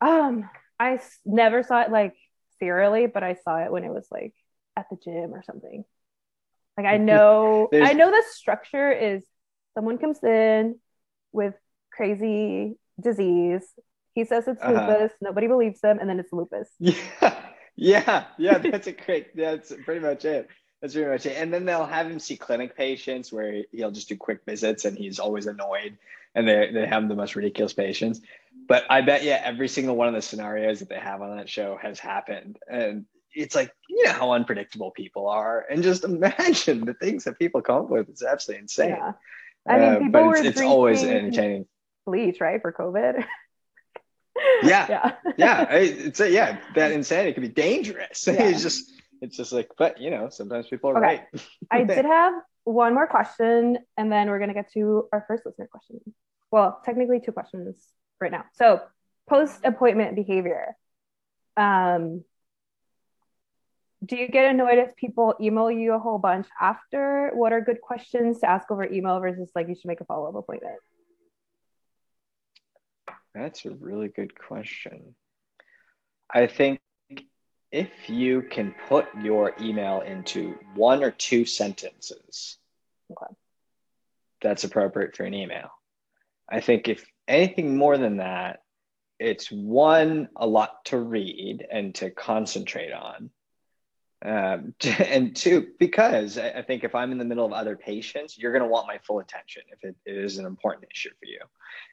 um 0.00 0.48
I 0.78 1.00
never 1.24 1.62
saw 1.62 1.82
it 1.82 1.90
like 1.90 2.14
serially 2.58 3.06
but 3.06 3.22
I 3.22 3.36
saw 3.44 3.58
it 3.64 3.70
when 3.70 3.84
it 3.84 3.90
was 3.90 4.06
like 4.10 4.34
at 4.76 4.86
the 4.90 4.96
gym 4.96 5.34
or 5.34 5.42
something 5.42 5.84
like 6.76 6.86
I 6.86 6.96
know 7.10 7.68
I 7.72 7.92
know 7.92 8.10
the 8.10 8.24
structure 8.32 8.90
is 8.90 9.22
someone 9.74 9.98
comes 9.98 10.22
in 10.24 10.76
with 11.32 11.54
crazy 11.92 12.76
disease. 13.00 13.62
He 14.14 14.24
says 14.24 14.48
it's 14.48 14.62
uh-huh. 14.62 14.72
lupus. 14.72 15.12
Nobody 15.20 15.46
believes 15.46 15.80
him, 15.82 15.98
and 15.98 16.08
then 16.08 16.18
it's 16.18 16.32
lupus. 16.32 16.68
Yeah, 16.78 16.94
yeah, 17.76 18.24
yeah. 18.38 18.58
That's 18.58 18.86
a 18.86 18.92
great. 18.92 19.36
That's 19.36 19.72
pretty 19.84 20.00
much 20.00 20.24
it. 20.24 20.48
That's 20.80 20.94
pretty 20.94 21.10
much 21.10 21.26
it. 21.26 21.36
And 21.36 21.52
then 21.52 21.64
they'll 21.64 21.86
have 21.86 22.10
him 22.10 22.18
see 22.18 22.36
clinic 22.36 22.76
patients 22.76 23.32
where 23.32 23.62
he'll 23.72 23.90
just 23.90 24.08
do 24.08 24.16
quick 24.16 24.40
visits, 24.44 24.84
and 24.84 24.96
he's 24.96 25.18
always 25.18 25.46
annoyed. 25.46 25.98
And 26.34 26.46
they 26.46 26.70
they 26.72 26.86
have 26.86 27.08
the 27.08 27.14
most 27.14 27.34
ridiculous 27.34 27.72
patients. 27.72 28.20
But 28.68 28.84
I 28.90 29.00
bet 29.00 29.22
yeah, 29.22 29.40
every 29.42 29.68
single 29.68 29.96
one 29.96 30.08
of 30.08 30.14
the 30.14 30.22
scenarios 30.22 30.80
that 30.80 30.88
they 30.88 30.98
have 30.98 31.22
on 31.22 31.36
that 31.36 31.48
show 31.48 31.78
has 31.80 31.98
happened, 31.98 32.58
and 32.70 33.06
it's 33.32 33.54
like 33.54 33.72
you 33.88 34.04
know 34.04 34.12
how 34.12 34.32
unpredictable 34.32 34.90
people 34.90 35.28
are, 35.28 35.64
and 35.70 35.82
just 35.82 36.04
imagine 36.04 36.84
the 36.84 36.94
things 36.94 37.24
that 37.24 37.38
people 37.38 37.62
come 37.62 37.84
up 37.84 37.90
with. 37.90 38.08
It's 38.08 38.24
absolutely 38.24 38.62
insane. 38.62 38.90
Yeah. 38.90 39.12
I 39.68 39.78
mean, 39.78 40.04
people 40.04 40.20
uh, 40.20 40.26
were 40.28 40.36
it's, 40.36 40.46
it's 40.46 40.60
always 40.60 41.02
entertaining. 41.02 41.66
Bleach, 42.06 42.40
right, 42.40 42.62
for 42.62 42.72
COVID. 42.72 43.24
yeah, 44.62 44.86
yeah, 44.88 45.12
yeah. 45.36 45.72
It's 45.72 46.20
a, 46.20 46.30
yeah. 46.30 46.58
That 46.74 46.92
insanity 46.92 47.32
could 47.32 47.42
be 47.42 47.48
dangerous. 47.48 48.26
Yeah. 48.32 48.44
it's 48.44 48.62
just, 48.62 48.92
it's 49.20 49.36
just 49.36 49.52
like, 49.52 49.70
but 49.78 50.00
you 50.00 50.10
know, 50.10 50.28
sometimes 50.28 50.66
people 50.68 50.90
are 50.90 50.96
okay. 50.96 51.24
right. 51.32 51.46
I 51.70 51.84
did 51.84 52.04
have 52.04 52.34
one 52.64 52.94
more 52.94 53.06
question, 53.06 53.78
and 53.96 54.10
then 54.10 54.28
we're 54.28 54.38
gonna 54.38 54.54
get 54.54 54.72
to 54.72 55.08
our 55.12 55.24
first 55.26 55.44
listener 55.46 55.68
question. 55.70 56.00
Well, 56.50 56.80
technically, 56.84 57.20
two 57.20 57.32
questions 57.32 57.76
right 58.20 58.30
now. 58.30 58.44
So, 58.54 58.80
post 59.28 59.60
appointment 59.64 60.16
behavior. 60.16 60.76
Um, 61.56 62.24
do 64.04 64.16
you 64.16 64.28
get 64.28 64.50
annoyed 64.50 64.78
if 64.78 64.94
people 64.94 65.34
email 65.40 65.70
you 65.70 65.94
a 65.94 65.98
whole 65.98 66.18
bunch 66.18 66.46
after? 66.60 67.30
What 67.34 67.52
are 67.52 67.60
good 67.60 67.80
questions 67.80 68.40
to 68.40 68.50
ask 68.50 68.70
over 68.70 68.84
email 68.84 69.18
versus 69.20 69.50
like 69.54 69.68
you 69.68 69.74
should 69.74 69.86
make 69.86 70.00
a 70.00 70.04
follow 70.04 70.28
up 70.28 70.34
appointment? 70.34 70.76
That's 73.34 73.64
a 73.64 73.70
really 73.70 74.08
good 74.08 74.38
question. 74.38 75.14
I 76.32 76.46
think 76.46 76.80
if 77.72 78.08
you 78.08 78.42
can 78.42 78.74
put 78.88 79.06
your 79.20 79.54
email 79.60 80.00
into 80.00 80.58
one 80.74 81.02
or 81.02 81.10
two 81.10 81.44
sentences, 81.44 82.58
okay. 83.10 83.34
that's 84.40 84.64
appropriate 84.64 85.16
for 85.16 85.24
an 85.24 85.34
email. 85.34 85.70
I 86.48 86.60
think 86.60 86.88
if 86.88 87.04
anything 87.26 87.76
more 87.76 87.98
than 87.98 88.18
that, 88.18 88.60
it's 89.18 89.50
one, 89.50 90.28
a 90.36 90.46
lot 90.46 90.84
to 90.86 90.98
read 90.98 91.66
and 91.70 91.94
to 91.96 92.10
concentrate 92.10 92.92
on 92.92 93.30
um, 94.26 94.74
and 94.98 95.36
two, 95.36 95.68
because 95.78 96.36
I 96.36 96.62
think 96.62 96.82
if 96.82 96.94
I'm 96.94 97.12
in 97.12 97.18
the 97.18 97.24
middle 97.24 97.46
of 97.46 97.52
other 97.52 97.76
patients, 97.76 98.36
you're 98.36 98.52
going 98.52 98.62
to 98.62 98.68
want 98.68 98.88
my 98.88 98.98
full 98.98 99.20
attention 99.20 99.62
if 99.72 99.84
it, 99.84 99.94
it 100.04 100.16
is 100.16 100.38
an 100.38 100.46
important 100.46 100.86
issue 100.92 101.10
for 101.10 101.26
you. 101.26 101.40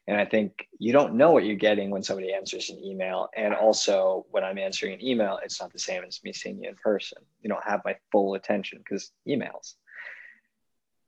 And 0.07 0.17
I 0.17 0.25
think 0.25 0.67
you 0.79 0.91
don't 0.93 1.13
know 1.13 1.31
what 1.31 1.45
you're 1.45 1.55
getting 1.55 1.91
when 1.91 2.01
somebody 2.01 2.33
answers 2.33 2.71
an 2.71 2.83
email. 2.83 3.29
And 3.35 3.53
also, 3.53 4.25
when 4.31 4.43
I'm 4.43 4.57
answering 4.57 4.93
an 4.93 5.05
email, 5.05 5.39
it's 5.43 5.61
not 5.61 5.71
the 5.71 5.79
same 5.79 6.03
as 6.03 6.21
me 6.23 6.33
seeing 6.33 6.63
you 6.63 6.69
in 6.69 6.75
person. 6.75 7.19
You 7.41 7.49
don't 7.49 7.63
have 7.63 7.81
my 7.85 7.95
full 8.11 8.33
attention 8.33 8.79
because 8.79 9.11
emails. 9.27 9.75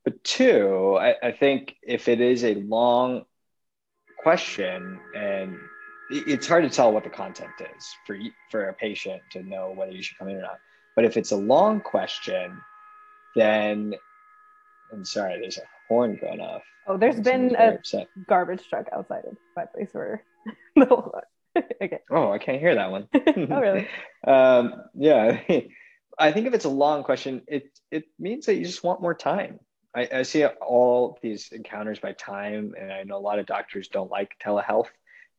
But 0.03 0.23
two, 0.23 0.97
I, 0.99 1.15
I 1.23 1.31
think 1.31 1.75
if 1.81 2.07
it 2.07 2.21
is 2.21 2.43
a 2.43 2.53
long 2.55 3.25
question 4.21 4.99
and 5.15 5.57
it's 6.11 6.47
hard 6.47 6.63
to 6.63 6.69
tell 6.69 6.91
what 6.91 7.03
the 7.03 7.09
content 7.09 7.49
is 7.75 7.95
for 8.05 8.15
for 8.51 8.69
a 8.69 8.73
patient 8.73 9.23
to 9.31 9.41
know 9.41 9.73
whether 9.75 9.91
you 9.91 10.03
should 10.03 10.19
come 10.19 10.29
in 10.29 10.35
or 10.35 10.41
not 10.41 10.59
but 10.95 11.05
if 11.05 11.17
it's 11.17 11.31
a 11.31 11.37
long 11.37 11.81
question, 11.81 12.61
then 13.35 13.95
I'm 14.91 15.05
sorry, 15.05 15.39
there's 15.39 15.57
a 15.57 15.63
horn 15.87 16.17
going 16.19 16.39
off. 16.39 16.63
Oh, 16.87 16.97
there's 16.97 17.19
been 17.19 17.55
a 17.55 17.75
upset. 17.75 18.07
garbage 18.27 18.67
truck 18.69 18.87
outside 18.93 19.25
of 19.25 19.37
my 19.55 19.65
place 19.65 19.89
where 19.93 20.23
okay. 20.77 21.99
Oh, 22.11 22.31
I 22.31 22.37
can't 22.37 22.59
hear 22.59 22.75
that 22.75 22.91
one. 22.91 23.07
oh, 23.13 23.59
really? 23.59 23.87
um, 24.25 24.83
yeah. 24.93 25.41
I 26.17 26.31
think 26.31 26.47
if 26.47 26.53
it's 26.53 26.65
a 26.65 26.69
long 26.69 27.03
question, 27.03 27.41
it 27.47 27.69
it 27.91 28.05
means 28.19 28.45
that 28.45 28.55
you 28.55 28.65
just 28.65 28.83
want 28.83 29.01
more 29.01 29.15
time. 29.15 29.59
I, 29.95 30.09
I 30.13 30.21
see 30.23 30.45
all 30.45 31.17
these 31.21 31.49
encounters 31.51 31.99
by 31.99 32.11
time, 32.13 32.73
and 32.79 32.91
I 32.91 33.03
know 33.03 33.17
a 33.17 33.19
lot 33.19 33.39
of 33.39 33.45
doctors 33.45 33.87
don't 33.87 34.11
like 34.11 34.35
telehealth 34.43 34.87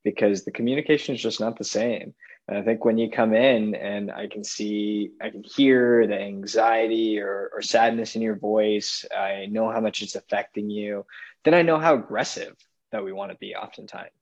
because 0.07 0.45
the 0.45 0.53
communication 0.53 1.17
is 1.17 1.21
just 1.21 1.41
not 1.41 1.59
the 1.59 1.65
same. 1.65 2.15
And 2.47 2.57
I 2.57 2.63
think 2.63 2.85
when 2.85 2.97
you 2.97 3.11
come 3.11 3.35
in 3.35 3.75
and 3.75 4.13
I 4.13 4.29
can 4.29 4.45
see, 4.45 5.11
I 5.21 5.31
can 5.31 5.43
hear 5.43 6.07
the 6.07 6.17
anxiety 6.17 7.19
or, 7.19 7.51
or 7.53 7.61
sadness 7.61 8.15
in 8.15 8.23
your 8.23 8.37
voice, 8.37 9.05
I 9.11 9.47
know 9.47 9.69
how 9.69 9.81
much 9.81 10.03
it's 10.03 10.15
affecting 10.15 10.71
you, 10.71 11.05
then 11.43 11.55
I 11.55 11.63
know 11.63 11.81
how 11.81 11.97
aggressive 11.97 12.55
that 12.93 13.03
we 13.03 13.13
want 13.13 13.33
to 13.33 13.39
be 13.39 13.57
oftentimes. 13.57 14.13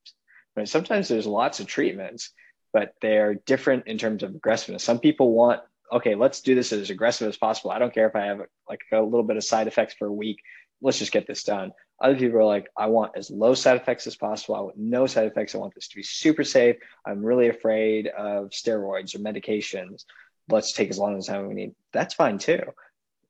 Right? 0.55 0.67
Sometimes 0.67 1.07
there's 1.07 1.27
lots 1.27 1.59
of 1.59 1.67
treatments, 1.67 2.31
but 2.73 2.95
they're 2.99 3.35
different 3.35 3.85
in 3.85 3.99
terms 3.99 4.23
of 4.23 4.33
aggressiveness. 4.33 4.83
Some 4.83 4.97
people 4.97 5.33
want, 5.33 5.61
okay, 5.93 6.15
let's 6.15 6.41
do 6.41 6.55
this 6.55 6.73
as 6.73 6.89
aggressive 6.89 7.29
as 7.29 7.37
possible. 7.37 7.69
I 7.69 7.77
don't 7.77 7.93
care 7.93 8.07
if 8.07 8.15
I 8.15 8.25
have 8.25 8.41
like 8.67 8.81
a 8.91 9.01
little 9.01 9.21
bit 9.21 9.37
of 9.37 9.43
side 9.43 9.67
effects 9.67 9.93
for 9.93 10.07
a 10.07 10.11
week. 10.11 10.39
Let's 10.81 10.97
just 10.97 11.11
get 11.11 11.27
this 11.27 11.43
done. 11.43 11.73
Other 12.01 12.15
people 12.15 12.39
are 12.39 12.45
like, 12.45 12.67
I 12.77 12.87
want 12.87 13.13
as 13.15 13.31
low 13.31 13.53
side 13.53 13.77
effects 13.77 14.05
as 14.05 14.15
possible. 14.15 14.55
I 14.55 14.61
want 14.61 14.77
no 14.77 15.07
side 15.07 15.27
effects. 15.27 15.55
I 15.55 15.59
want 15.59 15.73
this 15.75 15.87
to 15.87 15.95
be 15.95 16.03
super 16.03 16.43
safe. 16.43 16.75
I'm 17.05 17.25
really 17.25 17.47
afraid 17.47 18.07
of 18.07 18.49
steroids 18.49 19.15
or 19.15 19.19
medications. 19.19 20.03
Let's 20.49 20.73
take 20.73 20.89
as 20.89 20.99
long 20.99 21.17
as 21.17 21.27
time 21.27 21.47
we 21.47 21.53
need. 21.53 21.73
That's 21.93 22.13
fine 22.13 22.37
too. 22.37 22.61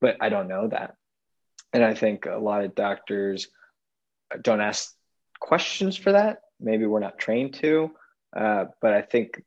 But 0.02 0.18
I 0.20 0.30
don't 0.30 0.48
know 0.48 0.68
that. 0.68 0.96
And 1.74 1.84
I 1.84 1.94
think 1.94 2.26
a 2.26 2.38
lot 2.38 2.64
of 2.64 2.76
doctors 2.76 3.48
don't 4.42 4.62
ask 4.62 4.94
questions 5.40 5.96
for 5.96 6.14
that. 6.14 6.40
Maybe 6.60 6.86
we're 6.86 7.00
not 7.00 7.20
trained 7.20 7.54
to. 7.56 7.92
Uh, 8.36 8.66
but 8.82 8.94
I 8.94 9.02
think 9.02 9.44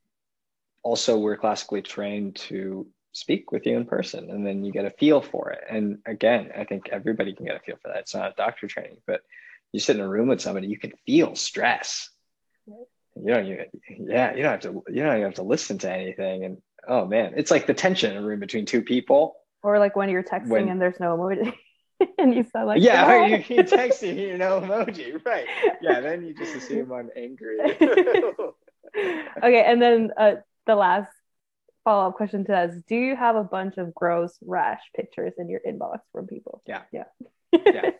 also 0.83 1.19
we're 1.19 1.37
classically 1.37 1.83
trained 1.83 2.37
to 2.37 2.87
speak 3.13 3.51
with 3.53 3.67
you 3.67 3.77
in 3.77 3.87
person 3.87 4.31
and 4.31 4.47
then 4.47 4.65
you 4.65 4.73
get 4.73 4.85
a 4.85 4.91
feel 4.91 5.21
for 5.21 5.51
it. 5.51 5.65
And 5.69 5.99
again 6.07 6.51
i 6.57 6.65
think 6.65 6.89
everybody 6.91 7.35
can 7.35 7.47
get 7.47 7.57
a 7.57 7.61
feel 7.61 7.77
for 7.83 7.89
that. 7.89 8.01
It's 8.01 8.15
not 8.15 8.37
doctor 8.37 8.67
training 8.67 8.99
but 9.07 9.23
you 9.73 9.81
sit 9.81 9.97
in 9.97 10.03
a 10.03 10.09
room 10.09 10.29
with 10.29 10.41
somebody 10.41 10.69
you 10.69 10.79
can 10.79 10.93
feel 11.07 11.35
stress. 11.35 12.11
You 12.67 13.33
know 13.33 13.41
you 13.41 13.65
yeah 13.99 14.35
you 14.35 14.43
don't 14.43 14.53
have 14.53 14.61
to 14.61 14.83
you 14.89 15.03
don't 15.03 15.23
have 15.23 15.35
to 15.35 15.43
listen 15.43 15.79
to 15.79 15.93
anything. 15.93 16.45
And 16.45 16.59
oh 16.87 17.07
man 17.07 17.35
it's 17.37 17.51
like 17.51 17.67
the 17.67 17.75
tension 17.75 18.13
in 18.13 18.23
a 18.23 18.27
room 18.27 18.41
between 18.41 18.67
two 18.67 18.83
people. 18.83 19.37
Or 19.63 19.79
like 19.79 19.97
when 19.97 20.09
you're 20.09 20.23
texting 20.23 20.49
when, 20.49 20.69
and 20.69 20.81
there's 20.81 21.01
no 21.01 21.17
emoji 21.17 21.53
and 22.19 22.35
you 22.35 22.45
sound 22.53 22.69
like 22.69 22.81
yeah 22.83 23.27
you, 23.27 23.37
you 23.37 23.63
texting 23.65 24.17
you 24.17 24.39
know 24.39 24.61
emoji 24.61 25.25
right. 25.27 25.47
Yeah 25.83 26.01
then 26.01 26.25
you 26.25 26.35
just 26.35 26.55
assume 26.55 26.93
i'm 26.93 27.11
angry. 27.17 27.59
Okay 29.43 29.63
and 29.65 29.83
then 29.83 30.11
uh, 30.17 30.37
the 30.67 30.75
last 30.75 31.13
follow 31.89 32.09
up 32.09 32.17
question 32.17 32.45
to 32.45 32.53
that 32.53 32.69
is 32.69 32.83
do 32.87 32.97
you 32.97 33.17
have 33.17 33.35
a 33.35 33.43
bunch 33.43 33.79
of 33.79 33.95
gross 33.95 34.37
rash 34.45 34.83
pictures 34.95 35.33
in 35.39 35.49
your 35.49 35.61
inbox 35.67 36.01
from 36.13 36.27
people? 36.27 36.61
Yeah. 36.67 36.83
Yeah. 36.93 37.05
yeah. 37.53 37.91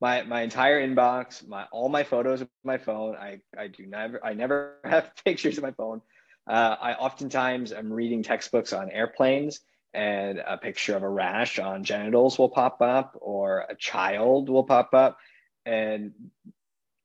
My 0.00 0.22
my 0.22 0.40
entire 0.40 0.86
inbox, 0.86 1.46
my 1.46 1.64
all 1.70 1.90
my 1.90 2.02
photos 2.02 2.40
of 2.40 2.48
my 2.64 2.78
phone. 2.78 3.14
I 3.14 3.40
I 3.56 3.68
do 3.68 3.84
never 3.86 4.24
I 4.24 4.32
never 4.32 4.76
have 4.84 5.12
pictures 5.22 5.58
of 5.58 5.64
my 5.64 5.72
phone. 5.72 6.00
Uh, 6.46 6.76
I 6.80 6.94
oftentimes 6.94 7.72
I'm 7.72 7.92
reading 7.92 8.22
textbooks 8.22 8.72
on 8.72 8.90
airplanes 8.90 9.60
and 9.92 10.38
a 10.38 10.56
picture 10.56 10.96
of 10.96 11.02
a 11.02 11.08
rash 11.08 11.58
on 11.58 11.84
genitals 11.84 12.38
will 12.38 12.48
pop 12.48 12.80
up 12.80 13.18
or 13.20 13.66
a 13.68 13.74
child 13.74 14.48
will 14.48 14.64
pop 14.64 14.94
up 14.94 15.18
and 15.66 16.12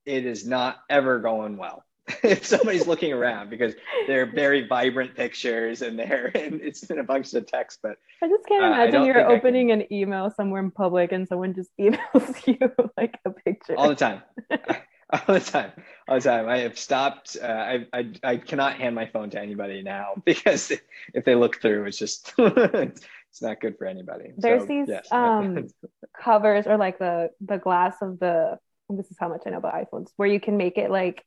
it 0.06 0.26
is 0.26 0.46
not 0.48 0.78
ever 0.90 1.20
going 1.20 1.58
well 1.58 1.84
if 2.24 2.46
somebody's 2.46 2.88
looking 2.88 3.14
around 3.14 3.50
because 3.50 3.74
they're 4.08 4.26
very 4.26 4.68
vibrant 4.68 5.16
pictures 5.16 5.82
and 5.82 5.98
they're 5.98 6.32
and 6.36 6.62
it's 6.62 6.84
in 6.90 7.00
a 7.00 7.04
bunch 7.04 7.34
of 7.34 7.46
text. 7.46 7.80
But 7.84 7.98
I 8.22 8.28
just 8.28 8.46
can't 8.48 8.64
uh, 8.64 8.68
imagine 8.68 8.94
don't 8.94 9.06
you're 9.06 9.30
opening 9.30 9.72
an 9.72 9.92
email 9.94 10.32
somewhere 10.32 10.62
in 10.62 10.72
public 10.72 11.12
and 11.12 11.28
someone 11.28 11.54
just 11.54 11.70
emails 11.80 12.48
you 12.48 12.58
like 12.98 13.20
a 13.26 13.30
picture. 13.32 13.76
all 13.78 13.90
the 13.90 13.96
time, 13.96 14.22
all 14.50 15.36
the 15.36 15.40
time, 15.40 15.72
all 16.08 16.16
the 16.16 16.22
time. 16.22 16.50
I 16.50 16.60
have 16.60 16.78
stopped. 16.78 17.38
Uh, 17.42 17.46
I, 17.46 17.88
I 17.94 18.14
I 18.24 18.38
cannot 18.38 18.76
hand 18.76 18.96
my 18.96 19.06
phone 19.06 19.30
to 19.32 19.40
anybody 19.40 19.84
now 19.84 20.14
because 20.26 20.72
if 21.14 21.24
they 21.24 21.36
look 21.36 21.62
through, 21.62 21.86
it's 21.86 21.98
just 21.98 22.34
it's, 22.38 23.02
it's 23.30 23.42
not 23.42 23.62
good 23.62 23.78
for 23.78 23.86
anybody. 23.86 24.32
There's 24.38 24.64
So, 24.64 24.68
these, 24.68 24.88
yes. 24.88 25.08
um, 25.12 25.68
Covers 26.20 26.66
or 26.66 26.78
like 26.78 26.98
the 26.98 27.30
the 27.42 27.58
glass 27.58 27.96
of 28.02 28.20
the 28.20 28.58
this 28.90 29.10
is 29.10 29.18
how 29.20 29.30
much 29.30 29.44
I 29.46 29.52
know 29.52 29.58
about 29.58 29.74
iPhones, 29.74 30.10
where 30.18 30.28
you 30.28 30.40
can 30.40 30.58
make 30.58 30.78
it 30.78 30.92
like 30.92 31.24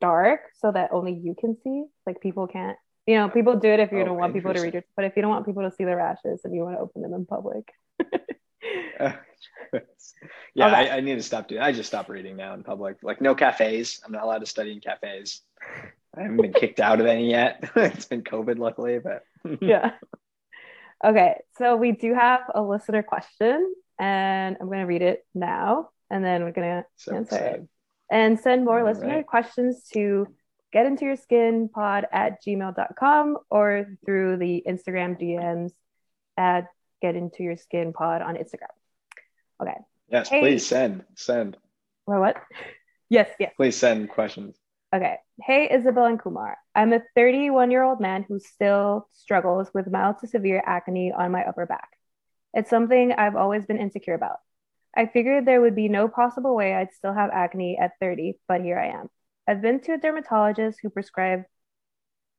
dark 0.00 0.40
so 0.60 0.70
that 0.72 0.90
only 0.92 1.12
you 1.14 1.34
can 1.38 1.56
see. 1.62 1.84
Like 2.06 2.20
people 2.20 2.46
can't, 2.46 2.76
you 3.06 3.16
know, 3.16 3.28
people 3.28 3.56
do 3.56 3.68
it 3.68 3.80
if 3.80 3.92
you 3.92 4.00
Oh, 4.00 4.04
don't 4.04 4.18
want 4.18 4.34
people 4.34 4.52
to 4.54 4.60
read 4.60 4.74
it, 4.74 4.84
but 4.96 5.04
if 5.04 5.16
you 5.16 5.22
don't 5.22 5.30
want 5.30 5.46
people 5.46 5.62
to 5.68 5.74
see 5.74 5.84
the 5.84 5.96
rashes 5.96 6.40
and 6.44 6.54
you 6.54 6.62
want 6.62 6.76
to 6.76 6.80
open 6.80 7.02
them 7.02 7.14
in 7.14 7.26
public. 7.26 7.72
yeah, 10.54 10.68
Okay. 10.68 10.90
I, 10.90 10.96
I 10.96 11.00
need 11.00 11.14
to 11.16 11.22
stop 11.22 11.48
doing. 11.48 11.60
I 11.60 11.72
just 11.72 11.88
stop 11.88 12.08
reading 12.08 12.36
now 12.36 12.54
in 12.54 12.62
public. 12.62 12.96
Like 13.02 13.20
no 13.20 13.34
cafes. 13.34 14.00
I'm 14.04 14.12
not 14.12 14.24
allowed 14.24 14.38
to 14.40 14.46
study 14.46 14.72
in 14.72 14.80
cafes. 14.80 15.42
I 16.16 16.22
haven't 16.22 16.40
been 16.40 16.52
kicked 16.52 16.80
out 16.80 17.00
of 17.00 17.06
any 17.06 17.30
yet. 17.30 17.70
it's 17.76 18.06
been 18.06 18.22
COVID, 18.22 18.58
luckily, 18.58 18.98
but 18.98 19.22
yeah. 19.60 19.92
Okay, 21.04 21.36
so 21.58 21.76
we 21.76 21.92
do 21.92 22.12
have 22.14 22.40
a 22.54 22.60
listener 22.60 23.04
question, 23.04 23.72
and 24.00 24.56
I'm 24.60 24.66
going 24.66 24.80
to 24.80 24.84
read 24.86 25.02
it 25.02 25.24
now, 25.34 25.90
and 26.10 26.24
then 26.24 26.42
we're 26.42 26.52
going 26.52 26.82
to 26.82 26.84
so 26.96 27.14
Answer 27.14 27.36
it. 27.36 27.68
And 28.10 28.38
send 28.38 28.64
more 28.64 28.80
All 28.80 28.86
listener 28.86 29.16
right. 29.16 29.26
questions 29.26 29.84
to 29.94 30.26
get 30.72 30.86
into 30.86 31.04
your 31.04 31.16
skin 31.16 31.68
pod 31.72 32.06
at 32.12 32.42
gmail.com 32.44 33.36
or 33.50 33.86
through 34.04 34.36
the 34.38 34.62
Instagram 34.66 35.20
DMs 35.20 35.72
at 36.36 36.66
get 37.00 37.14
into 37.16 37.42
your 37.42 37.56
skin 37.56 37.92
pod 37.92 38.22
on 38.22 38.34
Instagram. 38.36 38.68
Okay. 39.62 39.76
Yes, 40.08 40.28
Hey. 40.28 40.40
please 40.40 40.66
send, 40.66 41.04
send. 41.14 41.56
Well, 42.06 42.20
what? 42.20 42.36
Yes, 43.10 43.28
yes. 43.38 43.52
Please 43.56 43.76
send 43.76 44.08
questions. 44.10 44.56
Okay. 44.94 45.16
Hey, 45.42 45.68
Isabel 45.70 46.06
and 46.06 46.18
Kumar. 46.20 46.56
I'm 46.74 46.92
a 46.92 47.02
31 47.14 47.70
year 47.70 47.82
old 47.82 48.00
man 48.00 48.24
who 48.26 48.38
still 48.38 49.08
struggles 49.12 49.68
with 49.74 49.90
mild 49.90 50.18
to 50.20 50.26
severe 50.26 50.62
acne 50.64 51.12
on 51.12 51.30
my 51.30 51.44
upper 51.44 51.66
back. 51.66 51.88
It's 52.54 52.70
something 52.70 53.12
I've 53.12 53.36
always 53.36 53.66
been 53.66 53.76
insecure 53.78 54.14
about. 54.14 54.38
I 54.96 55.06
figured 55.06 55.44
there 55.46 55.60
would 55.60 55.74
be 55.76 55.88
no 55.88 56.08
possible 56.08 56.54
way 56.54 56.74
I'd 56.74 56.92
still 56.92 57.12
have 57.12 57.30
acne 57.32 57.78
at 57.80 57.92
30, 58.00 58.38
but 58.48 58.62
here 58.62 58.78
I 58.78 58.88
am. 58.88 59.08
I've 59.46 59.62
been 59.62 59.80
to 59.82 59.94
a 59.94 59.98
dermatologist 59.98 60.80
who 60.82 60.90
prescribed 60.90 61.44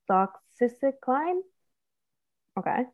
doxycycline. 0.10 1.40
Okay. 2.58 2.86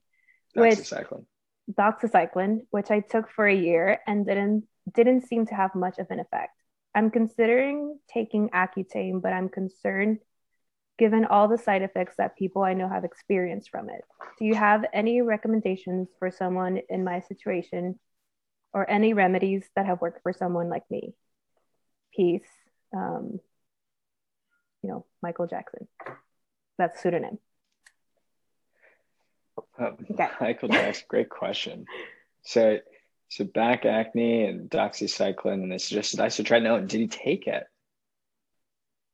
Which- 0.54 0.80
Doxycycline. 0.80 1.26
doxycycline, 1.72 2.60
which 2.70 2.92
I 2.92 3.00
took 3.00 3.30
for 3.30 3.48
a 3.48 3.56
year 3.56 4.00
and 4.08 4.26
didn't 4.26 4.68
didn't 4.94 5.22
seem 5.28 5.48
to 5.48 5.56
have 5.56 5.74
much 5.74 5.98
of 5.98 6.12
an 6.12 6.20
effect. 6.20 6.54
I'm 6.94 7.10
considering 7.10 7.98
taking 8.08 8.50
Accutane, 8.50 9.20
but 9.22 9.34
I'm 9.34 9.50
concerned 9.50 10.20
given 11.00 11.26
all 11.26 11.48
the 11.48 11.58
side 11.58 11.82
effects 11.82 12.16
that 12.18 12.38
people 12.38 12.62
I 12.62 12.74
know 12.74 12.88
have 12.88 13.04
experienced 13.04 13.70
from 13.70 13.90
it. 13.90 14.02
Do 14.40 14.46
you 14.46 14.54
have 14.56 14.86
any 14.94 15.22
recommendations 15.22 16.08
for 16.20 16.30
someone 16.32 16.80
in 16.88 17.04
my 17.04 17.20
situation 17.22 18.00
or 18.76 18.88
any 18.88 19.14
remedies 19.14 19.64
that 19.78 19.86
have 19.86 20.02
worked 20.02 20.22
for 20.22 20.34
someone 20.34 20.68
like 20.70 20.84
me? 20.92 21.14
Peace. 22.14 22.44
Um, 22.94 23.40
you 24.84 24.90
know, 24.90 25.06
Michael 25.24 25.48
Jackson. 25.48 25.88
That's 26.78 27.02
pseudonym. 27.02 27.40
Um, 29.80 29.98
Okay. 30.12 30.28
Michael 30.42 30.68
Jackson, 30.68 31.06
great 31.08 31.30
question. 31.30 31.86
So, 32.44 32.80
so 33.30 33.46
back 33.46 33.86
acne 33.86 34.44
and 34.44 34.70
doxycycline, 34.70 35.64
and 35.64 35.72
it's 35.72 35.90
just 35.90 36.18
isotretinoin. 36.18 36.90
Did 36.90 37.00
he 37.00 37.08
take 37.08 37.48
it? 37.48 37.64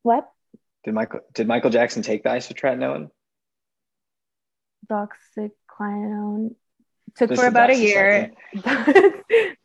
What? 0.01 0.27
Did 0.83 0.95
Michael 0.95 1.19
did 1.35 1.47
Michael 1.47 1.69
Jackson 1.69 2.01
take 2.01 2.23
the 2.23 2.29
isotretinoin? 2.29 3.11
doxycycline 4.89 6.55
took 7.17 7.29
This 7.29 7.39
for 7.39 7.47
about 7.47 7.69
a 7.69 7.77
year. 7.77 8.31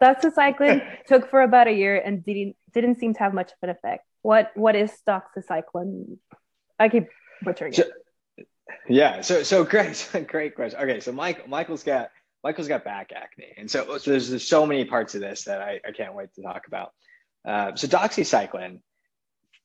doxycycline 0.03 0.82
took 1.07 1.30
for 1.30 1.42
about 1.42 1.66
a 1.68 1.72
year 1.72 1.97
and 1.97 2.24
didn't 2.24 2.57
didn't 2.72 2.99
seem 2.99 3.14
to 3.14 3.20
have 3.20 3.34
much 3.34 3.53
of 3.53 3.59
an 3.62 3.70
effect. 3.70 4.05
What 4.22 4.51
what 4.55 4.76
is 4.76 4.92
doxycycline? 5.07 6.18
I 6.78 6.88
keep 6.88 7.09
butchering 7.42 7.72
So- 7.72 7.82
it. 8.36 8.47
Yeah. 8.88 9.20
So 9.22 9.42
so 9.42 9.64
great, 9.64 10.09
great 10.28 10.55
question. 10.55 10.80
Okay, 10.80 11.01
so 11.01 11.12
Mike 11.12 11.49
Michael's 11.49 11.82
got 11.82 12.11
Michael's 12.44 12.68
got 12.68 12.84
back 12.84 13.11
acne, 13.14 13.55
and 13.57 13.68
so, 13.68 13.99
so 13.99 14.11
there's, 14.12 14.28
there's 14.30 14.47
so 14.47 14.66
many 14.66 14.84
parts 14.84 15.16
of 15.16 15.20
this 15.20 15.44
that 15.44 15.61
I, 15.61 15.80
I 15.86 15.90
can't 15.90 16.14
wait 16.14 16.32
to 16.34 16.42
talk 16.42 16.68
about. 16.68 16.92
Uh, 17.44 17.74
so 17.74 17.88
doxycycline 17.88 18.80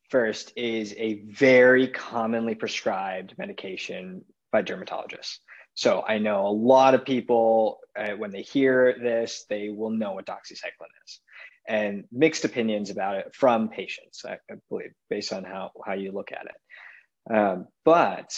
first 0.10 0.52
is 0.56 0.94
a 0.98 1.22
very 1.30 1.88
commonly 1.88 2.56
prescribed 2.56 3.38
medication 3.38 4.24
by 4.52 4.64
dermatologists. 4.64 5.38
So 5.74 6.04
I 6.08 6.18
know 6.20 6.48
a 6.48 6.50
lot 6.50 6.94
of 6.94 7.06
people 7.06 7.80
uh, 7.98 8.12
when 8.12 8.32
they 8.32 8.42
hear 8.42 8.96
this, 9.02 9.46
they 9.50 9.70
will 9.70 9.90
know 9.90 10.14
what 10.14 10.26
doxycycline 10.26 10.96
is, 11.06 11.20
and 11.68 12.06
mixed 12.12 12.46
opinions 12.46 12.90
about 12.90 13.18
it 13.18 13.36
from 13.36 13.70
patients, 13.70 14.24
I, 14.26 14.34
I 14.50 14.56
believe, 14.70 14.94
based 15.10 15.34
on 15.34 15.44
how 15.44 15.72
how 15.86 15.94
you 15.94 16.12
look 16.12 16.32
at 16.32 16.46
it. 16.46 17.34
Um, 17.34 17.68
but 17.86 18.34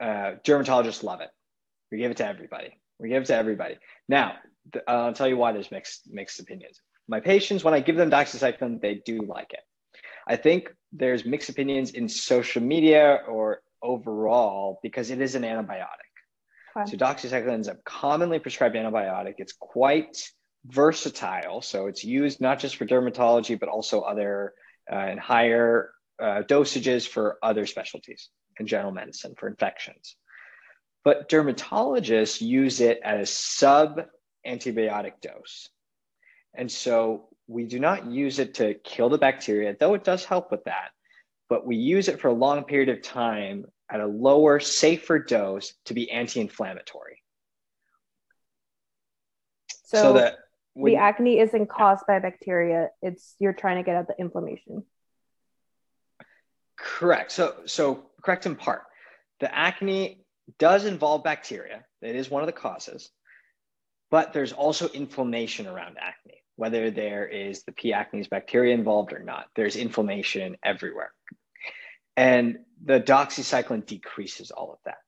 uh, 0.00 0.34
dermatologists 0.44 1.02
love 1.02 1.20
it. 1.20 1.30
We 1.90 1.98
give 1.98 2.10
it 2.10 2.18
to 2.18 2.26
everybody. 2.26 2.78
We 2.98 3.08
give 3.08 3.22
it 3.22 3.26
to 3.26 3.36
everybody. 3.36 3.76
Now, 4.08 4.34
th- 4.72 4.84
I'll 4.88 5.12
tell 5.12 5.28
you 5.28 5.36
why 5.36 5.52
there's 5.52 5.70
mixed 5.70 6.08
mixed 6.10 6.40
opinions. 6.40 6.80
My 7.08 7.20
patients, 7.20 7.62
when 7.62 7.74
I 7.74 7.80
give 7.80 7.96
them 7.96 8.10
doxycycline, 8.10 8.80
they 8.80 9.00
do 9.04 9.20
like 9.20 9.52
it. 9.52 9.60
I 10.26 10.36
think 10.36 10.74
there's 10.92 11.24
mixed 11.24 11.48
opinions 11.48 11.90
in 11.90 12.08
social 12.08 12.62
media 12.62 13.20
or 13.28 13.62
overall 13.82 14.80
because 14.82 15.10
it 15.10 15.20
is 15.20 15.36
an 15.36 15.42
antibiotic. 15.42 16.10
Okay. 16.76 16.90
So 16.90 16.96
doxycycline 16.96 17.60
is 17.60 17.68
a 17.68 17.76
commonly 17.84 18.38
prescribed 18.38 18.74
antibiotic. 18.74 19.34
It's 19.38 19.54
quite 19.58 20.16
versatile. 20.66 21.62
So 21.62 21.86
it's 21.86 22.04
used 22.04 22.40
not 22.40 22.58
just 22.58 22.76
for 22.76 22.86
dermatology, 22.86 23.58
but 23.58 23.68
also 23.68 24.00
other 24.00 24.52
uh, 24.90 24.96
and 24.96 25.18
higher 25.18 25.90
uh, 26.20 26.42
dosages 26.48 27.08
for 27.08 27.38
other 27.42 27.66
specialties 27.66 28.28
and 28.58 28.68
general 28.68 28.92
medicine 28.92 29.34
for 29.38 29.48
infections. 29.48 30.16
But 31.04 31.28
dermatologists 31.28 32.40
use 32.40 32.80
it 32.80 33.00
at 33.04 33.20
a 33.20 33.26
sub 33.26 34.02
antibiotic 34.46 35.20
dose. 35.22 35.68
And 36.54 36.70
so 36.70 37.28
we 37.46 37.64
do 37.64 37.78
not 37.78 38.06
use 38.06 38.38
it 38.38 38.54
to 38.54 38.74
kill 38.74 39.08
the 39.08 39.18
bacteria, 39.18 39.76
though 39.78 39.94
it 39.94 40.04
does 40.04 40.24
help 40.24 40.50
with 40.50 40.64
that. 40.64 40.90
But 41.48 41.66
we 41.66 41.76
use 41.76 42.08
it 42.08 42.20
for 42.20 42.28
a 42.28 42.34
long 42.34 42.64
period 42.64 42.88
of 42.88 43.02
time 43.02 43.66
at 43.90 44.00
a 44.00 44.06
lower, 44.06 44.60
safer 44.60 45.18
dose 45.18 45.74
to 45.86 45.94
be 45.94 46.10
anti 46.10 46.40
inflammatory. 46.40 47.22
So, 49.84 49.98
So, 49.98 50.12
that 50.14 50.38
when, 50.74 50.92
the 50.92 50.98
acne 50.98 51.38
isn't 51.38 51.68
caused 51.68 52.06
by 52.06 52.18
bacteria. 52.18 52.90
It's 53.00 53.34
you're 53.38 53.52
trying 53.52 53.76
to 53.76 53.82
get 53.82 53.96
at 53.96 54.08
the 54.08 54.14
inflammation. 54.18 54.84
Correct. 56.76 57.32
So, 57.32 57.54
so 57.66 58.10
correct 58.22 58.46
in 58.46 58.56
part. 58.56 58.82
The 59.40 59.54
acne 59.54 60.24
does 60.58 60.84
involve 60.84 61.24
bacteria. 61.24 61.84
It 62.02 62.16
is 62.16 62.30
one 62.30 62.42
of 62.42 62.46
the 62.46 62.52
causes, 62.52 63.10
but 64.10 64.32
there's 64.32 64.52
also 64.52 64.88
inflammation 64.88 65.66
around 65.66 65.96
acne, 66.00 66.42
whether 66.56 66.90
there 66.90 67.26
is 67.26 67.64
the 67.64 67.72
P. 67.72 67.92
acnes 67.92 68.28
bacteria 68.28 68.74
involved 68.74 69.12
or 69.12 69.22
not. 69.22 69.46
There's 69.56 69.76
inflammation 69.76 70.56
everywhere, 70.62 71.12
and 72.16 72.58
the 72.84 73.00
doxycycline 73.00 73.86
decreases 73.86 74.50
all 74.50 74.72
of 74.72 74.78
that. 74.84 74.98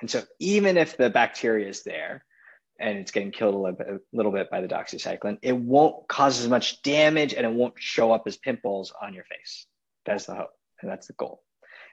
And 0.00 0.10
so, 0.10 0.22
even 0.38 0.76
if 0.76 0.96
the 0.96 1.10
bacteria 1.10 1.68
is 1.68 1.82
there 1.84 2.24
and 2.78 2.98
it's 2.98 3.12
getting 3.12 3.30
killed 3.30 3.54
a 3.54 3.58
little 3.58 3.76
bit, 3.76 3.88
a 3.88 4.00
little 4.12 4.32
bit 4.32 4.50
by 4.50 4.60
the 4.60 4.68
doxycycline, 4.68 5.38
it 5.42 5.56
won't 5.56 6.08
cause 6.08 6.40
as 6.40 6.48
much 6.48 6.82
damage 6.82 7.34
and 7.34 7.46
it 7.46 7.52
won't 7.52 7.74
show 7.76 8.12
up 8.12 8.24
as 8.26 8.36
pimples 8.36 8.92
on 9.00 9.14
your 9.14 9.24
face. 9.24 9.66
That's 10.04 10.26
the 10.26 10.34
hope 10.34 10.50
and 10.80 10.90
that's 10.90 11.06
the 11.06 11.12
goal 11.14 11.42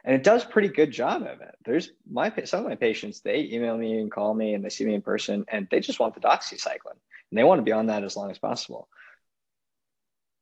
and 0.04 0.16
it 0.16 0.24
does 0.24 0.44
pretty 0.44 0.68
good 0.68 0.92
job 0.92 1.22
of 1.22 1.42
it 1.42 1.56
there's 1.66 1.92
my 2.10 2.32
some 2.46 2.62
of 2.62 2.70
my 2.70 2.76
patients 2.76 3.22
they 3.22 3.50
email 3.52 3.78
me 3.78 4.00
and 4.00 4.12
call 4.12 4.34
me 4.34 4.54
and 4.54 4.64
they 4.64 4.70
see 4.70 4.86
me 4.86 4.96
in 4.96 5.02
person 5.02 5.46
and 5.48 5.68
they 5.72 5.80
just 5.80 6.00
want 6.00 6.14
the 6.14 6.22
doxycycline 6.22 6.98
and 7.32 7.38
they 7.38 7.44
want 7.44 7.60
to 7.60 7.64
be 7.64 7.72
on 7.72 7.88
that 7.88 8.04
as 8.04 8.16
long 8.16 8.32
as 8.32 8.40
possible 8.40 8.88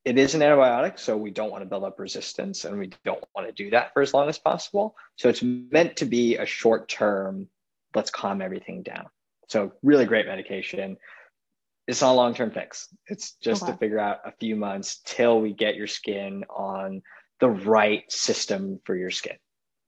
it 0.07 0.17
is 0.17 0.35
an 0.35 0.41
antibiotic 0.41 0.97
so 0.97 1.17
we 1.17 1.31
don't 1.31 1.51
want 1.51 1.61
to 1.61 1.69
build 1.69 1.83
up 1.83 1.99
resistance 1.99 2.65
and 2.65 2.79
we 2.79 2.91
don't 3.03 3.23
want 3.35 3.47
to 3.47 3.53
do 3.53 3.69
that 3.69 3.93
for 3.93 4.01
as 4.01 4.13
long 4.13 4.29
as 4.29 4.37
possible 4.39 4.95
so 5.17 5.27
it's 5.29 5.43
meant 5.43 5.97
to 5.97 6.05
be 6.05 6.37
a 6.37 6.45
short 6.45 6.87
term 6.87 7.47
let's 7.95 8.09
calm 8.09 8.41
everything 8.41 8.83
down 8.83 9.07
so 9.47 9.73
really 9.83 10.05
great 10.05 10.25
medication 10.25 10.97
it's 11.87 12.01
not 12.01 12.13
a 12.13 12.19
long 12.21 12.33
term 12.33 12.51
fix 12.51 12.87
it's 13.07 13.33
just 13.33 13.63
Okay. 13.63 13.71
to 13.71 13.77
figure 13.77 13.99
out 13.99 14.19
a 14.25 14.31
few 14.39 14.55
months 14.55 15.01
till 15.05 15.41
we 15.41 15.53
get 15.53 15.75
your 15.75 15.87
skin 15.87 16.43
on 16.49 17.01
the 17.39 17.49
right 17.49 18.09
system 18.11 18.79
for 18.85 18.95
your 18.95 19.11
skin 19.11 19.37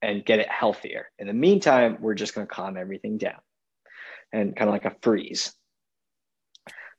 and 0.01 0.26
get 0.26 0.39
it 0.39 0.47
healthier. 0.47 1.07
In 1.17 1.28
the 1.28 1.34
meantime, 1.34 1.97
we're 1.99 2.13
just 2.13 2.36
going 2.36 2.47
to 2.47 2.53
calm 2.53 2.78
everything 2.78 3.17
down 3.17 3.39
and 4.32 4.55
kind 4.55 4.70
of 4.70 4.74
like 4.74 4.86
a 4.86 4.95
freeze. 5.01 5.53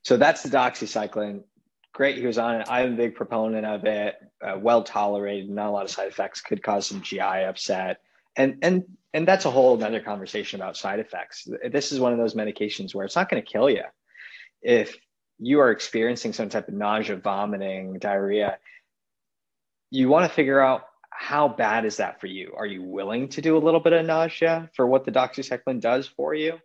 So 0.03 0.17
that's 0.17 0.43
the 0.43 0.49
doxycycline. 0.51 1.43
Great, 1.93 2.19
he 2.19 2.27
was 2.27 2.39
on 2.39 2.61
it. 2.61 2.69
I'm 2.71 2.95
a 2.95 2.97
big 2.97 3.15
proponent 3.15 3.67
of 3.67 3.85
it. 3.85 4.17
Uh, 4.43 4.59
well 4.59 4.83
tolerated, 4.85 5.51
not 5.51 5.69
a 5.69 5.71
lot 5.71 5.85
of 5.85 5.91
side 5.91 6.09
effects. 6.09 6.41
Could 6.41 6.63
cause 6.63 6.87
some 6.87 7.03
GI 7.03 7.21
upset, 7.21 8.01
and 8.37 8.59
and 8.63 8.85
and 9.13 9.27
that's 9.27 9.45
a 9.45 9.51
whole 9.51 9.83
other 9.83 10.01
conversation 10.01 10.61
about 10.61 10.77
side 10.77 11.01
effects. 11.01 11.49
This 11.71 11.91
is 11.91 11.99
one 11.99 12.13
of 12.13 12.19
those 12.19 12.35
medications 12.35 12.95
where 12.95 13.05
it's 13.05 13.17
not 13.17 13.29
going 13.29 13.43
to 13.43 13.53
kill 13.53 13.69
you. 13.69 13.83
If 14.63 14.97
you 15.39 15.61
are 15.61 15.71
experiencing 15.73 16.33
some 16.33 16.49
type 16.49 16.69
of 16.69 16.75
nausea, 16.75 17.17
vomiting, 17.17 17.99
diarrhea, 17.99 18.59
you 19.91 20.09
want 20.09 20.31
to 20.31 20.35
figure 20.35 20.61
out 20.61 20.83
how 21.11 21.49
bad 21.49 21.85
is 21.85 21.97
that 21.97 22.21
for 22.21 22.29
you? 22.29 22.55
Are 22.57 22.67
you 22.67 22.83
willing 22.83 23.29
to 23.31 23.43
do 23.43 23.57
a 23.57 23.59
little 23.59 23.81
bit 23.81 23.93
of 23.93 24.07
nausea 24.07 24.71
for 24.75 24.87
what 24.87 25.05
the 25.05 25.13
doxycycline 25.13 25.81
does 25.81 26.07
for 26.07 26.35
you? 26.35 26.61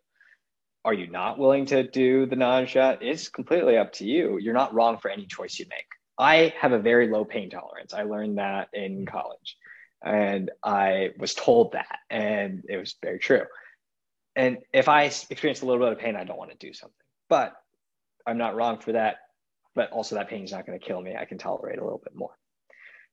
Are 0.86 0.94
you 0.94 1.08
not 1.08 1.38
willing 1.38 1.66
to 1.68 1.84
do 1.84 2.26
the 2.26 2.38
nausea? 2.38 2.98
It's 3.02 3.28
completely 3.28 3.76
up 3.76 3.92
to 3.94 4.06
you. 4.06 4.38
You're 4.40 4.54
not 4.54 4.74
wrong 4.74 5.00
for 5.00 5.10
any 5.10 5.26
choice 5.26 5.60
you 5.60 5.66
make. 5.70 5.88
I 6.18 6.54
have 6.60 6.72
a 6.72 6.80
very 6.80 7.10
low 7.10 7.26
pain 7.26 7.50
tolerance. 7.50 7.94
I 7.94 8.04
learned 8.04 8.38
that 8.38 8.70
in 8.72 9.00
mm-hmm. 9.00 9.06
college 9.06 9.58
and 10.06 10.52
I 10.64 11.10
was 11.18 11.34
told 11.34 11.74
that, 11.74 12.00
and 12.10 12.64
it 12.70 12.78
was 12.78 12.96
very 13.02 13.18
true. 13.18 13.42
And 14.36 14.60
if 14.72 14.88
I 14.88 15.04
experience 15.04 15.62
a 15.62 15.66
little 15.66 15.84
bit 15.84 15.94
of 15.94 16.00
pain, 16.00 16.16
I 16.16 16.24
don't 16.24 16.38
want 16.38 16.52
to 16.52 16.58
do 16.58 16.74
something, 16.74 16.96
but 17.28 17.54
I'm 18.28 18.38
not 18.38 18.56
wrong 18.56 18.80
for 18.80 18.92
that. 18.92 19.18
But 19.74 19.92
also, 19.92 20.16
that 20.16 20.30
pain 20.30 20.44
is 20.46 20.52
not 20.52 20.66
going 20.66 20.80
to 20.80 20.86
kill 20.86 21.02
me. 21.02 21.16
I 21.20 21.26
can 21.26 21.38
tolerate 21.38 21.80
a 21.80 21.84
little 21.84 22.02
bit 22.02 22.16
more. 22.16 22.38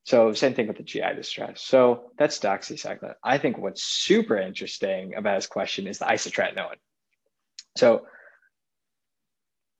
So 0.05 0.33
same 0.33 0.53
thing 0.53 0.67
with 0.67 0.77
the 0.77 0.83
GI 0.83 1.15
distress. 1.15 1.61
So 1.61 2.11
that's 2.17 2.39
doxycycline. 2.39 3.15
I 3.23 3.37
think 3.37 3.57
what's 3.57 3.83
super 3.83 4.37
interesting 4.37 5.15
about 5.15 5.35
his 5.35 5.47
question 5.47 5.87
is 5.87 5.99
the 5.99 6.05
isotretinoin. 6.05 6.75
So 7.75 8.05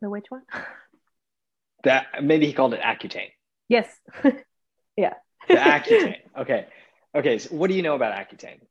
the 0.02 0.10
which 0.10 0.26
one? 0.30 0.44
That 1.84 2.24
maybe 2.24 2.46
he 2.46 2.54
called 2.54 2.74
it 2.74 2.80
Accutane. 2.80 3.32
Yes. 3.68 3.94
yeah. 4.96 5.16
the 5.50 5.56
Accutane. 5.56 6.22
Okay. 6.40 6.68
Okay. 7.14 7.40
So 7.40 7.54
what 7.56 7.70
do 7.70 7.76
you 7.76 7.82
know 7.82 7.96
about 7.96 8.16
Accutane? 8.16 8.62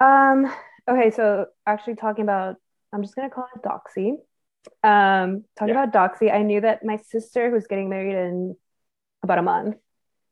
Um. 0.00 0.52
Okay. 0.90 1.12
So 1.12 1.46
actually, 1.68 1.94
talking 1.94 2.24
about, 2.24 2.56
I'm 2.92 3.00
just 3.00 3.14
gonna 3.14 3.30
call 3.30 3.46
it 3.54 3.62
Doxy. 3.62 4.14
Um, 4.82 5.44
talking 5.56 5.72
yeah. 5.72 5.84
about 5.84 5.92
Doxy, 5.92 6.34
I 6.34 6.42
knew 6.42 6.60
that 6.62 6.84
my 6.84 6.96
sister, 6.96 7.48
who's 7.48 7.68
getting 7.68 7.88
married 7.88 8.16
in 8.16 8.56
about 9.22 9.38
a 9.38 9.42
month, 9.42 9.76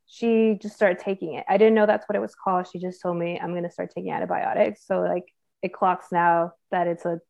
she 0.05 0.57
just 0.61 0.75
started 0.75 0.99
taking 0.99 1.35
it. 1.35 1.45
I 1.47 1.57
didn't 1.57 1.75
know 1.75 1.85
that's 1.85 2.09
what 2.09 2.17
it 2.17 2.21
was 2.21 2.35
called. 2.35 2.67
She 2.67 2.79
just 2.79 3.01
told 3.01 3.15
me 3.15 3.39
I'm 3.41 3.53
gonna 3.53 3.71
start 3.71 3.91
taking 3.95 4.11
antibiotics. 4.11 4.85
So 4.85 4.99
like 4.99 5.23
it 5.61 5.71
clocks 5.71 6.07
now 6.11 6.55
that 6.71 6.87
it's 6.87 7.05
a 7.05 7.21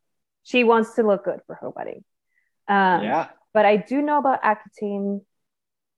she 0.43 0.63
wants 0.63 0.95
to 0.95 1.03
look 1.03 1.25
good 1.25 1.41
for 1.47 1.55
her 1.55 1.69
wedding. 1.69 2.03
Um, 2.67 3.03
yeah. 3.03 3.27
But 3.53 3.65
I 3.65 3.77
do 3.77 4.01
know 4.01 4.17
about 4.17 4.41
Accutane. 4.43 5.21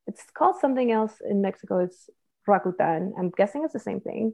It's 0.08 0.24
called 0.34 0.56
something 0.60 0.91
else 0.91 1.14
in 1.28 1.41
Mexico. 1.41 1.80
It's 1.80 2.10
Roacutan. 2.48 3.12
I'm 3.18 3.30
guessing 3.30 3.64
it's 3.64 3.74
the 3.74 3.80
same 3.80 4.02
thing. 4.02 4.34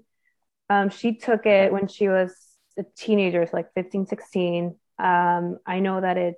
Um, 0.69 0.89
she 0.89 1.15
took 1.15 1.45
it 1.45 1.71
when 1.71 1.87
she 1.87 2.07
was 2.07 2.35
a 2.77 2.83
teenager, 2.95 3.45
so 3.45 3.57
like 3.57 3.73
15, 3.73 4.07
16. 4.07 4.75
Um, 4.97 5.57
I 5.65 5.79
know 5.79 5.99
that 5.99 6.17
it 6.17 6.35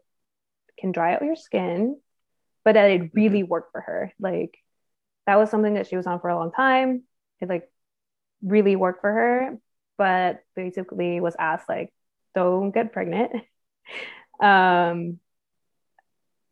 can 0.79 0.91
dry 0.91 1.13
out 1.13 1.23
your 1.23 1.35
skin, 1.35 1.99
but 2.63 2.73
that 2.73 2.91
it 2.91 3.11
really 3.13 3.43
worked 3.43 3.71
for 3.71 3.81
her. 3.81 4.13
Like 4.19 4.57
that 5.27 5.37
was 5.37 5.49
something 5.49 5.75
that 5.75 5.87
she 5.87 5.97
was 5.97 6.07
on 6.07 6.19
for 6.19 6.29
a 6.29 6.35
long 6.35 6.51
time. 6.51 7.03
It 7.39 7.49
like 7.49 7.69
really 8.41 8.75
worked 8.75 9.01
for 9.01 9.11
her, 9.11 9.57
but 9.97 10.39
basically 10.55 11.19
was 11.19 11.35
asked 11.37 11.69
like, 11.69 11.93
don't 12.33 12.71
get 12.71 12.93
pregnant. 12.93 13.31
Um, 14.39 15.19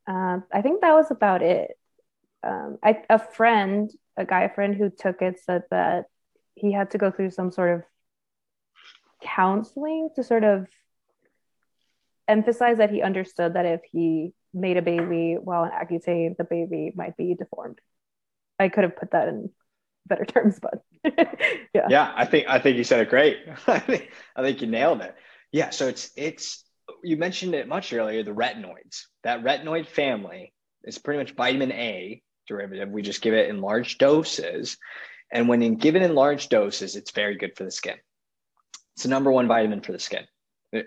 uh, 0.08 0.40
I 0.52 0.62
think 0.62 0.82
that 0.82 0.94
was 0.94 1.12
about 1.12 1.42
it. 1.42 1.72
Um, 2.44 2.78
I, 2.84 3.04
a 3.10 3.20
friend, 3.20 3.92
a 4.18 4.26
guy 4.26 4.48
friend 4.48 4.76
who 4.76 4.90
took 4.90 5.22
it 5.22 5.40
said 5.44 5.64
that 5.72 6.06
he 6.56 6.72
had 6.72 6.92
to 6.92 6.98
go 6.98 7.12
through 7.12 7.32
some 7.32 7.52
sort 7.52 7.76
of 7.76 7.84
counseling 9.22 10.10
to 10.16 10.24
sort 10.24 10.44
of 10.44 10.68
emphasize 12.28 12.78
that 12.78 12.92
he 12.92 13.02
understood 13.02 13.56
that 13.56 13.66
if 13.66 13.82
he 13.92 14.34
made 14.54 14.78
a 14.78 14.82
baby 14.82 15.38
while 15.42 15.64
on 15.64 15.72
Accutane, 15.72 16.38
the 16.38 16.44
baby 16.44 16.92
might 16.96 17.18
be 17.18 17.36
deformed. 17.36 17.80
I 18.58 18.70
could 18.70 18.84
have 18.84 18.96
put 18.98 19.12
that 19.12 19.28
in 19.28 19.50
better 20.06 20.26
terms, 20.26 20.60
but 20.60 20.84
yeah. 21.74 21.88
Yeah, 21.90 22.14
I 22.16 22.26
think 22.26 22.48
I 22.48 22.60
think 22.60 22.78
you 22.78 22.84
said 22.84 23.00
it 23.00 23.10
great. 23.10 23.38
I 23.68 23.80
think 23.80 24.12
I 24.36 24.42
think 24.42 24.62
you 24.62 24.68
nailed 24.68 25.02
it. 25.02 25.16
Yeah, 25.52 25.72
so 25.72 25.88
it's 25.88 26.12
it's 26.16 26.64
you 27.04 27.18
mentioned 27.18 27.56
it 27.56 27.68
much 27.68 27.94
earlier, 27.94 28.24
the 28.24 28.32
retinoids. 28.32 29.04
That 29.24 29.44
retinoid 29.44 29.88
family 29.88 30.54
is 30.84 30.98
pretty 30.98 31.20
much 31.20 31.36
vitamin 31.36 31.72
A 31.72 32.22
derivative. 32.48 32.90
We 32.90 33.02
just 33.02 33.22
give 33.22 33.34
it 33.34 33.50
in 33.50 33.62
large 33.62 33.98
doses. 33.98 34.78
And 35.32 35.48
when 35.48 35.76
given 35.76 36.02
in 36.02 36.16
large 36.16 36.50
doses, 36.50 36.96
it's 36.96 37.12
very 37.12 37.36
good 37.36 37.56
for 37.56 37.64
the 37.64 37.72
skin. 37.72 37.98
It's 38.96 39.04
the 39.04 39.10
number 39.10 39.32
one 39.32 39.48
vitamin 39.48 39.82
for 39.82 39.92
the 39.92 40.00
skin. 40.00 40.26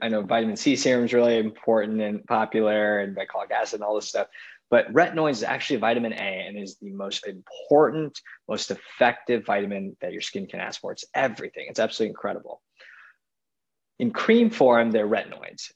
I 0.00 0.08
know 0.08 0.22
vitamin 0.22 0.56
C 0.56 0.76
serum 0.76 1.04
is 1.04 1.12
really 1.12 1.38
important 1.38 2.00
and 2.00 2.24
popular, 2.26 3.00
and 3.00 3.16
glycolic 3.16 3.50
acid 3.50 3.80
and 3.80 3.84
all 3.84 3.96
this 3.96 4.08
stuff. 4.08 4.28
But 4.70 4.92
retinoid 4.92 5.32
is 5.32 5.42
actually 5.42 5.80
vitamin 5.80 6.12
A 6.14 6.46
and 6.46 6.58
is 6.58 6.78
the 6.78 6.90
most 6.90 7.26
important, 7.26 8.18
most 8.48 8.70
effective 8.70 9.44
vitamin 9.44 9.96
that 10.00 10.12
your 10.12 10.22
skin 10.22 10.46
can 10.46 10.60
ask 10.60 10.80
for. 10.80 10.92
It's 10.92 11.04
everything. 11.14 11.66
It's 11.68 11.80
absolutely 11.80 12.10
incredible. 12.10 12.62
In 13.98 14.12
cream 14.12 14.50
form, 14.50 14.90
they're 14.90 15.06
retinoids, 15.06 15.72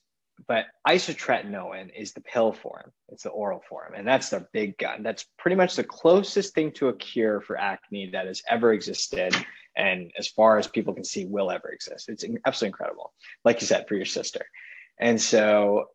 but 0.48 0.66
isotretinoin 0.86 1.90
is 1.96 2.12
the 2.12 2.20
pill 2.20 2.52
form. 2.52 2.92
It's 3.08 3.24
the 3.24 3.30
oral 3.30 3.62
form, 3.68 3.94
and 3.94 4.06
that's 4.06 4.30
the 4.30 4.46
big 4.52 4.78
gun. 4.78 5.02
That's 5.02 5.24
pretty 5.38 5.56
much 5.56 5.76
the 5.76 5.84
closest 5.84 6.54
thing 6.54 6.72
to 6.72 6.88
a 6.88 6.96
cure 6.96 7.40
for 7.40 7.58
acne 7.58 8.10
that 8.10 8.26
has 8.26 8.42
ever 8.48 8.72
existed, 8.72 9.34
and 9.76 10.10
as 10.18 10.28
far 10.28 10.58
as 10.58 10.66
people 10.66 10.94
can 10.94 11.04
see, 11.04 11.26
will 11.26 11.50
ever 11.50 11.70
exist. 11.70 12.08
It's 12.08 12.24
absolutely 12.46 12.68
incredible. 12.68 13.12
Like 13.44 13.60
you 13.60 13.66
said, 13.66 13.86
for 13.88 13.94
your 13.94 14.06
sister. 14.06 14.46
And 14.98 15.20
so 15.20 15.86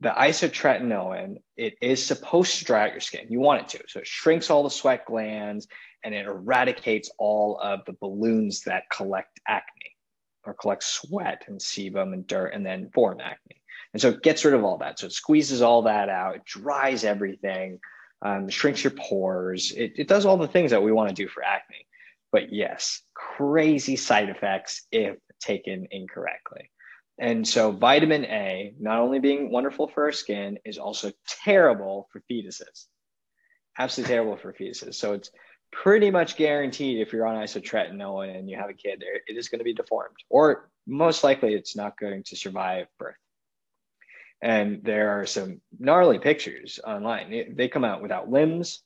the 0.00 0.10
isotretinoin, 0.10 1.36
it 1.56 1.74
is 1.80 2.04
supposed 2.04 2.58
to 2.58 2.64
dry 2.64 2.86
out 2.86 2.92
your 2.92 3.00
skin. 3.00 3.26
You 3.28 3.40
want 3.40 3.62
it 3.62 3.68
to. 3.78 3.84
So 3.88 4.00
it 4.00 4.06
shrinks 4.06 4.50
all 4.50 4.62
the 4.62 4.70
sweat 4.70 5.04
glands 5.06 5.68
and 6.04 6.14
it 6.14 6.26
eradicates 6.26 7.10
all 7.18 7.58
of 7.62 7.80
the 7.86 7.92
balloons 8.00 8.62
that 8.62 8.84
collect 8.90 9.40
acne 9.46 9.96
or 10.44 10.54
collect 10.54 10.84
sweat 10.84 11.44
and 11.48 11.60
sebum 11.60 12.14
and 12.14 12.26
dirt 12.26 12.54
and 12.54 12.64
then 12.64 12.90
form 12.94 13.20
acne. 13.20 13.59
And 13.92 14.00
so 14.00 14.10
it 14.10 14.22
gets 14.22 14.44
rid 14.44 14.54
of 14.54 14.64
all 14.64 14.78
that. 14.78 14.98
So 14.98 15.06
it 15.06 15.12
squeezes 15.12 15.62
all 15.62 15.82
that 15.82 16.08
out, 16.08 16.36
it 16.36 16.44
dries 16.44 17.04
everything, 17.04 17.80
um, 18.22 18.48
shrinks 18.48 18.84
your 18.84 18.92
pores. 18.92 19.72
It, 19.72 19.92
it 19.96 20.08
does 20.08 20.26
all 20.26 20.36
the 20.36 20.48
things 20.48 20.70
that 20.70 20.82
we 20.82 20.92
want 20.92 21.08
to 21.08 21.14
do 21.14 21.28
for 21.28 21.42
acne. 21.42 21.86
But 22.32 22.52
yes, 22.52 23.02
crazy 23.14 23.96
side 23.96 24.28
effects 24.28 24.86
if 24.92 25.16
taken 25.40 25.88
incorrectly. 25.90 26.70
And 27.18 27.46
so 27.46 27.70
vitamin 27.72 28.24
A, 28.24 28.74
not 28.78 28.98
only 28.98 29.18
being 29.18 29.50
wonderful 29.50 29.88
for 29.88 30.04
our 30.04 30.12
skin, 30.12 30.58
is 30.64 30.78
also 30.78 31.12
terrible 31.44 32.08
for 32.12 32.22
fetuses. 32.30 32.86
Absolutely 33.78 34.14
terrible 34.14 34.36
for 34.36 34.52
fetuses. 34.52 34.94
So 34.94 35.12
it's 35.12 35.30
pretty 35.72 36.10
much 36.10 36.36
guaranteed 36.36 37.00
if 37.00 37.12
you're 37.12 37.26
on 37.26 37.36
isotretinoin 37.36 38.36
and 38.36 38.48
you 38.48 38.56
have 38.56 38.70
a 38.70 38.74
kid, 38.74 39.00
there, 39.00 39.16
it 39.26 39.36
is 39.36 39.48
going 39.48 39.58
to 39.58 39.64
be 39.64 39.74
deformed, 39.74 40.16
or 40.28 40.70
most 40.86 41.22
likely 41.22 41.54
it's 41.54 41.76
not 41.76 41.98
going 41.98 42.22
to 42.24 42.36
survive 42.36 42.86
birth. 42.98 43.16
And 44.42 44.82
there 44.82 45.10
are 45.10 45.26
some 45.26 45.60
gnarly 45.78 46.18
pictures 46.18 46.80
online. 46.86 47.54
They 47.54 47.68
come 47.68 47.84
out 47.84 48.02
without 48.02 48.30
limbs. 48.30 48.82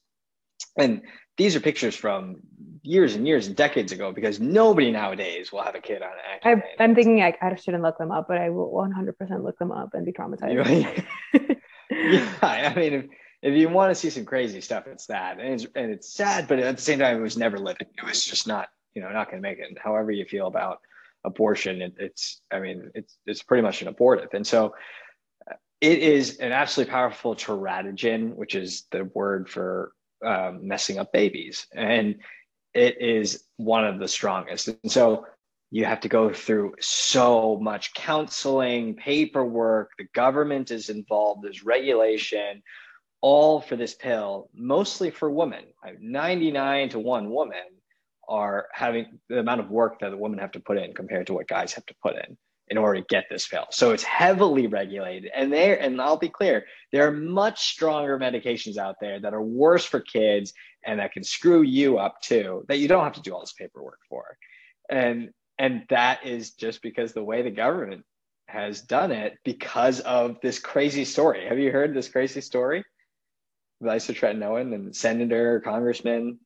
And 0.77 1.03
these 1.37 1.55
are 1.57 1.61
pictures 1.61 1.95
from 1.95 2.37
years 2.83 3.15
and 3.15 3.27
years 3.27 3.47
and 3.47 3.57
decades 3.57 3.93
ago 3.93 4.13
because 4.13 4.41
nobody 4.41 4.91
nowadays 4.91 5.53
will 5.53 5.63
have 5.63 5.75
a 5.75 5.81
kid 5.81 6.03
on 6.03 6.11
it. 6.13 6.63
I'm 6.79 6.95
thinking 6.95 7.23
I, 7.23 7.37
I 7.41 7.55
shouldn't 7.55 7.83
look 7.83 7.99
them 7.99 8.11
up, 8.11 8.27
but 8.29 8.39
I 8.39 8.51
will 8.51 8.71
100% 8.71 9.43
look 9.43 9.59
them 9.59 9.73
up 9.73 9.95
and 9.95 10.05
be 10.05 10.13
traumatized. 10.13 11.05
yeah, 11.91 12.73
I 12.75 12.79
mean, 12.79 12.93
if, 12.93 13.05
if 13.43 13.55
you 13.55 13.69
want 13.69 13.91
to 13.91 13.95
see 13.95 14.11
some 14.11 14.25
crazy 14.25 14.61
stuff, 14.61 14.87
it's 14.87 15.07
that, 15.07 15.39
and 15.39 15.55
it's 15.55 15.67
and 15.75 15.91
it's 15.91 16.15
sad, 16.15 16.49
but 16.49 16.59
at 16.59 16.77
the 16.77 16.83
same 16.83 16.99
time, 16.99 17.19
it 17.19 17.21
was 17.21 17.37
never 17.37 17.59
living. 17.59 17.87
It 17.97 18.05
was 18.05 18.25
just 18.25 18.47
not, 18.47 18.69
you 18.95 19.03
know, 19.03 19.11
not 19.11 19.31
going 19.31 19.43
to 19.43 19.47
make 19.47 19.59
it. 19.59 19.69
And 19.69 19.79
however 19.79 20.11
you 20.11 20.25
feel 20.25 20.47
about 20.47 20.81
abortion, 21.25 21.83
it, 21.83 21.95
it's, 21.99 22.41
I 22.51 22.61
mean, 22.61 22.91
it's 22.95 23.19
it's 23.27 23.43
pretty 23.43 23.63
much 23.63 23.83
an 23.83 23.89
abortive, 23.89 24.31
and 24.33 24.47
so 24.47 24.75
it 25.85 25.99
is 25.99 26.39
an 26.39 26.51
absolutely 26.51 26.91
powerful 26.91 27.37
teratogen, 27.37 28.35
which 28.37 28.55
is 28.55 28.87
the 28.91 29.05
word 29.05 29.51
for 29.51 29.93
um, 30.25 30.67
messing 30.67 30.99
up 30.99 31.13
babies. 31.13 31.67
And 31.75 32.21
it 32.73 33.03
is 33.03 33.45
one 33.59 33.85
of 33.85 33.99
the 33.99 34.09
strongest. 34.09 34.69
And 34.69 34.91
so 34.91 35.27
you 35.71 35.85
have 35.85 36.01
to 36.01 36.09
go 36.09 36.33
through 36.33 36.77
so 36.81 37.59
much 37.61 37.93
counseling, 37.93 38.95
paperwork, 38.95 39.91
the 39.99 40.07
government 40.15 40.71
is 40.71 40.89
involved, 40.89 41.45
there's 41.45 41.63
regulation, 41.63 42.63
all 43.21 43.61
for 43.61 43.77
this 43.77 43.95
pill, 43.95 44.49
mostly 44.55 45.11
for 45.11 45.31
women. 45.31 45.65
99 46.01 46.89
to 46.91 46.99
one 46.99 47.31
women 47.31 47.67
are 48.27 48.69
having 48.73 49.19
the 49.29 49.41
amount 49.41 49.61
of 49.61 49.71
work 49.71 50.01
that 50.01 50.09
the 50.09 50.17
women 50.17 50.39
have 50.39 50.53
to 50.53 50.61
put 50.61 50.79
in 50.79 50.95
compared 50.95 51.27
to 51.27 51.35
what 51.35 51.47
guys 51.47 51.75
have 51.75 51.85
to 51.85 51.95
put 52.03 52.17
in 52.17 52.39
in 52.69 52.79
order 52.79 53.01
to 53.01 53.07
get 53.09 53.25
this 53.31 53.47
pill. 53.47 53.67
So 53.71 53.91
it's 53.91 54.03
heavily 54.03 54.67
regulated. 54.67 55.31
And 55.35 55.53
there, 55.53 55.79
and 55.81 56.01
I'll 56.01 56.17
be 56.17 56.31
clear, 56.31 56.65
there 56.93 57.07
are 57.07 57.13
much 57.13 57.73
stronger 57.73 58.19
medications 58.19 58.79
out 58.79 58.97
there 59.01 59.21
that 59.21 59.35
are 59.35 59.43
worse 59.43 59.85
for 59.85 60.01
kids 60.01 60.55
and 60.85 61.01
that 61.01 61.13
can 61.13 61.25
screw 61.25 61.63
you 61.63 61.99
up 61.99 62.21
too, 62.23 62.65
that 62.69 62.79
you 62.79 62.89
don't 62.89 63.05
have 63.05 63.15
to 63.15 63.23
do 63.23 63.35
all 63.35 63.41
this 63.41 63.53
paperwork 63.53 63.99
for. 64.09 64.37
And 64.89 65.31
and 65.59 65.85
that 65.89 66.27
is 66.27 66.53
just 66.53 66.83
because 66.83 67.13
the 67.13 67.23
way 67.23 67.43
the 67.43 67.51
government 67.51 68.05
has 68.49 68.81
done 68.81 69.13
it 69.13 69.39
because 69.45 70.01
of 70.01 70.41
this 70.43 70.59
crazy 70.59 71.05
story. 71.05 71.47
Have 71.49 71.59
you 71.59 71.71
heard 71.71 71.95
this 71.95 72.09
crazy 72.09 72.41
story? 72.41 72.85
With 73.81 73.93
isotretinoin 73.93 74.75
and 74.75 74.97
senator, 74.97 75.61
congressman? 75.61 76.41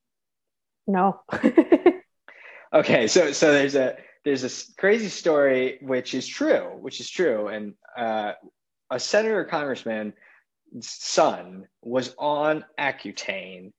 No. 0.85 1.21
okay, 2.73 3.07
so 3.07 3.31
so 3.31 3.51
there's 3.51 3.75
a 3.75 3.97
there's 4.29 4.43
a 4.43 4.73
crazy 4.79 5.09
story 5.09 5.79
which 5.81 6.13
is 6.13 6.27
true, 6.27 6.77
which 6.79 6.99
is 6.99 7.09
true, 7.09 7.47
and 7.47 7.73
uh, 7.97 8.33
a 8.91 8.99
senator 8.99 9.43
congressman's 9.43 10.13
son 10.81 11.65
was 11.81 12.13
on 12.19 12.63
Accutane 12.79 13.73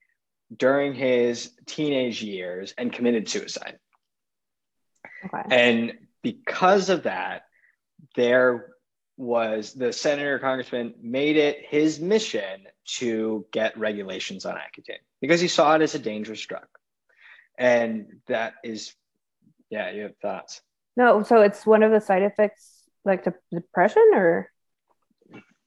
during 0.56 0.94
his 0.94 1.52
teenage 1.66 2.20
years 2.20 2.74
and 2.76 2.92
committed 2.92 3.28
suicide. 3.28 3.78
Okay. 5.24 5.42
And 5.50 5.92
because 6.22 6.88
of 6.88 7.04
that, 7.04 7.42
there 8.16 8.70
was 9.16 9.72
the 9.72 9.92
senator 9.92 10.40
congressman 10.40 10.94
made 11.00 11.36
it 11.36 11.58
his 11.68 12.00
mission 12.00 12.64
to 12.98 13.46
get 13.52 13.78
regulations 13.78 14.44
on 14.44 14.54
Accutane 14.54 14.98
because 15.20 15.40
he 15.40 15.46
saw 15.46 15.76
it 15.76 15.82
as 15.82 15.94
a 15.94 16.00
dangerous 16.00 16.44
drug. 16.44 16.66
And 17.56 18.20
that 18.26 18.54
is, 18.64 18.94
yeah, 19.70 19.90
you 19.90 20.02
have 20.02 20.16
thoughts. 20.18 20.60
No, 20.96 21.22
so 21.22 21.42
it's 21.42 21.64
one 21.64 21.82
of 21.82 21.92
the 21.92 22.00
side 22.00 22.22
effects 22.22 22.82
like 23.04 23.26
depression 23.52 24.10
or? 24.12 24.50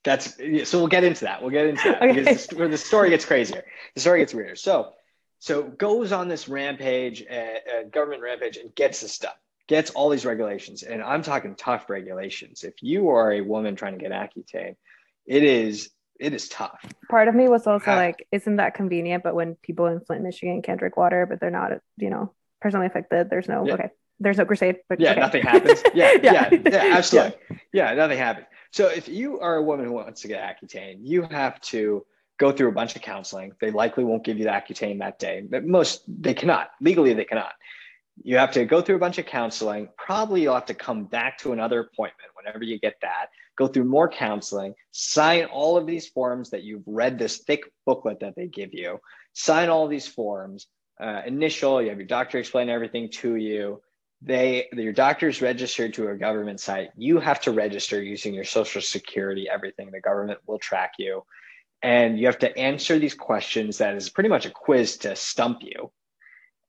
That's 0.04 0.36
so 0.68 0.78
we'll 0.78 0.88
get 0.88 1.02
into 1.02 1.24
that. 1.24 1.40
We'll 1.40 1.50
get 1.50 1.66
into 1.66 1.82
that 1.84 2.02
okay. 2.02 2.12
because 2.12 2.46
the, 2.46 2.68
the 2.68 2.78
story 2.78 3.08
gets 3.08 3.24
crazier. 3.24 3.64
The 3.94 4.00
story 4.00 4.20
gets 4.20 4.34
weirder. 4.34 4.54
So, 4.54 4.92
so 5.38 5.62
goes 5.62 6.12
on 6.12 6.28
this 6.28 6.46
rampage, 6.46 7.24
uh, 7.26 7.84
government 7.90 8.22
rampage, 8.22 8.58
and 8.58 8.74
gets 8.74 9.00
this 9.00 9.12
stuff 9.12 9.34
gets 9.66 9.90
all 9.90 10.10
these 10.10 10.26
regulations, 10.26 10.82
and 10.82 11.02
I'm 11.02 11.22
talking 11.22 11.54
tough 11.54 11.88
regulations. 11.88 12.64
If 12.64 12.82
you 12.82 13.10
are 13.10 13.32
a 13.32 13.40
woman 13.40 13.76
trying 13.76 13.98
to 13.98 13.98
get 13.98 14.12
Accutane, 14.12 14.76
it 15.26 15.42
is 15.42 15.90
it 16.20 16.32
is 16.32 16.48
tough. 16.48 16.84
Part 17.10 17.28
of 17.28 17.34
me 17.34 17.48
was 17.48 17.66
also 17.66 17.90
uh, 17.90 17.96
like, 17.96 18.26
isn't 18.30 18.56
that 18.56 18.74
convenient? 18.74 19.24
But 19.24 19.34
when 19.34 19.56
people 19.56 19.86
in 19.86 20.00
Flint, 20.00 20.22
Michigan 20.22 20.62
can't 20.62 20.78
drink 20.78 20.96
water, 20.96 21.26
but 21.26 21.40
they're 21.40 21.50
not, 21.50 21.72
you 21.96 22.10
know, 22.10 22.32
personally 22.64 22.86
affected, 22.86 23.28
there's 23.28 23.46
no 23.46 23.66
yeah. 23.66 23.74
okay. 23.74 23.88
There's 24.20 24.38
no 24.38 24.46
crusade, 24.46 24.76
but 24.88 24.98
yeah, 25.00 25.10
okay. 25.10 25.20
nothing 25.20 25.42
happens. 25.42 25.82
Yeah, 25.94 26.12
yeah, 26.22 26.48
yeah, 26.50 26.58
yeah 26.64 26.96
absolutely. 26.96 27.38
Yeah. 27.72 27.90
yeah, 27.90 27.94
nothing 27.94 28.16
happens. 28.16 28.46
So 28.70 28.86
if 28.86 29.06
you 29.06 29.40
are 29.40 29.56
a 29.56 29.62
woman 29.62 29.84
who 29.84 29.92
wants 29.92 30.22
to 30.22 30.28
get 30.28 30.40
Accutane, 30.42 31.00
you 31.02 31.22
have 31.22 31.60
to 31.72 32.06
go 32.38 32.50
through 32.52 32.68
a 32.68 32.72
bunch 32.72 32.96
of 32.96 33.02
counseling. 33.02 33.52
They 33.60 33.70
likely 33.70 34.04
won't 34.04 34.24
give 34.24 34.38
you 34.38 34.44
the 34.44 34.50
Accutane 34.50 35.00
that 35.00 35.18
day. 35.18 35.44
But 35.48 35.66
most 35.66 36.02
they 36.08 36.32
cannot 36.32 36.70
legally. 36.80 37.12
They 37.12 37.26
cannot 37.26 37.52
you 38.22 38.36
have 38.36 38.52
to 38.52 38.64
go 38.64 38.80
through 38.80 38.96
a 38.96 39.00
bunch 39.00 39.18
of 39.18 39.26
counseling. 39.26 39.88
Probably 39.96 40.42
you'll 40.42 40.54
have 40.54 40.66
to 40.66 40.74
come 40.74 41.04
back 41.04 41.38
to 41.38 41.52
another 41.52 41.80
appointment 41.80 42.30
whenever 42.34 42.62
you 42.64 42.78
get 42.78 42.94
that, 43.02 43.26
go 43.56 43.66
through 43.66 43.84
more 43.84 44.08
counseling, 44.08 44.74
sign 44.92 45.46
all 45.46 45.76
of 45.76 45.86
these 45.86 46.08
forms 46.08 46.50
that 46.50 46.62
you've 46.62 46.84
read 46.86 47.18
this 47.18 47.38
thick 47.38 47.62
booklet 47.86 48.20
that 48.20 48.34
they 48.36 48.46
give 48.46 48.72
you, 48.72 49.00
sign 49.32 49.68
all 49.68 49.88
these 49.88 50.06
forms, 50.06 50.66
uh, 51.00 51.22
initial, 51.26 51.82
you 51.82 51.88
have 51.88 51.98
your 51.98 52.06
doctor 52.06 52.38
explain 52.38 52.68
everything 52.68 53.10
to 53.10 53.36
you. 53.36 53.82
They, 54.22 54.68
your 54.72 54.92
doctor's 54.92 55.42
registered 55.42 55.94
to 55.94 56.08
a 56.08 56.16
government 56.16 56.60
site. 56.60 56.90
You 56.96 57.20
have 57.20 57.40
to 57.42 57.52
register 57.52 58.02
using 58.02 58.32
your 58.32 58.44
social 58.44 58.80
security, 58.80 59.48
everything. 59.52 59.90
The 59.90 60.00
government 60.00 60.38
will 60.46 60.58
track 60.58 60.92
you. 60.98 61.24
And 61.82 62.18
you 62.18 62.26
have 62.26 62.38
to 62.38 62.56
answer 62.56 62.98
these 62.98 63.14
questions 63.14 63.78
that 63.78 63.94
is 63.94 64.08
pretty 64.08 64.30
much 64.30 64.46
a 64.46 64.50
quiz 64.50 64.96
to 64.98 65.14
stump 65.14 65.58
you 65.60 65.90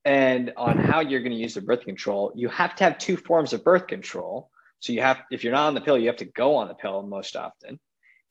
and 0.06 0.54
on 0.56 0.78
how 0.78 1.00
you're 1.00 1.22
going 1.22 1.32
to 1.32 1.38
use 1.38 1.56
the 1.56 1.62
birth 1.62 1.82
control, 1.82 2.32
you 2.36 2.48
have 2.50 2.76
to 2.76 2.84
have 2.84 3.00
two 3.00 3.18
forms 3.18 3.54
of 3.54 3.64
birth 3.64 3.88
control. 3.88 4.52
So 4.80 4.94
you 4.94 5.02
have, 5.02 5.20
if 5.32 5.44
you're 5.44 5.54
not 5.54 5.68
on 5.68 5.74
the 5.74 5.82
pill, 5.82 5.98
you 5.98 6.08
have 6.08 6.18
to 6.18 6.26
go 6.26 6.58
on 6.58 6.68
the 6.68 6.76
pill 6.76 7.02
most 7.02 7.36
often, 7.36 7.80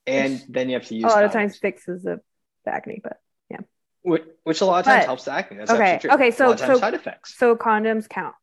and 0.06 0.40
then 0.48 0.68
you 0.68 0.76
have 0.76 0.86
to 0.86 0.94
use. 0.94 1.04
A 1.04 1.08
lot 1.08 1.16
condoms. 1.16 1.24
of 1.26 1.32
times 1.32 1.58
fixes 1.58 2.02
the, 2.04 2.20
acne, 2.66 3.00
but. 3.02 3.18
Which, 4.04 4.22
which 4.42 4.60
a 4.60 4.66
lot 4.66 4.80
of 4.80 4.84
times 4.84 5.00
but, 5.00 5.06
helps 5.06 5.24
the 5.24 5.32
acne. 5.32 5.56
That's 5.56 5.70
okay. 5.70 5.98
Okay. 6.04 6.30
So 6.30 6.54
so 6.56 6.76
side 6.76 6.92
effects. 6.92 7.38
So 7.38 7.56
condoms 7.56 8.06
count. 8.06 8.34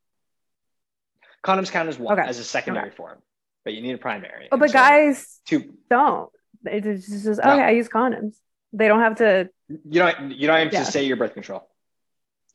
Condoms 1.43 1.71
count 1.71 1.87
as 1.87 1.99
one 1.99 2.19
okay. 2.19 2.27
as 2.27 2.39
a 2.39 2.43
secondary 2.43 2.87
okay. 2.87 2.95
form, 2.95 3.19
but 3.63 3.73
you 3.73 3.81
need 3.81 3.93
a 3.93 3.99
primary. 3.99 4.49
Oh, 4.51 4.57
but 4.57 4.69
so 4.69 4.73
guys 4.73 5.39
two 5.45 5.75
don't. 5.87 6.31
It's 6.65 7.07
just 7.07 7.39
okay. 7.39 7.57
No. 7.57 7.63
I 7.63 7.71
use 7.71 7.89
condoms. 7.89 8.35
They 8.73 8.87
don't 8.87 9.01
have 9.01 9.17
to. 9.17 9.49
You 9.67 9.99
don't. 9.99 10.31
You 10.31 10.47
don't 10.47 10.57
have 10.57 10.73
yeah. 10.73 10.83
to 10.83 10.91
say 10.91 11.05
your 11.05 11.17
birth 11.17 11.35
control. 11.35 11.67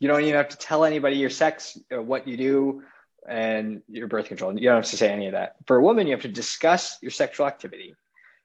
You 0.01 0.09
don't 0.09 0.23
even 0.23 0.35
have 0.35 0.49
to 0.49 0.59
tell 0.59 0.85
anybody 0.85 1.17
your 1.17 1.31
sex, 1.31 1.79
uh, 1.95 2.03
what 2.03 2.27
you 2.27 2.37
do, 2.37 2.83
and 3.29 3.83
your 3.89 4.09
birth 4.09 4.27
control. 4.27 4.53
You 4.53 4.69
don't 4.69 4.77
have 4.77 4.91
to 4.91 4.97
say 4.97 5.13
any 5.13 5.27
of 5.27 5.33
that. 5.33 5.55
For 5.67 5.77
a 5.77 5.83
woman, 5.83 6.09
you 6.09 6.13
have 6.13 6.23
to 6.23 6.29
discuss 6.29 6.99
your 7.03 7.13
sexual 7.13 7.47
activity. 7.47 7.95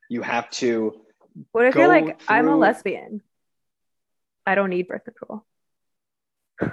You 0.08 0.22
have 0.22 0.50
to. 0.52 1.02
What 1.52 1.66
if 1.66 1.76
you're 1.76 1.88
like, 1.88 2.22
through... 2.22 2.36
I'm 2.36 2.48
a 2.48 2.56
lesbian? 2.56 3.22
I 4.52 4.56
don't 4.56 4.70
need 4.70 4.88
birth 4.88 5.04
control. 5.04 5.46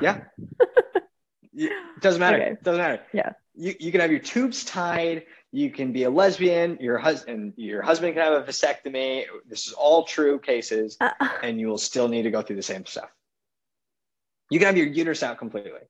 Yeah. 0.01 0.23
it 1.55 1.73
doesn't 2.01 2.21
matter. 2.21 2.37
Okay. 2.37 2.57
doesn't 2.63 2.81
matter. 2.81 3.03
Yeah. 3.13 3.33
You, 3.55 3.75
you 3.81 3.93
can 3.93 4.01
have 4.01 4.11
your 4.11 4.21
tubes 4.21 4.65
tied. 4.65 5.25
You 5.51 5.71
can 5.71 5.93
be 5.93 6.05
a 6.05 6.11
lesbian. 6.11 6.79
Your 6.81 6.99
husband, 6.99 7.55
your 7.57 7.83
husband 7.83 8.15
can 8.15 8.23
have 8.23 8.35
a 8.35 8.45
vasectomy. 8.45 9.25
This 9.49 9.67
is 9.67 9.73
all 9.73 10.05
true 10.05 10.39
cases, 10.39 10.97
uh, 11.01 11.11
and 11.43 11.59
you 11.59 11.69
will 11.69 11.79
still 11.79 12.09
need 12.09 12.23
to 12.23 12.31
go 12.31 12.43
through 12.43 12.57
the 12.57 12.63
same 12.63 12.87
stuff 12.87 13.11
you 14.51 14.59
can 14.59 14.67
have 14.67 14.77
your 14.77 14.87
uterus 14.87 15.23
out 15.23 15.39
completely 15.39 15.81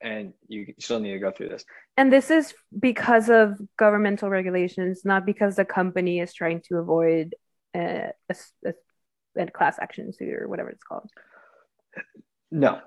and 0.00 0.34
you 0.48 0.74
still 0.78 1.00
need 1.00 1.12
to 1.12 1.18
go 1.18 1.30
through 1.30 1.48
this. 1.48 1.64
And 1.96 2.12
this 2.12 2.30
is 2.30 2.52
because 2.78 3.30
of 3.30 3.58
governmental 3.78 4.28
regulations, 4.28 5.02
not 5.04 5.24
because 5.24 5.56
the 5.56 5.64
company 5.64 6.20
is 6.20 6.32
trying 6.34 6.60
to 6.68 6.76
avoid 6.76 7.34
a, 7.74 8.10
a, 8.28 8.74
a 9.38 9.46
class 9.46 9.78
action 9.80 10.12
suit 10.12 10.34
or 10.34 10.48
whatever 10.48 10.68
it's 10.70 10.82
called. 10.82 11.08
No, 12.50 12.80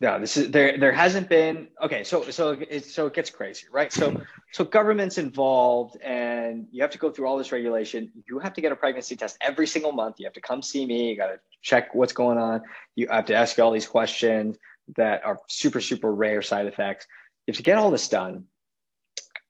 no. 0.00 0.20
This 0.20 0.36
is 0.36 0.50
there. 0.50 0.78
There 0.78 0.92
hasn't 0.92 1.28
been. 1.28 1.68
Okay, 1.82 2.04
so 2.04 2.22
so 2.30 2.50
it 2.68 2.84
so 2.84 3.06
it 3.06 3.14
gets 3.14 3.30
crazy, 3.30 3.66
right? 3.72 3.92
So 3.92 4.20
so 4.52 4.64
government's 4.64 5.18
involved, 5.18 5.96
and 6.02 6.66
you 6.70 6.82
have 6.82 6.90
to 6.90 6.98
go 6.98 7.10
through 7.10 7.26
all 7.26 7.38
this 7.38 7.52
regulation. 7.52 8.12
You 8.26 8.38
have 8.38 8.54
to 8.54 8.60
get 8.60 8.72
a 8.72 8.76
pregnancy 8.76 9.16
test 9.16 9.36
every 9.40 9.66
single 9.66 9.92
month. 9.92 10.16
You 10.18 10.26
have 10.26 10.34
to 10.34 10.40
come 10.40 10.62
see 10.62 10.84
me. 10.84 11.10
You 11.10 11.16
got 11.16 11.28
to 11.28 11.40
check 11.62 11.94
what's 11.94 12.12
going 12.12 12.38
on. 12.38 12.62
You 12.94 13.08
have 13.08 13.26
to 13.26 13.34
ask 13.34 13.56
you 13.56 13.64
all 13.64 13.72
these 13.72 13.86
questions 13.86 14.56
that 14.96 15.24
are 15.24 15.38
super, 15.48 15.80
super 15.80 16.12
rare 16.12 16.42
side 16.42 16.66
effects. 16.66 17.06
You 17.46 17.52
have 17.52 17.56
to 17.56 17.62
get 17.62 17.78
all 17.78 17.90
this 17.90 18.08
done. 18.08 18.44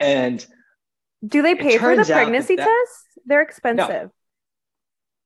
And 0.00 0.44
do 1.26 1.42
they 1.42 1.54
pay 1.54 1.78
for 1.78 1.96
the 1.96 2.04
pregnancy 2.04 2.56
that, 2.56 2.64
tests? 2.64 3.04
They're 3.26 3.42
expensive. 3.42 3.88
No. 3.88 4.10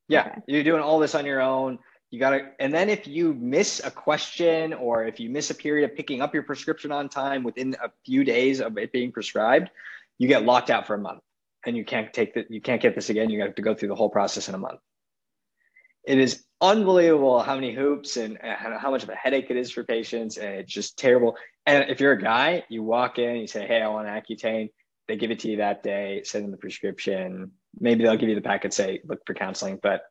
Yeah, 0.08 0.20
okay. 0.20 0.40
you're 0.46 0.64
doing 0.64 0.82
all 0.82 0.98
this 0.98 1.14
on 1.14 1.26
your 1.26 1.42
own. 1.42 1.78
You 2.10 2.18
got 2.18 2.30
to, 2.30 2.50
and 2.58 2.72
then 2.72 2.88
if 2.88 3.06
you 3.06 3.34
miss 3.34 3.82
a 3.84 3.90
question 3.90 4.72
or 4.72 5.04
if 5.04 5.20
you 5.20 5.28
miss 5.28 5.50
a 5.50 5.54
period 5.54 5.90
of 5.90 5.96
picking 5.96 6.22
up 6.22 6.32
your 6.32 6.42
prescription 6.42 6.90
on 6.90 7.08
time 7.08 7.42
within 7.42 7.76
a 7.82 7.90
few 8.06 8.24
days 8.24 8.60
of 8.60 8.78
it 8.78 8.92
being 8.92 9.12
prescribed, 9.12 9.70
you 10.16 10.26
get 10.26 10.44
locked 10.44 10.70
out 10.70 10.86
for 10.86 10.94
a 10.94 10.98
month 10.98 11.20
and 11.66 11.76
you 11.76 11.84
can't 11.84 12.12
take 12.12 12.34
that, 12.34 12.50
you 12.50 12.60
can't 12.60 12.80
get 12.80 12.94
this 12.94 13.10
again. 13.10 13.28
You 13.28 13.42
have 13.42 13.56
to 13.56 13.62
go 13.62 13.74
through 13.74 13.88
the 13.88 13.94
whole 13.94 14.08
process 14.08 14.48
in 14.48 14.54
a 14.54 14.58
month 14.58 14.80
it 16.08 16.18
is 16.18 16.42
unbelievable 16.62 17.40
how 17.40 17.54
many 17.54 17.74
hoops 17.74 18.16
and 18.16 18.38
how 18.42 18.90
much 18.90 19.02
of 19.02 19.10
a 19.10 19.14
headache 19.14 19.50
it 19.50 19.58
is 19.58 19.70
for 19.70 19.84
patients. 19.84 20.38
And 20.38 20.54
it's 20.54 20.72
just 20.72 20.98
terrible. 20.98 21.36
And 21.66 21.90
if 21.90 22.00
you're 22.00 22.12
a 22.12 22.20
guy, 22.20 22.64
you 22.70 22.82
walk 22.82 23.18
in, 23.18 23.36
you 23.36 23.46
say, 23.46 23.66
Hey, 23.66 23.82
I 23.82 23.88
want 23.88 24.08
Accutane. 24.08 24.70
They 25.06 25.16
give 25.16 25.30
it 25.30 25.40
to 25.40 25.50
you 25.50 25.58
that 25.58 25.82
day, 25.82 26.22
send 26.24 26.44
them 26.44 26.50
the 26.50 26.56
prescription. 26.56 27.52
Maybe 27.78 28.04
they'll 28.04 28.16
give 28.16 28.30
you 28.30 28.34
the 28.34 28.40
packet, 28.40 28.72
say, 28.72 29.00
look 29.04 29.20
for 29.26 29.34
counseling, 29.34 29.78
but 29.82 30.02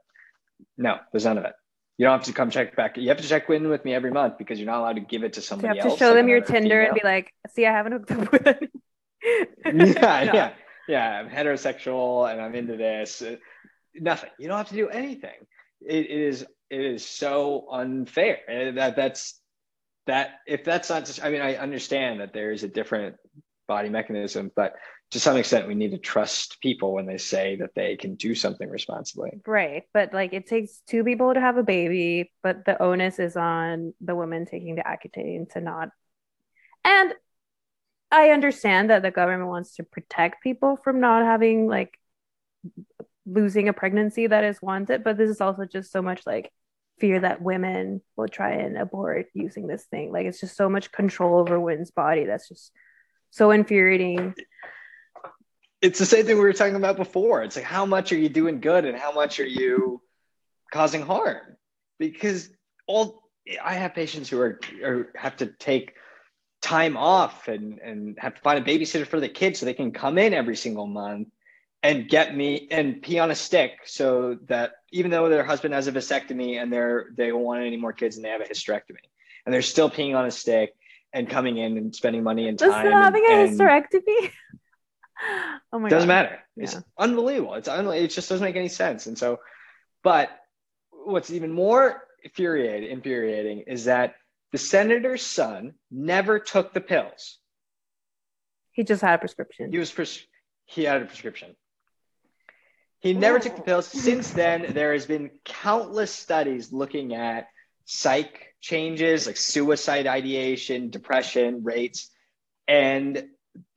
no, 0.77 0.97
there's 1.11 1.25
none 1.25 1.37
of 1.39 1.45
it. 1.45 1.53
You 1.97 2.05
don't 2.05 2.13
have 2.13 2.25
to 2.25 2.33
come 2.33 2.49
check 2.51 2.75
back. 2.75 2.97
You 2.97 3.09
have 3.09 3.17
to 3.17 3.27
check 3.27 3.49
in 3.49 3.69
with 3.69 3.83
me 3.83 3.93
every 3.93 4.11
month 4.11 4.37
because 4.37 4.59
you're 4.59 4.67
not 4.67 4.79
allowed 4.79 4.97
to 4.97 5.01
give 5.01 5.23
it 5.23 5.33
to 5.33 5.41
somebody 5.41 5.69
else. 5.69 5.77
You 5.77 5.89
have 5.89 5.93
to 5.93 5.99
show 5.99 6.09
like 6.09 6.15
them 6.17 6.29
your 6.29 6.41
Tinder 6.41 6.69
female. 6.69 6.85
and 6.85 6.93
be 6.93 7.01
like, 7.03 7.33
see, 7.49 7.65
I 7.65 7.71
haven't 7.71 7.93
hooked 7.93 8.11
up 8.11 8.31
with 8.31 8.47
it. 8.47 8.71
yeah, 9.65 9.71
no. 9.73 10.33
yeah, 10.33 10.53
yeah. 10.87 11.09
I'm 11.19 11.29
heterosexual 11.29 12.31
and 12.31 12.39
I'm 12.39 12.53
into 12.53 12.77
this. 12.77 13.23
Nothing. 13.95 14.29
You 14.37 14.47
don't 14.47 14.57
have 14.57 14.69
to 14.69 14.75
do 14.75 14.89
anything 14.89 15.47
it, 15.81 16.05
it 16.05 16.21
is 16.21 16.45
it 16.69 16.81
is 16.81 17.05
so 17.05 17.67
unfair 17.71 18.39
and 18.47 18.77
that 18.77 18.95
that's 18.95 19.39
that 20.05 20.39
if 20.45 20.63
that's 20.63 20.89
not 20.89 21.05
just 21.05 21.23
i 21.23 21.29
mean 21.29 21.41
i 21.41 21.55
understand 21.55 22.19
that 22.19 22.33
there 22.33 22.51
is 22.51 22.63
a 22.63 22.67
different 22.67 23.15
body 23.67 23.89
mechanism 23.89 24.51
but 24.55 24.73
to 25.11 25.19
some 25.19 25.37
extent 25.37 25.67
we 25.67 25.75
need 25.75 25.91
to 25.91 25.97
trust 25.97 26.59
people 26.61 26.93
when 26.93 27.05
they 27.05 27.17
say 27.17 27.55
that 27.55 27.73
they 27.75 27.95
can 27.95 28.15
do 28.15 28.35
something 28.35 28.69
responsibly 28.69 29.31
right 29.45 29.83
but 29.93 30.13
like 30.13 30.33
it 30.33 30.47
takes 30.47 30.81
two 30.87 31.03
people 31.03 31.33
to 31.33 31.39
have 31.39 31.57
a 31.57 31.63
baby 31.63 32.31
but 32.43 32.65
the 32.65 32.81
onus 32.81 33.19
is 33.19 33.35
on 33.37 33.93
the 34.01 34.15
woman 34.15 34.45
taking 34.45 34.75
the 34.75 34.83
accutane 34.83 35.49
to 35.49 35.61
not 35.61 35.89
And 36.83 37.13
I 38.11 38.29
understand 38.29 38.89
that 38.89 39.01
the 39.01 39.11
government 39.11 39.49
wants 39.49 39.75
to 39.75 39.83
protect 39.83 40.41
people 40.41 40.77
from 40.77 40.99
not 41.01 41.23
having 41.25 41.67
like 41.67 41.99
losing 43.25 43.67
a 43.67 43.73
pregnancy 43.73 44.27
that 44.27 44.43
is 44.45 44.61
wanted, 44.61 45.03
but 45.03 45.17
this 45.17 45.29
is 45.29 45.41
also 45.41 45.65
just 45.65 45.91
so 45.91 46.01
much 46.01 46.25
like 46.25 46.51
fear 46.99 47.19
that 47.19 47.41
women 47.41 48.01
will 48.15 48.27
try 48.29 48.53
and 48.53 48.77
abort 48.77 49.27
using 49.33 49.67
this 49.67 49.83
thing. 49.85 50.11
Like 50.11 50.25
it's 50.25 50.39
just 50.39 50.55
so 50.55 50.69
much 50.69 50.91
control 50.91 51.39
over 51.39 51.59
women's 51.59 51.91
body 51.91 52.25
that's 52.25 52.47
just 52.47 52.71
so 53.31 53.51
infuriating. 53.51 54.33
It's 55.81 55.99
the 55.99 56.05
same 56.05 56.25
thing 56.25 56.35
we 56.37 56.43
were 56.43 56.53
talking 56.53 56.75
about 56.75 56.97
before. 56.97 57.43
It's 57.43 57.55
like 57.55 57.65
how 57.65 57.85
much 57.85 58.11
are 58.11 58.17
you 58.17 58.29
doing 58.29 58.59
good 58.59 58.85
and 58.85 58.97
how 58.97 59.11
much 59.11 59.39
are 59.39 59.45
you 59.45 60.01
causing 60.71 61.01
harm? 61.01 61.57
Because 61.99 62.49
all 62.87 63.23
I 63.63 63.75
have 63.75 63.93
patients 63.93 64.29
who 64.29 64.39
are 64.41 64.59
or 64.83 65.11
have 65.15 65.37
to 65.37 65.47
take 65.47 65.93
time 66.61 66.97
off 66.97 67.47
and 67.47 67.79
and 67.79 68.17
have 68.19 68.35
to 68.35 68.41
find 68.41 68.59
a 68.59 68.61
babysitter 68.61 69.05
for 69.05 69.19
the 69.19 69.29
kids 69.29 69.59
so 69.59 69.65
they 69.65 69.73
can 69.73 69.91
come 69.91 70.17
in 70.17 70.33
every 70.33 70.55
single 70.55 70.87
month 70.87 71.27
and 71.83 72.09
get 72.09 72.35
me 72.35 72.67
and 72.71 73.01
pee 73.01 73.19
on 73.19 73.29
a 73.29 73.35
stick 73.35 73.71
so 73.85 74.37
that 74.47 74.71
even 74.91 75.11
though 75.11 75.29
their 75.29 75.43
husband 75.43 75.73
has 75.73 75.87
a 75.87 75.91
vasectomy 75.91 76.61
and 76.61 76.73
they're 76.73 77.07
they 77.15 77.27
don't 77.27 77.43
want 77.43 77.63
any 77.63 77.77
more 77.77 77.93
kids 77.93 78.15
and 78.15 78.25
they 78.25 78.29
have 78.29 78.41
a 78.41 78.45
hysterectomy 78.45 79.05
and 79.45 79.53
they're 79.53 79.61
still 79.61 79.89
peeing 79.89 80.15
on 80.15 80.25
a 80.25 80.31
stick 80.31 80.73
and 81.13 81.29
coming 81.29 81.57
in 81.57 81.77
and 81.77 81.95
spending 81.95 82.23
money 82.23 82.47
and 82.47 82.59
time 82.59 82.69
Just 82.69 82.83
having 82.83 83.23
and, 83.29 83.59
a 83.59 83.63
hysterectomy. 83.63 84.31
oh 85.73 85.79
my 85.79 85.89
doesn't 85.89 86.07
god. 86.07 86.13
matter 86.13 86.39
it's 86.57 86.77
unbelievable 86.97 87.55
it's 87.55 87.67
un- 87.67 87.87
it 87.87 88.07
just 88.09 88.29
doesn't 88.29 88.45
make 88.45 88.55
any 88.55 88.69
sense 88.69 89.07
and 89.07 89.17
so 89.17 89.39
but 90.03 90.29
what's 90.91 91.31
even 91.31 91.51
more 91.51 92.03
infuriating 92.23 92.89
infuriating 92.89 93.59
is 93.67 93.85
that 93.85 94.15
the 94.51 94.57
senator's 94.57 95.25
son 95.25 95.73
never 95.91 96.39
took 96.39 96.73
the 96.73 96.81
pills 96.81 97.39
He 98.71 98.83
just 98.83 99.01
had 99.01 99.15
a 99.15 99.17
prescription. 99.17 99.71
He 99.71 99.79
was 99.79 99.91
pres- 99.91 100.25
he 100.65 100.83
had 100.83 101.01
a 101.01 101.05
prescription. 101.05 101.55
He 102.99 103.13
never 103.13 103.39
took 103.39 103.55
the 103.55 103.61
pills. 103.61 103.87
Since 103.87 104.31
then, 104.31 104.73
there 104.73 104.93
has 104.93 105.05
been 105.05 105.31
countless 105.45 106.11
studies 106.11 106.71
looking 106.71 107.13
at 107.15 107.47
psych 107.85 108.53
changes 108.61 109.25
like 109.27 109.37
suicide 109.37 110.07
ideation, 110.07 110.89
depression 110.89 111.63
rates, 111.63 112.09
and 112.67 113.27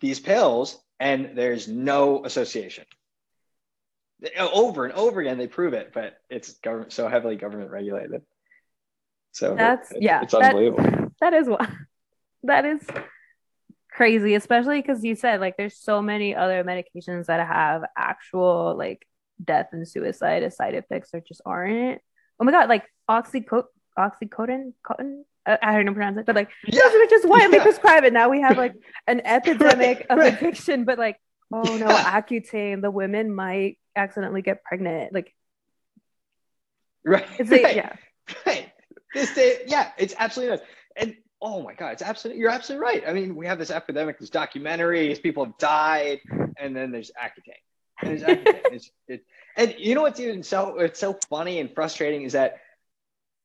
these 0.00 0.20
pills, 0.20 0.78
and 1.00 1.36
there's 1.36 1.66
no 1.66 2.24
association. 2.24 2.84
Over 4.38 4.84
and 4.84 4.92
over 4.92 5.20
again, 5.20 5.38
they 5.38 5.46
prove 5.48 5.72
it, 5.72 5.92
but 5.94 6.18
it's 6.28 6.52
government 6.58 6.92
so 6.92 7.08
heavily 7.08 7.36
government 7.36 7.70
regulated. 7.70 8.22
So 9.32 9.54
That's- 9.54 9.90
it- 9.92 10.02
yeah, 10.02 10.22
it's 10.22 10.32
that- 10.32 10.54
unbelievable. 10.54 11.10
that 11.20 11.32
is 11.32 11.48
what 11.48 11.68
that 12.44 12.64
is 12.66 12.86
crazy, 13.90 14.34
especially 14.34 14.80
because 14.80 15.02
you 15.02 15.14
said 15.14 15.40
like 15.40 15.56
there's 15.56 15.76
so 15.76 16.02
many 16.02 16.34
other 16.36 16.62
medications 16.64 17.26
that 17.26 17.44
have 17.46 17.82
actual 17.96 18.76
like 18.76 19.06
death 19.42 19.68
and 19.72 19.88
suicide 19.88 20.42
as 20.42 20.56
side 20.56 20.74
effects 20.74 21.10
that 21.12 21.26
just 21.26 21.40
aren't. 21.46 22.00
Oh 22.38 22.44
my 22.44 22.52
god, 22.52 22.68
like 22.68 22.84
oxyco- 23.08 23.64
oxycodone, 23.98 24.74
cotton. 24.82 25.24
I, 25.46 25.58
I 25.62 25.72
don't 25.74 25.86
know 25.86 25.92
how 25.92 25.92
to 25.92 25.92
pronounce 25.92 26.18
it, 26.18 26.26
but 26.26 26.36
like 26.36 26.50
Yeah, 26.66 26.82
those 26.82 26.94
are 26.94 27.06
just 27.06 27.28
widely 27.28 27.56
yeah. 27.58 27.62
prescribed, 27.62 28.06
and 28.06 28.14
now 28.14 28.28
we 28.28 28.40
have 28.40 28.56
like 28.56 28.74
an 29.06 29.22
epidemic 29.24 30.06
of 30.10 30.18
right. 30.18 30.34
addiction. 30.34 30.84
But 30.84 30.98
like, 30.98 31.16
oh 31.52 31.76
no, 31.76 31.88
Yeah. 31.88 32.20
Accutane, 32.20 32.82
the 32.82 32.90
women 32.90 33.34
might 33.34 33.78
accidentally 33.96 34.42
get 34.42 34.62
pregnant. 34.64 35.12
Like, 35.12 35.34
right. 37.04 37.26
it's 37.38 37.50
like, 37.50 37.62
right. 37.62 37.76
yeah, 37.76 37.96
Right. 38.46 38.72
This 39.14 39.34
day, 39.34 39.62
yeah, 39.66 39.90
it's 39.98 40.14
absolutely 40.18 40.56
nuts. 40.56 40.68
And 40.96 41.16
oh 41.42 41.62
my 41.62 41.74
God, 41.74 41.92
it's 41.92 42.02
absolutely, 42.02 42.40
you're 42.40 42.50
absolutely 42.50 42.84
right. 42.84 43.02
I 43.06 43.12
mean, 43.12 43.34
we 43.34 43.46
have 43.46 43.58
this 43.58 43.70
epidemic, 43.70 44.18
this 44.18 44.30
documentaries, 44.30 45.20
people 45.20 45.44
have 45.44 45.58
died, 45.58 46.20
and 46.58 46.76
then 46.76 46.92
there's 46.92 47.10
Accutane. 47.20 47.54
And 48.02 48.10
there's 48.10 48.22
Accutane. 48.22 48.60
it's, 48.72 48.90
it, 49.08 49.24
and 49.56 49.74
you 49.78 49.94
know 49.94 50.02
what's 50.02 50.20
even 50.20 50.42
so, 50.42 50.78
it's 50.78 51.00
so 51.00 51.18
funny 51.28 51.58
and 51.58 51.74
frustrating 51.74 52.22
is 52.22 52.34
that 52.34 52.60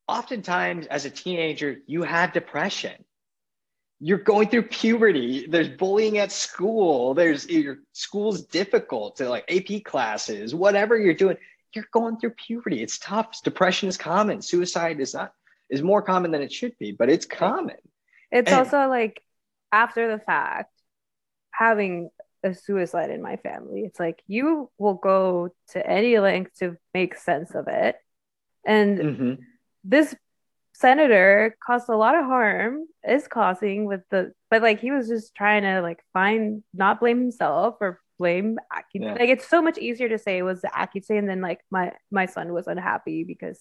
oftentimes 0.08 0.88
as 0.88 1.06
a 1.06 1.10
teenager, 1.10 1.78
you 1.88 2.04
have 2.04 2.34
depression. 2.34 3.04
You're 4.00 4.18
going 4.20 4.50
through 4.50 4.64
puberty. 4.64 5.48
There's 5.48 5.70
bullying 5.70 6.18
at 6.18 6.32
school. 6.32 7.14
There's 7.14 7.48
your 7.48 7.78
school's 7.94 8.44
difficult 8.44 9.18
to 9.18 9.30
like 9.30 9.50
AP 9.50 9.84
classes, 9.84 10.54
whatever 10.54 10.98
you're 10.98 11.14
doing 11.14 11.38
you're 11.74 11.88
going 11.92 12.18
through 12.18 12.30
puberty. 12.32 12.82
It's 12.82 12.98
tough. 13.00 13.42
Depression 13.44 13.90
is 13.90 13.98
common. 13.98 14.42
Suicide 14.42 15.00
is 15.00 15.14
not 15.14 15.34
is 15.70 15.82
more 15.82 16.02
common 16.02 16.32
than 16.32 16.42
it 16.42 16.52
should 16.54 16.78
be, 16.78 16.92
but 16.92 17.10
it's 17.10 17.26
common. 17.26 17.78
It's 18.32 18.50
And- 18.52 18.60
also 18.60 18.88
like 18.88 19.22
after 19.72 20.10
the 20.12 20.20
fact, 20.20 20.72
having 21.52 22.10
a 22.44 22.54
suicide 22.54 23.10
in 23.10 23.22
my 23.22 23.38
family. 23.38 23.82
It's 23.86 24.00
like 24.00 24.22
you 24.28 24.70
will 24.78 24.94
go 24.94 25.50
to 25.70 25.90
any 25.90 26.20
length 26.20 26.60
to 26.60 26.78
make 26.94 27.16
sense 27.16 27.56
of 27.56 27.68
it. 27.68 27.96
And 28.66 29.00
Mhm. 29.00 29.38
This 29.86 30.14
senator 30.74 31.56
caused 31.66 31.88
a 31.88 31.96
lot 31.96 32.16
of 32.16 32.26
harm, 32.26 32.86
is 33.08 33.28
causing 33.28 33.86
with 33.86 34.02
the, 34.10 34.34
but 34.50 34.62
like 34.62 34.82
he 34.82 34.92
was 34.92 35.08
just 35.08 35.34
trying 35.36 35.64
to 35.64 35.82
like 35.82 36.00
find, 36.12 36.64
not 36.74 37.00
blame 37.00 37.20
himself 37.22 37.76
or 37.80 38.02
blame. 38.20 38.58
Yeah. 38.94 39.14
Like 39.14 39.30
it's 39.30 39.48
so 39.48 39.62
much 39.62 39.78
easier 39.78 40.10
to 40.10 40.18
say 40.18 40.38
it 40.38 40.44
was 40.44 40.62
the 40.62 40.68
Accutane 40.70 41.28
than 41.28 41.42
like 41.42 41.60
my 41.72 41.94
my 42.12 42.26
son 42.26 42.52
was 42.52 42.68
unhappy 42.68 43.24
because 43.24 43.60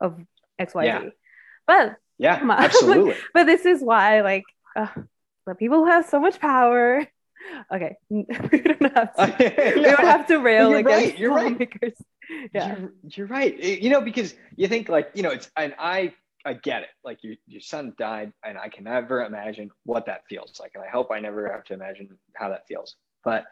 of 0.00 0.18
XYZ. 0.60 0.84
Yeah. 0.84 1.02
But 1.66 1.96
Yeah, 2.18 2.40
absolutely. 2.50 3.16
but 3.34 3.44
this 3.44 3.64
is 3.64 3.80
why 3.82 4.20
like 4.20 4.44
uh, 4.76 4.86
the 5.46 5.54
people 5.54 5.78
who 5.78 5.86
have 5.90 6.06
so 6.08 6.20
much 6.20 6.38
power 6.40 7.06
okay 7.74 7.96
we 8.08 8.22
don't 8.24 8.94
have 8.94 9.14
to 9.16 9.72
we 9.76 9.82
don't 9.82 10.00
have 10.00 10.26
to 10.28 10.38
rail 10.38 10.70
You're 10.70 10.78
against 10.78 11.06
right, 11.06 11.18
you're 11.18 11.34
right. 11.34 11.96
yeah 12.52 12.76
You're, 12.78 12.92
you're 13.02 13.26
right. 13.26 13.56
Eh, 13.60 13.78
you 13.80 13.90
know, 13.90 14.00
because 14.00 14.34
you 14.56 14.68
think 14.68 14.88
like, 14.88 15.10
you 15.14 15.22
know, 15.22 15.30
it's 15.30 15.50
and 15.56 15.74
I 15.78 16.14
I 16.44 16.54
get 16.54 16.82
it. 16.82 16.88
Like 17.04 17.22
your 17.22 17.34
your 17.46 17.60
son 17.60 17.94
died, 17.98 18.32
and 18.44 18.58
I 18.58 18.68
can 18.68 18.84
never 18.84 19.24
imagine 19.24 19.70
what 19.84 20.06
that 20.06 20.22
feels 20.28 20.58
like. 20.60 20.72
And 20.74 20.84
I 20.84 20.88
hope 20.88 21.10
I 21.10 21.20
never 21.20 21.50
have 21.50 21.64
to 21.64 21.74
imagine 21.74 22.08
how 22.34 22.50
that 22.50 22.66
feels. 22.66 22.96
But 23.24 23.44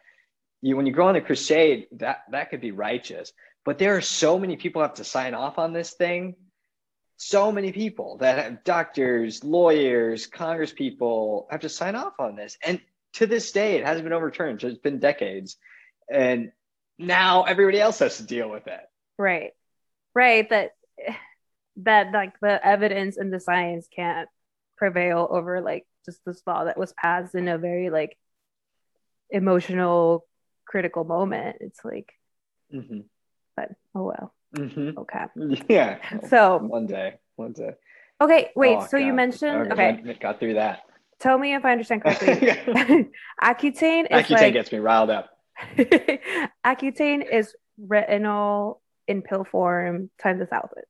you 0.60 0.76
when 0.76 0.86
you 0.86 0.92
go 0.92 1.06
on 1.06 1.16
a 1.16 1.20
crusade, 1.20 1.86
that 1.92 2.22
that 2.30 2.50
could 2.50 2.60
be 2.60 2.72
righteous. 2.72 3.32
But 3.64 3.78
there 3.78 3.96
are 3.96 4.00
so 4.00 4.38
many 4.38 4.56
people 4.56 4.82
have 4.82 4.94
to 4.94 5.04
sign 5.04 5.34
off 5.34 5.58
on 5.58 5.72
this 5.72 5.92
thing. 5.92 6.36
So 7.16 7.52
many 7.52 7.72
people 7.72 8.16
that 8.18 8.38
have 8.38 8.64
doctors, 8.64 9.44
lawyers, 9.44 10.26
congress 10.26 10.72
people 10.72 11.46
have 11.50 11.60
to 11.60 11.68
sign 11.68 11.94
off 11.94 12.14
on 12.18 12.34
this. 12.34 12.56
And 12.64 12.80
to 13.14 13.26
this 13.26 13.52
day, 13.52 13.76
it 13.76 13.84
hasn't 13.84 14.04
been 14.04 14.14
overturned. 14.14 14.62
So 14.62 14.68
it's 14.68 14.78
been 14.78 15.00
decades. 15.00 15.58
And 16.10 16.52
now 17.00 17.42
everybody 17.44 17.80
else 17.80 17.98
has 18.00 18.18
to 18.18 18.22
deal 18.24 18.48
with 18.50 18.66
it. 18.66 18.80
right 19.18 19.52
right 20.14 20.48
that 20.50 20.70
that 21.76 22.12
like 22.12 22.34
the 22.40 22.64
evidence 22.66 23.16
and 23.16 23.32
the 23.32 23.40
science 23.40 23.88
can't 23.94 24.28
prevail 24.76 25.26
over 25.30 25.60
like 25.60 25.86
just 26.04 26.20
this 26.26 26.42
law 26.46 26.64
that 26.64 26.76
was 26.78 26.92
passed 26.94 27.34
in 27.34 27.48
a 27.48 27.56
very 27.58 27.90
like 27.90 28.16
emotional 29.30 30.26
critical 30.66 31.04
moment 31.04 31.56
it's 31.60 31.84
like 31.84 32.12
Mhm. 32.72 33.04
but 33.56 33.70
oh 33.94 34.04
well 34.04 34.34
Mhm. 34.54 34.96
okay 34.98 35.24
Yeah. 35.68 35.98
so 36.28 36.58
one 36.58 36.86
day, 36.86 37.18
one 37.36 37.52
day. 37.52 37.74
okay 38.20 38.50
wait 38.56 38.78
Oh, 38.80 38.86
so 38.86 38.96
you 38.96 39.12
mentioned 39.12 39.72
Okay, 39.72 39.92
okay 40.02 40.14
Got 40.20 40.38
through 40.40 40.54
that. 40.54 40.82
tell 41.18 41.38
me 41.38 41.54
if 41.54 41.64
i 41.64 41.72
understand 41.72 42.02
correctly 42.02 42.32
accutane 43.42 44.06
is 44.10 44.26
Accutane 44.26 44.30
like 44.30 44.52
gets 44.52 44.72
me 44.72 44.78
riled 44.78 45.10
up. 45.10 45.30
Accutane 46.64 47.24
is 47.30 47.54
retinol 47.80 48.78
in 49.06 49.22
pill 49.22 49.44
form 49.44 50.10
times 50.22 50.40
a 50.40 50.46
thousand. 50.46 50.82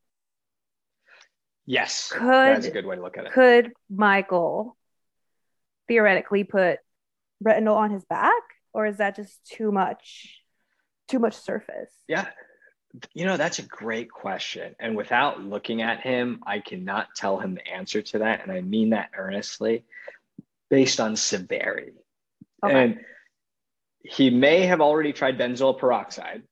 Yes. 1.66 2.10
Could- 2.12 2.22
That's 2.28 2.66
a 2.66 2.70
good 2.70 2.86
way 2.86 2.96
to 2.96 3.02
look 3.02 3.16
at 3.16 3.26
it. 3.26 3.32
Could 3.32 3.72
Michael 3.88 4.76
theoretically 5.88 6.44
put 6.44 6.78
retinol 7.44 7.76
on 7.76 7.90
his 7.90 8.04
back, 8.04 8.42
or 8.72 8.86
is 8.86 8.98
that 8.98 9.16
just 9.16 9.44
too 9.46 9.72
much, 9.72 10.40
too 11.08 11.18
much 11.18 11.34
surface? 11.34 11.92
Yeah. 12.08 12.26
You 13.14 13.24
know, 13.24 13.36
that's 13.36 13.60
a 13.60 13.62
great 13.62 14.10
question. 14.10 14.74
And 14.80 14.96
without 14.96 15.40
looking 15.40 15.80
at 15.80 16.00
him, 16.00 16.40
I 16.44 16.58
cannot 16.58 17.14
tell 17.14 17.38
him 17.38 17.54
the 17.54 17.66
answer 17.68 18.02
to 18.02 18.18
that. 18.18 18.42
And 18.42 18.50
I 18.50 18.62
mean 18.62 18.90
that 18.90 19.10
earnestly 19.16 19.84
based 20.70 20.98
on 20.98 21.14
severity. 21.14 21.92
Okay. 22.64 22.82
And 22.84 23.00
he 24.02 24.30
may 24.30 24.66
have 24.66 24.80
already 24.80 25.12
tried 25.12 25.38
benzoyl 25.38 25.78
peroxide. 25.78 26.42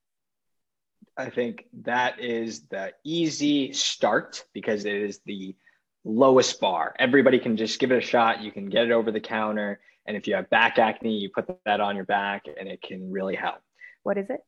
I 1.17 1.31
think 1.31 1.65
that 1.83 2.21
is 2.21 2.67
the 2.69 2.93
easy 3.05 3.73
start 3.73 4.45
because 4.53 4.85
it 4.85 4.95
is 4.95 5.21
the 5.27 5.57
lowest 6.05 6.61
bar. 6.61 6.95
Everybody 6.99 7.39
can 7.39 7.57
just 7.57 7.81
give 7.81 7.91
it 7.91 7.99
a 7.99 8.07
shot. 8.07 8.43
You 8.43 8.53
can 8.53 8.69
get 8.69 8.85
it 8.85 8.93
over 8.93 9.11
the 9.11 9.21
counter. 9.21 9.81
And 10.07 10.17
if 10.17 10.27
you 10.27 10.37
have 10.37 10.49
back 10.49 10.79
acne, 10.79 11.19
you 11.19 11.31
put 11.35 11.49
that 11.65 11.81
on 11.81 11.97
your 11.97 12.05
back 12.05 12.45
and 12.59 12.69
it 12.69 12.81
can 12.83 13.11
really 13.11 13.35
help. 13.35 13.59
What 14.05 14.17
is 14.17 14.31
it? 14.31 14.41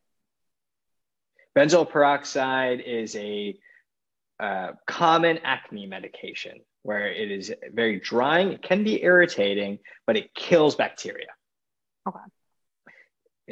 Benzoyl 1.57 1.91
peroxide 1.91 2.81
is 2.81 3.17
a 3.17 3.59
uh, 4.39 4.73
common 4.87 5.39
acne 5.39 5.87
medication. 5.87 6.61
where 6.83 7.09
it 7.13 7.31
is 7.31 7.53
very 7.73 8.01
drying. 8.01 8.53
It 8.53 8.63
can 8.63 8.85
be 8.85 9.03
irritating, 9.03 9.81
but 10.07 10.17
it 10.17 10.35
kills 10.35 10.77
bacteria. 10.77 11.27
Okay. 12.09 12.19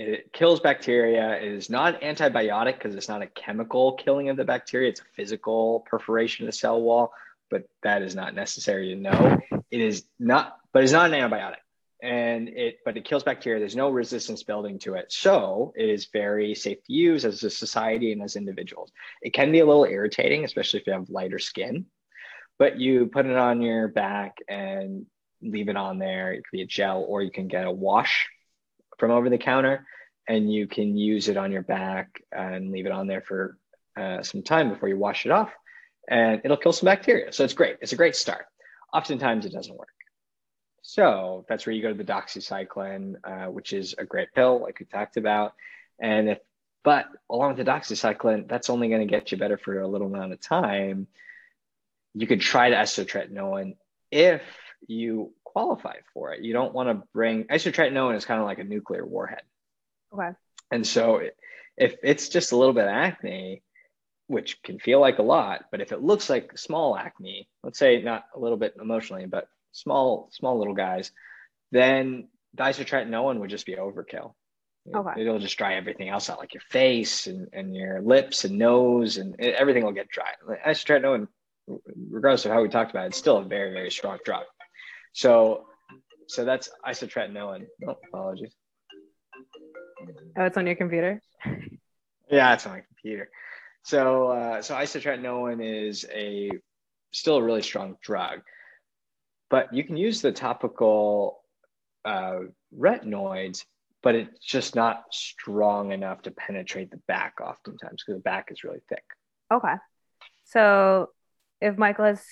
It 0.01 0.33
kills 0.33 0.61
bacteria. 0.61 1.39
It 1.39 1.53
is 1.53 1.69
not 1.69 2.03
antibiotic 2.03 2.75
because 2.75 2.95
it's 2.95 3.09
not 3.09 3.21
a 3.21 3.27
chemical 3.27 3.95
killing 3.95 4.29
of 4.29 4.37
the 4.37 4.45
bacteria. 4.45 4.91
It's 4.91 5.01
a 5.01 5.15
physical 5.17 5.85
perforation 5.91 6.45
of 6.45 6.53
the 6.53 6.57
cell 6.57 6.81
wall, 6.81 7.13
but 7.51 7.65
that 7.83 8.03
is 8.03 8.15
not 8.15 8.33
necessary 8.33 8.95
to 8.95 9.01
know. 9.01 9.39
It 9.73 9.81
is 9.81 10.05
not, 10.17 10.57
but 10.73 10.85
it's 10.85 10.93
not 10.93 11.13
an 11.13 11.21
antibiotic. 11.21 11.57
And 12.01 12.49
it, 12.49 12.79
but 12.85 12.97
it 12.97 13.07
kills 13.07 13.25
bacteria. 13.25 13.59
There's 13.59 13.75
no 13.75 13.91
resistance 13.91 14.45
building 14.45 14.79
to 14.81 14.95
it. 14.95 15.11
So 15.11 15.73
it 15.77 15.91
is 15.91 16.07
very 16.13 16.55
safe 16.55 16.79
to 16.85 16.93
use 16.93 17.25
as 17.25 17.43
a 17.43 17.51
society 17.51 18.13
and 18.13 18.23
as 18.23 18.37
individuals. 18.37 18.93
It 19.21 19.35
can 19.35 19.51
be 19.51 19.59
a 19.59 19.67
little 19.67 19.85
irritating, 19.85 20.45
especially 20.45 20.79
if 20.79 20.87
you 20.87 20.93
have 20.93 21.11
lighter 21.11 21.41
skin, 21.41 21.87
but 22.57 22.79
you 22.79 23.07
put 23.07 23.27
it 23.27 23.37
on 23.37 23.63
your 23.63 23.89
back 23.89 24.37
and 24.49 25.07
leave 25.43 25.69
it 25.69 25.77
on 25.77 25.99
there. 25.99 26.33
It 26.35 26.45
could 26.45 26.57
be 26.57 26.63
a 26.63 26.67
gel, 26.67 27.05
or 27.09 27.21
you 27.21 27.33
can 27.33 27.49
get 27.49 27.67
a 27.67 27.73
wash 27.73 28.29
from 28.99 29.11
over 29.11 29.31
the 29.31 29.39
counter 29.39 29.87
and 30.29 30.53
you 30.53 30.67
can 30.67 30.97
use 30.97 31.29
it 31.29 31.37
on 31.37 31.51
your 31.51 31.63
back 31.63 32.23
and 32.31 32.71
leave 32.71 32.87
it 32.87 32.93
on 32.93 33.07
there 33.07 33.23
for 33.23 33.57
uh, 33.97 34.23
some 34.23 34.43
time 34.43 34.69
before 34.69 34.89
you 34.89 34.99
wash 34.99 35.25
it 35.25 35.33
off 35.33 35.51
and 36.09 36.41
it'll 36.45 36.57
kill 36.57 36.73
some 36.73 36.87
bacteria. 36.87 37.33
So 37.33 37.45
it's 37.45 37.55
great. 37.55 37.77
It's 37.81 37.93
a 37.93 37.97
great 37.97 38.17
start. 38.17 38.47
Oftentimes 38.93 39.47
it 39.47 39.53
doesn't 39.53 39.77
work. 39.77 39.89
So 40.83 41.45
that's 41.49 41.67
where 41.67 41.75
you 41.75 41.83
go 41.83 41.89
to 41.89 41.95
the 41.95 42.05
doxycycline, 42.05 43.17
uh, 43.25 43.51
which 43.51 43.73
is 43.73 43.95
a 43.99 44.05
great 44.05 44.33
pill, 44.35 44.61
like 44.63 44.81
we 44.81 44.87
talked 44.87 45.17
about. 45.17 45.53
And 46.01 46.31
if, 46.31 46.39
but 46.83 47.07
along 47.31 47.57
with 47.57 47.67
the 47.67 47.71
doxycycline, 47.71 48.49
that's 48.49 48.71
only 48.71 48.89
going 48.89 49.07
to 49.07 49.07
get 49.07 49.31
you 49.31 49.39
better 49.39 49.59
for 49.59 49.81
a 49.81 49.87
little 49.87 50.07
amount 50.07 50.33
of 50.33 50.41
time. 50.41 51.07
You 52.15 52.27
could 52.27 52.41
try 52.41 52.71
the 52.71 52.77
isotretinoin 52.77 53.77
if 54.11 54.43
you 54.87 55.33
qualify 55.53 55.97
for 56.15 56.33
it. 56.33 56.43
You 56.43 56.53
don't 56.53 56.75
want 56.75 56.89
to 56.89 57.07
bring 57.13 57.45
isotretinoin 57.45 58.17
is 58.17 58.25
kind 58.25 58.41
of 58.41 58.47
like 58.47 58.59
a 58.59 58.65
nuclear 58.65 59.05
warhead. 59.05 59.43
Okay. 60.13 60.31
And 60.71 60.87
so 60.87 61.21
if 61.77 61.97
it's 62.03 62.29
just 62.29 62.53
a 62.53 62.57
little 62.57 62.75
bit 62.75 62.85
of 62.85 62.91
acne, 62.91 63.63
which 64.27 64.63
can 64.63 64.79
feel 64.79 65.01
like 65.01 65.19
a 65.19 65.23
lot, 65.23 65.65
but 65.71 65.81
if 65.81 65.93
it 65.93 66.03
looks 66.03 66.29
like 66.29 66.59
small 66.59 66.97
acne, 66.97 67.49
let's 67.63 67.79
say 67.79 68.03
not 68.03 68.25
a 68.35 68.39
little 68.39 68.59
bit 68.59 68.75
emotionally, 68.81 69.27
but 69.27 69.49
small, 69.73 70.29
small 70.33 70.59
little 70.59 70.75
guys, 70.75 71.13
then 71.73 72.29
isotretinoin 72.57 73.39
would 73.41 73.51
just 73.51 73.67
be 73.67 73.77
overkill. 73.77 74.35
Okay. 74.95 75.21
It'll 75.21 75.39
just 75.39 75.59
dry 75.59 75.75
everything 75.75 76.09
else 76.09 76.31
out, 76.31 76.39
like 76.39 76.55
your 76.55 76.63
face 76.63 77.27
and, 77.27 77.49
and 77.53 77.75
your 77.75 78.01
lips 78.01 78.45
and 78.45 78.59
nose, 78.59 79.19
and 79.19 79.39
everything 79.41 79.85
will 79.85 79.93
get 79.93 80.09
dry. 80.09 80.33
Isotretinoin, 80.67 81.29
regardless 82.11 82.47
of 82.47 82.53
how 82.53 82.63
we 82.63 82.69
talked 82.69 82.91
about 82.91 83.05
it, 83.05 83.09
it's 83.09 83.19
still 83.19 83.39
a 83.39 83.45
very, 83.45 83.73
very 83.73 83.91
strong 83.91 84.19
drug. 84.25 84.45
So, 85.13 85.67
so 86.29 86.45
that's 86.45 86.69
isotretinoin. 86.87 87.67
Oh, 87.87 87.97
apologies. 88.09 88.55
Oh, 90.37 90.45
it's 90.45 90.57
on 90.57 90.67
your 90.67 90.77
computer. 90.77 91.21
yeah, 92.31 92.55
it's 92.55 92.67
on 92.67 92.73
my 92.73 92.83
computer. 92.83 93.29
So, 93.83 94.29
uh, 94.29 94.63
so 94.63 94.75
isotretinoin 94.75 95.61
is 95.63 96.05
a 96.13 96.51
still 97.13 97.37
a 97.37 97.43
really 97.43 97.63
strong 97.63 97.97
drug, 98.03 98.41
but 99.51 99.73
you 99.73 99.85
can 99.85 99.97
use 99.97 100.21
the 100.21 100.33
topical 100.33 101.41
uh, 102.05 102.41
retinoids, 102.77 103.65
but 104.03 104.15
it's 104.15 104.45
just 104.45 104.75
not 104.75 105.05
strong 105.11 105.93
enough 105.93 106.23
to 106.23 106.31
penetrate 106.31 106.91
the 106.91 107.01
back 107.09 107.41
oftentimes 107.41 108.03
because 108.05 108.19
the 108.19 108.23
back 108.23 108.49
is 108.51 108.63
really 108.65 108.81
thick. 108.89 109.05
Okay. 109.53 109.75
So 110.45 111.11
if 111.61 111.77
Michael 111.77 112.07
has 112.07 112.23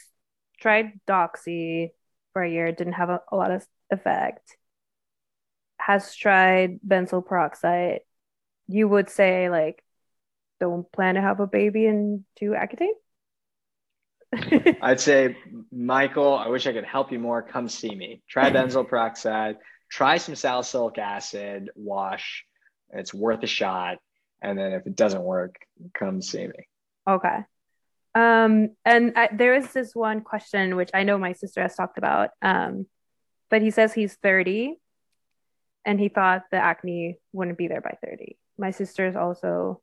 tried 0.61 1.01
Doxy 1.09 1.91
for 2.37 2.43
a 2.43 2.51
year, 2.51 2.71
didn't 2.71 2.93
have 2.93 3.09
a, 3.09 3.23
a 3.33 3.35
lot 3.35 3.51
of 3.51 3.67
effect, 3.91 4.59
has 5.79 6.15
tried 6.15 6.81
benzoyl 6.87 7.25
peroxide, 7.25 8.01
you 8.69 8.87
would 8.87 9.09
say 9.09 9.49
like 9.49 9.83
don't 10.61 10.93
plan 10.93 11.15
to 11.15 11.23
have 11.23 11.41
a 11.41 11.47
baby 11.47 11.87
and 11.87 12.25
do 12.39 12.51
Accutane? 12.51 12.89
I'd 14.83 15.01
say, 15.01 15.39
Michael, 15.73 16.35
I 16.37 16.49
wish 16.49 16.67
I 16.67 16.75
could 16.75 16.85
help 16.85 17.11
you 17.11 17.19
more. 17.19 17.41
Come 17.41 17.71
see 17.71 17.95
me. 17.95 18.21
Try 18.29 18.51
benzoyl 18.51 18.87
peroxide, 18.91 19.57
try 19.91 20.19
some 20.19 20.35
salicylic 20.35 20.99
acid 20.99 21.71
wash. 21.75 22.45
It's 22.91 23.15
worth 23.15 23.43
a 23.45 23.47
shot. 23.47 23.97
And 24.43 24.59
then 24.59 24.73
if 24.73 24.87
it 24.87 24.95
doesn't 24.95 25.23
work, 25.23 25.57
come 25.99 26.21
see 26.21 26.47
me. 26.47 26.69
Okay. 27.09 27.39
Um, 28.17 28.71
and 28.83 29.13
I, 29.15 29.29
there 29.31 29.55
is 29.55 29.71
this 29.75 29.95
one 29.95 30.23
question 30.23 30.75
which 30.75 30.89
I 30.95 31.03
know 31.03 31.19
my 31.19 31.35
sister 31.35 31.61
has 31.61 31.77
talked 31.77 31.99
about. 31.99 32.31
Um, 32.41 32.87
but 33.51 33.61
he 33.61 33.71
says 33.71 33.93
he's 33.93 34.15
30 34.15 34.75
and 35.85 36.01
he 36.01 36.09
thought 36.09 36.45
the 36.51 36.57
acne 36.57 37.19
wouldn't 37.35 37.59
be 37.59 37.69
there 37.69 37.83
by 37.83 37.95
30. 38.03 38.39
My 38.57 38.71
sister 38.71 39.07
is 39.07 39.17
also 39.17 39.83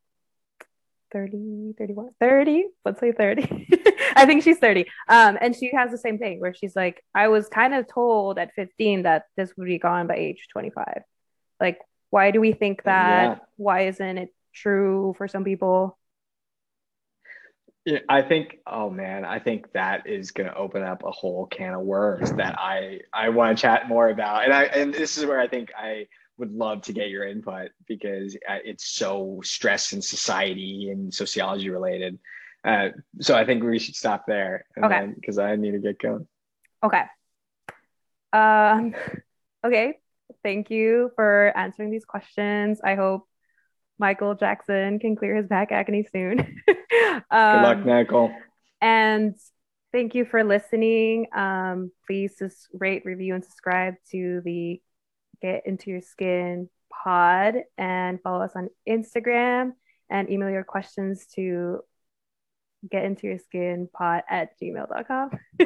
30, 1.11 1.76
31, 1.77 2.10
30, 2.19 2.65
let's 2.84 2.99
say 2.99 3.11
30. 3.11 3.68
I 4.15 4.26
think 4.26 4.41
she's 4.41 4.57
30. 4.57 4.88
Um, 5.07 5.38
and 5.39 5.55
she 5.55 5.72
has 5.76 5.91
the 5.91 5.97
same 5.99 6.18
thing 6.18 6.39
where 6.39 6.55
she's 6.55 6.76
like, 6.76 7.03
I 7.14 7.27
was 7.27 7.47
kind 7.47 7.76
of 7.76 7.88
told 7.88 8.39
at 8.39 8.55
15 8.55 9.03
that 9.03 9.26
this 9.38 9.53
would 9.55 9.68
be 9.68 9.77
gone 9.77 10.07
by 10.07 10.15
age 10.15 10.47
25. 10.51 11.03
Like, 11.60 11.80
why 12.10 12.31
do 12.31 12.41
we 12.41 12.51
think 12.51 12.81
that? 12.85 13.23
Yeah. 13.23 13.35
Why 13.57 13.81
isn't 13.81 14.18
it 14.18 14.30
true 14.55 15.14
for 15.19 15.27
some 15.27 15.43
people? 15.43 15.99
Yeah, 17.85 17.99
I 18.07 18.22
think, 18.22 18.60
oh 18.65 18.89
man, 18.89 19.26
I 19.26 19.39
think 19.39 19.72
that 19.73 20.07
is 20.07 20.31
going 20.31 20.49
to 20.49 20.55
open 20.55 20.84
up 20.84 21.03
a 21.03 21.11
whole 21.11 21.45
can 21.47 21.73
of 21.73 21.81
worms 21.81 22.31
that 22.34 22.55
I 22.60 23.01
I 23.14 23.30
want 23.30 23.57
to 23.57 23.61
chat 23.61 23.89
more 23.89 24.10
about. 24.10 24.45
And 24.45 24.53
I 24.53 24.64
and 24.65 24.93
this 24.93 25.18
is 25.18 25.26
where 25.26 25.39
I 25.39 25.47
think 25.47 25.72
I 25.77 26.07
would 26.38 26.51
love 26.51 26.81
to 26.84 26.93
get 26.93 27.10
your 27.10 27.27
input 27.27 27.72
because 27.88 28.35
uh, 28.47 28.57
it's 28.64 28.88
so 28.88 29.41
stress 29.43 29.93
and 29.93 30.03
society 30.03 30.89
and 30.91 31.14
sociology 31.14 31.69
related. 31.69 32.19
Uh, 32.65 32.89
so 33.19 33.35
I 33.35 33.45
think 33.45 33.64
we 33.64 33.80
should 33.80 33.95
stop 33.95 34.26
there. 34.27 34.65
okay. 34.81 35.10
Because 35.14 35.38
I 35.38 35.55
need 35.55 35.72
to 35.72 35.80
get 35.80 35.99
going. 35.99 36.27
Okay. 36.84 37.03
Um, 38.31 38.95
okay. 39.65 39.99
Thank 40.41 40.69
you 40.69 41.11
for 41.15 41.51
answering 41.55 41.91
these 41.91 42.05
questions. 42.05 42.81
I 42.84 42.95
hope 42.95 43.27
Michael 43.99 44.35
Jackson 44.35 44.99
can 44.99 45.15
clear 45.15 45.35
his 45.35 45.47
back 45.47 45.72
acne 45.72 46.07
soon. 46.11 46.61
um, 46.94 47.22
Good 47.30 47.64
luck, 47.64 47.78
um, 47.78 47.86
Michael. 47.86 48.36
And 48.82 49.36
thank 49.91 50.15
you 50.15 50.26
for 50.26 50.44
listening. 50.44 51.28
Um, 51.34 51.91
please 52.07 52.36
just 52.38 52.68
rate, 52.74 53.03
review, 53.06 53.36
and 53.36 53.44
subscribe 53.44 53.95
to 54.11 54.41
the 54.44 54.82
Get 55.41 55.65
Into 55.65 55.91
Your 55.91 56.02
Skin 56.02 56.70
pod 57.03 57.56
and 57.78 58.22
follow 58.22 58.44
us 58.44 58.52
on 58.56 58.70
Instagram 58.88 59.72
and 60.10 60.30
email 60.30 60.49
your 60.49 60.64
questions 60.64 61.26
to 61.36 61.80
get 62.90 63.06
into 63.06 63.28
your 63.28 63.40
skin 63.40 63.90
pod 63.94 64.24
at 64.30 64.60
gmail.com. 64.60 65.32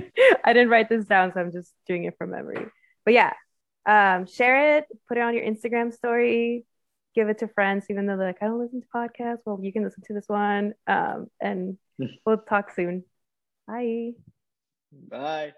I 0.43 0.53
didn't 0.53 0.69
write 0.69 0.89
this 0.89 1.05
down, 1.05 1.33
so 1.33 1.39
I'm 1.39 1.51
just 1.51 1.73
doing 1.87 2.03
it 2.05 2.15
from 2.17 2.31
memory. 2.31 2.65
But 3.05 3.13
yeah, 3.13 3.33
um, 3.85 4.25
share 4.25 4.77
it, 4.77 4.85
put 5.07 5.17
it 5.17 5.21
on 5.21 5.33
your 5.33 5.43
Instagram 5.43 5.93
story, 5.93 6.65
give 7.17 7.29
it 7.29 7.39
to 7.39 7.47
friends, 7.47 7.87
even 7.89 8.05
though 8.05 8.15
they're 8.15 8.27
like, 8.27 8.43
I 8.43 8.45
don't 8.45 8.59
listen 8.59 8.79
to 8.81 8.87
podcasts. 8.95 9.39
Well, 9.43 9.59
you 9.59 9.73
can 9.73 9.83
listen 9.83 10.03
to 10.05 10.13
this 10.13 10.29
one. 10.29 10.75
Um, 10.85 11.27
and 11.41 11.77
we'll 12.25 12.37
talk 12.37 12.71
soon. 12.75 13.03
Bye. 13.67 14.11
Bye. 14.91 15.53